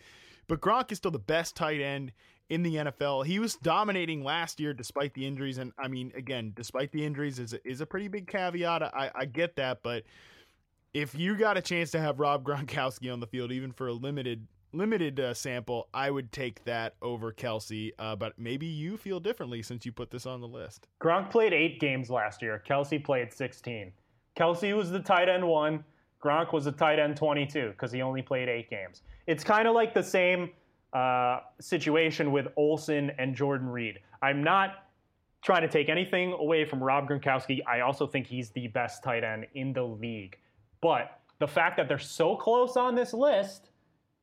But 0.46 0.60
Gronk 0.60 0.92
is 0.92 0.98
still 0.98 1.10
the 1.10 1.18
best 1.18 1.56
tight 1.56 1.80
end 1.80 2.12
in 2.48 2.62
the 2.62 2.76
NFL. 2.76 3.26
He 3.26 3.38
was 3.38 3.56
dominating 3.56 4.22
last 4.22 4.60
year 4.60 4.72
despite 4.74 5.14
the 5.14 5.26
injuries, 5.26 5.58
and 5.58 5.72
I 5.78 5.88
mean, 5.88 6.12
again, 6.14 6.52
despite 6.54 6.92
the 6.92 7.04
injuries 7.04 7.38
is 7.38 7.54
a, 7.54 7.68
is 7.68 7.80
a 7.80 7.86
pretty 7.86 8.08
big 8.08 8.26
caveat. 8.26 8.82
I, 8.82 9.10
I 9.14 9.24
get 9.24 9.56
that, 9.56 9.82
but 9.82 10.04
if 10.92 11.14
you 11.14 11.36
got 11.36 11.56
a 11.56 11.62
chance 11.62 11.90
to 11.92 12.00
have 12.00 12.20
Rob 12.20 12.44
Gronkowski 12.46 13.12
on 13.12 13.20
the 13.20 13.26
field, 13.26 13.52
even 13.52 13.72
for 13.72 13.88
a 13.88 13.92
limited 13.92 14.46
limited 14.72 15.20
uh, 15.20 15.32
sample, 15.32 15.88
I 15.94 16.10
would 16.10 16.32
take 16.32 16.64
that 16.64 16.94
over 17.00 17.32
Kelce. 17.32 17.92
Uh, 17.98 18.16
but 18.16 18.36
maybe 18.38 18.66
you 18.66 18.96
feel 18.96 19.20
differently 19.20 19.62
since 19.62 19.86
you 19.86 19.92
put 19.92 20.10
this 20.10 20.26
on 20.26 20.40
the 20.40 20.48
list. 20.48 20.88
Gronk 21.00 21.30
played 21.30 21.52
eight 21.52 21.78
games 21.78 22.10
last 22.10 22.42
year. 22.42 22.60
Kelce 22.68 23.02
played 23.02 23.32
16. 23.32 23.92
Kelce 24.36 24.76
was 24.76 24.90
the 24.90 24.98
tight 24.98 25.28
end 25.28 25.46
one. 25.46 25.84
Gronk 26.22 26.52
was 26.52 26.64
the 26.64 26.72
tight 26.72 26.98
end 26.98 27.16
22 27.16 27.68
because 27.68 27.92
he 27.92 28.02
only 28.02 28.20
played 28.20 28.48
eight 28.48 28.68
games. 28.68 29.02
It's 29.26 29.44
kind 29.44 29.66
of 29.66 29.74
like 29.74 29.94
the 29.94 30.02
same 30.02 30.50
uh, 30.92 31.40
situation 31.60 32.32
with 32.32 32.48
Olsen 32.56 33.10
and 33.18 33.34
Jordan 33.34 33.68
Reed. 33.68 33.98
I'm 34.22 34.42
not 34.42 34.84
trying 35.42 35.62
to 35.62 35.68
take 35.68 35.88
anything 35.88 36.32
away 36.32 36.64
from 36.64 36.82
Rob 36.82 37.08
Gronkowski. 37.08 37.60
I 37.66 37.80
also 37.80 38.06
think 38.06 38.26
he's 38.26 38.50
the 38.50 38.68
best 38.68 39.02
tight 39.02 39.24
end 39.24 39.46
in 39.54 39.72
the 39.72 39.82
league. 39.82 40.38
But 40.80 41.20
the 41.38 41.46
fact 41.46 41.76
that 41.76 41.88
they're 41.88 41.98
so 41.98 42.36
close 42.36 42.76
on 42.76 42.94
this 42.94 43.12
list, 43.12 43.70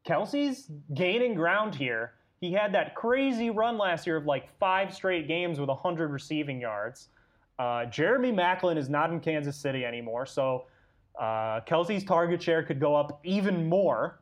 Kelce's 0.08 0.70
gaining 0.94 1.36
ground 1.36 1.76
here. 1.76 2.14
He 2.40 2.52
had 2.52 2.74
that 2.74 2.96
crazy 2.96 3.52
run 3.52 3.78
last 3.78 4.08
year 4.08 4.18
of 4.18 4.26
like 4.26 4.50
five 4.58 4.94
straight 4.94 5.28
games 5.28 5.60
with 5.60 5.70
100 5.70 6.10
receiving 6.10 6.60
yards. 6.60 7.10
Uh, 7.60 7.86
Jeremy 7.86 8.32
Maclin 8.32 8.78
is 8.78 8.90
not 8.90 9.12
in 9.12 9.20
Kansas 9.20 9.56
City 9.56 9.86
anymore, 9.86 10.26
so 10.26 10.66
uh, 11.20 11.60
Kelce's 11.68 12.04
target 12.04 12.42
share 12.42 12.64
could 12.64 12.80
go 12.80 12.96
up 12.96 13.20
even 13.24 13.70
more. 13.70 14.21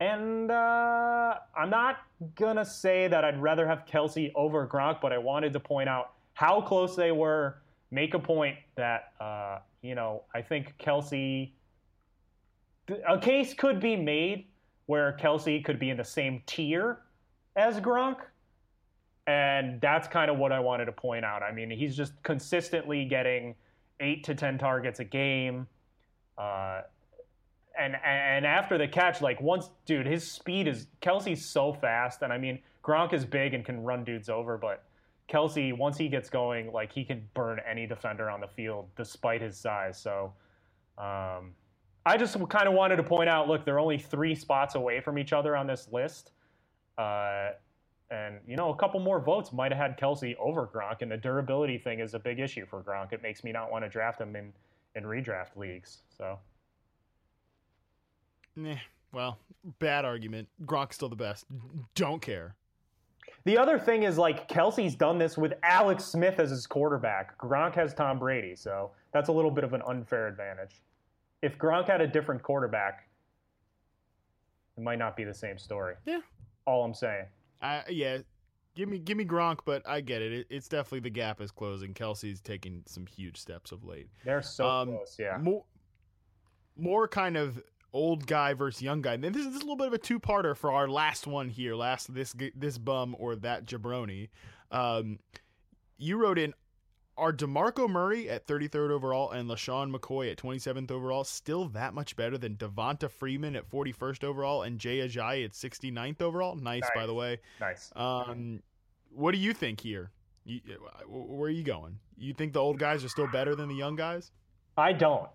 And 0.00 0.50
uh, 0.50 1.34
I'm 1.56 1.70
not 1.70 1.98
gonna 2.36 2.64
say 2.64 3.08
that 3.08 3.24
I'd 3.24 3.40
rather 3.40 3.66
have 3.66 3.84
Kelce 3.84 4.30
over 4.34 4.66
Gronk, 4.66 5.00
but 5.00 5.12
I 5.12 5.18
wanted 5.18 5.52
to 5.54 5.60
point 5.60 5.88
out 5.88 6.12
how 6.34 6.60
close 6.60 6.94
they 6.94 7.10
were. 7.10 7.58
Make 7.90 8.14
a 8.14 8.18
point 8.18 8.56
that 8.76 9.12
uh, 9.20 9.58
you 9.82 9.94
know 9.94 10.22
I 10.34 10.42
think 10.42 10.74
Kelce. 10.78 11.50
A 13.06 13.18
case 13.18 13.52
could 13.52 13.80
be 13.80 13.96
made 13.96 14.46
where 14.86 15.16
Kelce 15.20 15.62
could 15.62 15.78
be 15.78 15.90
in 15.90 15.96
the 15.96 16.04
same 16.04 16.42
tier 16.46 17.00
as 17.56 17.78
Gronk, 17.80 18.18
and 19.26 19.80
that's 19.80 20.08
kind 20.08 20.30
of 20.30 20.38
what 20.38 20.52
I 20.52 20.60
wanted 20.60 20.86
to 20.86 20.92
point 20.92 21.24
out. 21.24 21.42
I 21.42 21.52
mean, 21.52 21.70
he's 21.70 21.96
just 21.96 22.22
consistently 22.22 23.04
getting 23.04 23.56
eight 24.00 24.22
to 24.24 24.34
ten 24.34 24.58
targets 24.58 25.00
a 25.00 25.04
game. 25.04 25.66
Uh, 26.38 26.82
and 27.78 27.96
and 28.04 28.44
after 28.44 28.76
the 28.76 28.88
catch, 28.88 29.20
like 29.20 29.40
once, 29.40 29.70
dude, 29.86 30.06
his 30.06 30.28
speed 30.28 30.66
is 30.66 30.88
Kelce's 31.00 31.44
so 31.44 31.72
fast, 31.72 32.22
and 32.22 32.32
I 32.32 32.38
mean 32.38 32.58
Gronk 32.82 33.12
is 33.12 33.24
big 33.24 33.54
and 33.54 33.64
can 33.64 33.82
run 33.82 34.04
dudes 34.04 34.28
over, 34.28 34.58
but 34.58 34.84
Kelce 35.28 35.76
once 35.76 35.96
he 35.96 36.08
gets 36.08 36.28
going, 36.28 36.72
like 36.72 36.92
he 36.92 37.04
can 37.04 37.28
burn 37.34 37.60
any 37.68 37.86
defender 37.86 38.30
on 38.30 38.40
the 38.40 38.48
field 38.48 38.88
despite 38.96 39.40
his 39.40 39.56
size. 39.56 39.98
So, 39.98 40.32
um, 40.96 41.54
I 42.06 42.16
just 42.18 42.34
kind 42.48 42.66
of 42.66 42.74
wanted 42.74 42.96
to 42.96 43.02
point 43.02 43.28
out, 43.28 43.46
look, 43.46 43.64
they're 43.64 43.78
only 43.78 43.98
three 43.98 44.34
spots 44.34 44.74
away 44.74 45.00
from 45.00 45.18
each 45.18 45.32
other 45.32 45.54
on 45.54 45.66
this 45.66 45.88
list, 45.92 46.32
uh, 46.96 47.50
and 48.10 48.36
you 48.46 48.56
know 48.56 48.70
a 48.70 48.76
couple 48.76 48.98
more 49.00 49.20
votes 49.20 49.52
might 49.52 49.70
have 49.70 49.80
had 49.80 49.98
Kelce 49.98 50.34
over 50.38 50.66
Gronk, 50.66 51.02
and 51.02 51.12
the 51.12 51.16
durability 51.16 51.78
thing 51.78 52.00
is 52.00 52.14
a 52.14 52.18
big 52.18 52.40
issue 52.40 52.66
for 52.66 52.82
Gronk. 52.82 53.12
It 53.12 53.22
makes 53.22 53.44
me 53.44 53.52
not 53.52 53.70
want 53.70 53.84
to 53.84 53.88
draft 53.88 54.20
him 54.20 54.34
in 54.34 54.52
in 54.96 55.04
redraft 55.04 55.56
leagues. 55.56 55.98
So. 56.16 56.38
Nah, 58.58 58.74
well, 59.12 59.38
bad 59.78 60.04
argument. 60.04 60.48
Gronk's 60.64 60.96
still 60.96 61.08
the 61.08 61.16
best. 61.16 61.46
Don't 61.94 62.20
care. 62.20 62.56
The 63.44 63.56
other 63.56 63.78
thing 63.78 64.02
is 64.02 64.18
like 64.18 64.48
Kelce's 64.48 64.94
done 64.96 65.16
this 65.16 65.38
with 65.38 65.54
Alex 65.62 66.04
Smith 66.04 66.40
as 66.40 66.50
his 66.50 66.66
quarterback. 66.66 67.38
Gronk 67.38 67.74
has 67.76 67.94
Tom 67.94 68.18
Brady, 68.18 68.56
so 68.56 68.90
that's 69.12 69.28
a 69.28 69.32
little 69.32 69.50
bit 69.50 69.62
of 69.64 69.74
an 69.74 69.82
unfair 69.86 70.26
advantage. 70.26 70.82
If 71.40 71.56
Gronk 71.56 71.86
had 71.86 72.00
a 72.00 72.06
different 72.06 72.42
quarterback, 72.42 73.08
it 74.76 74.82
might 74.82 74.98
not 74.98 75.16
be 75.16 75.22
the 75.24 75.32
same 75.34 75.56
story. 75.56 75.94
Yeah. 76.04 76.20
All 76.66 76.84
I'm 76.84 76.94
saying. 76.94 77.26
I 77.62 77.82
yeah, 77.88 78.18
give 78.74 78.88
me 78.88 78.98
give 78.98 79.16
me 79.16 79.24
Gronk, 79.24 79.60
but 79.64 79.88
I 79.88 80.00
get 80.00 80.20
it. 80.20 80.32
it. 80.32 80.46
It's 80.50 80.68
definitely 80.68 81.00
the 81.00 81.10
gap 81.10 81.40
is 81.40 81.50
closing. 81.52 81.94
Kelce's 81.94 82.40
taking 82.40 82.82
some 82.86 83.06
huge 83.06 83.36
steps 83.36 83.70
of 83.72 83.84
late. 83.84 84.08
They're 84.24 84.42
so 84.42 84.68
Um, 84.68 84.88
close, 84.88 85.16
yeah. 85.18 85.38
More 85.38 85.64
more 86.76 87.08
kind 87.08 87.36
of 87.36 87.62
old 87.92 88.26
guy 88.26 88.54
versus 88.54 88.82
young 88.82 89.02
guy. 89.02 89.14
And 89.14 89.24
this 89.24 89.36
is, 89.36 89.46
this 89.46 89.56
is 89.56 89.62
a 89.62 89.64
little 89.64 89.76
bit 89.76 89.88
of 89.88 89.92
a 89.94 89.98
two 89.98 90.20
parter 90.20 90.56
for 90.56 90.72
our 90.72 90.88
last 90.88 91.26
one 91.26 91.48
here. 91.48 91.74
Last 91.74 92.12
this 92.12 92.34
this 92.54 92.78
bum 92.78 93.16
or 93.18 93.36
that 93.36 93.66
jabroni. 93.66 94.28
Um, 94.70 95.18
you 95.96 96.16
wrote 96.16 96.38
in. 96.38 96.54
Are 97.16 97.32
DeMarco 97.32 97.90
Murray 97.90 98.30
at 98.30 98.46
33rd 98.46 98.90
overall 98.92 99.32
and 99.32 99.50
LeSean 99.50 99.92
McCoy 99.92 100.30
at 100.30 100.36
27th 100.38 100.92
overall 100.92 101.24
still 101.24 101.66
that 101.70 101.92
much 101.92 102.14
better 102.14 102.38
than 102.38 102.54
Devonta 102.54 103.10
Freeman 103.10 103.56
at 103.56 103.68
41st 103.68 104.22
overall 104.22 104.62
and 104.62 104.78
Jay 104.78 104.98
Ajayi 104.98 105.44
at 105.44 105.50
69th 105.50 106.22
overall? 106.22 106.54
Nice, 106.54 106.88
by 106.94 107.06
the 107.06 107.14
way. 107.14 107.40
Nice. 107.60 107.90
Um, 107.96 108.62
what 109.10 109.32
do 109.32 109.38
you 109.38 109.52
think 109.52 109.80
here? 109.80 110.12
You, 110.44 110.60
where 111.08 111.48
are 111.48 111.52
you 111.52 111.64
going? 111.64 111.98
You 112.16 112.34
think 112.34 112.52
the 112.52 112.60
old 112.60 112.78
guys 112.78 113.02
are 113.02 113.08
still 113.08 113.26
better 113.26 113.56
than 113.56 113.68
the 113.68 113.74
young 113.74 113.96
guys? 113.96 114.30
I 114.76 114.92
don't. 114.92 115.28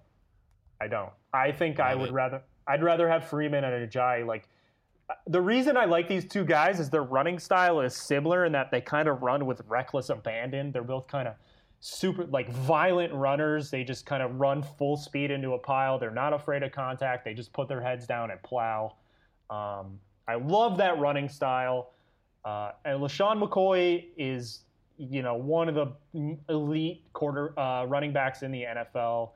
I 0.82 0.88
don't. 0.88 1.12
I 1.34 1.52
think 1.52 1.80
I 1.80 1.92
Love 1.92 2.02
would 2.02 2.10
it. 2.10 2.14
rather. 2.14 2.42
I'd 2.68 2.84
rather 2.84 3.10
have 3.10 3.26
Freeman 3.28 3.64
and 3.64 3.90
Ajayi. 3.90 4.26
Like 4.26 4.48
the 5.28 5.42
reason 5.42 5.78
I 5.78 5.86
like 5.86 6.08
these 6.08 6.26
two 6.26 6.46
guys 6.46 6.80
is 6.80 6.90
their 6.90 7.04
running 7.04 7.40
style 7.40 7.82
is 7.82 7.96
similar 7.96 8.46
in 8.46 8.52
that 8.54 8.72
they 8.72 8.82
kind 8.82 9.08
of 9.08 9.22
run 9.22 9.46
with 9.46 9.62
reckless 9.68 10.10
abandon. 10.10 10.72
They're 10.72 10.84
both 10.84 11.08
kind 11.08 11.28
of 11.28 11.36
super 11.82 12.26
like 12.26 12.50
violent 12.50 13.14
runners. 13.14 13.70
They 13.70 13.84
just 13.84 14.06
kind 14.06 14.24
of 14.24 14.40
run 14.40 14.64
full 14.64 14.96
speed 14.96 15.32
into 15.32 15.54
a 15.54 15.60
pile. 15.60 16.00
They're 16.00 16.12
not 16.12 16.34
afraid 16.34 16.64
of 16.64 16.72
contact. 16.72 17.26
They 17.26 17.34
just 17.34 17.52
put 17.54 17.68
their 17.68 17.82
heads 17.82 18.08
down 18.08 18.32
and 18.32 18.42
plow. 18.44 18.96
Um, 19.50 20.00
I 20.28 20.36
love 20.36 20.78
that 20.78 20.98
running 21.00 21.28
style. 21.28 21.92
Uh, 22.46 22.72
and 22.86 23.00
LeSean 23.00 23.42
McCoy 23.42 24.06
is, 24.18 24.62
you 24.98 25.22
know, 25.22 25.36
one 25.36 25.70
of 25.70 25.76
the 25.76 26.38
elite 26.50 27.04
quarter 27.14 27.58
uh, 27.60 27.86
running 27.86 28.14
backs 28.14 28.42
in 28.44 28.52
the 28.52 28.64
NFL. 28.64 29.32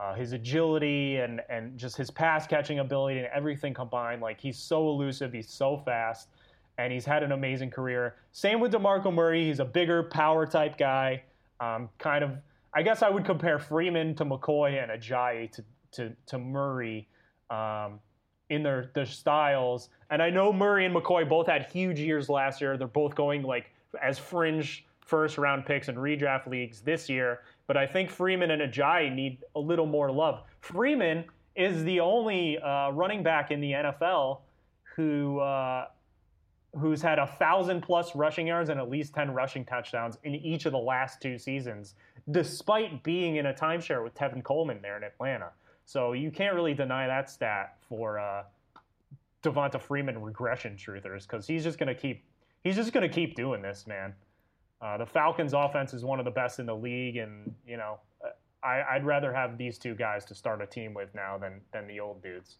Uh, 0.00 0.14
his 0.14 0.32
agility 0.32 1.18
and 1.18 1.42
and 1.50 1.76
just 1.76 1.94
his 1.94 2.10
pass 2.10 2.46
catching 2.46 2.78
ability 2.78 3.18
and 3.18 3.28
everything 3.34 3.74
combined, 3.74 4.22
like 4.22 4.40
he's 4.40 4.56
so 4.56 4.88
elusive, 4.88 5.30
he's 5.30 5.50
so 5.50 5.76
fast, 5.76 6.28
and 6.78 6.90
he's 6.90 7.04
had 7.04 7.22
an 7.22 7.32
amazing 7.32 7.70
career. 7.70 8.14
Same 8.32 8.60
with 8.60 8.72
Demarco 8.72 9.12
Murray. 9.12 9.44
He's 9.44 9.60
a 9.60 9.64
bigger 9.64 10.04
power 10.04 10.46
type 10.46 10.78
guy. 10.78 11.22
Um, 11.60 11.90
kind 11.98 12.24
of, 12.24 12.38
I 12.72 12.82
guess 12.82 13.02
I 13.02 13.10
would 13.10 13.26
compare 13.26 13.58
Freeman 13.58 14.14
to 14.14 14.24
McCoy 14.24 14.82
and 14.82 14.90
Ajayi 14.90 15.52
to 15.52 15.64
to 15.92 16.16
to 16.26 16.38
Murray. 16.38 17.06
Um, 17.50 18.00
in 18.50 18.62
their 18.62 18.90
their 18.94 19.06
styles. 19.06 19.88
And 20.10 20.20
I 20.20 20.28
know 20.28 20.52
Murray 20.52 20.84
and 20.84 20.94
McCoy 20.94 21.28
both 21.28 21.46
had 21.46 21.66
huge 21.66 21.98
years 21.98 22.28
last 22.28 22.60
year. 22.60 22.76
They're 22.76 22.88
both 22.88 23.14
going 23.14 23.42
like 23.42 23.72
as 24.02 24.18
fringe 24.18 24.84
first 25.00 25.38
round 25.38 25.64
picks 25.66 25.88
in 25.88 25.96
redraft 25.96 26.46
leagues 26.46 26.80
this 26.80 27.08
year. 27.08 27.40
But 27.70 27.76
I 27.76 27.86
think 27.86 28.10
Freeman 28.10 28.50
and 28.50 28.60
Ajayi 28.60 29.14
need 29.14 29.44
a 29.54 29.60
little 29.60 29.86
more 29.86 30.10
love. 30.10 30.42
Freeman 30.58 31.24
is 31.54 31.84
the 31.84 32.00
only 32.00 32.58
uh, 32.58 32.90
running 32.90 33.22
back 33.22 33.52
in 33.52 33.60
the 33.60 33.70
NFL 33.70 34.40
who 34.96 35.38
uh, 35.38 35.86
who's 36.76 37.00
had 37.00 37.20
a 37.20 37.28
thousand 37.28 37.82
plus 37.82 38.16
rushing 38.16 38.48
yards 38.48 38.70
and 38.70 38.80
at 38.80 38.90
least 38.90 39.14
ten 39.14 39.30
rushing 39.30 39.64
touchdowns 39.64 40.18
in 40.24 40.34
each 40.34 40.66
of 40.66 40.72
the 40.72 40.78
last 40.78 41.22
two 41.22 41.38
seasons, 41.38 41.94
despite 42.32 43.04
being 43.04 43.36
in 43.36 43.46
a 43.46 43.54
timeshare 43.54 44.02
with 44.02 44.16
Tevin 44.16 44.42
Coleman 44.42 44.80
there 44.82 44.96
in 44.96 45.04
Atlanta. 45.04 45.50
So 45.86 46.12
you 46.12 46.32
can't 46.32 46.56
really 46.56 46.74
deny 46.74 47.06
that 47.06 47.30
stat 47.30 47.76
for 47.88 48.18
uh, 48.18 48.42
Devonta 49.44 49.80
Freeman 49.80 50.20
regression 50.20 50.74
truthers 50.74 51.22
because 51.22 51.46
he's 51.46 51.62
just 51.62 51.78
gonna 51.78 51.94
keep 51.94 52.24
he's 52.64 52.74
just 52.74 52.92
gonna 52.92 53.08
keep 53.08 53.36
doing 53.36 53.62
this, 53.62 53.86
man. 53.86 54.12
Uh, 54.80 54.96
the 54.96 55.06
Falcons' 55.06 55.52
offense 55.52 55.92
is 55.92 56.04
one 56.04 56.18
of 56.18 56.24
the 56.24 56.30
best 56.30 56.58
in 56.58 56.66
the 56.66 56.74
league, 56.74 57.16
and 57.16 57.54
you 57.66 57.76
know, 57.76 57.98
I, 58.62 58.94
would 58.94 59.04
rather 59.04 59.32
have 59.32 59.58
these 59.58 59.78
two 59.78 59.94
guys 59.94 60.24
to 60.26 60.34
start 60.34 60.62
a 60.62 60.66
team 60.66 60.94
with 60.94 61.14
now 61.14 61.38
than 61.38 61.60
than 61.72 61.86
the 61.86 62.00
old 62.00 62.22
dudes. 62.22 62.58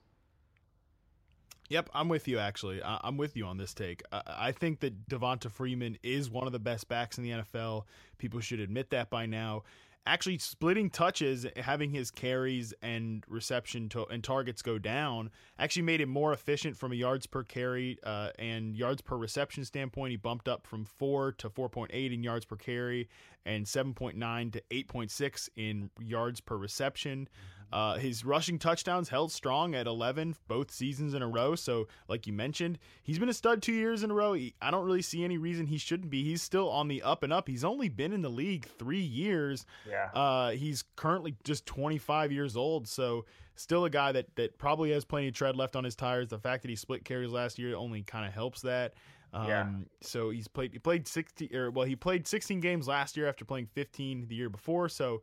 Yep, 1.69 1.89
I'm 1.95 2.09
with 2.09 2.27
you. 2.27 2.39
Actually, 2.39 2.83
I'm 2.83 3.17
with 3.17 3.37
you 3.37 3.47
on 3.47 3.57
this 3.57 3.73
take. 3.75 4.03
I 4.11 4.51
think 4.51 4.81
that 4.81 5.09
Devonta 5.09 5.51
Freeman 5.51 5.99
is 6.03 6.29
one 6.29 6.47
of 6.47 6.53
the 6.53 6.59
best 6.59 6.89
backs 6.89 7.17
in 7.17 7.23
the 7.23 7.31
NFL. 7.31 7.85
People 8.19 8.41
should 8.41 8.59
admit 8.59 8.91
that 8.91 9.09
by 9.09 9.27
now 9.27 9.63
actually 10.07 10.39
splitting 10.39 10.91
touches, 10.91 11.47
having 11.57 11.91
his 11.91 12.11
carries 12.11 12.73
and 12.83 13.25
reception 13.29 13.89
to, 13.91 14.07
and 14.07 14.25
targets 14.25 14.63
go 14.63 14.79
down, 14.79 15.31
actually 15.59 15.83
made 15.83 16.01
him 16.01 16.09
more 16.09 16.33
efficient 16.33 16.77
from 16.77 16.93
a 16.93 16.95
yards 16.95 17.27
per 17.27 17.43
carry 17.43 17.99
uh, 18.05 18.31
and 18.39 18.77
yards 18.77 19.03
per 19.03 19.17
reception 19.17 19.65
standpoint. 19.65 20.11
He 20.11 20.17
bumped 20.17 20.49
up 20.49 20.67
from 20.67 20.85
four 20.85 21.33
to 21.33 21.51
4.8 21.51 22.13
in 22.13 22.23
yards 22.23 22.45
per 22.45 22.57
carry 22.57 23.09
and 23.45 23.65
7.9 23.65 24.53
to 24.53 24.63
8.6 24.71 25.49
in 25.57 25.91
yards 26.01 26.41
per 26.41 26.57
reception. 26.57 27.29
Uh, 27.73 27.99
his 27.99 28.25
rushing 28.25 28.59
touchdowns 28.59 29.09
held 29.09 29.31
strong 29.31 29.75
at 29.75 29.87
11 29.87 30.37
both 30.49 30.71
seasons 30.71 31.15
in 31.15 31.23
a 31.23 31.29
row. 31.29 31.55
So, 31.55 31.87
like 32.09 32.27
you 32.27 32.33
mentioned, 32.33 32.79
he's 33.03 33.19
been 33.19 33.29
a 33.29 33.35
stud 33.35 33.63
two 33.63 33.73
years 33.73 34.03
in 34.03 34.11
a 34.11 34.15
row. 34.15 34.33
He, 34.33 34.55
I 34.61 34.71
don't 34.71 34.85
really 34.85 35.03
see 35.03 35.25
any 35.25 35.39
reason 35.39 35.67
he 35.67 35.79
shouldn't 35.79 36.11
be. 36.11 36.25
He's 36.25 36.43
still 36.43 36.69
on 36.71 36.89
the 36.89 37.03
up 37.03 37.23
and 37.23 37.33
up. 37.33 37.49
He's 37.49 37.65
only 37.65 37.89
been 37.89 38.13
in 38.13 38.23
the 38.23 38.29
league 38.29 38.67
three 38.79 39.01
years. 39.01 39.67
Yeah. 39.89 40.09
Uh, 40.15 40.51
he's 40.51 40.85
currently 40.97 41.37
just 41.45 41.67
25 41.67 42.33
years 42.33 42.57
old. 42.57 42.89
So, 42.89 43.25
still 43.55 43.85
a 43.85 43.91
guy 43.91 44.13
that, 44.13 44.35
that 44.37 44.59
probably 44.59 44.91
has 44.93 45.05
plenty 45.05 45.29
of 45.29 45.35
tread 45.35 45.57
left 45.57 45.77
on 45.77 45.85
his 45.85 45.95
tires. 45.95 46.29
The 46.29 46.39
fact 46.39 46.63
that 46.63 46.69
he 46.69 46.77
split 46.77 47.05
carries 47.05 47.31
last 47.31 47.59
year 47.59 47.77
only 47.77 48.03
kind 48.03 48.27
of 48.27 48.33
helps 48.33 48.63
that. 48.63 48.95
Um, 49.33 49.49
yeah. 49.49 49.69
So 50.01 50.31
he's 50.31 50.49
played. 50.49 50.73
He 50.73 50.79
played 50.79 51.07
60, 51.07 51.55
or 51.55 51.71
well, 51.71 51.87
he 51.87 51.95
played 51.95 52.27
16 52.27 52.61
games 52.61 52.89
last 52.89 53.17
year 53.17 53.29
after 53.29 53.45
playing 53.45 53.67
15 53.67 54.27
the 54.27 54.35
year 54.35 54.49
before. 54.49 54.89
So 54.89 55.23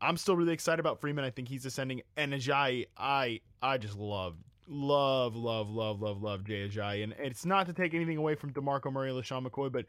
I'm 0.00 0.16
still 0.16 0.36
really 0.36 0.52
excited 0.52 0.80
about 0.80 1.00
Freeman. 1.00 1.24
I 1.24 1.30
think 1.30 1.48
he's 1.48 1.66
ascending. 1.66 2.02
And 2.16 2.32
Ajayi, 2.32 2.86
I 2.96 3.40
I 3.62 3.78
just 3.78 3.96
love, 3.96 4.36
love, 4.68 5.36
love, 5.36 5.70
love, 5.70 6.00
love, 6.00 6.22
love 6.22 6.44
Jay 6.44 6.68
Ajayi. 6.68 7.02
And 7.02 7.14
it's 7.18 7.46
not 7.46 7.66
to 7.66 7.72
take 7.72 7.94
anything 7.94 8.16
away 8.16 8.34
from 8.34 8.52
DeMarco 8.52 8.92
Murray, 8.92 9.10
LeSean 9.10 9.46
McCoy, 9.46 9.72
but 9.72 9.86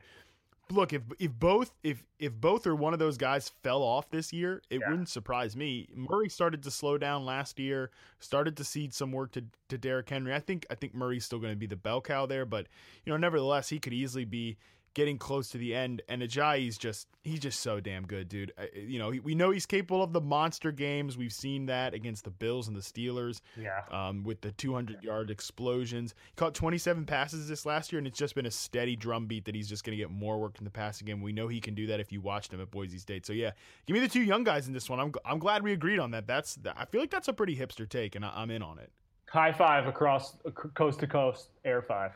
look, 0.70 0.94
if 0.94 1.02
if 1.20 1.32
both 1.32 1.72
if 1.84 2.04
if 2.20 2.34
both 2.34 2.68
or 2.68 2.76
one 2.76 2.94
of 2.94 3.00
those 3.00 3.18
guys 3.18 3.52
fell 3.64 3.82
off 3.82 4.10
this 4.10 4.34
year, 4.34 4.62
it 4.70 4.80
yeah. 4.82 4.90
wouldn't 4.90 5.10
surprise 5.10 5.56
me. 5.56 5.88
Murray 5.96 6.30
started 6.30 6.64
to 6.64 6.72
slow 6.72 6.98
down 6.98 7.26
last 7.26 7.60
year, 7.60 7.92
started 8.20 8.58
to 8.58 8.64
cede 8.64 8.94
some 8.94 9.12
work 9.12 9.32
to 9.34 9.44
to 9.70 9.78
Derrick 9.78 10.10
Henry. 10.10 10.34
I 10.34 10.40
think 10.40 10.66
I 10.70 10.76
think 10.76 10.94
Murray's 10.94 11.26
still 11.26 11.40
going 11.40 11.54
to 11.54 11.60
be 11.60 11.68
the 11.68 11.76
bell 11.76 12.02
cow 12.02 12.26
there, 12.26 12.46
but 12.46 12.68
you 13.06 13.12
know, 13.12 13.18
nevertheless, 13.18 13.70
he 13.70 13.80
could 13.80 13.94
easily 13.94 14.26
be 14.26 14.58
getting 14.98 15.20
close 15.20 15.50
to 15.50 15.60
the 15.60 15.76
end. 15.76 16.02
And 16.10 16.24
Ajayi's 16.24 16.76
just 16.76 17.08
he's 17.24 17.40
just 17.40 17.60
so 17.60 17.80
damn 17.80 18.08
good, 18.08 18.28
dude. 18.28 18.52
you 18.76 18.98
know, 18.98 19.14
we 19.24 19.36
know 19.36 19.52
he's 19.52 19.68
capable 19.68 20.02
of 20.02 20.12
the 20.12 20.20
monster 20.20 20.72
games. 20.72 21.16
We've 21.16 21.32
seen 21.32 21.68
that 21.68 21.94
against 21.94 22.24
the 22.24 22.32
Bills 22.32 22.68
and 22.68 22.76
the 22.76 22.82
Steelers. 22.82 23.42
Yeah. 23.56 23.84
Um, 23.92 24.24
with 24.24 24.42
the 24.42 24.52
200 24.54 25.04
yard 25.04 25.30
explosions, 25.30 26.16
he 26.32 26.36
caught 26.36 26.56
27 26.56 27.06
passes 27.06 27.48
this 27.48 27.64
last 27.64 27.92
year, 27.92 28.00
and 28.00 28.08
it's 28.08 28.18
just 28.18 28.34
been 28.34 28.48
a 28.48 28.52
steady 28.52 28.96
drumbeat 28.96 29.46
that 29.46 29.54
he's 29.54 29.70
just 29.70 29.84
going 29.84 29.96
to 29.96 30.04
get 30.04 30.10
more 30.10 30.40
work 30.40 30.56
in 30.58 30.66
the 30.66 30.72
passing 30.72 31.06
game. 31.06 31.22
We 31.22 31.32
know 31.32 31.48
he 31.48 31.62
can 31.62 31.76
do 31.76 31.86
that 31.88 32.00
if 32.00 32.12
you 32.12 32.20
watched 32.20 32.52
him 32.52 32.60
at 32.60 32.72
Boise 32.72 32.98
State. 32.98 33.28
So 33.28 33.34
yeah, 33.34 33.52
give 33.86 33.94
me 33.94 34.00
the 34.00 34.10
two 34.10 34.24
young 34.24 34.44
guys 34.44 34.68
in 34.68 34.74
this 34.74 34.90
one. 34.90 35.00
I'm 35.00 35.12
I'm 35.24 35.38
glad 35.38 35.62
we 35.62 35.74
agreed 35.74 36.00
on 36.00 36.10
that. 36.12 36.26
That's 36.26 36.58
I 36.76 36.86
feel 36.86 37.02
like 37.02 37.12
that's 37.12 37.28
a 37.28 37.34
pretty 37.34 37.56
hipster 37.56 37.88
take, 37.88 38.16
and 38.16 38.26
I, 38.26 38.42
am 38.42 38.50
in 38.50 38.64
on 38.64 38.80
it. 38.80 38.92
High 39.30 39.52
five 39.52 39.86
across 39.86 40.38
coast 40.74 41.02
to 41.02 41.08
coast, 41.08 41.50
air 41.64 41.84
five. 41.84 42.14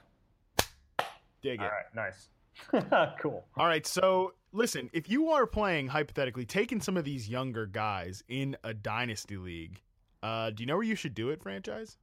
Dig 1.43 1.59
it. 1.59 1.63
All 1.63 1.69
right, 1.69 1.85
nice. 1.95 2.29
cool. 3.21 3.45
All 3.57 3.65
right. 3.65 3.85
So 3.85 4.33
listen, 4.51 4.89
if 4.93 5.09
you 5.09 5.29
are 5.29 5.47
playing 5.47 5.87
hypothetically, 5.87 6.45
taking 6.45 6.81
some 6.81 6.97
of 6.97 7.05
these 7.05 7.29
younger 7.29 7.65
guys 7.65 8.23
in 8.27 8.57
a 8.63 8.73
dynasty 8.73 9.37
league, 9.37 9.81
uh, 10.23 10.49
do 10.51 10.63
you 10.63 10.67
know 10.67 10.75
where 10.75 10.83
you 10.83 10.95
should 10.95 11.15
do 11.15 11.29
it, 11.29 11.41
franchise? 11.41 11.97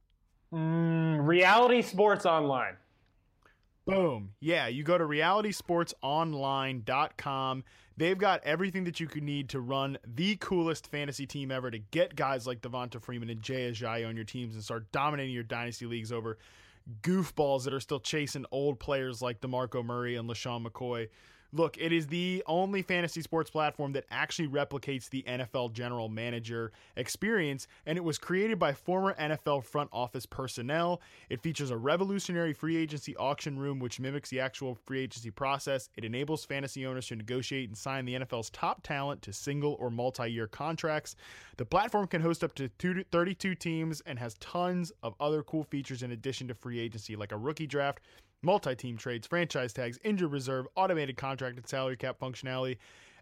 Mm, 0.53 1.25
reality 1.25 1.81
Sports 1.81 2.25
Online. 2.25 2.75
Boom. 3.85 4.31
Yeah, 4.39 4.67
you 4.67 4.83
go 4.83 4.97
to 4.97 5.03
realitysportsonline.com. 5.03 7.63
They've 7.97 8.17
got 8.17 8.43
everything 8.43 8.83
that 8.85 8.99
you 8.99 9.07
could 9.07 9.23
need 9.23 9.49
to 9.49 9.59
run 9.59 9.97
the 10.05 10.35
coolest 10.37 10.87
fantasy 10.87 11.25
team 11.25 11.51
ever 11.51 11.71
to 11.71 11.79
get 11.79 12.15
guys 12.15 12.47
like 12.47 12.61
Devonta 12.61 13.01
Freeman 13.01 13.29
and 13.29 13.41
Jay 13.41 13.69
Ajayi 13.69 14.07
on 14.07 14.15
your 14.15 14.25
teams 14.25 14.53
and 14.53 14.63
start 14.63 14.91
dominating 14.91 15.33
your 15.33 15.43
dynasty 15.43 15.85
leagues 15.85 16.11
over 16.11 16.37
goofballs 17.01 17.63
that 17.63 17.73
are 17.73 17.79
still 17.79 17.99
chasing 17.99 18.45
old 18.51 18.79
players 18.79 19.21
like 19.21 19.41
DeMarco 19.41 19.83
Murray 19.83 20.15
and 20.15 20.29
LeSean 20.29 20.65
McCoy. 20.65 21.09
Look, 21.51 21.77
it 21.79 21.91
is 21.91 22.05
the 22.07 22.43
only 22.45 22.83
fantasy 22.83 23.23
sports 23.23 23.49
platform 23.49 23.93
that 23.93 24.05
actually 24.11 24.47
replicates 24.47 25.09
the 25.09 25.23
NFL 25.23 25.73
general 25.73 26.07
manager 26.07 26.71
experience, 26.95 27.67
and 27.87 27.97
it 27.97 28.03
was 28.03 28.19
created 28.19 28.59
by 28.59 28.73
former 28.73 29.15
NFL 29.15 29.63
front 29.63 29.89
office 29.91 30.27
personnel. 30.27 31.01
It 31.27 31.41
features 31.41 31.71
a 31.71 31.77
revolutionary 31.77 32.53
free 32.53 32.77
agency 32.77 33.15
auction 33.17 33.57
room 33.57 33.79
which 33.79 33.99
mimics 33.99 34.29
the 34.29 34.39
actual 34.39 34.75
free 34.85 34.99
agency 35.01 35.31
process. 35.31 35.89
It 35.97 36.05
enables 36.05 36.45
fantasy 36.45 36.85
owners 36.85 37.07
to 37.07 37.15
negotiate 37.15 37.67
and 37.67 37.77
sign 37.77 38.05
the 38.05 38.13
NFL's 38.13 38.51
top 38.51 38.83
talent 38.83 39.23
to 39.23 39.33
single 39.33 39.75
or 39.79 39.89
multi 39.89 40.31
year 40.31 40.45
contracts. 40.45 41.15
The 41.57 41.65
platform 41.65 42.05
can 42.05 42.21
host 42.21 42.43
up 42.43 42.53
to 42.55 42.69
32 42.77 43.55
teams 43.55 44.01
and 44.05 44.19
has 44.19 44.35
tons 44.35 44.91
of 45.01 45.15
other 45.19 45.41
cool 45.41 45.63
features 45.63 46.03
in 46.03 46.11
addition 46.11 46.47
to 46.49 46.53
free 46.53 46.79
agency, 46.79 47.15
like 47.15 47.31
a 47.31 47.37
rookie 47.37 47.67
draft 47.67 48.01
multi 48.41 48.75
team 48.75 48.97
trades, 48.97 49.27
franchise 49.27 49.73
tags, 49.73 49.99
injured 50.03 50.31
reserve, 50.31 50.67
automated 50.75 51.17
contract 51.17 51.57
and 51.57 51.67
salary 51.67 51.97
cap 51.97 52.17
functionality, 52.19 52.77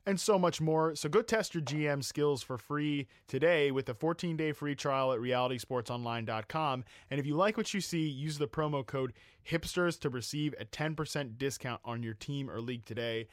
and 0.05 0.18
so 0.20 0.38
much 0.39 0.59
more. 0.61 0.95
So 0.95 1.09
go 1.09 1.22
test 1.22 1.53
your 1.53 1.63
GM 1.63 2.01
skills 2.03 2.41
for 2.41 2.57
free 2.57 3.07
today 3.28 3.72
with 3.72 3.89
a 3.89 3.93
14 3.93 4.38
day 4.38 4.53
free 4.53 4.76
trial 4.76 5.11
at 5.11 5.20
realitysportsonline.com. 5.20 6.86
And 7.11 7.20
if 7.20 7.26
you 7.26 7.36
like 7.36 7.57
what 7.57 7.74
you 7.74 7.82
see, 7.82 8.07
use 8.07 8.38
the 8.38 8.47
promo 8.47 8.86
code 8.86 9.11
HIPSTERS 9.49 9.99
to 9.99 10.09
receive 10.09 10.55
a 10.59 10.65
10% 10.65 11.38
discount 11.38 11.82
on 11.84 12.03
your 12.03 12.13
team 12.13 12.49
or 12.49 12.61
league 12.61 12.86
today. 12.86 13.28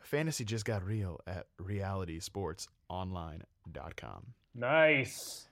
Fantasy 0.00 0.44
just 0.44 0.64
got 0.64 0.84
real 0.84 1.20
at 1.26 1.46
realitysportsonline.com. 1.60 4.26
Nice. 4.54 5.48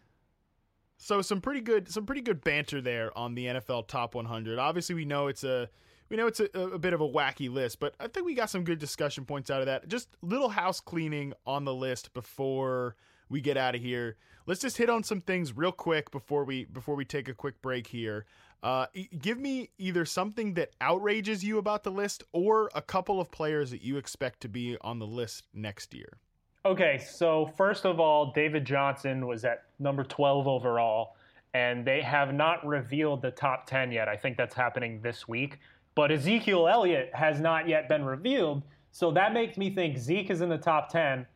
So 1.03 1.20
some 1.20 1.40
pretty 1.40 1.62
good 1.62 1.90
some 1.90 2.07
pretty 2.07 2.20
good 2.20 2.44
banter 2.44 2.80
there 2.80 3.16
on 3.18 3.34
the 3.34 3.46
NFL 3.46 3.88
Top 3.88 4.14
100. 4.14 4.61
Obviously, 4.61 4.94
we 4.94 5.05
know 5.05 5.26
it's 5.26 5.42
a 5.42 5.68
we 6.09 6.16
know 6.16 6.28
it's 6.28 6.38
a, 6.38 6.44
a, 6.55 6.78
bit 6.78 6.92
of 6.92 7.00
a 7.00 7.09
wacky 7.09 7.53
list, 7.53 7.80
but 7.80 7.94
I 7.98 8.07
think 8.07 8.24
we 8.24 8.34
got 8.34 8.50
some 8.50 8.62
good 8.62 8.78
discussion 8.78 9.24
points 9.24 9.50
out 9.50 9.61
of 9.61 9.66
that. 9.66 9.88
Just 9.88 10.09
little 10.22 10.50
house 10.50 10.78
cleaning 10.78 11.32
on 11.44 11.64
the 11.64 11.74
list 11.74 12.14
before 12.14 12.94
we 13.28 13.40
get 13.40 13.57
out 13.57 13.74
of 13.74 13.80
here. 13.80 14.16
Let's 14.46 14.61
just 14.61 14.76
hit 14.76 14.88
on 14.88 15.03
some 15.03 15.20
things 15.20 15.57
real 15.57 15.72
quick 15.72 16.12
before 16.12 16.44
we 16.44 16.66
before 16.66 16.94
we 16.94 17.05
take 17.05 17.28
a 17.28 17.34
quick 17.34 17.61
break 17.62 17.88
here. 17.88 18.24
Uh, 18.62 18.86
give 19.18 19.40
me 19.40 19.70
either 19.78 20.05
something 20.05 20.55
that 20.55 20.70
outrages 20.80 21.42
you 21.42 21.59
about 21.59 21.82
the 21.82 21.90
list 21.90 22.22
or 22.32 22.70
a 22.76 22.82
couple 22.82 23.20
of 23.20 23.28
players 23.32 23.72
that 23.72 23.82
you 23.82 23.96
expect 23.96 24.40
to 24.42 24.48
be 24.48 24.76
on 24.82 25.00
the 25.00 25.07
list 25.07 25.48
next 25.53 25.94
year. 25.94 26.20
Okay, 26.64 26.98
so 26.98 27.50
first 27.56 27.84
of 27.84 27.98
all, 27.98 28.32
David 28.32 28.64
Johnson 28.64 29.26
was 29.26 29.44
at 29.44 29.64
number 29.80 30.04
12 30.04 30.46
overall, 30.46 31.16
and 31.54 31.84
they 31.84 32.00
have 32.00 32.32
not 32.32 32.64
revealed 32.64 33.20
the 33.20 33.32
top 33.32 33.66
10 33.66 33.90
yet. 33.90 34.08
I 34.08 34.16
think 34.16 34.36
that's 34.36 34.54
happening 34.54 35.00
this 35.02 35.26
week. 35.26 35.58
But 35.96 36.12
Ezekiel 36.12 36.68
Elliott 36.68 37.10
has 37.14 37.40
not 37.40 37.68
yet 37.68 37.88
been 37.88 38.04
revealed, 38.04 38.62
so 38.92 39.10
that 39.10 39.34
makes 39.34 39.58
me 39.58 39.74
think 39.74 39.98
Zeke 39.98 40.30
is 40.30 40.40
in 40.40 40.48
the 40.48 40.56
top 40.56 40.88
10, 40.88 41.26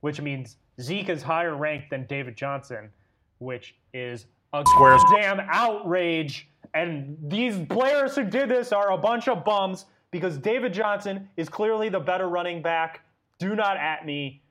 which 0.00 0.20
means 0.20 0.56
Zeke 0.80 1.10
is 1.10 1.22
higher 1.22 1.54
ranked 1.54 1.90
than 1.90 2.04
David 2.06 2.36
Johnson, 2.36 2.90
which 3.38 3.76
is 3.94 4.26
a 4.52 4.64
Squares. 4.66 5.00
damn 5.14 5.40
outrage. 5.48 6.48
And 6.74 7.16
these 7.22 7.56
players 7.68 8.16
who 8.16 8.24
did 8.24 8.48
this 8.48 8.72
are 8.72 8.90
a 8.92 8.98
bunch 8.98 9.28
of 9.28 9.44
bums 9.44 9.86
because 10.10 10.38
David 10.38 10.74
Johnson 10.74 11.28
is 11.36 11.48
clearly 11.48 11.88
the 11.88 12.00
better 12.00 12.28
running 12.28 12.62
back. 12.62 13.02
Do 13.38 13.54
not 13.54 13.76
at 13.76 14.04
me. 14.04 14.41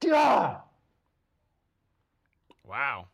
Duh. 0.00 0.56
Wow. 2.64 3.08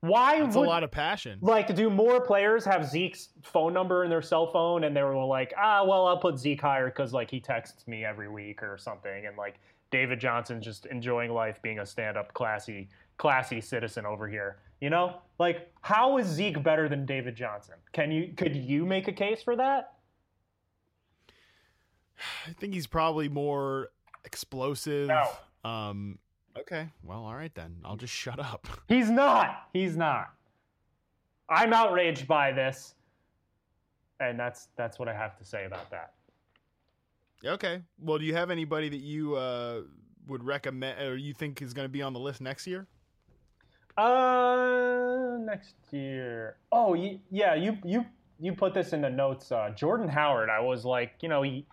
Why 0.00 0.40
That's 0.40 0.56
would, 0.56 0.66
a 0.66 0.68
lot 0.68 0.82
of 0.82 0.90
passion. 0.90 1.38
Like, 1.42 1.74
do 1.74 1.90
more 1.90 2.20
players 2.22 2.64
have 2.64 2.88
Zeke's 2.88 3.28
phone 3.42 3.74
number 3.74 4.04
in 4.04 4.10
their 4.10 4.22
cell 4.22 4.46
phone 4.46 4.84
and 4.84 4.96
they 4.96 5.02
were 5.02 5.24
like, 5.24 5.52
ah, 5.58 5.84
well, 5.84 6.06
I'll 6.06 6.16
put 6.16 6.38
Zeke 6.38 6.60
higher 6.60 6.86
because 6.86 7.12
like 7.12 7.30
he 7.30 7.38
texts 7.38 7.86
me 7.86 8.04
every 8.04 8.28
week 8.28 8.62
or 8.62 8.78
something, 8.78 9.26
and 9.26 9.36
like 9.36 9.60
David 9.90 10.18
Johnson's 10.18 10.64
just 10.64 10.86
enjoying 10.86 11.32
life, 11.32 11.60
being 11.60 11.80
a 11.80 11.86
stand-up, 11.86 12.32
classy, 12.32 12.88
classy 13.18 13.60
citizen 13.60 14.06
over 14.06 14.26
here. 14.26 14.56
You 14.80 14.88
know, 14.88 15.16
like 15.38 15.70
how 15.82 16.16
is 16.16 16.26
Zeke 16.26 16.62
better 16.62 16.88
than 16.88 17.04
David 17.04 17.36
Johnson? 17.36 17.74
Can 17.92 18.10
you 18.10 18.32
could 18.34 18.56
you 18.56 18.86
make 18.86 19.06
a 19.08 19.12
case 19.12 19.42
for 19.42 19.54
that? 19.56 19.92
I 22.48 22.52
think 22.54 22.72
he's 22.72 22.86
probably 22.86 23.28
more 23.28 23.90
explosive. 24.24 25.08
No. 25.08 25.28
Um, 25.64 26.18
okay, 26.58 26.88
well, 27.02 27.24
all 27.24 27.34
right 27.34 27.54
then. 27.54 27.76
I'll 27.84 27.96
just 27.96 28.14
shut 28.14 28.38
up. 28.38 28.66
He's 28.88 29.10
not. 29.10 29.68
He's 29.72 29.96
not. 29.96 30.32
I'm 31.48 31.72
outraged 31.72 32.26
by 32.28 32.52
this, 32.52 32.94
and 34.20 34.38
that's 34.38 34.68
that's 34.76 34.98
what 34.98 35.08
I 35.08 35.14
have 35.14 35.36
to 35.38 35.44
say 35.44 35.64
about 35.66 35.90
that. 35.90 36.12
Okay. 37.44 37.82
Well, 37.98 38.18
do 38.18 38.24
you 38.24 38.34
have 38.34 38.50
anybody 38.50 38.88
that 38.88 39.00
you 39.00 39.34
uh, 39.36 39.82
would 40.26 40.44
recommend 40.44 41.00
or 41.00 41.16
you 41.16 41.32
think 41.34 41.62
is 41.62 41.72
going 41.74 41.86
to 41.86 41.90
be 41.92 42.02
on 42.02 42.12
the 42.12 42.20
list 42.20 42.40
next 42.40 42.66
year? 42.66 42.86
Uh, 43.96 45.36
next 45.40 45.74
year. 45.90 46.56
Oh, 46.70 46.94
y- 46.94 47.18
yeah. 47.30 47.54
You 47.54 47.76
you 47.84 48.06
you 48.38 48.52
put 48.52 48.74
this 48.74 48.92
in 48.92 49.00
the 49.00 49.10
notes. 49.10 49.50
Uh, 49.52 49.70
Jordan 49.74 50.08
Howard. 50.08 50.48
I 50.50 50.60
was 50.60 50.84
like, 50.84 51.14
you 51.20 51.28
know, 51.28 51.42
he 51.42 51.66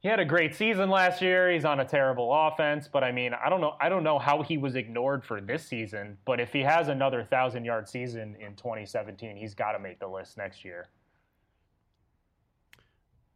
he 0.00 0.08
had 0.08 0.20
a 0.20 0.24
great 0.24 0.54
season 0.54 0.90
last 0.90 1.20
year. 1.20 1.50
He's 1.50 1.64
on 1.64 1.80
a 1.80 1.84
terrible 1.84 2.32
offense, 2.32 2.88
but 2.92 3.02
I 3.02 3.10
mean, 3.10 3.32
I 3.34 3.48
don't 3.48 3.60
know. 3.60 3.74
I 3.80 3.88
don't 3.88 4.04
know 4.04 4.18
how 4.18 4.42
he 4.42 4.56
was 4.56 4.76
ignored 4.76 5.24
for 5.24 5.40
this 5.40 5.64
season. 5.66 6.16
But 6.24 6.38
if 6.38 6.52
he 6.52 6.60
has 6.60 6.88
another 6.88 7.24
thousand 7.24 7.64
yard 7.64 7.88
season 7.88 8.36
in 8.40 8.54
2017, 8.54 9.36
he's 9.36 9.54
got 9.54 9.72
to 9.72 9.78
make 9.80 9.98
the 9.98 10.06
list 10.06 10.36
next 10.36 10.64
year. 10.64 10.88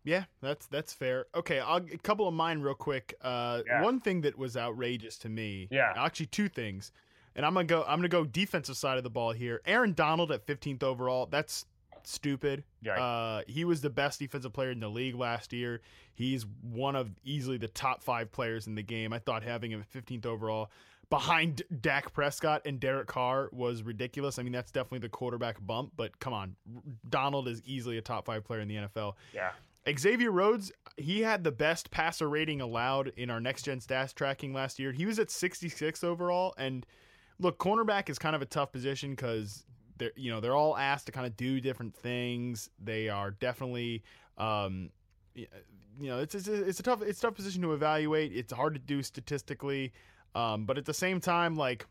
Yeah, 0.05 0.25
that's 0.41 0.67
that's 0.67 0.93
fair. 0.93 1.27
Okay, 1.35 1.61
I'll, 1.61 1.77
a 1.77 1.99
couple 1.99 2.27
of 2.27 2.35
mine 2.35 2.61
real 2.61 2.75
quick. 2.75 3.15
Uh, 3.23 3.63
Yeah. 3.67 3.83
One 3.83 4.01
thing 4.01 4.21
that 4.23 4.37
was 4.37 4.57
outrageous 4.57 5.17
to 5.19 5.29
me. 5.29 5.69
Yeah. 5.71 5.93
Actually, 5.97 6.27
two 6.27 6.49
things. 6.49 6.93
And 7.35 7.47
I'm 7.47 7.55
gonna 7.55 7.67
go. 7.67 7.83
I'm 7.85 7.99
gonna 7.99 8.09
go 8.09 8.25
defensive 8.25 8.77
side 8.77 8.99
of 8.99 9.05
the 9.05 9.11
ball 9.11 9.33
here. 9.33 9.63
Aaron 9.65 9.95
Donald 9.95 10.31
at 10.33 10.47
15th 10.47 10.83
overall. 10.83 11.27
That's 11.27 11.67
stupid. 12.07 12.65
Yeah. 12.83 13.01
Uh, 13.01 13.43
he 13.47 13.65
was 13.65 13.81
the 13.81 13.91
best 13.91 14.19
defensive 14.19 14.53
player 14.53 14.71
in 14.71 14.81
the 14.81 14.89
league 14.89 15.15
last 15.15 15.53
year. 15.53 15.81
He's 16.15 16.47
one 16.63 16.97
of 16.97 17.11
easily 17.25 17.59
the 17.59 17.69
top 17.69 18.03
five 18.03 18.33
players 18.33 18.67
in 18.67 18.75
the 18.75 18.83
game. 18.83 19.13
I 19.13 19.19
thought 19.19 19.43
having 19.43 19.71
him 19.71 19.81
at 19.81 20.05
15th 20.05 20.27
overall 20.27 20.71
behind 21.13 21.63
Dak 21.83 22.15
Prescott 22.15 22.63
and 22.65 22.81
Derek 22.81 23.07
Carr 23.07 23.51
was 23.53 23.83
ridiculous. 23.83 24.39
I 24.39 24.43
mean, 24.43 24.53
that's 24.53 24.73
definitely 24.73 25.01
the 25.01 25.11
quarterback 25.11 25.65
bump, 25.65 25.93
but 25.95 26.19
come 26.21 26.33
on. 26.33 26.57
Donald 27.09 27.49
is 27.49 27.61
easily 27.67 27.99
a 27.99 28.01
top 28.01 28.25
five 28.25 28.45
player 28.45 28.61
in 28.61 28.69
the 28.69 28.77
NFL. 28.77 29.15
Yeah. 29.35 29.51
Xavier 29.99 30.31
Rhodes, 30.31 30.73
he 30.97 31.21
had 31.21 31.45
the 31.45 31.53
best 31.53 31.91
passer 31.91 32.31
rating 32.31 32.63
allowed 32.63 33.09
in 33.17 33.29
our 33.29 33.41
next 33.41 33.65
gen 33.65 33.81
stats 33.81 34.15
tracking 34.15 34.55
last 34.55 34.79
year. 34.79 34.91
He 34.93 35.05
was 35.05 35.19
at 35.19 35.31
66 35.31 36.03
overall. 36.03 36.55
And 36.57 36.87
look, 37.39 37.59
cornerback 37.59 38.09
is 38.09 38.19
kind 38.19 38.35
of 38.35 38.41
a 38.41 38.47
tough 38.47 38.73
position 38.73 39.11
because 39.11 39.67
they're 40.03 40.13
you 40.17 40.31
know 40.31 40.41
they're 40.41 40.57
all 40.57 40.77
asked 40.77 41.07
to 41.07 41.13
kind 41.13 41.27
of 41.27 41.37
do 41.37 41.61
different 41.61 41.95
things. 41.95 42.71
They 42.83 43.09
are 43.09 43.31
definitely 43.31 44.03
um, 44.37 44.91
you 45.35 45.47
know 46.01 46.19
it's, 46.19 46.35
it's 46.35 46.49
it's 46.49 46.81
a 46.81 46.83
tough 46.83 47.03
it's 47.03 47.19
a 47.21 47.23
tough 47.23 47.35
position 47.35 47.63
to 47.63 47.73
evaluate. 47.73 48.33
It's 48.35 48.53
hard 48.53 48.75
to 48.75 48.81
do 48.81 49.03
statistically, 49.03 49.93
um, 50.35 50.65
but 50.65 50.79
at 50.79 50.85
the 50.85 50.95
same 50.95 51.21
time, 51.21 51.57
like. 51.57 51.87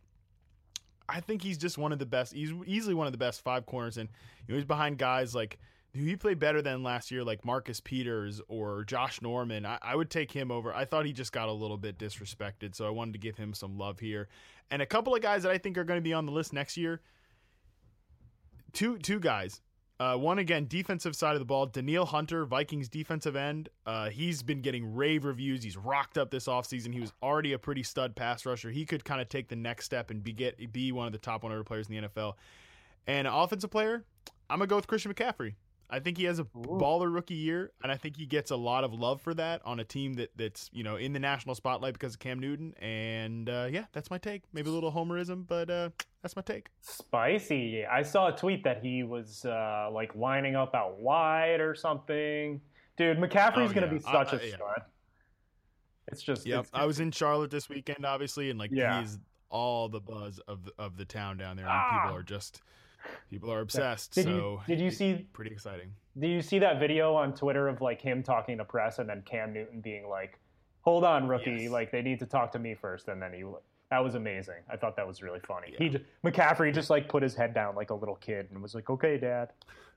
I 1.09 1.19
think 1.19 1.41
he's 1.41 1.57
just 1.57 1.77
one 1.77 1.91
of 1.91 1.99
the 1.99 2.05
best. 2.05 2.31
He's 2.31 2.53
easily 2.65 2.95
one 2.95 3.05
of 3.05 3.11
the 3.11 3.17
best 3.17 3.41
five 3.41 3.65
corners, 3.65 3.97
and 3.97 4.07
you 4.47 4.53
know, 4.53 4.55
he's 4.57 4.65
behind 4.65 4.97
guys 4.97 5.35
like 5.35 5.59
who 5.93 6.05
he 6.05 6.15
played 6.15 6.39
better 6.39 6.61
than 6.61 6.83
last 6.83 7.11
year, 7.11 7.21
like 7.21 7.43
Marcus 7.43 7.81
Peters 7.81 8.39
or 8.47 8.85
Josh 8.85 9.21
Norman. 9.21 9.65
I, 9.65 9.77
I 9.81 9.95
would 9.95 10.09
take 10.09 10.31
him 10.31 10.51
over. 10.51 10.73
I 10.73 10.85
thought 10.85 11.05
he 11.05 11.11
just 11.11 11.33
got 11.33 11.49
a 11.49 11.51
little 11.51 11.75
bit 11.75 11.97
disrespected, 11.97 12.75
so 12.75 12.87
I 12.87 12.91
wanted 12.91 13.11
to 13.13 13.19
give 13.19 13.35
him 13.35 13.53
some 13.53 13.77
love 13.77 13.99
here. 13.99 14.29
And 14.69 14.81
a 14.81 14.85
couple 14.85 15.13
of 15.13 15.21
guys 15.21 15.43
that 15.43 15.51
I 15.51 15.57
think 15.57 15.77
are 15.77 15.83
going 15.83 15.97
to 15.97 16.03
be 16.03 16.13
on 16.13 16.25
the 16.25 16.31
list 16.31 16.53
next 16.53 16.77
year. 16.77 17.01
Two 18.73 18.97
two 18.97 19.19
guys. 19.19 19.61
Uh, 19.99 20.15
one 20.15 20.39
again, 20.39 20.65
defensive 20.67 21.15
side 21.15 21.33
of 21.33 21.39
the 21.39 21.45
ball, 21.45 21.67
Danielle 21.67 22.07
Hunter, 22.07 22.43
Vikings 22.43 22.89
defensive 22.89 23.35
end. 23.35 23.69
Uh, 23.85 24.09
he's 24.09 24.41
been 24.41 24.61
getting 24.61 24.95
rave 24.95 25.25
reviews. 25.25 25.61
He's 25.61 25.77
rocked 25.77 26.17
up 26.17 26.31
this 26.31 26.47
offseason. 26.47 26.91
He 26.91 26.99
was 26.99 27.13
already 27.21 27.53
a 27.53 27.59
pretty 27.59 27.83
stud 27.83 28.15
pass 28.15 28.43
rusher. 28.43 28.71
He 28.71 28.83
could 28.83 29.05
kind 29.05 29.21
of 29.21 29.29
take 29.29 29.47
the 29.47 29.55
next 29.55 29.85
step 29.85 30.09
and 30.09 30.23
be 30.23 30.33
get 30.33 30.73
be 30.73 30.91
one 30.91 31.05
of 31.05 31.11
the 31.11 31.19
top 31.19 31.43
100 31.43 31.63
players 31.65 31.87
in 31.87 32.01
the 32.01 32.07
NFL. 32.07 32.33
And 33.05 33.27
offensive 33.27 33.69
player, 33.69 34.03
I'm 34.49 34.57
gonna 34.57 34.65
go 34.65 34.75
with 34.75 34.87
Christian 34.87 35.13
McCaffrey. 35.13 35.53
I 35.93 35.99
think 35.99 36.17
he 36.17 36.23
has 36.23 36.39
a 36.39 36.45
baller 36.45 37.13
rookie 37.13 37.33
year, 37.35 37.73
and 37.83 37.91
I 37.91 37.97
think 37.97 38.15
he 38.15 38.25
gets 38.25 38.49
a 38.49 38.55
lot 38.55 38.83
of 38.85 38.93
love 38.93 39.19
for 39.21 39.33
that 39.33 39.61
on 39.65 39.79
a 39.81 39.83
team 39.83 40.13
that 40.13 40.29
that's 40.37 40.69
you 40.71 40.83
know 40.83 40.95
in 40.95 41.11
the 41.13 41.19
national 41.19 41.53
spotlight 41.55 41.93
because 41.93 42.13
of 42.13 42.19
Cam 42.19 42.39
Newton. 42.39 42.73
And 42.81 43.49
uh, 43.49 43.67
yeah, 43.69 43.85
that's 43.91 44.09
my 44.09 44.17
take. 44.17 44.43
Maybe 44.53 44.69
a 44.69 44.73
little 44.73 44.91
homerism, 44.91 45.45
but 45.45 45.69
uh, 45.69 45.89
that's 46.21 46.35
my 46.37 46.41
take. 46.43 46.69
Spicy. 46.79 47.81
Yeah. 47.81 47.91
I 47.91 48.03
saw 48.03 48.29
a 48.29 48.31
tweet 48.31 48.63
that 48.63 48.81
he 48.81 49.03
was 49.03 49.43
uh, 49.45 49.89
like 49.91 50.15
lining 50.15 50.55
up 50.55 50.73
out 50.73 50.97
wide 50.99 51.59
or 51.59 51.75
something. 51.75 52.61
Dude, 52.97 53.17
McCaffrey's 53.17 53.71
Oh, 53.71 53.73
gonna 53.73 53.87
yeah. 53.87 53.93
be 53.93 53.99
such 53.99 54.33
I- 54.33 54.37
a 54.37 54.39
I- 54.39 54.43
yeah. 54.45 54.55
stud. 54.55 54.81
It's 56.07 56.21
just 56.21 56.45
yeah. 56.45 56.63
I 56.73 56.85
was 56.85 56.99
in 56.99 57.11
Charlotte 57.11 57.51
this 57.51 57.69
weekend, 57.69 58.05
obviously, 58.05 58.49
and 58.49 58.57
like 58.59 58.71
Yeah. 58.73 59.01
he's 59.01 59.19
all 59.49 59.89
the 59.89 59.99
buzz 59.99 60.39
of 60.47 60.63
the, 60.65 60.71
of 60.79 60.97
the 60.97 61.05
town 61.05 61.37
down 61.37 61.57
there. 61.57 61.65
And 61.65 61.73
Ah. 61.75 62.01
people 62.03 62.17
are 62.17 62.23
just 62.23 62.61
people 63.29 63.51
are 63.51 63.59
obsessed. 63.61 64.13
Did 64.13 64.25
so 64.25 64.29
you 64.67 64.75
did 64.75 64.79
you 64.83 64.91
see 64.91 65.27
pretty 65.33 65.51
exciting. 65.51 65.91
did 66.19 66.29
you 66.29 66.41
see 66.41 66.59
that 66.59 66.79
video 66.79 67.13
on 67.15 67.33
Twitter 67.33 67.67
of 67.67 67.81
like 67.81 68.01
him 68.01 68.23
talking 68.23 68.57
to 68.57 68.65
press 68.65 68.99
and 68.99 69.07
then 69.09 69.21
Cam 69.25 69.53
Newton 69.53 69.81
being 69.81 70.07
like, 70.07 70.39
"Hold 70.81 71.03
on, 71.03 71.27
rookie, 71.27 71.51
Yes. 71.63 71.71
like 71.71 71.91
they 71.91 72.01
need 72.01 72.19
to 72.19 72.25
talk 72.25 72.51
to 72.53 72.59
me 72.59 72.73
first. 72.75 73.07
and 73.07 73.21
then 73.21 73.33
he 73.33 73.43
that 73.89 73.99
was 74.03 74.15
amazing. 74.15 74.55
I 74.71 74.77
thought 74.77 74.95
that 74.95 75.05
was 75.07 75.21
really 75.21 75.41
funny. 75.41 75.73
He 75.77 75.89
j- 75.89 76.05
McCaffrey 76.23 76.73
just 76.73 76.89
like 76.89 77.09
put 77.09 77.21
his 77.23 77.35
head 77.35 77.53
down 77.53 77.75
like 77.75 77.89
a 77.89 77.93
little 77.95 78.15
kid 78.15 78.47
and 78.51 78.61
was 78.61 78.73
like, 78.75 78.89
"Okay, 78.89 79.17
dad." 79.17 79.51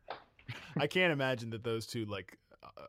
I 0.79 0.87
can't 0.89 1.13
imagine 1.13 1.51
that 1.51 1.63
those 1.65 1.87
two 1.87 2.05
like 2.07 2.37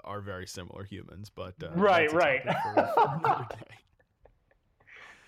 are 0.04 0.22
very 0.22 0.48
similar 0.48 0.84
humans, 0.84 1.30
but 1.30 1.54
uh, 1.64 1.70
Right, 1.76 2.12
right. 2.14 2.44
topic 2.46 2.64
for- 2.74 2.94
for 2.94 3.20
another 3.20 3.46
day. 3.52 3.76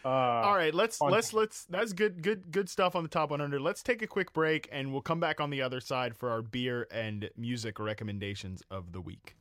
Uh, 0.06 0.10
All 0.10 0.56
right, 0.56 0.74
let's 0.74 1.02
let's 1.02 1.34
let's 1.34 1.66
that's 1.66 1.92
good 1.92 2.22
good 2.22 2.52
good 2.52 2.70
stuff 2.70 2.96
on 2.96 3.04
the 3.04 3.10
top 3.10 3.30
100. 3.30 3.60
Let's 3.60 3.84
take 3.84 4.02
a 4.02 4.08
quick 4.08 4.32
break 4.32 4.70
and 4.72 4.92
we'll 4.92 5.02
come 5.02 5.20
back 5.20 5.42
on 5.42 5.50
the 5.50 5.62
other 5.62 5.82
side 5.82 6.16
for 6.16 6.30
our 6.30 6.42
beer 6.42 6.88
and 6.92 7.30
music 7.36 7.80
recommendations 7.80 8.62
of 8.72 8.94
the 8.94 9.02
week. 9.02 9.36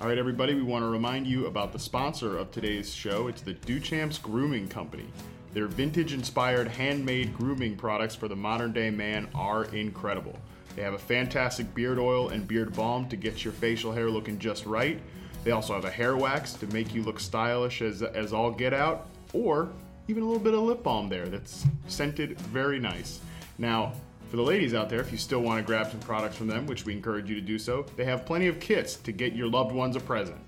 All 0.00 0.08
right, 0.08 0.18
everybody, 0.18 0.54
we 0.54 0.62
want 0.62 0.82
to 0.82 0.88
remind 0.88 1.26
you 1.26 1.46
about 1.46 1.72
the 1.72 1.78
sponsor 1.78 2.36
of 2.36 2.50
today's 2.50 2.92
show. 2.92 3.28
It's 3.28 3.42
the 3.42 3.54
Duchamps 3.54 4.20
Grooming 4.20 4.68
Company. 4.68 5.06
Their 5.52 5.68
vintage 5.68 6.12
inspired 6.12 6.66
handmade 6.66 7.32
grooming 7.32 7.76
products 7.76 8.16
for 8.16 8.26
the 8.26 8.34
modern 8.34 8.72
day 8.72 8.90
man 8.90 9.28
are 9.36 9.66
incredible. 9.66 10.36
They 10.74 10.82
have 10.82 10.94
a 10.94 10.98
fantastic 10.98 11.72
beard 11.76 12.00
oil 12.00 12.30
and 12.30 12.46
beard 12.46 12.74
balm 12.74 13.08
to 13.08 13.16
get 13.16 13.44
your 13.44 13.52
facial 13.52 13.92
hair 13.92 14.10
looking 14.10 14.40
just 14.40 14.66
right. 14.66 15.00
They 15.44 15.50
also 15.50 15.74
have 15.74 15.84
a 15.84 15.90
hair 15.90 16.16
wax 16.16 16.54
to 16.54 16.66
make 16.68 16.94
you 16.94 17.02
look 17.02 17.20
stylish 17.20 17.82
as, 17.82 18.02
as 18.02 18.32
all 18.32 18.50
get 18.50 18.72
out, 18.72 19.06
or 19.34 19.70
even 20.08 20.22
a 20.22 20.26
little 20.26 20.42
bit 20.42 20.54
of 20.54 20.60
lip 20.60 20.82
balm 20.82 21.08
there 21.08 21.26
that's 21.26 21.66
scented 21.86 22.40
very 22.40 22.80
nice. 22.80 23.20
Now, 23.58 23.92
for 24.30 24.36
the 24.36 24.42
ladies 24.42 24.74
out 24.74 24.88
there, 24.88 25.00
if 25.00 25.12
you 25.12 25.18
still 25.18 25.40
want 25.40 25.60
to 25.60 25.66
grab 25.66 25.90
some 25.90 26.00
products 26.00 26.36
from 26.36 26.46
them, 26.46 26.66
which 26.66 26.84
we 26.84 26.92
encourage 26.92 27.28
you 27.28 27.34
to 27.36 27.40
do 27.40 27.58
so, 27.58 27.86
they 27.96 28.04
have 28.04 28.26
plenty 28.26 28.48
of 28.48 28.58
kits 28.58 28.96
to 28.96 29.12
get 29.12 29.34
your 29.34 29.46
loved 29.46 29.72
ones 29.72 29.96
a 29.96 30.00
present. 30.00 30.38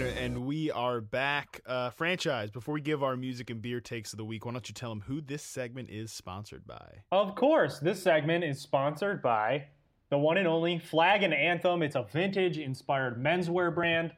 Right, 0.00 0.16
and 0.18 0.46
we 0.46 0.70
are 0.70 1.00
back. 1.00 1.60
Uh, 1.66 1.90
franchise, 1.90 2.50
before 2.50 2.74
we 2.74 2.80
give 2.80 3.02
our 3.02 3.16
music 3.16 3.50
and 3.50 3.60
beer 3.62 3.80
takes 3.80 4.12
of 4.12 4.16
the 4.16 4.24
week, 4.24 4.44
why 4.44 4.52
don't 4.52 4.68
you 4.68 4.74
tell 4.74 4.90
them 4.90 5.02
who 5.06 5.20
this 5.20 5.42
segment 5.42 5.90
is 5.90 6.12
sponsored 6.12 6.66
by? 6.66 7.02
Of 7.12 7.34
course, 7.34 7.78
this 7.78 8.02
segment 8.02 8.44
is 8.44 8.60
sponsored 8.60 9.22
by 9.22 9.66
the 10.10 10.18
one 10.18 10.36
and 10.36 10.48
only 10.48 10.78
Flag 10.78 11.22
and 11.22 11.34
Anthem. 11.34 11.82
It's 11.82 11.96
a 11.96 12.06
vintage 12.12 12.58
inspired 12.58 13.22
menswear 13.22 13.74
brand 13.74 14.12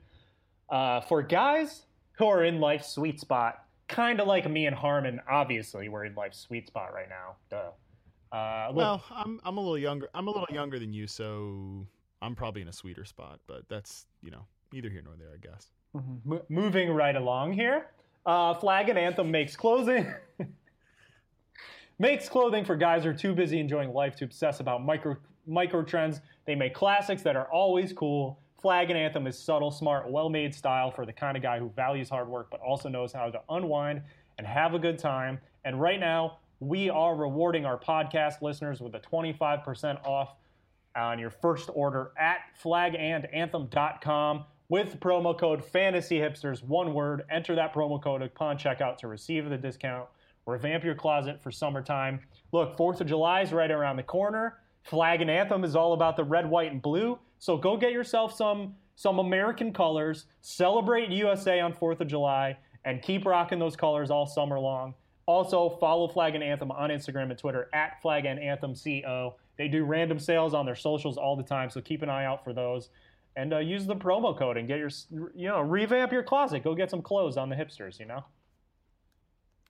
uh, 0.71 1.01
for 1.03 1.23
guys 1.23 1.83
who 2.13 2.27
are 2.27 2.45
in 2.45 2.61
life's 2.61 2.89
sweet 2.89 3.21
spot, 3.21 3.65
kind 3.89 4.21
of 4.21 4.27
like 4.27 4.49
me 4.51 4.67
and 4.67 4.77
Harmon. 4.77 5.21
Obviously, 5.31 5.89
we're 5.89 6.05
in 6.05 6.15
life's 6.15 6.39
sweet 6.39 6.67
spot 6.67 6.93
right 6.95 7.09
now. 7.09 7.37
Duh. 7.51 8.37
Uh, 8.37 8.69
look, 8.69 8.77
Well, 8.77 9.05
I'm 9.11 9.41
I'm 9.45 9.57
a 9.57 9.61
little 9.61 9.79
younger. 9.79 10.09
I'm 10.15 10.27
a 10.27 10.31
little 10.31 10.49
younger 10.51 10.79
than 10.79 10.93
you, 10.93 11.07
so 11.07 11.87
I'm 12.21 12.35
probably 12.35 12.63
in 12.63 12.69
a 12.69 12.73
sweeter 12.73 13.05
spot. 13.05 13.41
But 13.47 13.69
that's 13.69 14.07
you 14.23 14.31
know 14.31 14.47
neither 14.77 14.91
here 14.91 15.03
nor 15.03 15.15
there, 15.17 15.31
I 15.33 15.39
guess. 15.39 15.69
M- 15.95 16.43
moving 16.51 16.91
right 16.91 17.17
along 17.17 17.55
here, 17.55 17.87
uh, 18.27 18.53
Flag 18.55 18.91
and 18.91 18.99
Anthem 18.99 19.31
makes 19.31 19.57
clothing. 19.57 20.13
makes 21.99 22.29
clothing 22.29 22.63
for 22.65 22.77
guys 22.77 23.05
who 23.05 23.11
are 23.11 23.15
too 23.15 23.35
busy 23.35 23.59
enjoying 23.59 23.93
life 23.95 24.17
to 24.17 24.27
obsess 24.27 24.61
about 24.61 24.85
micro 24.85 25.17
micro 25.47 25.83
trends. 25.83 26.21
They 26.45 26.55
make 26.55 26.75
classics 26.75 27.23
that 27.23 27.37
are 27.37 27.51
always 27.51 27.93
cool. 27.93 28.39
Flag 28.61 28.91
and 28.91 28.99
Anthem 28.99 29.27
is 29.27 29.39
subtle, 29.39 29.71
smart, 29.71 30.11
well-made 30.11 30.55
style 30.55 30.91
for 30.91 31.07
the 31.07 31.13
kind 31.13 31.37
of 31.37 31.43
guy 31.43 31.59
who 31.59 31.71
values 31.71 32.11
hard 32.11 32.29
work 32.29 32.49
but 32.51 32.61
also 32.61 32.89
knows 32.89 33.13
how 33.13 33.31
to 33.31 33.41
unwind 33.49 34.03
and 34.39 34.47
have 34.47 34.75
a 34.75 34.79
good 34.79 34.99
time. 34.99 35.39
And 35.65 35.81
right 35.81 36.01
now, 36.01 36.39
we 36.61 36.91
are 36.91 37.15
rewarding 37.15 37.65
our 37.65 37.79
podcast 37.79 38.43
listeners 38.43 38.81
with 38.81 38.95
a 38.95 39.01
25% 39.01 40.05
off 40.05 40.35
on 40.97 41.19
your 41.19 41.31
first 41.31 41.71
order 41.75 42.11
at 42.19 42.41
flagandanthem.com 42.63 44.45
with 44.69 44.99
promo 45.01 45.39
code 45.39 45.65
fantasy 45.65 46.19
hipsters 46.19 46.63
one 46.63 46.93
word 46.95 47.25
enter 47.31 47.55
that 47.55 47.75
promo 47.75 48.03
code 48.03 48.23
upon 48.23 48.59
checkout 48.59 48.99
to 48.99 49.09
receive 49.09 49.49
the 49.49 49.57
discount. 49.57 50.09
Revamp 50.47 50.85
your 50.85 50.95
closet 50.95 51.43
for 51.43 51.51
summertime. 51.51 52.21
Look 52.53 52.77
fourth 52.77 53.01
of 53.01 53.07
july 53.07 53.43
is 53.43 53.53
right 53.53 53.71
around 53.71 53.97
the 53.97 54.03
corner. 54.03 54.59
Flag 54.83 55.21
and 55.21 55.31
anthem 55.31 55.65
is 55.65 55.75
all 55.75 55.93
about 55.93 56.17
the 56.17 56.25
red 56.25 56.49
white 56.49 56.71
and 56.71 56.81
blue. 56.81 57.19
So 57.39 57.57
go 57.57 57.77
get 57.77 57.93
yourself 57.93 58.35
some 58.35 58.75
some 58.95 59.19
american 59.19 59.73
colors. 59.73 60.27
Celebrate 60.41 61.11
usa 61.11 61.61
on 61.61 61.73
fourth 61.73 62.01
of 62.01 62.09
july 62.09 62.57
and 62.85 63.03
keep 63.03 63.27
rocking 63.27 63.59
those 63.59 63.77
colors 63.77 64.11
all 64.11 64.27
summer 64.27 64.59
long. 64.59 64.95
Also, 65.27 65.77
follow 65.81 66.07
Flag 66.07 66.37
and 66.37 66.45
Anthem 66.45 66.71
on 66.71 66.91
Instagram 66.91 67.31
and 67.31 67.39
Twitter 67.39 67.69
at 67.75 68.01
Flag 68.01 68.27
and 68.27 68.39
Anthem 68.39 68.75
CO. 68.75 69.35
They 69.59 69.67
do 69.67 69.85
random 69.85 70.21
sales 70.21 70.55
on 70.55 70.65
their 70.65 70.77
socials 70.77 71.17
all 71.17 71.35
the 71.35 71.43
time, 71.43 71.69
so 71.69 71.81
keep 71.81 72.03
an 72.03 72.09
eye 72.09 72.25
out 72.25 72.45
for 72.45 72.53
those. 72.53 72.91
And 73.37 73.53
uh, 73.53 73.59
use 73.59 73.87
the 73.87 73.95
promo 73.95 74.37
code 74.37 74.57
and 74.57 74.67
get 74.67 74.79
your, 74.79 74.91
you 75.35 75.49
know, 75.49 75.61
revamp 75.61 76.11
your 76.11 76.23
closet. 76.23 76.65
Go 76.65 76.75
get 76.75 76.91
some 76.91 77.03
clothes 77.03 77.37
on 77.37 77.51
the 77.51 77.57
hipsters, 77.57 78.01
you 78.01 78.07
know? 78.07 78.25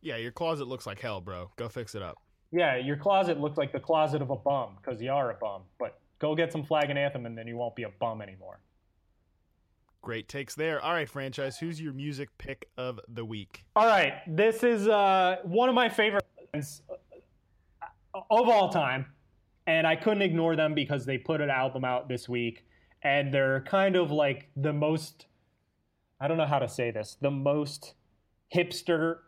Yeah, 0.02 0.16
your 0.18 0.30
closet 0.30 0.68
looks 0.68 0.86
like 0.86 1.00
hell, 1.00 1.20
bro. 1.20 1.50
Go 1.56 1.68
fix 1.68 1.96
it 1.96 2.02
up. 2.02 2.16
Yeah, 2.52 2.76
your 2.76 2.96
closet 2.96 3.40
looks 3.40 3.58
like 3.58 3.72
the 3.72 3.80
closet 3.80 4.22
of 4.22 4.30
a 4.30 4.36
bum 4.36 4.76
because 4.80 5.02
you 5.02 5.10
are 5.10 5.32
a 5.32 5.34
bum. 5.34 5.62
But 5.80 5.98
go 6.20 6.36
get 6.36 6.52
some 6.52 6.62
Flag 6.62 6.90
and 6.90 6.98
Anthem 6.98 7.26
and 7.26 7.36
then 7.36 7.48
you 7.48 7.56
won't 7.56 7.74
be 7.74 7.82
a 7.82 7.90
bum 7.98 8.22
anymore. 8.22 8.60
Great 10.00 10.28
takes 10.28 10.54
there. 10.54 10.80
All 10.80 10.92
right, 10.92 11.08
franchise. 11.08 11.58
Who's 11.58 11.80
your 11.80 11.92
music 11.92 12.28
pick 12.38 12.68
of 12.78 13.00
the 13.08 13.24
week? 13.24 13.64
All 13.74 13.86
right, 13.86 14.14
this 14.28 14.62
is 14.62 14.86
uh, 14.86 15.38
one 15.42 15.68
of 15.68 15.74
my 15.74 15.88
favorite 15.88 16.24
bands 16.52 16.82
of 18.14 18.24
all 18.30 18.68
time, 18.68 19.06
and 19.66 19.84
I 19.84 19.96
couldn't 19.96 20.22
ignore 20.22 20.54
them 20.54 20.74
because 20.74 21.04
they 21.04 21.18
put 21.18 21.40
an 21.40 21.50
album 21.50 21.84
out 21.84 22.08
this 22.08 22.28
week, 22.28 22.64
and 23.06 23.32
they're 23.32 23.60
kind 23.60 23.94
of 23.94 24.10
like 24.10 24.48
the 24.56 24.72
most. 24.72 25.26
I 26.20 26.26
don't 26.26 26.38
know 26.38 26.46
how 26.46 26.58
to 26.58 26.68
say 26.68 26.90
this. 26.90 27.16
The 27.20 27.30
most 27.30 27.94
hipster, 28.52 29.18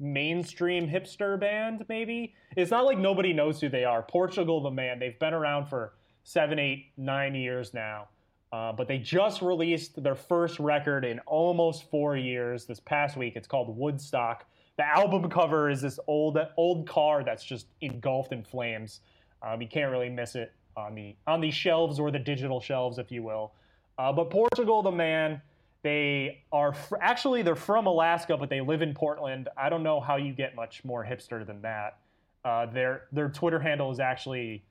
mainstream 0.00 0.88
hipster 0.88 1.38
band, 1.38 1.84
maybe. 1.86 2.34
It's 2.56 2.70
not 2.70 2.86
like 2.86 2.98
nobody 2.98 3.34
knows 3.34 3.60
who 3.60 3.68
they 3.68 3.84
are. 3.84 4.02
Portugal 4.02 4.62
the 4.62 4.70
Man. 4.70 4.98
They've 4.98 5.18
been 5.18 5.34
around 5.34 5.66
for 5.66 5.92
seven, 6.24 6.58
eight, 6.58 6.92
nine 6.96 7.34
years 7.34 7.74
now. 7.74 8.08
Uh, 8.52 8.72
but 8.72 8.88
they 8.88 8.96
just 8.96 9.42
released 9.42 10.02
their 10.02 10.14
first 10.14 10.58
record 10.58 11.04
in 11.04 11.18
almost 11.26 11.90
four 11.90 12.16
years 12.16 12.64
this 12.64 12.80
past 12.80 13.18
week. 13.18 13.34
It's 13.36 13.48
called 13.48 13.76
Woodstock. 13.76 14.46
The 14.78 14.86
album 14.86 15.28
cover 15.28 15.68
is 15.68 15.82
this 15.82 15.98
old 16.06 16.38
old 16.56 16.88
car 16.88 17.22
that's 17.22 17.44
just 17.44 17.66
engulfed 17.82 18.32
in 18.32 18.44
flames. 18.44 19.00
Um, 19.42 19.60
you 19.60 19.68
can't 19.68 19.90
really 19.90 20.08
miss 20.08 20.36
it 20.36 20.52
on 20.76 20.94
the 20.94 21.16
on 21.26 21.40
the 21.40 21.50
shelves 21.50 21.98
or 21.98 22.10
the 22.10 22.18
digital 22.18 22.60
shelves, 22.60 22.98
if 22.98 23.10
you 23.10 23.22
will. 23.22 23.52
Uh, 23.98 24.12
but 24.12 24.30
Portugal, 24.30 24.82
the 24.82 24.90
man, 24.90 25.40
they 25.82 26.42
are 26.52 26.72
fr- 26.72 26.96
actually 27.00 27.42
they're 27.42 27.56
from 27.56 27.86
Alaska, 27.86 28.36
but 28.36 28.50
they 28.50 28.60
live 28.60 28.82
in 28.82 28.92
Portland. 28.92 29.48
I 29.56 29.68
don't 29.68 29.82
know 29.82 30.00
how 30.00 30.16
you 30.16 30.32
get 30.32 30.54
much 30.54 30.84
more 30.84 31.04
hipster 31.04 31.46
than 31.46 31.62
that. 31.62 31.98
Uh, 32.44 32.66
their 32.66 33.04
their 33.12 33.28
Twitter 33.28 33.58
handle 33.58 33.90
is 33.90 34.00
actually 34.00 34.62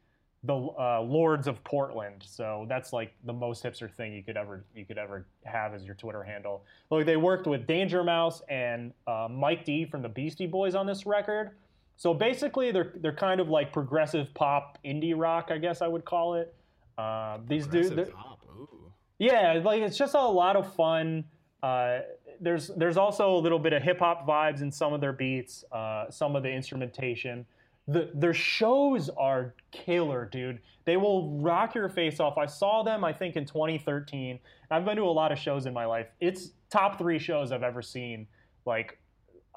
the 0.44 0.56
uh, 0.56 1.02
Lords 1.02 1.48
of 1.48 1.64
Portland. 1.64 2.24
So 2.26 2.66
that's 2.70 2.94
like 2.94 3.14
the 3.26 3.34
most 3.34 3.64
hipster 3.64 3.92
thing 3.92 4.14
you 4.14 4.24
could 4.24 4.38
ever 4.38 4.64
you 4.76 4.86
could 4.86 4.98
ever 4.98 5.26
have 5.44 5.74
as 5.74 5.84
your 5.84 5.96
Twitter 5.96 6.24
handle. 6.24 6.64
Look, 6.92 7.06
they 7.06 7.18
worked 7.18 7.48
with 7.48 7.66
Danger 7.66 8.04
Mouse 8.04 8.42
and 8.48 8.94
uh, 9.08 9.28
Mike 9.30 9.66
D 9.66 9.86
from 9.86 10.02
the 10.04 10.10
Beastie 10.10 10.48
Boys 10.48 10.76
on 10.76 10.86
this 10.86 11.06
record. 11.06 11.52
So 11.98 12.14
basically, 12.14 12.72
they're 12.72 12.94
they're 12.98 13.14
kind 13.14 13.40
of 13.40 13.50
like 13.50 13.72
progressive 13.72 14.34
pop 14.34 14.78
indie 14.86 15.14
rock, 15.16 15.50
I 15.50 15.58
guess 15.58 15.82
I 15.82 15.88
would 15.88 16.06
call 16.06 16.36
it. 16.36 16.54
Uh, 16.98 17.40
these 17.48 17.68
dudes, 17.68 17.88
Progressive 17.88 18.14
pop. 18.14 18.40
Ooh. 18.58 18.92
yeah, 19.20 19.60
like 19.64 19.82
it's 19.82 19.98
just 19.98 20.14
a 20.14 20.22
lot 20.22 20.56
of 20.56 20.74
fun. 20.76 21.24
Uh, 21.64 22.00
there's 22.40 22.68
there's 22.76 22.98
also 22.98 23.36
a 23.36 23.40
little 23.40 23.60
bit 23.60 23.74
of 23.74 23.82
hip 23.82 24.00
hop 24.00 24.28
vibes 24.28 24.62
in 24.62 24.72
some 24.72 24.94
of 24.94 25.02
their 25.02 25.14
beats, 25.14 25.64
uh, 25.72 26.10
some 26.10 26.36
of 26.36 26.44
the 26.44 26.50
instrumentation. 26.50 27.46
The, 27.88 28.10
their 28.16 28.34
shows 28.34 29.10
are 29.10 29.54
killer, 29.72 30.28
dude. 30.32 30.60
They 30.86 30.98
will 30.98 31.38
rock 31.40 31.76
your 31.76 31.88
face 31.88 32.20
off. 32.20 32.38
I 32.38 32.48
saw 32.48 32.82
them, 32.84 33.04
I 33.04 33.14
think, 33.14 33.36
in 33.36 33.46
2013. 33.46 34.40
I've 34.72 34.86
been 34.86 34.98
to 34.98 35.04
a 35.04 35.06
lot 35.06 35.32
of 35.32 35.38
shows 35.38 35.68
in 35.68 35.74
my 35.74 35.86
life. 35.86 36.08
It's 36.20 36.52
top 36.72 36.98
three 36.98 37.20
shows 37.20 37.52
I've 37.52 37.64
ever 37.64 37.84
seen. 37.84 38.26
Like, 38.66 38.98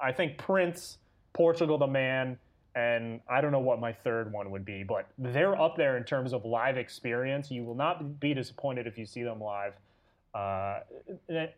I 0.01 0.11
think 0.11 0.37
Prince, 0.37 0.99
Portugal 1.33 1.77
the 1.77 1.87
Man, 1.87 2.37
and 2.75 3.19
I 3.29 3.41
don't 3.41 3.51
know 3.51 3.59
what 3.59 3.79
my 3.79 3.91
third 3.91 4.31
one 4.31 4.51
would 4.51 4.65
be, 4.65 4.83
but 4.83 5.07
they're 5.17 5.59
up 5.59 5.75
there 5.75 5.97
in 5.97 6.03
terms 6.03 6.33
of 6.33 6.45
live 6.45 6.77
experience. 6.77 7.49
You 7.51 7.63
will 7.63 7.75
not 7.75 8.19
be 8.19 8.33
disappointed 8.33 8.87
if 8.87 8.97
you 8.97 9.05
see 9.05 9.23
them 9.23 9.41
live. 9.41 9.73
Uh, 10.33 10.81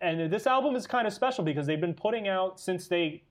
and, 0.01 0.31
this 0.31 0.47
album 0.47 0.75
is 0.75 0.87
kind 0.87 1.05
of 1.05 1.13
special 1.13 1.43
because 1.43 1.67
they've 1.67 1.81
been 1.81 1.93
putting 1.93 2.29
out 2.29 2.59
since 2.59 2.87
they 2.87 3.21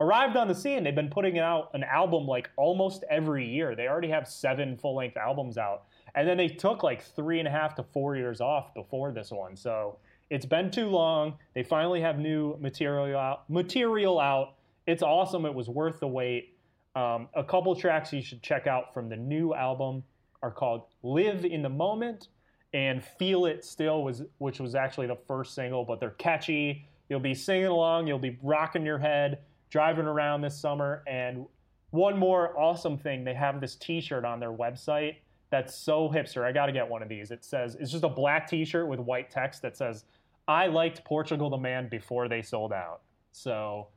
arrived 0.00 0.36
on 0.36 0.46
the 0.46 0.54
scene. 0.54 0.84
They've 0.84 0.94
been 0.94 1.08
putting 1.08 1.38
out 1.38 1.70
an 1.72 1.84
album 1.84 2.26
like 2.26 2.50
almost 2.56 3.02
every 3.08 3.48
year. 3.48 3.74
They 3.74 3.88
already 3.88 4.08
have 4.08 4.28
seven 4.28 4.76
full 4.76 4.94
length 4.94 5.16
albums 5.16 5.56
out, 5.56 5.84
and 6.14 6.28
then 6.28 6.36
they 6.36 6.48
took 6.48 6.82
like 6.82 7.02
three 7.02 7.38
and 7.38 7.48
a 7.48 7.50
half 7.50 7.74
to 7.76 7.82
four 7.82 8.16
years 8.16 8.40
off 8.42 8.74
before 8.74 9.10
this 9.12 9.30
one. 9.30 9.56
So 9.56 9.96
it's 10.28 10.46
been 10.46 10.70
too 10.70 10.88
long. 10.88 11.34
They 11.54 11.62
finally 11.62 12.00
have 12.02 12.18
new 12.18 12.56
material 12.60 13.16
out. 13.16 13.48
Material 13.48 14.20
out. 14.20 14.54
It's 14.86 15.02
awesome. 15.02 15.46
It 15.46 15.54
was 15.54 15.68
worth 15.68 16.00
the 16.00 16.08
wait. 16.08 16.56
Um, 16.94 17.28
a 17.34 17.42
couple 17.42 17.74
tracks 17.74 18.12
you 18.12 18.22
should 18.22 18.42
check 18.42 18.66
out 18.66 18.94
from 18.94 19.08
the 19.08 19.16
new 19.16 19.54
album 19.54 20.04
are 20.42 20.50
called 20.50 20.82
"Live 21.02 21.44
in 21.44 21.62
the 21.62 21.68
Moment" 21.68 22.28
and 22.72 23.02
"Feel 23.02 23.46
It 23.46 23.64
Still," 23.64 24.04
was 24.04 24.22
which 24.38 24.60
was 24.60 24.74
actually 24.74 25.06
the 25.06 25.18
first 25.26 25.54
single, 25.54 25.84
but 25.84 26.00
they're 26.00 26.10
catchy. 26.10 26.86
You'll 27.08 27.20
be 27.20 27.34
singing 27.34 27.66
along. 27.66 28.06
You'll 28.06 28.18
be 28.18 28.38
rocking 28.42 28.84
your 28.84 28.98
head 28.98 29.40
driving 29.70 30.06
around 30.06 30.40
this 30.40 30.56
summer. 30.56 31.02
And 31.06 31.46
one 31.90 32.18
more 32.18 32.58
awesome 32.58 32.96
thing, 32.96 33.24
they 33.24 33.34
have 33.34 33.60
this 33.60 33.74
T-shirt 33.74 34.24
on 34.24 34.38
their 34.38 34.52
website 34.52 35.16
that's 35.50 35.74
so 35.74 36.08
hipster. 36.08 36.44
I 36.44 36.52
got 36.52 36.66
to 36.66 36.72
get 36.72 36.88
one 36.88 37.02
of 37.02 37.08
these. 37.08 37.30
It 37.30 37.44
says 37.44 37.76
it's 37.80 37.90
just 37.90 38.04
a 38.04 38.08
black 38.08 38.48
T-shirt 38.48 38.88
with 38.88 39.00
white 39.00 39.30
text 39.30 39.62
that 39.62 39.76
says, 39.76 40.04
"I 40.46 40.66
liked 40.66 41.04
Portugal 41.04 41.50
the 41.50 41.58
Man 41.58 41.88
before 41.88 42.28
they 42.28 42.42
sold 42.42 42.72
out." 42.72 43.02
So 43.32 43.88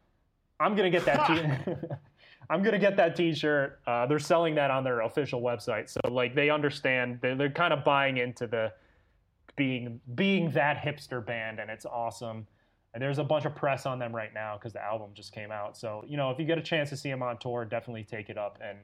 I'm 0.59 0.75
gonna 0.75 0.89
get 0.89 1.05
that. 1.05 1.27
T- 1.27 1.73
I'm 2.49 2.63
gonna 2.63 2.79
get 2.79 2.95
that 2.97 3.15
T-shirt. 3.15 3.79
Uh, 3.85 4.05
they're 4.05 4.19
selling 4.19 4.55
that 4.55 4.71
on 4.71 4.83
their 4.83 5.01
official 5.01 5.41
website, 5.41 5.89
so 5.89 5.99
like 6.09 6.33
they 6.33 6.49
understand. 6.49 7.19
They're, 7.21 7.35
they're 7.35 7.49
kind 7.49 7.73
of 7.73 7.83
buying 7.83 8.17
into 8.17 8.47
the 8.47 8.71
being 9.55 9.99
being 10.15 10.51
that 10.51 10.77
hipster 10.77 11.23
band, 11.25 11.59
and 11.59 11.69
it's 11.69 11.85
awesome. 11.85 12.47
And 12.93 13.03
there's 13.03 13.19
a 13.19 13.23
bunch 13.23 13.45
of 13.45 13.53
press 13.53 13.85
on 13.85 13.99
them 13.99 14.15
right 14.15 14.33
now 14.33 14.55
because 14.57 14.73
the 14.73 14.81
album 14.83 15.09
just 15.13 15.31
came 15.31 15.51
out. 15.51 15.77
So, 15.77 16.03
you 16.07 16.17
know, 16.17 16.31
if 16.31 16.39
you 16.39 16.45
get 16.45 16.57
a 16.57 16.63
chance 16.63 16.89
to 16.89 16.97
see 16.97 17.11
them 17.11 17.21
on 17.21 17.37
tour, 17.37 17.63
definitely 17.63 18.03
take 18.03 18.29
it 18.29 18.39
up. 18.39 18.57
And 18.59 18.79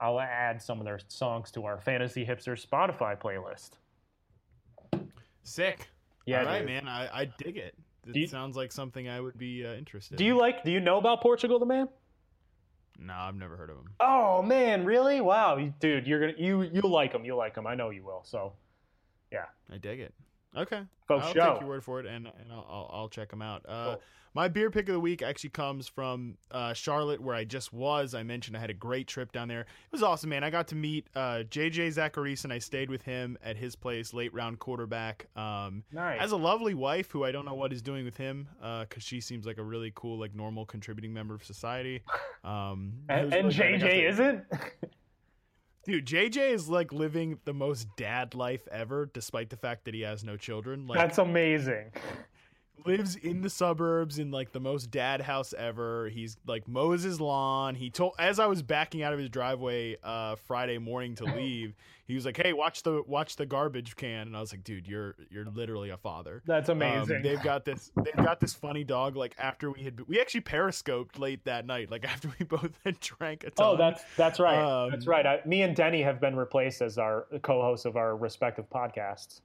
I'll 0.00 0.20
add 0.20 0.60
some 0.60 0.80
of 0.80 0.84
their 0.84 1.00
songs 1.08 1.50
to 1.52 1.64
our 1.64 1.80
Fantasy 1.80 2.26
Hipster 2.26 2.62
Spotify 2.62 3.18
playlist. 3.18 3.70
Sick. 5.44 5.88
Yeah, 6.26 6.40
All 6.40 6.46
right, 6.46 6.58
dude. 6.58 6.66
man. 6.66 6.88
I, 6.88 7.20
I 7.20 7.24
dig 7.38 7.56
it. 7.56 7.74
It 8.16 8.20
you- 8.20 8.26
sounds 8.26 8.56
like 8.56 8.72
something 8.72 9.08
I 9.08 9.20
would 9.20 9.36
be 9.38 9.66
uh, 9.66 9.74
interested. 9.74 10.16
Do 10.16 10.24
you 10.24 10.36
like? 10.36 10.64
Do 10.64 10.70
you 10.70 10.80
know 10.80 10.98
about 10.98 11.20
Portugal 11.20 11.58
the 11.58 11.66
Man? 11.66 11.88
in. 12.98 13.06
No, 13.06 13.14
I've 13.14 13.36
never 13.36 13.56
heard 13.56 13.70
of 13.70 13.76
him. 13.76 13.90
Oh 14.00 14.42
man, 14.42 14.84
really? 14.84 15.20
Wow, 15.20 15.56
dude, 15.78 16.06
you're 16.06 16.20
gonna 16.20 16.32
you 16.36 16.62
you 16.62 16.80
like 16.82 17.12
him. 17.12 17.24
You 17.24 17.36
like 17.36 17.56
him. 17.56 17.66
I 17.66 17.74
know 17.76 17.90
you 17.90 18.04
will. 18.04 18.22
So, 18.24 18.54
yeah. 19.30 19.44
I 19.72 19.78
dig 19.78 20.00
it. 20.00 20.14
Okay, 20.56 20.82
I'll 21.10 21.20
show. 21.32 21.52
take 21.52 21.60
your 21.60 21.68
word 21.68 21.84
for 21.84 22.00
it, 22.00 22.06
and 22.06 22.26
and 22.26 22.52
I'll 22.52 22.66
I'll, 22.68 22.90
I'll 22.92 23.08
check 23.08 23.30
them 23.30 23.42
out. 23.42 23.64
Uh, 23.68 23.84
Cool. 23.84 24.02
My 24.34 24.46
beer 24.46 24.70
pick 24.70 24.88
of 24.88 24.92
the 24.92 25.00
week 25.00 25.22
actually 25.22 25.50
comes 25.50 25.88
from 25.88 26.36
uh, 26.50 26.72
Charlotte, 26.72 27.20
where 27.20 27.34
I 27.34 27.44
just 27.44 27.72
was. 27.72 28.14
I 28.14 28.22
mentioned 28.22 28.56
I 28.56 28.60
had 28.60 28.70
a 28.70 28.74
great 28.74 29.08
trip 29.08 29.32
down 29.32 29.48
there. 29.48 29.62
It 29.62 29.66
was 29.90 30.02
awesome, 30.02 30.30
man. 30.30 30.44
I 30.44 30.50
got 30.50 30.68
to 30.68 30.76
meet 30.76 31.08
uh, 31.16 31.42
JJ 31.48 31.94
Zachariason, 31.94 32.44
and 32.44 32.52
I 32.52 32.58
stayed 32.58 32.90
with 32.90 33.02
him 33.02 33.38
at 33.42 33.56
his 33.56 33.74
place, 33.74 34.12
late 34.12 34.32
round 34.34 34.58
quarterback. 34.58 35.26
Um, 35.34 35.82
Nice. 35.92 36.20
Has 36.20 36.32
a 36.32 36.36
lovely 36.36 36.74
wife 36.74 37.10
who 37.10 37.24
I 37.24 37.32
don't 37.32 37.46
know 37.46 37.54
what 37.54 37.72
is 37.72 37.82
doing 37.82 38.04
with 38.04 38.16
him 38.16 38.48
because 38.60 39.02
she 39.02 39.20
seems 39.20 39.46
like 39.46 39.58
a 39.58 39.64
really 39.64 39.92
cool, 39.94 40.18
like 40.18 40.34
normal 40.34 40.66
contributing 40.66 41.12
member 41.12 41.34
of 41.34 41.42
society. 41.42 42.02
Um, 42.44 42.92
and 43.08 43.32
and 43.32 43.58
really 43.58 43.78
got 43.78 43.88
JJ 43.88 44.08
isn't? 44.10 44.44
Dude, 45.88 46.04
JJ 46.04 46.50
is 46.50 46.68
like 46.68 46.92
living 46.92 47.38
the 47.46 47.54
most 47.54 47.88
dad 47.96 48.34
life 48.34 48.68
ever, 48.70 49.06
despite 49.06 49.48
the 49.48 49.56
fact 49.56 49.86
that 49.86 49.94
he 49.94 50.02
has 50.02 50.22
no 50.22 50.36
children. 50.36 50.86
Like, 50.86 50.98
That's 50.98 51.16
amazing. 51.16 51.92
Lives 52.86 53.16
in 53.16 53.42
the 53.42 53.50
suburbs 53.50 54.18
in 54.18 54.30
like 54.30 54.52
the 54.52 54.60
most 54.60 54.90
dad 54.90 55.20
house 55.20 55.52
ever. 55.56 56.08
He's 56.08 56.36
like 56.46 56.66
mows 56.68 57.02
his 57.02 57.20
lawn. 57.20 57.74
He 57.74 57.90
told 57.90 58.14
as 58.18 58.38
I 58.38 58.46
was 58.46 58.62
backing 58.62 59.02
out 59.02 59.12
of 59.12 59.18
his 59.18 59.28
driveway 59.28 59.96
uh 60.02 60.36
Friday 60.36 60.78
morning 60.78 61.14
to 61.16 61.24
leave, 61.36 61.74
he 62.06 62.14
was 62.14 62.24
like, 62.24 62.36
"Hey, 62.36 62.52
watch 62.52 62.82
the 62.82 63.02
watch 63.06 63.36
the 63.36 63.46
garbage 63.46 63.96
can." 63.96 64.26
And 64.28 64.36
I 64.36 64.40
was 64.40 64.52
like, 64.52 64.64
"Dude, 64.64 64.86
you're 64.88 65.14
you're 65.30 65.44
literally 65.44 65.90
a 65.90 65.96
father." 65.96 66.42
That's 66.46 66.68
Um, 66.68 66.78
amazing. 66.80 67.22
they've 67.22 67.42
got 67.42 67.64
this. 67.64 67.90
They've 68.02 68.24
got 68.24 68.40
this 68.40 68.54
funny 68.54 68.84
dog. 68.84 69.16
Like 69.16 69.34
after 69.38 69.70
we 69.70 69.82
had, 69.82 70.00
we 70.08 70.18
actually 70.20 70.40
periscoped 70.42 71.18
late 71.18 71.44
that 71.44 71.66
night. 71.66 71.90
Like 71.90 72.04
after 72.10 72.30
we 72.38 72.46
both 72.46 72.78
had 72.84 72.98
drank 73.00 73.44
a 73.44 73.50
ton. 73.50 73.66
Oh, 73.66 73.76
that's 73.76 74.02
that's 74.16 74.40
right. 74.40 74.58
Um, 74.84 74.90
that's 74.90 75.06
right. 75.06 75.26
I, 75.26 75.40
me 75.44 75.62
and 75.62 75.76
Denny 75.76 76.02
have 76.02 76.20
been 76.20 76.36
replaced 76.36 76.80
as 76.80 76.96
our 76.98 77.26
co-hosts 77.42 77.84
of 77.84 77.96
our 77.96 78.16
respective 78.16 78.68
podcasts. 78.70 79.40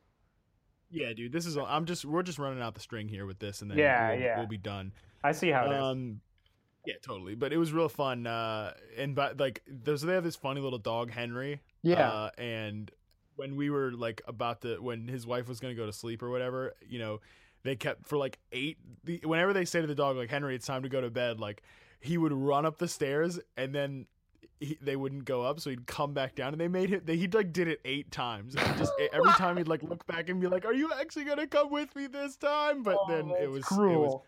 Yeah, 0.93 1.11
dude. 1.13 1.31
This 1.31 1.45
is. 1.45 1.57
I'm 1.57 1.85
just. 1.85 2.05
We're 2.05 2.23
just 2.23 2.39
running 2.39 2.61
out 2.61 2.75
the 2.75 2.79
string 2.79 3.07
here 3.09 3.25
with 3.25 3.39
this, 3.39 3.61
and 3.61 3.69
then 3.69 3.77
Yeah, 3.77 4.11
we'll, 4.11 4.21
yeah. 4.21 4.37
we'll 4.37 4.47
be 4.47 4.57
done. 4.57 4.93
I 5.23 5.31
see 5.31 5.49
how 5.49 5.65
it 5.65 5.75
is. 5.75 5.81
Um, 5.81 6.21
yeah, 6.85 6.95
totally. 7.01 7.35
But 7.35 7.51
it 7.51 7.57
was 7.57 7.73
real 7.73 7.89
fun. 7.89 8.27
Uh, 8.27 8.73
and 8.97 9.15
but 9.15 9.39
like, 9.39 9.61
there's 9.67 10.01
they 10.01 10.13
have 10.13 10.23
this 10.23 10.35
funny 10.35 10.61
little 10.61 10.79
dog, 10.79 11.11
Henry. 11.11 11.61
Yeah. 11.81 12.09
Uh, 12.09 12.29
and 12.37 12.91
when 13.35 13.55
we 13.55 13.69
were 13.69 13.91
like 13.91 14.21
about 14.27 14.61
to, 14.61 14.77
when 14.77 15.07
his 15.07 15.25
wife 15.25 15.47
was 15.47 15.59
gonna 15.59 15.75
go 15.75 15.85
to 15.85 15.93
sleep 15.93 16.21
or 16.21 16.29
whatever, 16.29 16.73
you 16.87 16.99
know, 16.99 17.19
they 17.63 17.75
kept 17.75 18.07
for 18.07 18.17
like 18.17 18.37
eight. 18.51 18.77
The, 19.03 19.21
whenever 19.23 19.53
they 19.53 19.65
say 19.65 19.81
to 19.81 19.87
the 19.87 19.95
dog, 19.95 20.17
like 20.17 20.29
Henry, 20.29 20.55
it's 20.55 20.67
time 20.67 20.83
to 20.83 20.89
go 20.89 21.01
to 21.01 21.09
bed, 21.09 21.39
like 21.39 21.63
he 22.01 22.17
would 22.17 22.33
run 22.33 22.65
up 22.65 22.77
the 22.77 22.87
stairs 22.87 23.39
and 23.57 23.73
then. 23.73 24.05
He, 24.63 24.77
they 24.81 24.95
wouldn't 24.95 25.25
go 25.25 25.43
up, 25.43 25.59
so 25.59 25.69
he'd 25.69 25.85
come 25.87 26.13
back 26.13 26.35
down, 26.35 26.53
and 26.53 26.61
they 26.61 26.67
made 26.67 26.89
him. 26.89 27.01
They, 27.03 27.17
he 27.17 27.27
like 27.27 27.51
did 27.53 27.67
it 27.67 27.81
eight 27.85 28.11
times. 28.11 28.55
And 28.55 28.77
just 28.77 28.93
every 29.11 29.31
time 29.37 29.57
he'd 29.57 29.67
like 29.67 29.83
look 29.83 30.05
back 30.07 30.29
and 30.29 30.39
be 30.39 30.47
like, 30.47 30.65
"Are 30.65 30.73
you 30.73 30.91
actually 30.99 31.25
gonna 31.25 31.47
come 31.47 31.69
with 31.69 31.95
me 31.95 32.07
this 32.07 32.35
time?" 32.35 32.83
But 32.83 32.97
Oh, 32.99 33.05
then 33.07 33.31
it 33.41 33.49
was 33.49 33.63
it 33.71 33.77
was 33.77 34.21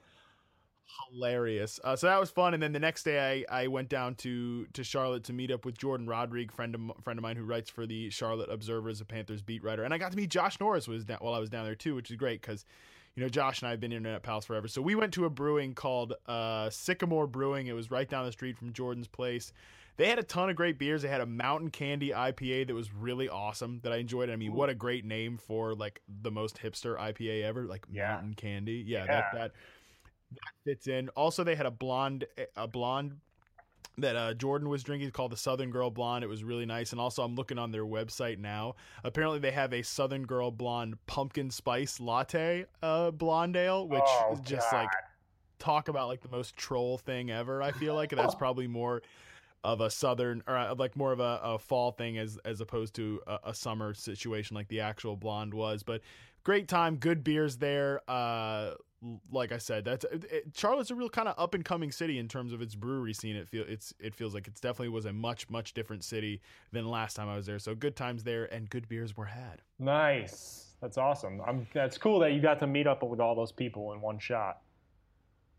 hilarious. 1.12 1.80
Uh, 1.84 1.95
so 1.95 2.07
that 2.07 2.20
was 2.20 2.30
fun. 2.30 2.53
And 2.53 2.62
then 2.62 2.72
the 2.72 2.80
next 2.80 3.03
day, 3.03 3.45
I, 3.49 3.64
I 3.64 3.68
went 3.68 3.90
down 3.90 4.16
to 4.16 4.66
to 4.74 4.84
Charlotte 4.84 5.24
to 5.26 5.34
meet 5.34 5.52
up 5.52 5.66
with 5.66 5.78
Jourdan 5.78 6.07
Rodrigue, 6.07 6.52
friend 6.52 6.76
of 6.76 6.82
friend 7.03 7.18
of 7.18 7.24
mine 7.24 7.36
who 7.38 7.44
writes 7.44 7.70
for 7.70 7.86
the 7.86 8.10
Charlotte 8.10 8.49
Observer 8.52 8.90
as 8.90 9.02
a 9.02 9.06
Panthers 9.06 9.41
beat 9.41 9.64
writer. 9.64 9.84
And 9.84 9.94
I 9.94 9.98
got 9.98 10.12
to 10.12 10.18
meet 10.18 10.30
Josh 10.30 10.60
Norris 10.60 10.88
was 10.88 11.06
down, 11.06 11.20
while 11.22 11.34
I 11.34 11.40
was 11.40 11.49
down 11.49 11.66
there 11.66 11.76
too, 11.76 11.95
which 11.95 12.10
is 12.12 12.18
great 12.18 12.41
because. 12.41 12.66
You 13.18 13.24
know, 13.24 13.30
Josh 13.30 13.62
and 13.62 13.70
I 13.70 13.72
have 13.72 13.80
been 13.80 13.94
internet 13.94 14.24
pals 14.24 14.44
forever. 14.44 14.68
So 14.68 14.82
we 14.82 14.94
went 14.94 15.14
to 15.14 15.24
a 15.24 15.30
brewing 15.30 15.74
called 15.74 16.16
uh, 16.28 16.70
Sycamore 16.70 17.28
Brewing. 17.28 17.68
It 17.68 17.72
was 17.72 17.90
right 17.90 18.10
down 18.10 18.26
the 18.26 18.32
street 18.34 18.57
from 18.57 18.74
Jourdan's 18.74 19.07
place. 19.07 19.53
They 19.97 20.07
had 20.09 20.19
a 20.19 20.23
ton 20.23 20.49
of 20.49 20.55
great 20.55 20.77
beers. 20.77 21.01
They 21.03 21.07
had 21.07 21.22
a 21.22 21.26
Mountain 21.26 21.69
Candy 21.72 22.09
IPA 22.09 22.67
that 22.67 22.73
was 22.73 22.93
really 22.93 23.30
awesome 23.30 23.80
that 23.84 23.93
I 23.93 23.97
enjoyed. 23.97 24.30
I 24.30 24.35
mean, 24.35 24.53
what 24.53 24.69
a 24.69 24.76
great 24.76 25.05
name 25.05 25.38
for 25.38 25.73
like 25.73 26.01
the 26.22 26.31
most 26.31 26.57
hipster 26.61 26.97
IPA 26.99 27.43
ever, 27.43 27.65
like 27.65 27.85
Yeah. 27.91 28.09
Mountain 28.13 28.34
Candy. 28.34 28.84
Yeah, 28.85 29.05
Yeah. 29.05 29.07
that 29.07 29.26
that 29.34 29.51
that 30.31 30.39
fits 30.65 30.88
in. 30.88 31.07
Also, 31.09 31.43
they 31.43 31.55
had 31.55 31.65
a 31.65 31.72
blonde 31.72 32.26
a 32.57 32.67
blonde 32.67 33.19
that 33.97 34.17
uh, 34.17 34.34
Jourdan 34.34 34.67
was 34.67 34.84
drinking 34.84 35.09
called 35.11 35.31
the 35.31 35.38
Southern 35.38 35.72
Girl 35.72 35.89
Blonde. 35.89 36.22
It 36.26 36.27
was 36.27 36.43
really 36.43 36.65
nice. 36.65 36.91
And 36.91 36.99
also, 36.99 37.23
I'm 37.23 37.35
looking 37.35 37.57
on 37.57 37.72
their 37.72 37.85
website 37.85 38.39
now. 38.39 38.76
Apparently, 39.05 39.39
they 39.39 39.51
have 39.51 39.72
a 39.72 39.81
Southern 39.84 40.26
Girl 40.26 40.51
Blonde 40.51 40.97
pumpkin 41.07 41.49
spice 41.49 42.01
latte 42.01 42.65
uh, 42.84 43.11
blonde 43.11 43.55
ale, 43.55 43.88
which 43.88 44.01
Oh, 44.03 44.34
is 44.34 44.41
just 44.41 44.69
God. 44.72 44.77
like 44.84 44.89
talk 45.59 45.88
about 45.88 46.09
like 46.09 46.19
the 46.22 46.27
most 46.27 46.57
troll 46.57 46.97
thing 46.97 47.31
ever. 47.31 47.61
I 47.61 47.72
feel 47.72 47.95
like 47.95 48.09
that's 48.09 48.35
probably 48.43 48.67
more 48.67 49.01
of 49.65 49.81
a 49.81 49.89
southern 49.89 50.43
or 50.47 50.55
uh, 50.55 50.75
like 50.75 50.95
more 50.95 51.11
of 51.11 51.19
a, 51.19 51.39
a 51.43 51.59
fall 51.59 51.91
thing 51.91 52.17
as 52.17 52.37
as 52.45 52.61
opposed 52.61 52.93
to 52.95 53.21
a, 53.27 53.39
a 53.45 53.53
summer 53.53 53.93
situation 53.93 54.55
like 54.55 54.67
the 54.67 54.79
actual 54.79 55.15
blonde 55.15 55.53
was. 55.53 55.83
But 55.83 56.01
great 56.43 56.67
time, 56.67 56.97
good 56.97 57.23
beers 57.23 57.57
there. 57.57 58.01
Uh, 58.07 58.71
like 59.31 59.51
I 59.51 59.57
said, 59.57 59.85
that's 59.85 60.05
it, 60.05 60.45
Charlotte's 60.55 60.89
a 60.89 60.95
real 60.95 61.09
kind 61.09 61.27
of 61.27 61.35
up 61.37 61.53
and 61.53 61.63
coming 61.63 61.91
city 61.91 62.17
in 62.17 62.27
terms 62.27 62.53
of 62.53 62.61
its 62.61 62.75
brewery 62.75 63.13
scene. 63.13 63.35
It 63.35 63.47
feel 63.47 63.65
it's 63.67 63.93
it 63.99 64.15
feels 64.15 64.33
like 64.33 64.47
it's 64.47 64.61
definitely 64.61 64.89
was 64.89 65.05
a 65.05 65.13
much 65.13 65.49
much 65.49 65.73
different 65.73 66.03
city 66.03 66.41
than 66.71 66.87
last 66.87 67.15
time 67.15 67.27
I 67.27 67.35
was 67.35 67.45
there. 67.45 67.59
So 67.59 67.75
good 67.75 67.95
times 67.95 68.23
there 68.23 68.45
and 68.45 68.69
good 68.69 68.87
beers 68.87 69.15
were 69.17 69.25
had. 69.25 69.61
Nice. 69.79 70.61
That's 70.81 70.97
awesome. 70.97 71.41
I'm, 71.47 71.65
that's 71.73 71.97
cool 71.97 72.19
that 72.19 72.33
you 72.33 72.41
got 72.41 72.59
to 72.59 72.67
meet 72.67 72.85
up 72.85 73.01
with 73.01 73.19
all 73.19 73.33
those 73.33 73.51
people 73.51 73.93
in 73.93 74.01
one 74.01 74.19
shot. 74.19 74.61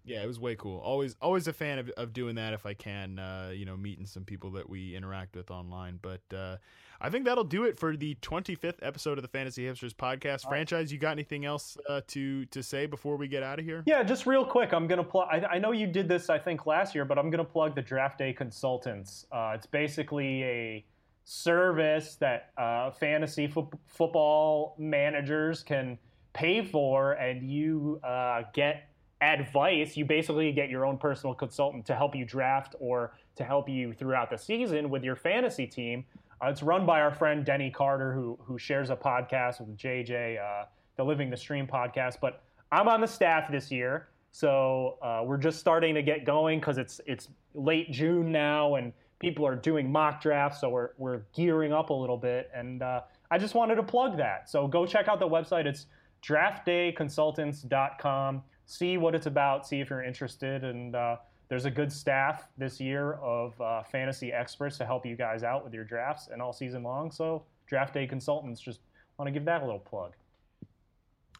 Yeah, 0.06 0.22
it 0.22 0.26
was 0.26 0.38
way 0.38 0.54
cool. 0.54 0.78
Always, 0.78 1.16
always 1.20 1.48
a 1.48 1.52
fan 1.52 1.80
of, 1.80 1.90
of 1.90 2.12
doing 2.12 2.36
that 2.36 2.54
if 2.54 2.64
I 2.64 2.74
can. 2.74 3.18
Uh, 3.18 3.50
you 3.52 3.64
know, 3.64 3.76
meeting 3.76 4.06
some 4.06 4.24
people 4.24 4.52
that 4.52 4.70
we 4.70 4.94
interact 4.94 5.34
with 5.36 5.50
online. 5.50 5.98
But 6.00 6.22
uh, 6.34 6.56
I 7.00 7.10
think 7.10 7.24
that'll 7.24 7.44
do 7.44 7.64
it 7.64 7.78
for 7.78 7.96
the 7.96 8.14
25th 8.22 8.78
episode 8.82 9.18
of 9.18 9.22
the 9.22 9.28
Fantasy 9.28 9.64
Hipsters 9.64 9.94
podcast. 9.94 10.48
Franchise, 10.48 10.92
you 10.92 10.98
got 10.98 11.10
anything 11.10 11.44
else 11.44 11.76
uh, 11.88 12.00
to 12.08 12.46
to 12.46 12.62
say 12.62 12.86
before 12.86 13.16
we 13.16 13.26
get 13.28 13.42
out 13.42 13.58
of 13.58 13.64
here? 13.64 13.82
Yeah, 13.86 14.02
just 14.02 14.26
real 14.26 14.44
quick, 14.44 14.72
I'm 14.72 14.86
gonna 14.86 15.04
plug. 15.04 15.28
I, 15.30 15.44
I 15.54 15.58
know 15.58 15.72
you 15.72 15.86
did 15.86 16.08
this, 16.08 16.30
I 16.30 16.38
think, 16.38 16.66
last 16.66 16.94
year, 16.94 17.04
but 17.04 17.18
I'm 17.18 17.28
gonna 17.28 17.44
plug 17.44 17.74
the 17.74 17.82
Draft 17.82 18.18
Day 18.18 18.32
Consultants. 18.32 19.26
Uh, 19.32 19.52
it's 19.54 19.66
basically 19.66 20.44
a 20.44 20.84
service 21.24 22.14
that 22.16 22.52
uh, 22.56 22.92
fantasy 22.92 23.48
fo- 23.48 23.70
football 23.86 24.76
managers 24.78 25.64
can 25.64 25.98
pay 26.32 26.62
for, 26.62 27.12
and 27.14 27.50
you 27.50 28.00
uh, 28.04 28.42
get 28.54 28.88
advice. 29.20 29.96
You 29.96 30.04
basically 30.04 30.52
get 30.52 30.68
your 30.68 30.84
own 30.84 30.98
personal 30.98 31.34
consultant 31.34 31.86
to 31.86 31.94
help 31.94 32.14
you 32.14 32.24
draft 32.24 32.74
or 32.78 33.14
to 33.36 33.44
help 33.44 33.68
you 33.68 33.92
throughout 33.92 34.30
the 34.30 34.38
season 34.38 34.90
with 34.90 35.04
your 35.04 35.16
fantasy 35.16 35.66
team. 35.66 36.04
Uh, 36.42 36.48
it's 36.48 36.62
run 36.62 36.84
by 36.84 37.00
our 37.00 37.12
friend 37.12 37.44
Denny 37.44 37.70
Carter, 37.70 38.12
who 38.12 38.38
who 38.42 38.58
shares 38.58 38.90
a 38.90 38.96
podcast 38.96 39.60
with 39.60 39.76
JJ, 39.76 40.38
uh, 40.38 40.66
the 40.96 41.04
Living 41.04 41.30
the 41.30 41.36
Stream 41.36 41.66
podcast. 41.66 42.16
But 42.20 42.42
I'm 42.70 42.88
on 42.88 43.00
the 43.00 43.06
staff 43.06 43.50
this 43.50 43.70
year, 43.70 44.08
so 44.32 44.98
uh, 45.02 45.22
we're 45.24 45.38
just 45.38 45.58
starting 45.58 45.94
to 45.94 46.02
get 46.02 46.26
going 46.26 46.60
because 46.60 46.76
it's 46.76 47.00
it's 47.06 47.28
late 47.54 47.90
June 47.90 48.32
now, 48.32 48.74
and 48.74 48.92
people 49.18 49.46
are 49.46 49.56
doing 49.56 49.90
mock 49.90 50.20
drafts, 50.20 50.60
so 50.60 50.68
we're 50.68 50.90
we're 50.98 51.22
gearing 51.34 51.72
up 51.72 51.88
a 51.90 51.94
little 51.94 52.18
bit. 52.18 52.50
And 52.54 52.82
uh, 52.82 53.00
I 53.30 53.38
just 53.38 53.54
wanted 53.54 53.76
to 53.76 53.82
plug 53.82 54.18
that. 54.18 54.50
So 54.50 54.68
go 54.68 54.84
check 54.84 55.08
out 55.08 55.20
the 55.20 55.28
website. 55.28 55.64
It's 55.64 55.86
draftdayconsultants.com. 56.22 58.42
See 58.66 58.98
what 58.98 59.14
it's 59.14 59.26
about. 59.26 59.66
See 59.66 59.80
if 59.80 59.90
you're 59.90 60.02
interested. 60.02 60.64
And 60.64 60.94
uh, 60.94 61.16
there's 61.48 61.64
a 61.64 61.70
good 61.70 61.92
staff 61.92 62.48
this 62.58 62.80
year 62.80 63.14
of 63.14 63.58
uh, 63.60 63.82
fantasy 63.84 64.32
experts 64.32 64.76
to 64.78 64.84
help 64.84 65.06
you 65.06 65.16
guys 65.16 65.42
out 65.42 65.64
with 65.64 65.72
your 65.72 65.84
drafts 65.84 66.28
and 66.32 66.42
all 66.42 66.52
season 66.52 66.82
long. 66.82 67.10
So 67.10 67.44
Draft 67.66 67.94
Day 67.94 68.06
Consultants, 68.06 68.60
just 68.60 68.80
want 69.18 69.28
to 69.28 69.32
give 69.32 69.44
that 69.44 69.62
a 69.62 69.64
little 69.64 69.78
plug. 69.80 70.14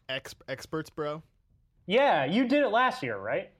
Ex- 0.09 0.35
experts, 0.47 0.89
bro. 0.89 1.21
Yeah, 1.85 2.25
you 2.25 2.47
did 2.47 2.63
it 2.63 2.69
last 2.69 3.03
year, 3.03 3.17
right? 3.17 3.51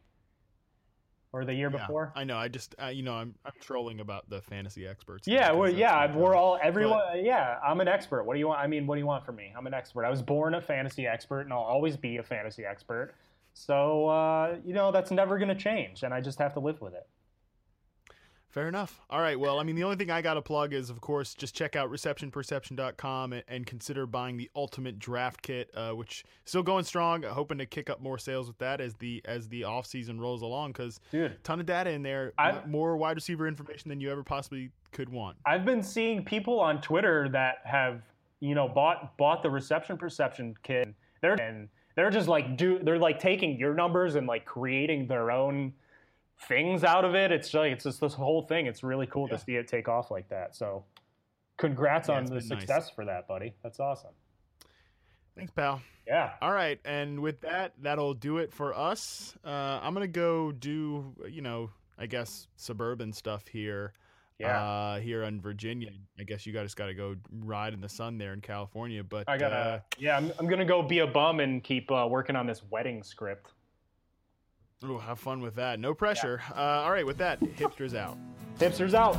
Or 1.34 1.44
the 1.44 1.54
year 1.54 1.70
Yeah, 1.72 1.80
before? 1.80 2.14
I 2.16 2.24
know. 2.24 2.38
I 2.38 2.48
just, 2.48 2.74
uh, 2.82 2.88
you 2.88 3.04
know, 3.04 3.14
I'm 3.14 3.36
I'm 3.46 3.52
trolling 3.60 4.00
about 4.00 4.30
the 4.30 4.42
fantasy 4.42 4.88
experts. 4.88 5.28
Yeah, 5.28 5.52
well, 5.52 5.70
yeah, 5.70 6.16
we're 6.16 6.36
all 6.36 6.58
everyone. 6.64 7.02
yeah, 7.24 7.60
I'm 7.64 7.82
an 7.82 7.90
expert. 7.90 8.24
What 8.24 8.34
do 8.34 8.40
you 8.40 8.48
want? 8.48 8.62
I 8.62 8.68
mean, 8.68 8.88
what 8.88 8.96
do 8.96 9.00
you 9.00 9.06
want 9.06 9.26
from 9.26 9.36
me? 9.36 9.54
I'm 9.56 9.68
an 9.68 9.74
expert. 9.74 10.06
I 10.06 10.10
was 10.10 10.22
born 10.22 10.56
a 10.56 10.62
fantasy 10.62 11.06
expert, 11.06 11.42
and 11.42 11.52
I'll 11.52 11.60
always 11.60 11.98
be 11.98 12.18
a 12.18 12.24
fantasy 12.24 12.64
expert. 12.66 13.14
So 13.58 14.08
uh, 14.08 14.58
you 14.64 14.74
know 14.74 14.92
that's 14.92 15.10
never 15.10 15.38
going 15.40 15.50
to 15.50 15.56
change, 15.56 16.04
and 16.04 16.14
I 16.14 16.22
just 16.22 16.38
have 16.40 16.54
to 16.54 16.60
live 16.60 16.80
with 16.80 16.94
it. 16.94 17.08
Fair 18.50 18.68
enough. 18.68 19.02
All 19.10 19.20
right. 19.20 19.38
Well, 19.38 19.60
I 19.60 19.64
mean, 19.64 19.76
the 19.76 19.84
only 19.84 19.98
thing 19.98 20.10
I 20.10 20.22
got 20.22 20.36
to 20.36 20.42
plug 20.42 20.74
is, 20.74 20.90
of 20.90 21.02
course, 21.02 21.34
just 21.34 21.54
check 21.54 21.76
out 21.76 21.92
receptionperception.com 21.92 23.34
and, 23.34 23.44
and 23.48 23.66
consider 23.66 24.06
buying 24.06 24.38
the 24.38 24.50
ultimate 24.56 25.00
draft 25.00 25.42
kit, 25.42 25.70
uh, 25.76 25.92
which 25.92 26.24
is 26.46 26.50
still 26.50 26.64
going 26.64 26.86
strong. 26.86 27.24
Hoping 27.24 27.58
to 27.58 27.66
kick 27.66 27.90
up 27.90 28.02
more 28.02 28.18
sales 28.18 28.48
with 28.48 28.58
that 28.60 28.80
as 28.80 28.94
the 28.96 29.22
as 29.26 29.50
the 29.50 29.64
off 29.64 29.86
season 29.86 30.20
rolls 30.20 30.44
along 30.44 30.72
because 30.72 31.00
Dude, 31.12 31.44
ton 31.44 31.60
of 31.60 31.66
data 31.66 31.90
in 31.90 32.04
there, 32.04 32.34
I- 32.38 32.64
more 32.66 32.96
wide 32.96 33.18
receiver 33.18 33.48
information 33.48 33.90
than 33.90 34.00
you 34.00 34.12
ever 34.12 34.24
possibly 34.24 34.70
could 34.92 35.10
want. 35.10 35.38
I've 35.46 35.66
been 35.66 35.84
seeing 35.84 36.24
people 36.24 36.60
on 36.60 36.80
Twitter 36.82 37.28
that 37.30 37.58
have 37.66 38.02
you 38.40 38.56
know 38.56 38.68
bought 38.68 39.18
bought 39.18 39.44
the 39.44 39.50
reception 39.50 39.98
perception 39.98 40.56
kit. 40.64 40.94
They're 41.22 41.34
and 41.34 41.70
they're 41.98 42.12
just 42.12 42.28
like 42.30 42.56
do 42.56 42.80
they're 42.82 43.00
like 43.00 43.20
taking 43.20 43.58
your 43.60 43.74
numbers 43.74 44.16
and 44.16 44.28
like 44.28 44.46
creating 44.46 45.08
their 45.08 45.32
own 45.32 45.74
things 46.48 46.84
out 46.84 47.04
of 47.04 47.16
it. 47.16 47.32
It's 47.32 47.52
like 47.54 47.74
it's 47.74 47.84
just 47.84 48.00
this 48.00 48.14
whole 48.14 48.44
thing. 48.44 48.68
It's 48.68 48.84
really 48.84 49.08
cool 49.08 49.28
Yeah. 49.30 49.36
to 49.38 49.44
see 49.44 49.56
it 49.56 49.68
take 49.68 49.90
off 49.90 50.12
like 50.12 50.30
that. 50.30 50.56
So, 50.56 50.86
congrats 51.58 52.08
Yeah, 52.08 52.18
on 52.18 52.26
the 52.26 52.36
been 52.36 52.48
nice. 52.48 52.60
success 52.60 52.90
for 52.92 53.04
that, 53.06 53.28
buddy. 53.28 53.54
That's 53.64 53.80
awesome. 53.80 54.12
Thanks, 55.36 55.52
pal. 55.52 55.82
Yeah. 56.06 56.34
All 56.42 56.52
right, 56.54 56.80
and 56.86 57.20
with 57.20 57.42
that, 57.42 57.74
that'll 57.82 58.14
do 58.14 58.38
it 58.38 58.54
for 58.54 58.74
us. 58.78 59.36
Uh, 59.44 59.50
I'm 59.82 59.94
gonna 59.94 60.08
go 60.08 60.52
do, 60.52 61.14
you 61.30 61.42
know, 61.42 61.72
I 61.98 62.06
guess 62.06 62.48
suburban 62.56 63.12
stuff 63.12 63.48
here. 63.48 63.94
Yeah. 64.40 64.62
Uh, 64.64 65.00
here 65.00 65.24
in 65.24 65.42
Virginia, 65.42 65.92
I 66.20 66.24
guess 66.24 66.46
you 66.46 66.54
guys 66.54 66.76
got 66.76 66.88
to 66.88 66.94
go 66.94 67.16
ride 67.32 67.74
in 67.74 67.82
the 67.82 67.90
sun 67.90 68.18
there 68.20 68.34
in 68.34 68.42
California. 68.42 69.04
But 69.04 69.24
I 69.28 69.38
gotta. 69.38 69.56
uh, 69.56 69.80
yeah, 69.98 70.16
I'm, 70.16 70.32
I'm 70.38 70.48
gonna 70.48 70.66
go 70.66 70.84
be 70.84 71.00
a 71.00 71.08
bum 71.08 71.40
and 71.40 71.64
keep 71.64 71.90
uh, 71.92 72.08
working 72.10 72.36
on 72.36 72.46
this 72.46 72.62
wedding 72.70 73.02
script. 73.02 73.54
ooh, 74.86 75.00
have 75.00 75.20
fun 75.20 75.42
with 75.42 75.56
that. 75.56 75.80
No 75.80 75.94
pressure. 75.96 76.42
Uh, 76.56 76.60
all 76.84 76.92
right, 76.92 77.06
with 77.06 77.18
that, 77.18 77.40
hipsters 77.42 77.96
out. 77.96 78.18
Hipsters 78.60 78.94
out. 78.94 79.18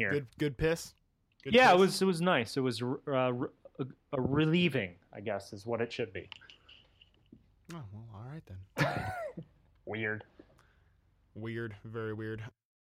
Here. 0.00 0.12
Good, 0.12 0.26
good 0.38 0.56
piss. 0.56 0.94
Good 1.44 1.54
yeah, 1.54 1.72
it 1.72 1.78
was 1.78 2.00
it 2.00 2.06
was 2.06 2.20
nice. 2.20 2.56
It 2.56 2.60
was 2.60 2.82
uh, 2.82 3.32
re- 3.32 3.48
uh, 3.78 3.84
relieving, 4.20 4.94
I 5.14 5.20
guess, 5.20 5.52
is 5.52 5.66
what 5.66 5.80
it 5.80 5.92
should 5.92 6.12
be. 6.12 6.28
Oh, 7.74 7.82
well, 7.92 8.04
all 8.14 8.24
right 8.32 8.42
then. 8.46 9.12
Weird. 9.84 10.24
Weird, 11.34 11.74
very 11.84 12.12
weird. 12.12 12.42